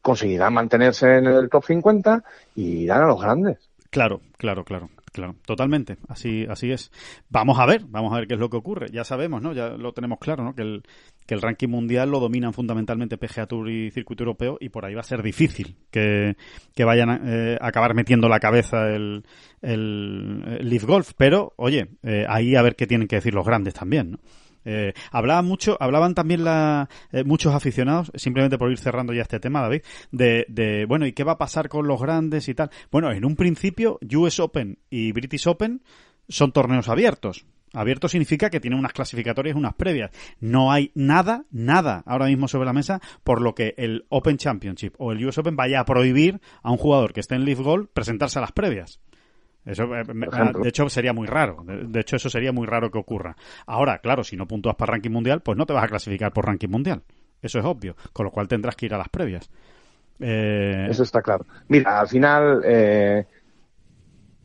conseguirán 0.00 0.54
mantenerse 0.54 1.18
en 1.18 1.26
el 1.26 1.50
top 1.50 1.64
50 1.64 2.24
y 2.54 2.84
irán 2.84 3.02
a 3.02 3.06
los 3.06 3.20
grandes. 3.20 3.58
Claro, 3.90 4.20
claro, 4.36 4.64
claro. 4.64 4.88
Claro, 5.12 5.34
totalmente, 5.44 5.96
así, 6.08 6.46
así 6.48 6.70
es. 6.70 6.92
Vamos 7.28 7.58
a 7.58 7.66
ver, 7.66 7.84
vamos 7.88 8.12
a 8.12 8.16
ver 8.16 8.28
qué 8.28 8.34
es 8.34 8.40
lo 8.40 8.48
que 8.48 8.56
ocurre. 8.56 8.86
Ya 8.92 9.02
sabemos, 9.02 9.42
¿no? 9.42 9.52
Ya 9.52 9.70
lo 9.70 9.92
tenemos 9.92 10.20
claro, 10.20 10.44
¿no? 10.44 10.54
Que 10.54 10.62
el, 10.62 10.82
que 11.26 11.34
el 11.34 11.42
ranking 11.42 11.66
mundial 11.68 12.10
lo 12.10 12.20
dominan 12.20 12.52
fundamentalmente 12.52 13.18
PGA 13.18 13.46
Tour 13.46 13.70
y 13.70 13.90
Circuito 13.90 14.22
Europeo 14.22 14.56
y 14.60 14.68
por 14.68 14.84
ahí 14.84 14.94
va 14.94 15.00
a 15.00 15.04
ser 15.04 15.22
difícil 15.22 15.76
que, 15.90 16.36
que 16.76 16.84
vayan 16.84 17.10
a 17.10 17.20
eh, 17.24 17.58
acabar 17.60 17.94
metiendo 17.94 18.28
la 18.28 18.38
cabeza 18.38 18.88
el, 18.88 19.24
el, 19.62 20.68
Leaf 20.68 20.84
Golf. 20.84 21.12
Pero, 21.16 21.54
oye, 21.56 21.88
eh, 22.04 22.24
ahí 22.28 22.54
a 22.54 22.62
ver 22.62 22.76
qué 22.76 22.86
tienen 22.86 23.08
que 23.08 23.16
decir 23.16 23.34
los 23.34 23.44
grandes 23.46 23.74
también, 23.74 24.12
¿no? 24.12 24.18
Eh, 24.64 24.92
hablaba 25.10 25.42
mucho, 25.42 25.76
hablaban 25.80 26.14
también 26.14 26.44
la, 26.44 26.88
eh, 27.12 27.24
muchos 27.24 27.54
aficionados, 27.54 28.10
simplemente 28.14 28.58
por 28.58 28.70
ir 28.70 28.78
cerrando 28.78 29.12
ya 29.12 29.22
este 29.22 29.40
tema, 29.40 29.60
David, 29.60 29.82
de, 30.10 30.46
de, 30.48 30.84
bueno, 30.86 31.06
¿y 31.06 31.12
qué 31.12 31.24
va 31.24 31.32
a 31.32 31.38
pasar 31.38 31.68
con 31.68 31.86
los 31.86 32.00
grandes 32.00 32.48
y 32.48 32.54
tal? 32.54 32.70
Bueno, 32.90 33.10
en 33.12 33.24
un 33.24 33.36
principio, 33.36 33.98
US 34.14 34.40
Open 34.40 34.78
y 34.90 35.12
British 35.12 35.46
Open 35.46 35.82
son 36.28 36.52
torneos 36.52 36.88
abiertos. 36.88 37.44
Abierto 37.72 38.08
significa 38.08 38.50
que 38.50 38.58
tienen 38.58 38.80
unas 38.80 38.92
clasificatorias, 38.92 39.56
unas 39.56 39.74
previas. 39.74 40.10
No 40.40 40.72
hay 40.72 40.90
nada, 40.94 41.44
nada 41.50 42.02
ahora 42.04 42.26
mismo 42.26 42.48
sobre 42.48 42.66
la 42.66 42.72
mesa 42.72 43.00
por 43.22 43.40
lo 43.40 43.54
que 43.54 43.74
el 43.76 44.06
Open 44.08 44.38
Championship 44.38 44.94
o 44.98 45.12
el 45.12 45.24
US 45.24 45.38
Open 45.38 45.54
vaya 45.54 45.80
a 45.80 45.84
prohibir 45.84 46.40
a 46.62 46.72
un 46.72 46.78
jugador 46.78 47.12
que 47.12 47.20
esté 47.20 47.36
en 47.36 47.44
Leaf 47.44 47.60
Gold 47.60 47.88
presentarse 47.92 48.38
a 48.38 48.42
las 48.42 48.52
previas. 48.52 49.00
Eso, 49.70 49.84
eh, 49.94 50.02
de 50.04 50.68
hecho, 50.68 50.88
sería 50.88 51.12
muy 51.12 51.26
raro. 51.26 51.64
De, 51.64 52.00
hecho, 52.00 52.16
eso 52.16 52.28
sería 52.28 52.52
muy 52.52 52.66
raro 52.66 52.90
que 52.90 52.98
ocurra. 52.98 53.36
Ahora, 53.66 53.98
claro, 53.98 54.24
si 54.24 54.36
no 54.36 54.46
puntúas 54.46 54.74
para 54.74 54.92
ranking 54.92 55.10
mundial, 55.10 55.42
pues 55.42 55.56
no 55.56 55.64
te 55.64 55.72
vas 55.72 55.84
a 55.84 55.88
clasificar 55.88 56.32
por 56.32 56.46
ranking 56.46 56.68
mundial. 56.68 57.02
Eso 57.40 57.60
es 57.60 57.64
obvio. 57.64 57.94
Con 58.12 58.24
lo 58.24 58.32
cual 58.32 58.48
tendrás 58.48 58.74
que 58.74 58.86
ir 58.86 58.94
a 58.94 58.98
las 58.98 59.08
previas. 59.08 59.48
Eh... 60.18 60.88
Eso 60.90 61.04
está 61.04 61.22
claro. 61.22 61.46
Mira, 61.68 62.00
al 62.00 62.08
final, 62.08 62.62
eh, 62.64 63.26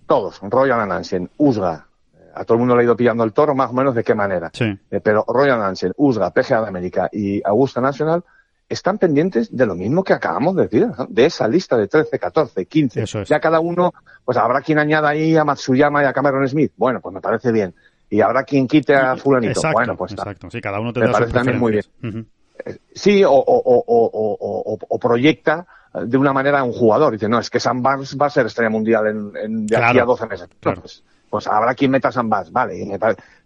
todos, 0.05 0.39
Royal 0.43 0.87
Nansen, 0.87 1.29
Usga, 1.37 1.87
a 2.35 2.43
todo 2.43 2.55
el 2.55 2.59
mundo 2.59 2.75
le 2.75 2.81
ha 2.81 2.85
ido 2.85 2.95
pillando 2.95 3.23
el 3.23 3.33
toro 3.33 3.55
más 3.55 3.71
o 3.71 3.73
menos 3.73 3.95
de 3.95 4.03
qué 4.03 4.13
manera. 4.13 4.51
Sí. 4.53 4.65
Eh, 4.91 4.99
pero 5.01 5.25
Royal 5.27 5.57
Nansen, 5.57 5.93
Usga, 5.97 6.31
PGA 6.31 6.61
de 6.61 6.67
América 6.67 7.09
y 7.11 7.41
Augusta 7.43 7.81
National 7.81 8.23
están 8.67 8.97
pendientes 8.97 9.55
de 9.55 9.65
lo 9.65 9.75
mismo 9.75 10.03
que 10.03 10.13
acabamos 10.13 10.55
de 10.55 10.63
decir, 10.63 10.87
de 11.09 11.25
esa 11.25 11.47
lista 11.47 11.77
de 11.77 11.87
13, 11.87 12.17
14, 12.17 12.65
15. 12.65 13.05
Ya 13.25 13.39
cada 13.39 13.59
uno, 13.59 13.93
pues 14.23 14.37
habrá 14.37 14.61
quien 14.61 14.79
añada 14.79 15.09
ahí 15.09 15.35
a 15.37 15.43
Matsuyama 15.43 16.03
y 16.03 16.05
a 16.05 16.13
Cameron 16.13 16.47
Smith. 16.47 16.73
Bueno, 16.75 16.99
pues 17.01 17.13
me 17.13 17.21
parece 17.21 17.51
bien. 17.51 17.75
Y 18.09 18.21
habrá 18.21 18.43
quien 18.43 18.67
quite 18.67 18.95
a 18.95 19.15
fulanito. 19.15 19.61
bueno, 19.71 19.95
pues 19.95 20.13
exacto. 20.13 20.49
Sí, 20.49 20.61
cada 20.61 20.79
uno 20.79 20.91
me 20.95 21.09
parece 21.09 21.33
también 21.33 21.59
muy 21.59 21.73
bien. 21.73 22.27
Eh, 22.65 22.77
sí, 22.93 23.23
o, 23.23 23.31
o, 23.31 23.83
o, 23.87 24.77
o, 24.87 24.99
proyecta 24.99 25.67
de 25.93 26.17
una 26.17 26.31
manera 26.31 26.59
a 26.59 26.63
un 26.63 26.71
jugador. 26.71 27.13
Dice, 27.13 27.27
no, 27.27 27.39
es 27.39 27.49
que 27.49 27.59
Sam 27.59 27.81
Barnes 27.81 28.17
va 28.19 28.27
a 28.27 28.29
ser 28.29 28.45
estrella 28.45 28.69
mundial 28.69 29.07
en, 29.07 29.31
en 29.35 29.65
de 29.65 29.77
aquí 29.77 29.99
a 29.99 30.05
12 30.05 30.27
meses. 30.27 30.49
Pues, 30.59 31.03
pues, 31.35 31.47
habrá 31.47 31.75
quien 31.75 31.91
meta 31.91 32.07
a 32.07 32.11
Sam 32.13 32.29
Barnes, 32.29 32.51
vale. 32.51 32.97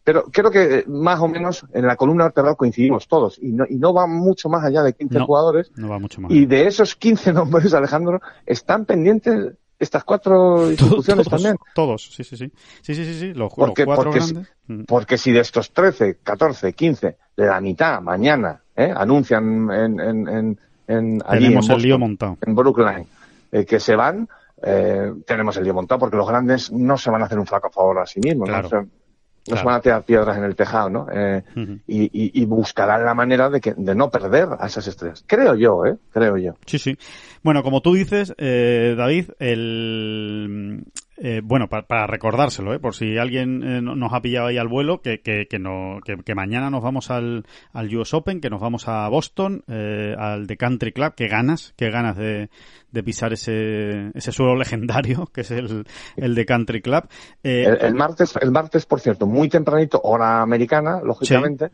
Pero 0.04 0.26
creo 0.26 0.52
que 0.52 0.84
más 0.88 1.20
o 1.20 1.28
menos 1.28 1.66
en 1.74 1.88
la 1.88 1.96
columna 1.96 2.26
vertebral 2.26 2.56
coincidimos 2.56 3.08
todos 3.08 3.40
y 3.42 3.52
no, 3.52 3.66
y 3.68 3.78
no 3.78 3.94
va 3.94 4.06
mucho 4.06 4.48
más 4.48 4.64
allá 4.64 4.84
de 4.84 4.94
15 4.94 5.20
jugadores. 5.22 5.72
No 5.76 5.90
va 5.90 5.98
mucho 5.98 6.22
más. 6.22 6.32
Y 6.32 6.46
de 6.46 6.68
esos 6.68 6.96
15 6.96 7.34
nombres, 7.34 7.74
Alejandro, 7.74 8.22
están 8.46 8.86
pendientes 8.86 9.54
estas 9.80 10.04
cuatro 10.04 10.70
instituciones 10.70 11.28
también. 11.28 11.56
Todos, 11.74 12.12
sí, 12.14 12.24
sí, 12.24 12.38
sí. 12.38 12.52
Sí, 12.82 12.94
sí, 12.94 13.06
sí, 13.06 13.20
sí. 13.20 13.34
Los, 13.34 13.54
porque, 13.56 13.86
cuatro 13.86 14.12
porque, 14.12 14.20
grandes. 14.20 14.54
Si, 14.68 14.84
porque 14.84 15.18
si 15.18 15.32
de 15.32 15.40
estos 15.40 15.72
13, 15.72 16.20
14, 16.22 16.74
15, 16.74 17.18
de 17.36 17.46
la 17.48 17.60
mitad 17.60 18.02
mañana 18.02 18.62
¿eh? 18.76 18.94
anuncian 18.96 19.72
en, 19.72 20.00
en, 20.00 20.28
en, 20.28 20.60
en 20.88 21.24
allí 21.26 21.46
Tenemos 21.46 21.46
en 21.46 21.56
Boston, 21.56 21.76
el 21.76 21.82
lío 21.82 21.98
montado. 21.98 22.38
En 22.46 22.54
Brookline, 22.54 23.08
eh, 23.52 23.66
que 23.66 23.80
se 23.80 23.96
van, 23.96 24.28
eh, 24.64 25.14
tenemos 25.26 25.56
el 25.58 25.64
lío 25.64 25.74
montado 25.74 26.00
porque 26.00 26.18
los 26.18 26.28
grandes 26.28 26.72
no 26.72 26.98
se 26.98 27.10
van 27.10 27.22
a 27.22 27.26
hacer 27.26 27.40
un 27.40 27.46
flaco 27.46 27.70
favor 27.70 28.00
a 28.00 28.06
sí 28.06 28.20
mismos. 28.20 28.50
Claro. 28.50 28.70
¿no? 28.72 29.00
nos 29.50 29.64
van 29.64 29.76
a 29.76 29.82
tirar 29.82 30.04
piedras 30.04 30.38
en 30.38 30.44
el 30.44 30.56
tejado, 30.56 30.90
¿no? 30.90 31.08
Eh, 31.12 31.44
uh 31.56 31.60
-huh. 31.60 31.82
y, 31.88 32.04
y, 32.04 32.42
y, 32.42 32.46
buscarán 32.46 33.06
la 33.06 33.14
manera 33.14 33.50
de, 33.50 33.60
que, 33.62 33.74
de 33.76 33.96
no 33.96 34.10
perder 34.10 34.48
a 34.60 34.68
esas 34.68 34.88
estrellas. 34.88 35.24
Creo 35.26 35.56
yo, 35.56 35.86
¿eh? 35.86 35.98
Creo 36.12 36.38
yo. 36.38 36.54
Sí, 36.66 36.80
sí. 36.80 36.98
Bueno, 37.44 37.64
como 37.64 37.82
tú 37.82 37.94
dices, 37.94 38.34
eh, 38.38 38.96
David, 38.98 39.32
el, 39.40 40.84
eh, 41.22 41.42
bueno, 41.44 41.68
para, 41.68 42.08
recordárselo, 42.08 42.74
¿eh? 42.74 42.80
por 42.80 42.96
si 42.96 43.18
alguien 43.18 43.62
eh, 43.64 43.82
nos 43.82 44.14
ha 44.14 44.22
pillado 44.22 44.48
ahí 44.48 44.58
al 44.58 44.68
vuelo, 44.70 45.02
que, 45.02 45.22
que, 45.22 45.48
que, 45.50 45.60
no, 45.60 46.00
que, 46.04 46.36
mañana 46.36 46.70
nos 46.70 46.82
vamos 46.82 47.12
al, 47.12 47.46
al 47.74 47.96
US 47.96 48.14
Open, 48.14 48.40
que 48.40 48.50
nos 48.50 48.62
vamos 48.62 48.88
a 48.88 49.08
Boston, 49.10 49.64
eh, 49.68 50.16
al 50.18 50.48
The 50.48 50.56
Country 50.56 50.94
Club, 50.94 51.16
que 51.16 51.28
ganas, 51.28 51.74
que 51.76 51.90
ganas 51.90 52.16
de, 52.16 52.50
de 52.92 53.04
pisar 53.04 53.34
ese, 53.34 54.12
ese 54.14 54.32
suelo 54.32 54.56
legendario, 54.58 55.26
que 55.34 55.42
es 55.42 55.52
el, 55.52 55.86
el 56.16 56.36
The 56.36 56.46
Country 56.46 56.82
Club. 56.82 57.04
El, 57.44 57.96
martes, 57.96 58.38
el 58.42 58.52
martes, 58.52 58.86
por 58.86 59.02
cierto, 59.02 59.28
muy 59.28 59.50
tempranito, 59.50 60.00
hora 60.04 60.42
americana, 60.42 61.02
lógicamente, 61.04 61.70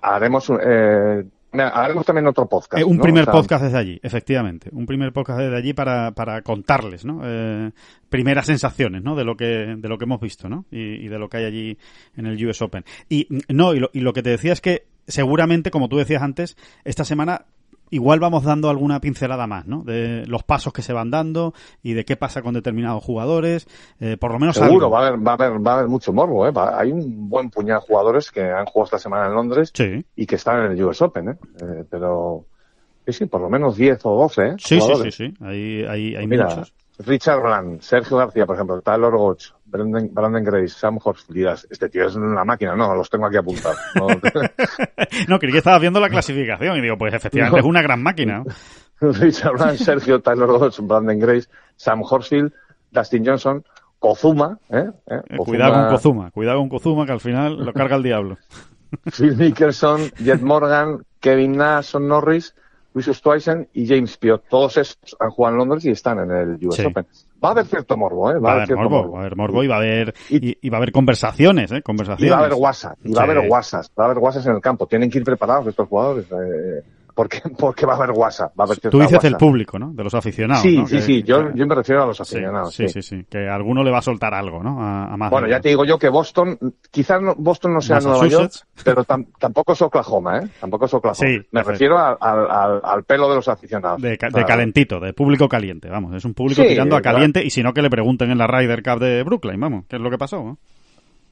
haremos 0.00 0.50
eh, 0.50 1.24
haremos 1.60 2.04
también 2.04 2.26
otro 2.26 2.46
podcast. 2.46 2.80
Eh, 2.80 2.84
un 2.84 2.98
primer 2.98 3.26
podcast 3.26 3.64
desde 3.64 3.78
allí, 3.78 4.00
efectivamente. 4.02 4.70
Un 4.72 4.86
primer 4.86 5.12
podcast 5.12 5.40
desde 5.40 5.56
allí 5.56 5.72
para, 5.72 6.12
para 6.12 6.42
contarles, 6.42 7.04
¿no? 7.04 7.20
Eh, 7.24 7.70
primeras 8.08 8.46
sensaciones, 8.46 9.02
¿no? 9.02 9.16
De 9.16 9.24
lo 9.24 9.36
que, 9.36 9.76
de 9.78 9.88
lo 9.88 9.98
que 9.98 10.04
hemos 10.04 10.20
visto, 10.20 10.48
¿no? 10.48 10.64
Y, 10.70 11.06
y, 11.06 11.08
de 11.08 11.18
lo 11.18 11.28
que 11.28 11.38
hay 11.38 11.44
allí 11.44 11.78
en 12.16 12.26
el 12.26 12.46
US 12.46 12.62
Open. 12.62 12.84
Y, 13.08 13.28
no, 13.48 13.74
y 13.74 13.80
lo, 13.80 13.90
y 13.92 14.00
lo 14.00 14.12
que 14.12 14.22
te 14.22 14.30
decía 14.30 14.52
es 14.52 14.60
que 14.60 14.86
seguramente, 15.06 15.70
como 15.70 15.88
tú 15.88 15.96
decías 15.96 16.22
antes, 16.22 16.56
esta 16.84 17.04
semana 17.04 17.46
igual 17.90 18.20
vamos 18.20 18.44
dando 18.44 18.70
alguna 18.70 19.00
pincelada 19.00 19.46
más, 19.46 19.66
¿no? 19.66 19.82
De 19.82 20.26
los 20.26 20.42
pasos 20.42 20.72
que 20.72 20.82
se 20.82 20.92
van 20.92 21.10
dando 21.10 21.54
y 21.82 21.94
de 21.94 22.04
qué 22.04 22.16
pasa 22.16 22.42
con 22.42 22.54
determinados 22.54 23.02
jugadores, 23.02 23.66
eh, 24.00 24.16
por 24.16 24.32
lo 24.32 24.38
menos 24.38 24.56
Seguro, 24.56 24.90
va 24.90 25.04
a, 25.04 25.08
haber, 25.08 25.26
va, 25.26 25.32
a 25.32 25.34
haber, 25.34 25.66
va 25.66 25.72
a 25.72 25.74
haber 25.76 25.88
mucho 25.88 26.12
morbo, 26.12 26.46
¿eh? 26.46 26.52
hay 26.74 26.92
un 26.92 27.28
buen 27.28 27.50
puñado 27.50 27.80
de 27.80 27.86
jugadores 27.86 28.30
que 28.30 28.42
han 28.42 28.66
jugado 28.66 28.84
esta 28.84 28.98
semana 28.98 29.26
en 29.26 29.34
Londres 29.34 29.72
y 30.16 30.26
que 30.26 30.34
están 30.36 30.64
en 30.64 30.72
el 30.72 30.84
US 30.84 31.02
Open, 31.02 31.30
¿eh? 31.30 31.36
eh 31.60 31.84
pero 31.88 32.46
sí, 33.06 33.12
sí, 33.12 33.26
por 33.26 33.40
lo 33.40 33.48
menos 33.48 33.76
10 33.76 33.98
o 34.04 34.16
12, 34.16 34.46
¿eh? 34.46 34.54
Sí, 34.58 34.80
sí, 34.80 34.92
sí, 35.02 35.10
sí, 35.10 35.34
hay, 35.40 35.84
hay, 35.84 36.16
hay 36.16 36.26
muchos. 36.26 36.74
Richard 36.98 37.40
Brand, 37.40 37.80
Sergio 37.80 38.16
García, 38.16 38.44
por 38.44 38.56
ejemplo, 38.56 38.80
Tyler 38.80 39.12
Goch, 39.12 39.52
Brandon, 39.70 40.08
Brandon 40.12 40.44
Grace, 40.44 40.68
Sam 40.68 40.98
Horsfield, 41.02 41.66
este 41.70 41.88
tío 41.88 42.06
es 42.06 42.16
una 42.16 42.44
máquina, 42.44 42.74
no, 42.74 42.94
los 42.94 43.10
tengo 43.10 43.26
aquí 43.26 43.36
apuntados. 43.36 43.78
No, 43.94 44.06
no 45.28 45.38
creí 45.38 45.52
que 45.52 45.58
estabas 45.58 45.80
viendo 45.80 46.00
la 46.00 46.08
clasificación 46.08 46.78
y 46.78 46.80
digo, 46.80 46.96
pues 46.96 47.14
efectivamente 47.14 47.60
es 47.60 47.66
una 47.66 47.82
gran 47.82 48.02
máquina. 48.02 48.44
Richard 49.00 49.52
Brand, 49.52 49.76
Sergio, 49.76 50.20
Tyler 50.20 50.46
Goch, 50.46 50.80
Brandon 50.80 51.18
Grace, 51.18 51.48
Sam 51.76 52.02
Horsfield, 52.02 52.52
Dustin 52.90 53.24
Johnson, 53.24 53.64
Kozuma, 53.98 54.58
¿eh? 54.70 54.90
¿Eh? 55.06 55.20
¿eh? 55.28 55.36
Cuidado 55.36 55.74
con 55.74 55.88
Kozuma, 55.90 56.30
cuidado 56.30 56.58
con 56.58 56.68
Kozuma 56.68 57.06
que 57.06 57.12
al 57.12 57.20
final 57.20 57.56
lo 57.64 57.72
carga 57.72 57.96
el 57.96 58.02
diablo. 58.02 58.38
Phil 59.16 59.36
Mickelson, 59.36 60.10
Jet 60.18 60.40
Morgan, 60.40 61.04
Kevin 61.20 61.56
Nash, 61.56 61.94
Norris, 61.96 62.54
Luis 63.06 63.48
y 63.74 63.86
James 63.86 64.16
Piot. 64.16 64.44
Todos 64.48 64.76
estos 64.76 65.16
han 65.20 65.30
jugado 65.30 65.54
en 65.54 65.58
Londres 65.58 65.84
y 65.84 65.90
están 65.90 66.18
en 66.18 66.30
el 66.30 66.66
US 66.66 66.80
Open. 66.80 67.06
Va 67.42 67.48
a 67.48 67.52
haber 67.52 67.66
cierto 67.66 67.96
morbo, 67.96 68.30
¿eh? 68.30 68.38
Va, 68.38 68.50
a 68.50 68.62
haber 68.62 68.76
morbo, 68.76 69.12
va 69.12 69.18
a 69.18 69.20
haber 69.20 69.36
morbo 69.36 69.62
y 69.62 69.68
va 69.68 69.76
a 69.76 69.78
haber, 69.78 70.14
y, 70.28 70.68
va 70.68 70.76
a 70.76 70.78
haber 70.78 70.90
conversaciones, 70.90 71.70
¿eh? 71.70 71.82
Conversaciones. 71.82 72.26
Y 72.26 72.30
va 72.30 72.36
a 72.36 72.44
haber 72.44 72.54
WhatsApp, 72.54 72.98
y 73.04 73.12
va 73.12 73.20
a 73.20 73.24
haber 73.24 73.38
WhatsApp, 73.48 73.86
va 73.98 74.04
a 74.04 74.06
haber 74.06 74.18
WhatsApp 74.18 74.46
en 74.46 74.54
el 74.56 74.60
campo. 74.60 74.86
Tienen 74.86 75.08
que 75.10 75.18
ir 75.18 75.24
preparados 75.24 75.68
estos 75.68 75.86
jugadores. 75.88 76.26
Eh, 76.32 76.82
porque, 77.18 77.42
porque 77.58 77.84
va 77.84 77.94
a 77.94 77.96
haber 77.96 78.12
WhatsApp. 78.12 78.52
Va 78.56 78.62
a 78.62 78.66
haber 78.66 78.78
Tú 78.78 79.00
dices 79.00 79.24
el 79.24 79.34
público, 79.34 79.76
¿no? 79.76 79.92
De 79.92 80.04
los 80.04 80.14
aficionados. 80.14 80.62
Sí, 80.62 80.84
sí, 80.86 81.00
sí. 81.00 81.22
Yo, 81.24 81.52
yo 81.52 81.66
me 81.66 81.74
refiero 81.74 82.04
a 82.04 82.06
los 82.06 82.20
aficionados. 82.20 82.72
Sí, 82.72 82.88
sí, 82.88 83.02
sí, 83.02 83.24
Que 83.28 83.48
alguno 83.48 83.82
le 83.82 83.90
va 83.90 83.98
a 83.98 84.02
soltar 84.02 84.34
algo, 84.34 84.62
¿no? 84.62 84.80
A, 84.80 85.16
más 85.16 85.28
bueno, 85.28 85.48
ya 85.48 85.58
te 85.58 85.70
digo 85.70 85.84
yo 85.84 85.98
que 85.98 86.10
Boston, 86.10 86.56
quizás 86.92 87.20
Boston 87.36 87.74
no 87.74 87.80
sea 87.80 87.98
Nueva 87.98 88.24
York, 88.28 88.52
pero 88.84 89.02
tampoco 89.02 89.72
es 89.72 89.82
Oklahoma, 89.82 90.38
¿eh? 90.38 90.48
Tampoco 90.60 90.84
es 90.84 90.94
Oklahoma. 90.94 91.28
Sí, 91.28 91.40
me 91.50 91.64
refiero 91.64 91.98
al, 91.98 92.16
al, 92.20 92.80
al, 92.84 93.02
pelo 93.02 93.28
de 93.28 93.34
los 93.34 93.48
aficionados. 93.48 94.00
De, 94.00 94.10
de 94.10 94.44
calentito, 94.44 95.00
de 95.00 95.12
público 95.12 95.48
caliente, 95.48 95.88
vamos. 95.88 96.14
Es 96.14 96.24
un 96.24 96.34
público 96.34 96.62
tirando 96.62 96.94
a 96.94 97.02
caliente 97.02 97.44
y 97.44 97.50
si 97.50 97.64
no 97.64 97.74
que 97.74 97.82
le 97.82 97.90
pregunten 97.90 98.30
en 98.30 98.38
la 98.38 98.46
Ryder 98.46 98.80
Cup 98.84 99.00
de 99.00 99.24
Brooklyn, 99.24 99.58
vamos. 99.58 99.86
¿Qué 99.88 99.96
es 99.96 100.02
lo 100.02 100.08
que 100.08 100.18
pasó? 100.18 100.36
¿no? 100.36 100.58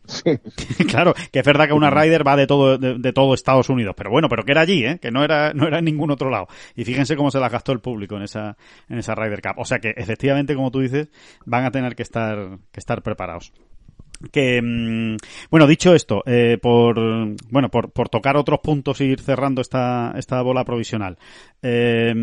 claro, 0.89 1.15
que 1.33 1.41
es 1.41 1.45
verdad 1.45 1.67
que 1.67 1.73
una 1.73 1.91
Ryder 1.91 2.27
va 2.27 2.37
de 2.37 2.47
todo, 2.47 2.79
de, 2.79 3.13
todo 3.13 3.35
Estados 3.35 3.69
Unidos, 3.69 3.95
pero 3.97 4.11
bueno, 4.11 4.29
pero 4.29 4.45
que 4.45 4.53
era 4.53 4.63
allí, 4.63 4.85
¿eh? 4.85 4.99
que 5.01 5.11
no 5.11 5.25
era, 5.25 5.53
no 5.53 5.67
era 5.67 5.79
en 5.79 5.85
ningún 5.85 6.11
otro 6.11 6.31
lado. 6.31 6.49
Y 6.75 6.85
fíjense 6.85 7.17
cómo 7.17 7.31
se 7.31 7.41
la 7.41 7.49
gastó 7.49 7.73
el 7.73 7.81
público 7.81 8.17
en 8.17 8.23
esa, 8.23 8.57
en 8.89 8.99
esa 8.99 9.15
Ryder 9.15 9.43
Cup. 9.43 9.59
O 9.59 9.65
sea 9.65 9.79
que 9.79 9.95
efectivamente, 9.97 10.55
como 10.55 10.71
tú 10.71 10.81
dices, 10.81 11.09
van 11.45 11.65
a 11.65 11.71
tener 11.71 11.95
que 11.97 12.03
estar, 12.03 12.59
que 12.73 12.81
estar 12.81 13.03
preparados 13.03 13.53
que 14.33 14.63
mm, 14.63 15.17
bueno 15.51 15.67
dicho 15.67 15.95
esto 15.95 16.23
eh, 16.27 16.59
por 16.61 16.97
bueno 17.51 17.71
por, 17.71 17.93
por 17.93 18.09
tocar 18.09 18.37
otros 18.37 18.61
puntos 18.61 19.01
e 19.01 19.05
ir 19.05 19.21
cerrando 19.21 19.61
esta 19.61 20.15
esta 20.17 20.41
bola 20.43 20.65
provisional 20.65 21.19
eh, 21.67 22.15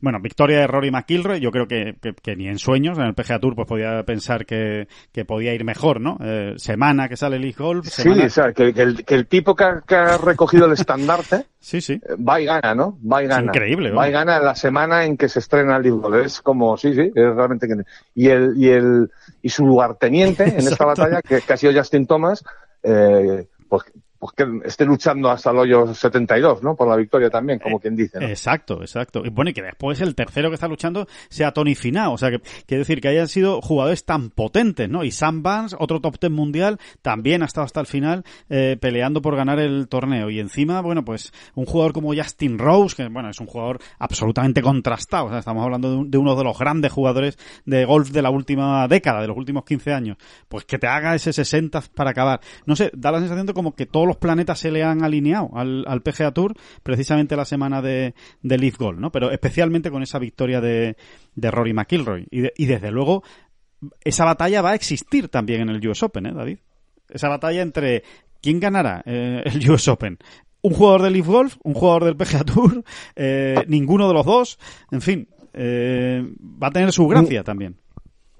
bueno 0.00 0.18
victoria 0.20 0.60
de 0.60 0.66
Rory 0.66 0.90
McIlroy 0.90 1.40
yo 1.40 1.50
creo 1.50 1.66
que, 1.66 1.94
que, 2.22 2.36
ni 2.36 2.48
en 2.48 2.58
sueños 2.58 2.98
en 2.98 3.04
el 3.04 3.14
PGA 3.14 3.38
Tour 3.38 3.54
pues 3.54 3.68
podía 3.68 4.02
pensar 4.04 4.44
que, 4.44 4.88
que 5.12 5.24
podía 5.24 5.54
ir 5.54 5.64
mejor 5.64 6.00
no 6.00 6.18
eh, 6.20 6.54
semana 6.56 7.08
que 7.08 7.16
sale 7.16 7.36
el 7.36 7.42
League 7.42 7.56
Golf 7.58 7.86
sí 7.86 8.08
o 8.08 8.30
sea 8.30 8.52
que, 8.52 8.72
el, 8.74 9.04
que 9.04 9.14
el 9.14 9.26
tipo 9.26 9.54
que 9.54 9.64
ha, 9.64 10.18
recogido 10.18 10.66
el 10.66 10.72
estandarte 10.72 11.46
sí 11.60 11.80
sí. 11.80 12.00
va 12.16 12.40
y 12.40 12.46
gana 12.46 12.74
no 12.74 12.98
va 13.00 13.22
y 13.22 13.26
gana. 13.26 13.44
increíble 13.44 13.90
va 13.92 14.08
y 14.08 14.12
gana 14.12 14.40
la 14.40 14.54
semana 14.54 15.04
en 15.04 15.16
que 15.16 15.28
se 15.28 15.38
estrena 15.38 15.76
el 15.76 15.82
League 15.82 15.98
Golf 15.98 16.26
es 16.26 16.40
como 16.40 16.76
sí 16.76 16.94
sí 16.94 17.12
es 17.14 17.34
realmente 17.36 17.68
que 17.68 17.74
y 18.14 18.28
el 18.28 18.54
y 18.56 18.68
el 18.68 19.10
y 19.42 19.48
su 19.48 19.66
lugarteniente 19.66 20.44
en 20.44 20.58
esta 20.68 20.84
batalla 20.84 21.22
que, 21.22 21.40
que 21.40 21.52
ha 21.52 21.56
sido 21.56 21.72
Justin 21.72 22.06
Thomas, 22.06 22.44
eh, 22.82 23.46
pues 23.68 23.84
pues 24.22 24.34
que 24.36 24.68
esté 24.68 24.84
luchando 24.84 25.28
hasta 25.32 25.50
el 25.50 25.58
hoyo 25.58 25.92
72, 25.92 26.62
¿no? 26.62 26.76
Por 26.76 26.86
la 26.86 26.94
victoria 26.94 27.28
también, 27.28 27.58
como 27.58 27.80
quien 27.80 27.96
dice. 27.96 28.20
¿no? 28.20 28.28
Exacto, 28.28 28.80
exacto. 28.80 29.22
Y 29.24 29.30
bueno, 29.30 29.50
y 29.50 29.52
que 29.52 29.62
después 29.62 30.00
el 30.00 30.14
tercero 30.14 30.48
que 30.48 30.54
está 30.54 30.68
luchando 30.68 31.08
sea 31.28 31.50
Tony 31.50 31.74
Finau. 31.74 32.12
O 32.12 32.18
sea, 32.18 32.30
que 32.30 32.38
quiere 32.38 32.82
decir 32.82 33.00
que 33.00 33.08
hayan 33.08 33.26
sido 33.26 33.60
jugadores 33.60 34.04
tan 34.04 34.30
potentes, 34.30 34.88
¿no? 34.88 35.02
Y 35.02 35.10
Sam 35.10 35.42
Vance, 35.42 35.74
otro 35.76 36.00
top 36.00 36.20
ten 36.20 36.32
mundial, 36.32 36.78
también 37.02 37.42
ha 37.42 37.46
estado 37.46 37.64
hasta 37.64 37.80
el 37.80 37.86
final 37.86 38.22
eh, 38.48 38.76
peleando 38.80 39.22
por 39.22 39.34
ganar 39.34 39.58
el 39.58 39.88
torneo. 39.88 40.30
Y 40.30 40.38
encima, 40.38 40.80
bueno, 40.82 41.04
pues 41.04 41.32
un 41.56 41.66
jugador 41.66 41.92
como 41.92 42.14
Justin 42.14 42.60
Rose, 42.60 42.94
que 42.94 43.08
bueno, 43.08 43.28
es 43.28 43.40
un 43.40 43.48
jugador 43.48 43.80
absolutamente 43.98 44.62
contrastado. 44.62 45.26
O 45.26 45.30
sea, 45.30 45.40
estamos 45.40 45.64
hablando 45.64 46.04
de, 46.04 46.16
uno 46.16 46.36
de 46.36 46.44
los 46.44 46.56
grandes 46.56 46.92
jugadores 46.92 47.36
de 47.64 47.84
golf 47.84 48.10
de 48.10 48.22
la 48.22 48.30
última 48.30 48.86
década, 48.86 49.20
de 49.20 49.26
los 49.26 49.36
últimos 49.36 49.64
15 49.64 49.92
años. 49.92 50.16
Pues 50.48 50.64
que 50.64 50.78
te 50.78 50.86
haga 50.86 51.16
ese 51.16 51.32
60 51.32 51.82
para 51.92 52.10
acabar. 52.10 52.40
No 52.66 52.76
sé, 52.76 52.92
da 52.94 53.10
la 53.10 53.18
sensación 53.18 53.46
de 53.46 53.52
como 53.52 53.74
que 53.74 53.86
todos 53.86 54.06
los 54.06 54.11
planetas 54.16 54.58
se 54.58 54.70
le 54.70 54.82
han 54.82 55.02
alineado 55.02 55.50
al, 55.54 55.84
al 55.86 56.02
PGA 56.02 56.32
Tour 56.32 56.54
precisamente 56.82 57.36
la 57.36 57.44
semana 57.44 57.82
de, 57.82 58.14
de 58.42 58.58
Leaf 58.58 58.78
Gold, 58.78 59.00
¿no? 59.00 59.12
Pero 59.12 59.30
especialmente 59.30 59.90
con 59.90 60.02
esa 60.02 60.18
victoria 60.18 60.60
de, 60.60 60.96
de 61.34 61.50
Rory 61.50 61.72
McIlroy. 61.72 62.26
Y, 62.30 62.62
y 62.62 62.66
desde 62.66 62.90
luego, 62.90 63.22
esa 64.04 64.24
batalla 64.24 64.62
va 64.62 64.70
a 64.70 64.74
existir 64.74 65.28
también 65.28 65.62
en 65.62 65.70
el 65.70 65.88
US 65.88 66.02
Open, 66.02 66.26
¿eh, 66.26 66.32
David? 66.32 66.58
Esa 67.08 67.28
batalla 67.28 67.62
entre 67.62 68.02
quién 68.40 68.60
ganará 68.60 69.02
eh, 69.06 69.42
el 69.44 69.70
US 69.70 69.88
Open. 69.88 70.18
Un 70.62 70.74
jugador 70.74 71.02
del 71.02 71.14
Leaf 71.14 71.26
Golf, 71.26 71.56
un 71.64 71.74
jugador 71.74 72.04
del 72.04 72.16
PGA 72.16 72.44
Tour, 72.44 72.84
eh, 73.16 73.64
ninguno 73.66 74.08
de 74.08 74.14
los 74.14 74.24
dos, 74.24 74.58
en 74.90 75.00
fin, 75.00 75.28
eh, 75.52 76.24
va 76.40 76.68
a 76.68 76.70
tener 76.70 76.92
su 76.92 77.06
gracia 77.08 77.42
también 77.42 77.76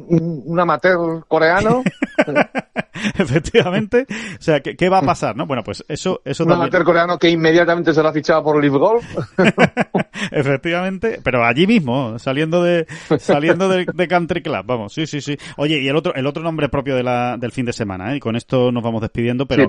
un 0.09 0.59
amateur 0.61 1.25
coreano. 1.27 1.83
Efectivamente. 3.19 4.07
O 4.09 4.43
sea, 4.43 4.61
¿qué, 4.61 4.89
va 4.89 4.99
a 4.99 5.03
pasar? 5.03 5.37
no 5.37 5.47
Bueno, 5.47 5.63
pues 5.63 5.85
eso, 5.89 6.21
eso 6.25 6.45
Un 6.45 6.53
amateur 6.53 6.85
coreano 6.85 7.19
que 7.19 7.31
inmediatamente 7.31 7.93
será 7.93 8.13
fichado 8.13 8.43
por 8.43 8.63
Live 8.63 8.79
Golf. 8.79 9.05
Efectivamente, 10.31 11.21
pero 11.23 11.45
allí 11.45 11.67
mismo, 11.67 12.19
saliendo 12.19 12.63
de, 12.63 12.87
saliendo 13.19 13.69
de, 13.69 14.09
Country 14.09 14.43
Club, 14.43 14.65
vamos, 14.65 14.93
sí, 14.93 15.07
sí, 15.07 15.21
sí. 15.21 15.37
Oye, 15.57 15.81
y 15.81 15.89
el 15.89 15.97
otro, 15.97 16.15
el 16.15 16.27
otro 16.27 16.43
nombre 16.43 16.69
propio 16.69 16.95
de 16.95 17.03
la, 17.03 17.37
del 17.39 17.53
fin 17.53 17.65
de 17.65 17.73
semana, 17.73 18.13
¿eh? 18.13 18.17
y 18.17 18.21
con 18.21 18.37
esto 18.37 18.71
nos 18.71 18.83
vamos 18.83 19.01
despidiendo, 19.01 19.47
pero 19.47 19.67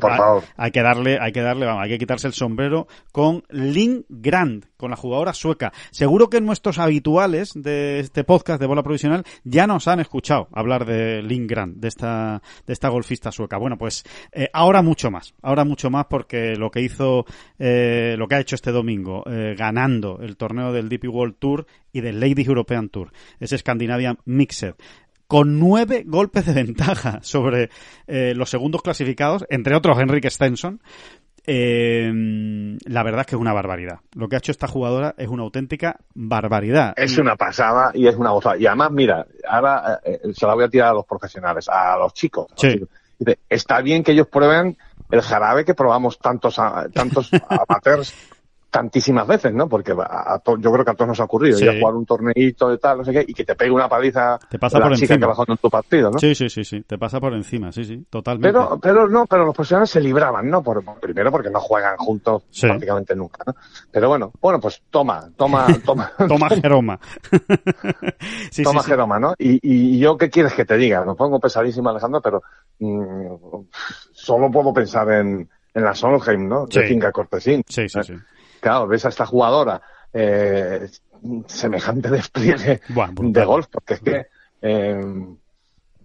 hay, 0.58 0.72
que 0.72 0.82
darle, 0.82 1.18
hay 1.20 1.32
que 1.32 1.42
darle, 1.42 1.66
vamos, 1.66 1.84
hay 1.84 1.90
que 1.90 1.98
quitarse 1.98 2.28
el 2.28 2.34
sombrero 2.34 2.88
con 3.12 3.44
Lynn 3.50 4.06
Grant, 4.10 4.66
con 4.78 4.90
la 4.90 4.98
jugadora 4.98 5.34
sueca. 5.34 5.72
Seguro 5.92 6.30
que 6.30 6.42
nuestros 6.42 6.78
habituales 6.78 7.52
de 7.56 8.00
este 8.00 8.24
podcast 8.24 8.60
de 8.60 8.68
bola 8.68 8.84
provisional 8.84 9.24
ya 9.44 9.66
nos 9.66 9.88
han 9.88 10.00
escuchado 10.00 10.50
hablar 10.52 10.86
de 10.86 11.22
Lindgren, 11.22 11.80
de 11.80 11.88
esta, 11.88 12.42
de 12.68 12.74
esta 12.74 12.90
golfista 12.90 13.13
sueca. 13.32 13.58
Bueno, 13.58 13.78
pues 13.78 14.04
eh, 14.32 14.50
ahora 14.54 14.82
mucho 14.82 15.12
más, 15.12 15.34
ahora 15.42 15.66
mucho 15.66 15.90
más 15.90 16.06
porque 16.06 16.56
lo 16.56 16.72
que 16.72 16.82
hizo, 16.82 17.26
eh, 17.60 18.16
lo 18.18 18.28
que 18.28 18.36
ha 18.36 18.40
hecho 18.40 18.56
este 18.56 18.72
domingo, 18.72 19.24
eh, 19.28 19.56
ganando 19.58 20.20
el 20.22 20.38
torneo 20.38 20.72
del 20.72 20.90
DP 20.90 21.06
World 21.10 21.36
Tour 21.40 21.66
y 21.92 22.02
del 22.02 22.20
Ladies 22.20 22.48
European 22.48 22.90
Tour, 22.90 23.12
ese 23.40 23.58
Scandinavian 23.58 24.18
Mixed 24.26 24.76
con 25.28 25.58
nueve 25.58 26.04
golpes 26.06 26.46
de 26.46 26.54
ventaja 26.54 27.20
sobre 27.24 27.70
los 28.06 28.50
segundos 28.52 28.84
clasificados, 28.84 29.46
entre 29.50 29.76
otros 29.76 29.98
Henrik 29.98 30.30
Stenson, 30.30 30.80
eh, 31.46 32.10
la 32.86 33.04
verdad 33.04 33.22
es 33.22 33.28
que 33.28 33.36
es 33.36 33.42
una 33.42 33.54
barbaridad. 33.54 34.00
Lo 34.16 34.28
que 34.28 34.36
ha 34.36 34.40
hecho 34.40 34.52
esta 34.52 34.68
jugadora 34.68 35.14
es 35.18 35.28
una 35.28 35.44
auténtica 35.44 35.98
barbaridad. 36.14 36.94
Es 36.96 37.18
una 37.18 37.36
pasada 37.36 37.92
y 37.94 38.08
es 38.08 38.16
una 38.16 38.32
gozada. 38.32 38.58
Y 38.58 38.66
además, 38.66 38.92
mira, 38.92 39.26
ahora 39.48 40.00
eh, 40.06 40.22
eh, 40.24 40.34
se 40.34 40.48
la 40.48 40.54
voy 40.56 40.64
a 40.64 40.70
tirar 40.70 40.90
a 40.90 40.94
los 40.94 41.06
profesionales, 41.06 41.68
a 41.70 41.98
los 41.98 42.14
chicos. 42.14 42.48
Está 43.50 43.82
bien 43.82 44.04
que 44.04 44.12
ellos 44.12 44.28
prueben 44.28 44.78
el 45.12 45.22
jarabe 45.22 45.66
que 45.66 45.74
probamos 45.74 46.18
tantos, 46.20 46.60
tantos 46.94 47.30
amateurs 47.50 48.14
tantísimas 48.74 49.28
veces, 49.28 49.54
¿no? 49.54 49.70
Porque 49.70 49.92
yo 49.92 50.72
creo 50.72 50.84
que 50.84 50.92
a 50.92 50.96
todos 50.96 51.08
nos 51.08 51.20
ha 51.20 51.26
ocurrido 51.26 51.60
ir 51.60 51.70
a 51.70 51.80
jugar 51.80 51.94
un 51.94 52.08
torneito 52.08 52.70
de 52.70 52.80
tal, 52.80 52.98
no 52.98 53.06
sé 53.06 53.12
qué, 53.14 53.24
y 53.28 53.32
que 53.32 53.46
te 53.46 53.54
pegue 53.54 53.70
una 53.70 53.88
paliza 53.88 54.40
te 54.50 54.58
pasa 54.58 54.80
la 54.80 54.88
por 54.88 54.98
chica 54.98 55.14
encima. 55.14 55.46
que 55.46 55.52
en 55.52 55.58
tu 55.60 55.70
partido, 55.70 56.10
¿no? 56.10 56.18
Sí, 56.18 56.34
sí, 56.34 56.50
sí, 56.50 56.66
sí, 56.66 56.82
te 56.82 56.98
pasa 56.98 57.20
por 57.20 57.36
encima, 57.36 57.72
sí, 57.72 57.86
sí, 57.86 58.04
totalmente. 58.10 58.48
Pero, 58.52 58.80
pero 58.82 59.08
no, 59.08 59.28
pero 59.28 59.46
los 59.46 59.54
profesionales 59.54 59.92
se 59.92 60.02
libraban, 60.02 60.50
¿no? 60.50 60.64
Por, 60.64 60.84
primero 61.00 61.32
porque 61.32 61.52
no 61.52 61.60
juegan 61.60 61.98
juntos 61.98 62.46
prácticamente 62.60 63.16
nunca, 63.16 63.44
¿no? 63.46 63.54
Pero 63.92 64.10
bueno, 64.10 64.32
bueno, 64.42 64.60
pues 64.60 64.82
toma, 64.90 65.30
toma, 65.38 65.68
toma. 65.86 66.12
toma 66.28 66.50
Jeroma. 66.62 67.00
toma 68.64 68.82
Jeroma, 68.82 69.20
¿no? 69.20 69.36
Y, 69.38 69.60
y, 69.62 70.00
yo, 70.00 70.18
¿qué 70.18 70.32
quieres 70.32 70.54
que 70.54 70.66
te 70.66 70.78
diga? 70.78 71.06
Me 71.06 71.14
pongo 71.14 71.40
pesadísimo, 71.40 71.92
Alejandro, 71.92 72.22
pero 72.22 72.42
mm, 72.84 73.68
solo 74.12 74.52
puedo 74.52 74.74
pensar 74.74 75.12
en, 75.12 75.50
en 75.74 75.84
la 75.84 75.96
Solheim, 75.96 76.48
¿no? 76.48 76.66
De 76.66 76.84
Finca 76.84 77.12
Cortesín. 77.12 77.64
Sí, 77.68 77.88
sí, 77.90 78.00
sí 78.04 78.14
claro, 78.64 78.88
ves 78.88 79.06
a 79.06 79.10
esta 79.10 79.26
jugadora 79.26 79.82
eh, 80.14 80.88
semejante 81.46 82.10
despliegue 82.10 82.82
de 82.88 83.46
golf, 83.46 83.68
porque 83.70 83.94
es 83.96 84.00
que, 84.00 84.26
eh, 84.62 85.02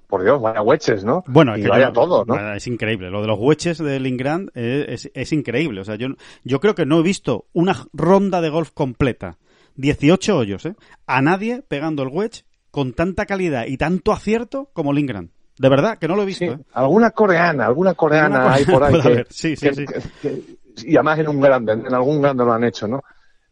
por 0.08 0.24
Dios, 0.24 0.42
vaya 0.42 0.60
hueches, 0.60 1.04
¿no? 1.04 1.22
Bueno, 1.28 1.56
y 1.56 1.66
vaya 1.66 1.92
todo, 1.92 2.24
¿no? 2.24 2.54
Es 2.54 2.66
increíble. 2.66 3.10
Lo 3.10 3.20
de 3.20 3.28
los 3.28 3.38
hueches 3.38 3.78
de 3.78 4.00
Lingrand 4.00 4.50
es, 4.54 5.10
es, 5.14 5.32
increíble. 5.32 5.82
O 5.82 5.84
sea, 5.84 5.96
yo, 5.96 6.08
yo 6.44 6.60
creo 6.60 6.74
que 6.74 6.86
no 6.86 6.98
he 6.98 7.02
visto 7.02 7.46
una 7.52 7.76
ronda 7.92 8.40
de 8.40 8.48
golf 8.48 8.70
completa. 8.72 9.38
18 9.76 10.36
hoyos, 10.36 10.66
¿eh? 10.66 10.74
A 11.06 11.22
nadie 11.22 11.62
pegando 11.62 12.02
el 12.02 12.08
wedge 12.08 12.44
con 12.70 12.94
tanta 12.94 13.26
calidad 13.26 13.66
y 13.66 13.76
tanto 13.76 14.12
acierto 14.12 14.70
como 14.72 14.92
Lingrand. 14.92 15.30
De 15.58 15.68
verdad, 15.68 15.98
que 15.98 16.08
no 16.08 16.16
lo 16.16 16.22
he 16.22 16.26
visto. 16.26 16.44
¿eh? 16.44 16.58
Alguna 16.72 17.10
coreana, 17.10 17.66
alguna 17.66 17.94
coreana 17.94 18.52
hay 18.52 18.64
por 18.64 18.84
ahí. 18.84 19.00
Que, 19.02 19.26
sí, 19.30 19.56
sí, 19.56 19.68
sí 19.74 20.58
y 20.84 20.96
además 20.96 21.18
en 21.18 21.28
un 21.28 21.40
grande, 21.40 21.72
en 21.72 21.94
algún 21.94 22.20
grande 22.20 22.44
lo 22.44 22.52
han 22.52 22.64
hecho, 22.64 22.86
¿no? 22.86 23.02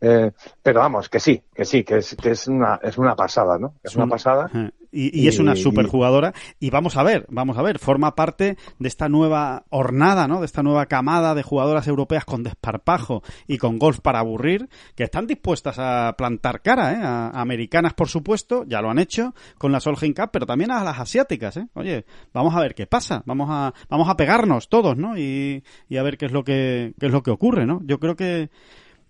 Eh, 0.00 0.30
pero 0.62 0.80
vamos, 0.80 1.08
que 1.08 1.18
sí, 1.18 1.42
que 1.54 1.64
sí, 1.64 1.82
que 1.82 1.98
es, 1.98 2.14
que 2.16 2.30
es 2.30 2.48
una, 2.48 2.78
es 2.82 2.98
una 2.98 3.16
pasada, 3.16 3.58
¿no? 3.58 3.74
Es 3.82 3.96
una 3.96 4.06
pasada. 4.06 4.50
Y, 4.92 5.28
es 5.28 5.38
una 5.38 5.56
superjugadora. 5.56 6.32
Y 6.60 6.70
vamos 6.70 6.96
a 6.96 7.02
ver, 7.02 7.26
vamos 7.28 7.58
a 7.58 7.62
ver, 7.62 7.78
forma 7.78 8.14
parte 8.14 8.56
de 8.78 8.88
esta 8.88 9.08
nueva 9.08 9.64
hornada, 9.70 10.28
¿no? 10.28 10.40
De 10.40 10.46
esta 10.46 10.62
nueva 10.62 10.86
camada 10.86 11.34
de 11.34 11.42
jugadoras 11.42 11.86
europeas 11.88 12.24
con 12.24 12.42
desparpajo 12.42 13.22
y 13.46 13.58
con 13.58 13.78
golf 13.78 14.00
para 14.00 14.20
aburrir, 14.20 14.68
que 14.94 15.04
están 15.04 15.26
dispuestas 15.26 15.78
a 15.78 16.14
plantar 16.16 16.62
cara, 16.62 16.92
¿eh? 16.92 17.00
A, 17.02 17.40
americanas, 17.40 17.94
por 17.94 18.08
supuesto, 18.08 18.64
ya 18.66 18.80
lo 18.80 18.90
han 18.90 18.98
hecho 18.98 19.34
con 19.58 19.72
la 19.72 19.80
Solheim 19.80 20.14
Cup, 20.14 20.30
pero 20.32 20.46
también 20.46 20.70
a 20.70 20.84
las 20.84 20.98
asiáticas, 20.98 21.56
¿eh? 21.56 21.68
Oye, 21.74 22.04
vamos 22.32 22.54
a 22.54 22.60
ver 22.60 22.74
qué 22.74 22.86
pasa, 22.86 23.22
vamos 23.26 23.48
a, 23.50 23.74
vamos 23.88 24.08
a 24.08 24.16
pegarnos 24.16 24.68
todos, 24.68 24.96
¿no? 24.96 25.18
Y, 25.18 25.62
y 25.88 25.96
a 25.96 26.02
ver 26.02 26.16
qué 26.18 26.26
es 26.26 26.32
lo 26.32 26.44
que, 26.44 26.94
qué 26.98 27.06
es 27.06 27.12
lo 27.12 27.22
que 27.22 27.30
ocurre, 27.30 27.66
¿no? 27.66 27.80
Yo 27.84 27.98
creo 27.98 28.16
que 28.16 28.50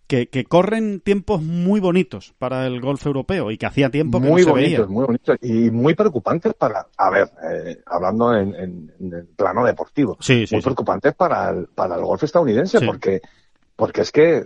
que, 0.07 0.29
que, 0.29 0.45
corren 0.45 1.01
tiempos 1.01 1.43
muy 1.43 1.81
bonitos 1.81 2.35
para 2.39 2.67
el 2.67 2.81
golf 2.81 3.05
europeo 3.07 3.51
y 3.51 3.59
que 3.59 3.67
hacía 3.67 3.91
tiempo 3.91 4.21
que 4.21 4.29
muy 4.29 4.43
no 4.43 4.47
se 4.47 4.51
bonitos, 4.51 4.89
Muy 4.89 5.05
bonitos 5.05 5.39
y 5.43 5.71
muy 5.71 5.95
preocupantes 5.95 6.55
para, 6.55 6.87
a 6.97 7.11
ver, 7.11 7.31
eh, 7.43 7.83
hablando 7.87 8.35
en, 8.35 8.55
en, 8.55 8.93
el 9.13 9.27
plano 9.27 9.65
deportivo, 9.65 10.17
sí, 10.21 10.47
sí, 10.47 10.55
muy 10.55 10.63
preocupantes 10.63 11.15
para 11.15 11.51
el, 11.51 11.67
para 11.67 11.97
el 11.97 12.03
golf 12.03 12.23
estadounidense 12.23 12.81
porque, 12.83 13.21
porque 13.75 14.03
es 14.03 14.13
que 14.13 14.45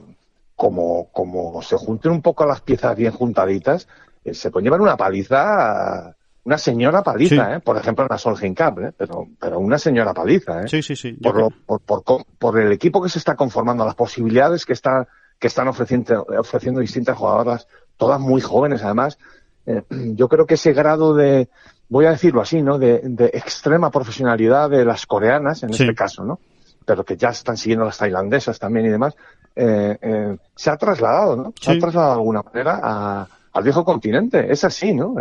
como, 0.56 1.08
como 1.12 1.62
se 1.62 1.76
junten 1.76 2.12
un 2.12 2.22
poco 2.22 2.46
las 2.46 2.61
piezas 2.61 2.96
bien 2.96 3.12
juntaditas, 3.12 3.88
eh, 4.24 4.34
se 4.34 4.50
pueden 4.50 4.64
llevar 4.64 4.80
una 4.80 4.96
paliza 4.96 6.16
una 6.42 6.58
señora 6.58 7.02
paliza, 7.02 7.56
¿eh? 7.56 7.61
por 7.61 7.76
ejemplo 7.76 8.04
en 8.04 8.08
la 8.11 8.18
Solheim 8.18 8.54
Cup, 8.54 8.80
¿eh? 8.80 8.92
pero, 8.96 9.26
pero 9.38 9.58
una 9.58 9.78
señora 9.78 10.14
paliza. 10.14 10.62
¿eh? 10.62 10.68
Sí, 10.68 10.82
sí, 10.82 10.96
sí. 10.96 11.12
Por, 11.12 11.52
por, 11.66 11.80
por, 11.80 12.24
por, 12.38 12.58
el 12.58 12.72
equipo 12.72 13.02
que 13.02 13.11
se 13.11 13.18
está 13.18 13.36
conformando, 13.36 13.84
las 13.84 13.94
posibilidades 13.94 14.64
que 14.64 14.72
está 14.72 15.06
que 15.41 15.49
están 15.49 15.66
ofreciendo, 15.66 16.26
ofreciendo 16.38 16.80
distintas 16.80 17.16
jugadoras, 17.16 17.66
todas 17.97 18.20
muy 18.20 18.41
jóvenes 18.41 18.84
además. 18.84 19.18
Eh, 19.66 19.82
yo 20.14 20.28
creo 20.28 20.47
que 20.47 20.55
ese 20.55 20.72
grado 20.72 21.14
de, 21.14 21.49
voy 21.88 22.05
a 22.05 22.11
decirlo 22.11 22.43
así, 22.43 22.62
¿no? 22.62 22.78
De, 22.78 23.01
extrema 23.32 23.91
profesionalidad 23.91 24.70
de 24.70 24.84
las 24.84 25.07
coreanas, 25.07 25.64
en 25.64 25.70
este 25.70 25.95
caso, 25.95 26.24
¿no? 26.24 26.38
Pero 26.84 27.05
que 27.05 27.16
ya 27.16 27.30
están 27.30 27.57
siguiendo 27.57 27.84
las 27.84 27.99
tailandesas 27.99 28.59
también 28.59 28.86
y 28.86 28.91
demás, 28.91 29.16
eh, 29.57 29.97
eh, 30.01 30.36
se 30.55 30.70
ha 30.70 30.76
trasladado, 30.76 31.36
¿no? 31.36 31.55
Se 31.61 31.72
ha 31.72 31.78
trasladado 31.78 32.12
de 32.12 32.20
alguna 32.20 32.43
manera 32.43 33.28
al 33.53 33.62
viejo 33.62 33.84
continente. 33.84 34.53
Es 34.53 34.62
así, 34.64 34.93
¿no? 34.95 35.16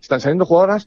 están 0.00 0.20
saliendo 0.20 0.46
jugadoras 0.46 0.86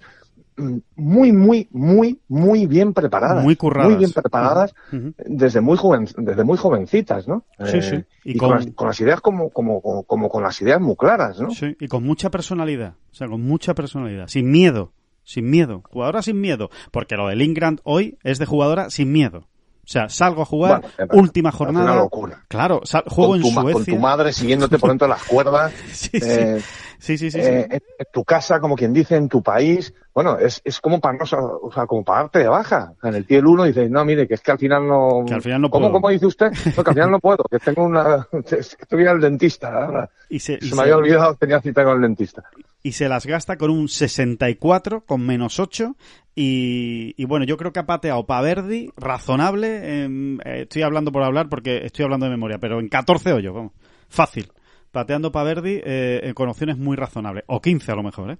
muy, 0.95 1.31
muy, 1.31 1.67
muy, 1.71 2.19
muy 2.27 2.65
bien 2.67 2.93
preparadas. 2.93 3.43
Muy 3.43 3.55
curradas. 3.55 3.89
Muy 3.89 3.97
bien 3.97 4.11
preparadas 4.11 4.73
desde 4.91 5.61
muy 5.61 5.77
joven, 5.77 6.07
desde 6.17 6.43
muy 6.43 6.57
jovencitas, 6.57 7.27
¿no? 7.27 7.43
Sí, 7.65 7.81
sí. 7.81 7.95
Eh, 7.95 8.05
y, 8.23 8.37
con... 8.37 8.51
las, 8.79 9.01
ideas 9.01 9.21
como, 9.21 9.49
como, 9.49 9.81
como, 9.81 10.29
con 10.29 10.43
las 10.43 10.61
ideas 10.61 10.81
muy 10.81 10.95
claras, 10.95 11.39
¿no? 11.39 11.51
Sí, 11.51 11.75
y 11.79 11.87
con 11.87 12.03
mucha 12.03 12.29
personalidad. 12.29 12.95
O 13.11 13.15
sea, 13.15 13.27
con 13.27 13.41
mucha 13.41 13.73
personalidad. 13.73 14.27
Sin 14.27 14.51
miedo. 14.51 14.91
Sin 15.23 15.49
miedo. 15.49 15.83
Jugadora 15.89 16.21
sin 16.21 16.41
miedo. 16.41 16.69
Porque 16.91 17.15
lo 17.15 17.27
del 17.27 17.41
Ingrand 17.41 17.81
hoy 17.83 18.17
es 18.23 18.39
de 18.39 18.45
jugadora 18.45 18.89
sin 18.89 19.11
miedo. 19.11 19.47
O 19.89 19.91
sea, 19.91 20.07
salgo 20.07 20.43
a 20.43 20.45
jugar, 20.45 20.83
última 21.13 21.51
jornada. 21.51 21.93
Una 21.93 21.95
locura. 21.95 22.43
Claro, 22.47 22.83
juego 23.07 23.35
en 23.35 23.41
Suecia. 23.41 23.73
Con 23.73 23.85
tu 23.85 23.95
madre 23.97 24.31
siguiéndote 24.31 24.77
por 24.77 24.91
dentro 24.91 25.07
de 25.07 25.15
las 25.15 25.23
cuerdas. 25.23 25.73
sí, 25.93 26.11
eh, 26.13 26.61
sí. 26.99 27.17
sí, 27.17 27.31
sí, 27.31 27.39
eh, 27.39 27.67
en, 27.71 28.05
tu 28.13 28.23
casa, 28.23 28.59
como 28.59 28.75
quien 28.75 28.93
dice, 28.93 29.15
en 29.15 29.27
tu 29.27 29.41
país. 29.41 29.91
Bueno, 30.13 30.37
es, 30.37 30.61
es 30.63 30.79
como 30.79 30.99
para 30.99 31.17
no, 31.17 31.23
o 31.23 31.71
sea, 31.71 31.87
como 31.87 32.03
para 32.03 32.19
darte 32.19 32.37
de 32.37 32.47
baja. 32.49 32.93
En 33.01 33.15
el 33.15 33.25
tiel 33.25 33.47
1 33.47 33.63
dices, 33.63 33.89
no, 33.89 34.05
mire, 34.05 34.27
que 34.27 34.35
es 34.35 34.41
que 34.41 34.51
al 34.51 34.59
final 34.59 34.87
no. 34.87 35.23
Que 35.25 35.33
al 35.33 35.41
final 35.41 35.59
no 35.59 35.71
puedo. 35.71 35.91
¿Cómo, 35.91 36.09
dice 36.09 36.27
usted? 36.27 36.51
No, 36.77 36.83
que 36.83 36.89
al 36.91 36.95
final 36.95 37.09
no 37.09 37.19
puedo, 37.19 37.43
que 37.49 37.57
tengo 37.57 37.83
una. 37.83 38.27
Estoy 38.51 39.07
al 39.07 39.19
dentista. 39.19 40.07
Y 40.29 40.37
se, 40.37 40.61
se 40.61 40.75
me 40.75 40.83
había 40.83 40.97
olvidado, 40.97 41.33
tenía 41.33 41.59
cita 41.61 41.83
con 41.83 41.95
el 41.95 42.01
dentista 42.03 42.43
y 42.81 42.93
se 42.93 43.09
las 43.09 43.25
gasta 43.25 43.57
con 43.57 43.71
un 43.71 43.87
64 43.89 45.05
con 45.05 45.25
menos 45.25 45.59
8 45.59 45.95
y, 46.35 47.13
y 47.17 47.25
bueno 47.25 47.45
yo 47.45 47.57
creo 47.57 47.73
que 47.73 47.79
ha 47.79 47.85
pateado 47.85 48.25
Paverdi 48.25 48.89
razonable 48.95 49.79
eh, 49.83 50.39
estoy 50.61 50.83
hablando 50.83 51.11
por 51.11 51.23
hablar 51.23 51.49
porque 51.49 51.85
estoy 51.85 52.05
hablando 52.05 52.25
de 52.25 52.31
memoria 52.31 52.57
pero 52.59 52.79
en 52.79 52.87
14 52.87 53.33
hoyos 53.33 53.53
vamos 53.53 53.73
fácil 54.07 54.51
pateando 54.91 55.31
Paverdi 55.31 55.81
eh, 55.83 56.31
con 56.35 56.49
opciones 56.49 56.77
muy 56.77 56.95
razonables 56.95 57.43
o 57.47 57.61
15 57.61 57.91
a 57.91 57.95
lo 57.95 58.03
mejor 58.03 58.31
¿eh? 58.31 58.37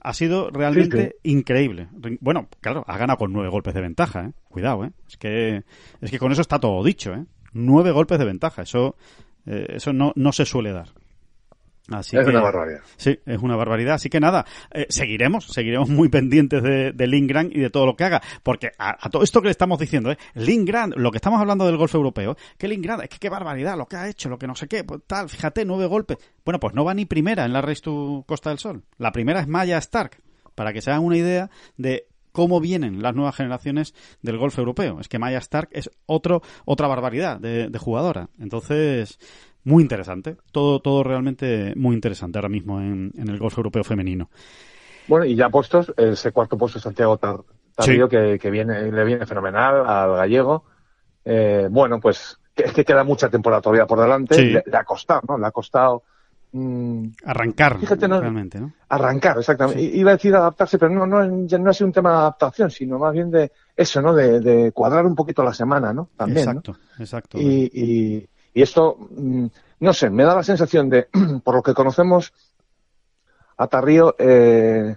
ha 0.00 0.14
sido 0.14 0.50
realmente 0.50 1.16
increíble 1.22 1.88
bueno 2.20 2.48
claro 2.60 2.84
ha 2.86 2.98
ganado 2.98 3.18
con 3.18 3.32
9 3.32 3.48
golpes 3.50 3.74
de 3.74 3.80
ventaja 3.80 4.26
¿eh? 4.26 4.32
cuidado 4.48 4.84
¿eh? 4.84 4.92
es 5.06 5.16
que 5.16 5.62
es 6.00 6.10
que 6.10 6.18
con 6.18 6.32
eso 6.32 6.40
está 6.40 6.58
todo 6.58 6.82
dicho 6.82 7.12
¿eh? 7.12 7.24
9 7.52 7.92
golpes 7.92 8.18
de 8.18 8.24
ventaja 8.24 8.62
eso 8.62 8.96
eh, 9.46 9.66
eso 9.70 9.92
no, 9.92 10.12
no 10.16 10.32
se 10.32 10.44
suele 10.44 10.72
dar 10.72 10.88
es 11.98 12.12
una 12.12 12.40
barbaridad. 12.40 12.80
Sí, 12.96 13.18
es 13.26 13.38
una 13.38 13.56
barbaridad. 13.56 13.94
Así 13.94 14.08
que 14.08 14.20
nada, 14.20 14.46
eh, 14.72 14.86
seguiremos, 14.88 15.46
seguiremos 15.46 15.88
muy 15.88 16.08
pendientes 16.08 16.62
de, 16.62 16.92
de 16.92 17.06
Lindgren 17.06 17.50
y 17.52 17.60
de 17.60 17.70
todo 17.70 17.86
lo 17.86 17.96
que 17.96 18.04
haga. 18.04 18.22
Porque 18.42 18.70
a, 18.78 19.08
todo 19.10 19.22
esto 19.22 19.40
que 19.40 19.48
le 19.48 19.52
estamos 19.52 19.78
diciendo, 19.78 20.10
¿eh? 20.10 20.18
Lindgren, 20.34 20.94
lo 20.96 21.10
que 21.10 21.18
estamos 21.18 21.40
hablando 21.40 21.66
del 21.66 21.76
golf 21.76 21.94
europeo, 21.94 22.36
que 22.56 22.68
Lindgren, 22.68 23.00
es 23.02 23.08
que 23.08 23.18
qué 23.18 23.28
barbaridad 23.28 23.76
lo 23.76 23.86
que 23.86 23.96
ha 23.96 24.08
hecho, 24.08 24.28
lo 24.28 24.38
que 24.38 24.46
no 24.46 24.54
sé 24.54 24.68
qué, 24.68 24.84
pues 24.84 25.00
tal, 25.06 25.28
fíjate, 25.28 25.64
nueve 25.64 25.86
golpes. 25.86 26.18
Bueno, 26.44 26.60
pues 26.60 26.74
no 26.74 26.84
va 26.84 26.94
ni 26.94 27.06
primera 27.06 27.44
en 27.44 27.52
la 27.52 27.60
Race 27.60 27.82
to 27.82 28.24
Costa 28.26 28.50
del 28.50 28.58
Sol. 28.58 28.84
La 28.98 29.12
primera 29.12 29.40
es 29.40 29.48
Maya 29.48 29.78
Stark, 29.78 30.22
para 30.54 30.72
que 30.72 30.82
se 30.82 30.90
hagan 30.90 31.04
una 31.04 31.16
idea 31.16 31.50
de 31.76 32.06
cómo 32.32 32.60
vienen 32.60 33.02
las 33.02 33.14
nuevas 33.14 33.36
generaciones 33.36 33.94
del 34.22 34.38
golf 34.38 34.58
europeo. 34.58 35.00
Es 35.00 35.08
que 35.08 35.18
Maya 35.18 35.38
Stark 35.38 35.68
es 35.72 35.90
otro, 36.06 36.42
otra 36.64 36.86
barbaridad 36.86 37.40
de, 37.40 37.68
de 37.68 37.78
jugadora. 37.78 38.28
Entonces, 38.38 39.18
muy 39.64 39.82
interesante. 39.82 40.36
Todo, 40.52 40.80
todo 40.80 41.02
realmente 41.02 41.74
muy 41.76 41.94
interesante 41.94 42.38
ahora 42.38 42.48
mismo 42.48 42.80
en, 42.80 43.12
el 43.16 43.38
golf 43.38 43.56
europeo 43.56 43.84
femenino. 43.84 44.30
Bueno, 45.06 45.24
y 45.24 45.34
ya 45.34 45.48
puestos, 45.48 45.92
ese 45.96 46.32
cuarto 46.32 46.56
puesto 46.56 46.78
de 46.78 46.82
Santiago 46.82 47.18
Tarrío, 47.18 48.08
que, 48.08 48.50
viene, 48.50 48.90
le 48.90 49.04
viene 49.04 49.26
fenomenal 49.26 49.86
al 49.86 50.16
gallego. 50.16 50.64
Eh, 51.24 51.68
bueno, 51.70 52.00
pues 52.00 52.38
es 52.56 52.72
que 52.72 52.84
queda 52.84 53.04
mucha 53.04 53.28
temporada 53.28 53.62
todavía 53.62 53.86
por 53.86 54.00
delante. 54.00 54.42
Le, 54.42 54.76
ha 54.76 54.84
costado, 54.84 55.22
¿no? 55.28 55.38
Le 55.38 55.46
ha 55.46 55.50
costado. 55.50 56.04
Mm, 56.52 57.10
arrancar, 57.26 57.78
realmente, 57.80 58.58
¿no? 58.58 58.72
Arrancar, 58.88 59.38
exactamente. 59.38 59.82
Iba 59.82 60.10
a 60.10 60.14
decir 60.14 60.34
adaptarse, 60.34 60.78
pero 60.78 60.90
no, 60.92 61.06
no, 61.06 61.24
no 61.24 61.70
es 61.70 61.80
un 61.80 61.92
tema 61.92 62.10
de 62.10 62.16
adaptación, 62.16 62.70
sino 62.70 62.98
más 62.98 63.12
bien 63.12 63.30
de 63.30 63.52
eso, 63.76 64.02
¿no? 64.02 64.14
De, 64.14 64.72
cuadrar 64.72 65.06
un 65.06 65.14
poquito 65.14 65.44
la 65.44 65.54
semana, 65.54 65.92
¿no? 65.92 66.08
También. 66.16 66.48
Exacto, 66.48 66.76
exacto. 66.98 67.38
y 67.38 67.70
y 67.72 68.28
esto, 68.54 68.96
mm, 69.10 69.46
no 69.80 69.92
sé, 69.92 70.10
me 70.10 70.24
da 70.24 70.34
la 70.34 70.42
sensación 70.42 70.88
de, 70.88 71.08
por 71.44 71.54
lo 71.54 71.62
que 71.62 71.74
conocemos 71.74 72.32
a 73.56 73.66
Tarrío, 73.66 74.14
eh, 74.18 74.96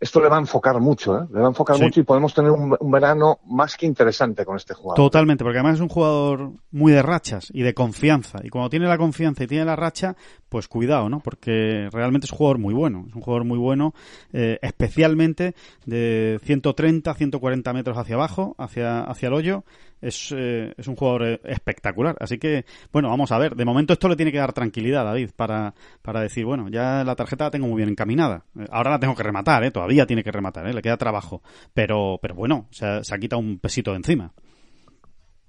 esto 0.00 0.20
le 0.20 0.28
va 0.28 0.36
a 0.36 0.40
enfocar 0.40 0.80
mucho, 0.80 1.18
¿eh? 1.18 1.26
le 1.30 1.40
va 1.40 1.46
a 1.46 1.50
enfocar 1.50 1.78
mucho 1.78 2.00
y 2.00 2.04
podemos 2.04 2.32
tener 2.32 2.50
un, 2.50 2.90
verano 2.90 3.38
más 3.46 3.76
que 3.76 3.84
interesante 3.84 4.46
con 4.46 4.56
este 4.56 4.72
jugador. 4.72 4.96
Totalmente, 4.96 5.44
porque 5.44 5.58
además 5.58 5.76
es 5.76 5.82
un 5.82 5.90
jugador 5.90 6.52
muy 6.70 6.92
de 6.92 7.02
rachas 7.02 7.50
y 7.52 7.62
de 7.62 7.74
confianza. 7.74 8.38
Y 8.42 8.48
cuando 8.48 8.70
tiene 8.70 8.86
la 8.86 8.96
confianza 8.96 9.44
y 9.44 9.46
tiene 9.46 9.66
la 9.66 9.76
racha, 9.76 10.16
pues 10.50 10.68
cuidado, 10.68 11.08
¿no? 11.08 11.20
Porque 11.20 11.88
realmente 11.90 12.26
es 12.26 12.32
un 12.32 12.38
jugador 12.38 12.58
muy 12.58 12.74
bueno, 12.74 13.06
es 13.08 13.14
un 13.14 13.22
jugador 13.22 13.44
muy 13.44 13.56
bueno, 13.56 13.94
eh, 14.34 14.58
especialmente 14.60 15.54
de 15.86 16.38
130, 16.42 17.14
140 17.14 17.72
metros 17.72 17.96
hacia 17.96 18.16
abajo, 18.16 18.54
hacia, 18.58 19.00
hacia 19.04 19.28
el 19.28 19.34
hoyo, 19.34 19.64
es, 20.00 20.34
eh, 20.36 20.74
es 20.76 20.88
un 20.88 20.96
jugador 20.96 21.22
eh, 21.24 21.40
espectacular. 21.44 22.16
Así 22.20 22.38
que, 22.38 22.64
bueno, 22.92 23.08
vamos 23.08 23.32
a 23.32 23.38
ver. 23.38 23.54
De 23.54 23.64
momento 23.64 23.92
esto 23.92 24.08
le 24.08 24.16
tiene 24.16 24.32
que 24.32 24.38
dar 24.38 24.52
tranquilidad, 24.52 25.04
David, 25.04 25.30
para, 25.36 25.74
para 26.02 26.20
decir, 26.20 26.44
bueno, 26.44 26.68
ya 26.68 27.04
la 27.04 27.16
tarjeta 27.16 27.44
la 27.44 27.50
tengo 27.50 27.66
muy 27.66 27.76
bien 27.76 27.90
encaminada. 27.90 28.44
Eh, 28.58 28.66
ahora 28.70 28.90
la 28.90 28.98
tengo 28.98 29.14
que 29.14 29.22
rematar, 29.22 29.64
¿eh? 29.64 29.70
Todavía 29.70 30.06
tiene 30.06 30.24
que 30.24 30.32
rematar, 30.32 30.66
¿eh? 30.66 30.74
Le 30.74 30.82
queda 30.82 30.96
trabajo. 30.96 31.42
Pero, 31.74 32.18
pero 32.20 32.34
bueno, 32.34 32.66
se, 32.70 33.04
se 33.04 33.14
ha 33.14 33.18
quitado 33.18 33.40
un 33.40 33.58
pesito 33.58 33.92
de 33.92 33.98
encima. 33.98 34.32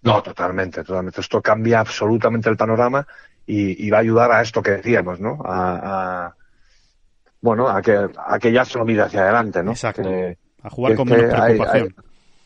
No, 0.03 0.21
totalmente, 0.23 0.83
totalmente. 0.83 1.21
Esto 1.21 1.41
cambia 1.41 1.79
absolutamente 1.79 2.49
el 2.49 2.57
panorama 2.57 3.05
y, 3.45 3.85
y 3.85 3.89
va 3.89 3.97
a 3.97 4.01
ayudar 4.01 4.31
a 4.31 4.41
esto 4.41 4.61
que 4.61 4.71
decíamos, 4.71 5.19
¿no? 5.19 5.39
A, 5.43 6.25
a 6.25 6.35
bueno, 7.41 7.67
a 7.67 7.81
que, 7.81 8.09
a 8.17 8.39
que 8.39 8.51
ya 8.51 8.63
se 8.65 8.77
lo 8.77 8.85
mire 8.85 9.01
hacia 9.01 9.21
adelante, 9.21 9.63
¿no? 9.63 9.71
Exacto. 9.71 10.07
a 10.61 10.69
jugar 10.69 10.95
con 10.95 11.09
menos 11.09 11.33
preocupación. 11.33 11.95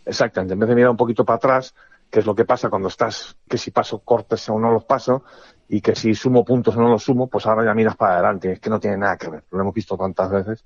exactamente. 0.05 0.53
En 0.53 0.59
vez 0.59 0.69
de 0.69 0.75
mirar 0.75 0.91
un 0.91 0.97
poquito 0.97 1.25
para 1.25 1.37
atrás, 1.37 1.75
que 2.09 2.19
es 2.19 2.25
lo 2.25 2.33
que 2.33 2.45
pasa 2.45 2.69
cuando 2.69 2.87
estás, 2.87 3.35
que 3.49 3.57
si 3.57 3.71
paso 3.71 3.99
cortes 3.99 4.47
o 4.49 4.57
no 4.57 4.71
los 4.71 4.85
paso, 4.85 5.23
y 5.67 5.81
que 5.81 5.95
si 5.95 6.15
sumo 6.15 6.45
puntos 6.45 6.77
o 6.77 6.81
no 6.81 6.87
los 6.87 7.03
sumo, 7.03 7.27
pues 7.27 7.45
ahora 7.45 7.65
ya 7.65 7.73
miras 7.73 7.97
para 7.97 8.13
adelante. 8.13 8.53
Es 8.53 8.59
que 8.59 8.69
no 8.69 8.79
tiene 8.79 8.97
nada 8.97 9.17
que 9.17 9.29
ver. 9.29 9.43
Lo 9.51 9.61
hemos 9.61 9.73
visto 9.73 9.97
tantas 9.97 10.31
veces. 10.31 10.63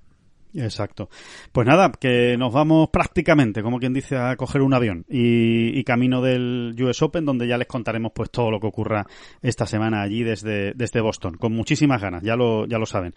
Exacto. 0.54 1.10
Pues 1.52 1.68
nada, 1.68 1.92
que 1.92 2.36
nos 2.38 2.52
vamos 2.52 2.90
prácticamente, 2.90 3.62
como 3.62 3.80
quien 3.80 3.94
dice, 3.94 4.18
a 4.18 4.36
coger 4.36 4.62
un 4.62 4.74
avión 4.74 5.06
y, 5.08 5.84
camino 5.84 6.22
del 6.22 6.76
US 6.80 7.02
Open, 7.02 7.26
donde 7.26 7.48
ya 7.48 7.58
les 7.58 7.68
contaremos 7.68 8.12
pues 8.14 8.30
todo 8.30 8.52
lo 8.52 8.60
que 8.60 8.68
ocurra 8.68 9.06
esta 9.42 9.66
semana 9.66 10.02
allí 10.02 10.24
desde, 10.24 10.74
desde 10.74 11.02
Boston, 11.02 11.38
con 11.38 11.54
muchísimas 11.54 12.02
ganas, 12.02 12.24
ya 12.24 12.36
lo, 12.36 12.66
ya 12.68 12.78
lo 12.78 12.86
saben. 12.86 13.14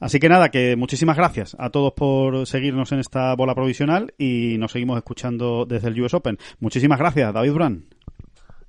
Así 0.00 0.18
que 0.18 0.28
nada, 0.28 0.50
que 0.50 0.76
muchísimas 0.76 1.16
gracias 1.16 1.56
a 1.58 1.70
todos 1.70 1.92
por 1.92 2.46
seguirnos 2.46 2.92
en 2.92 3.00
esta 3.00 3.34
bola 3.34 3.54
provisional 3.54 4.14
y 4.18 4.56
nos 4.58 4.72
seguimos 4.72 4.96
escuchando 4.96 5.66
desde 5.66 5.88
el 5.88 6.00
US 6.00 6.14
Open. 6.14 6.38
Muchísimas 6.60 6.98
gracias, 6.98 7.32
David 7.32 7.50
Durán. 7.50 7.84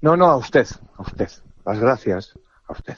No, 0.01 0.15
no, 0.15 0.25
a 0.25 0.37
usted, 0.37 0.67
a 0.97 1.01
usted. 1.01 1.29
Las 1.65 1.79
gracias 1.79 2.37
a 2.67 2.73
usted. 2.73 2.97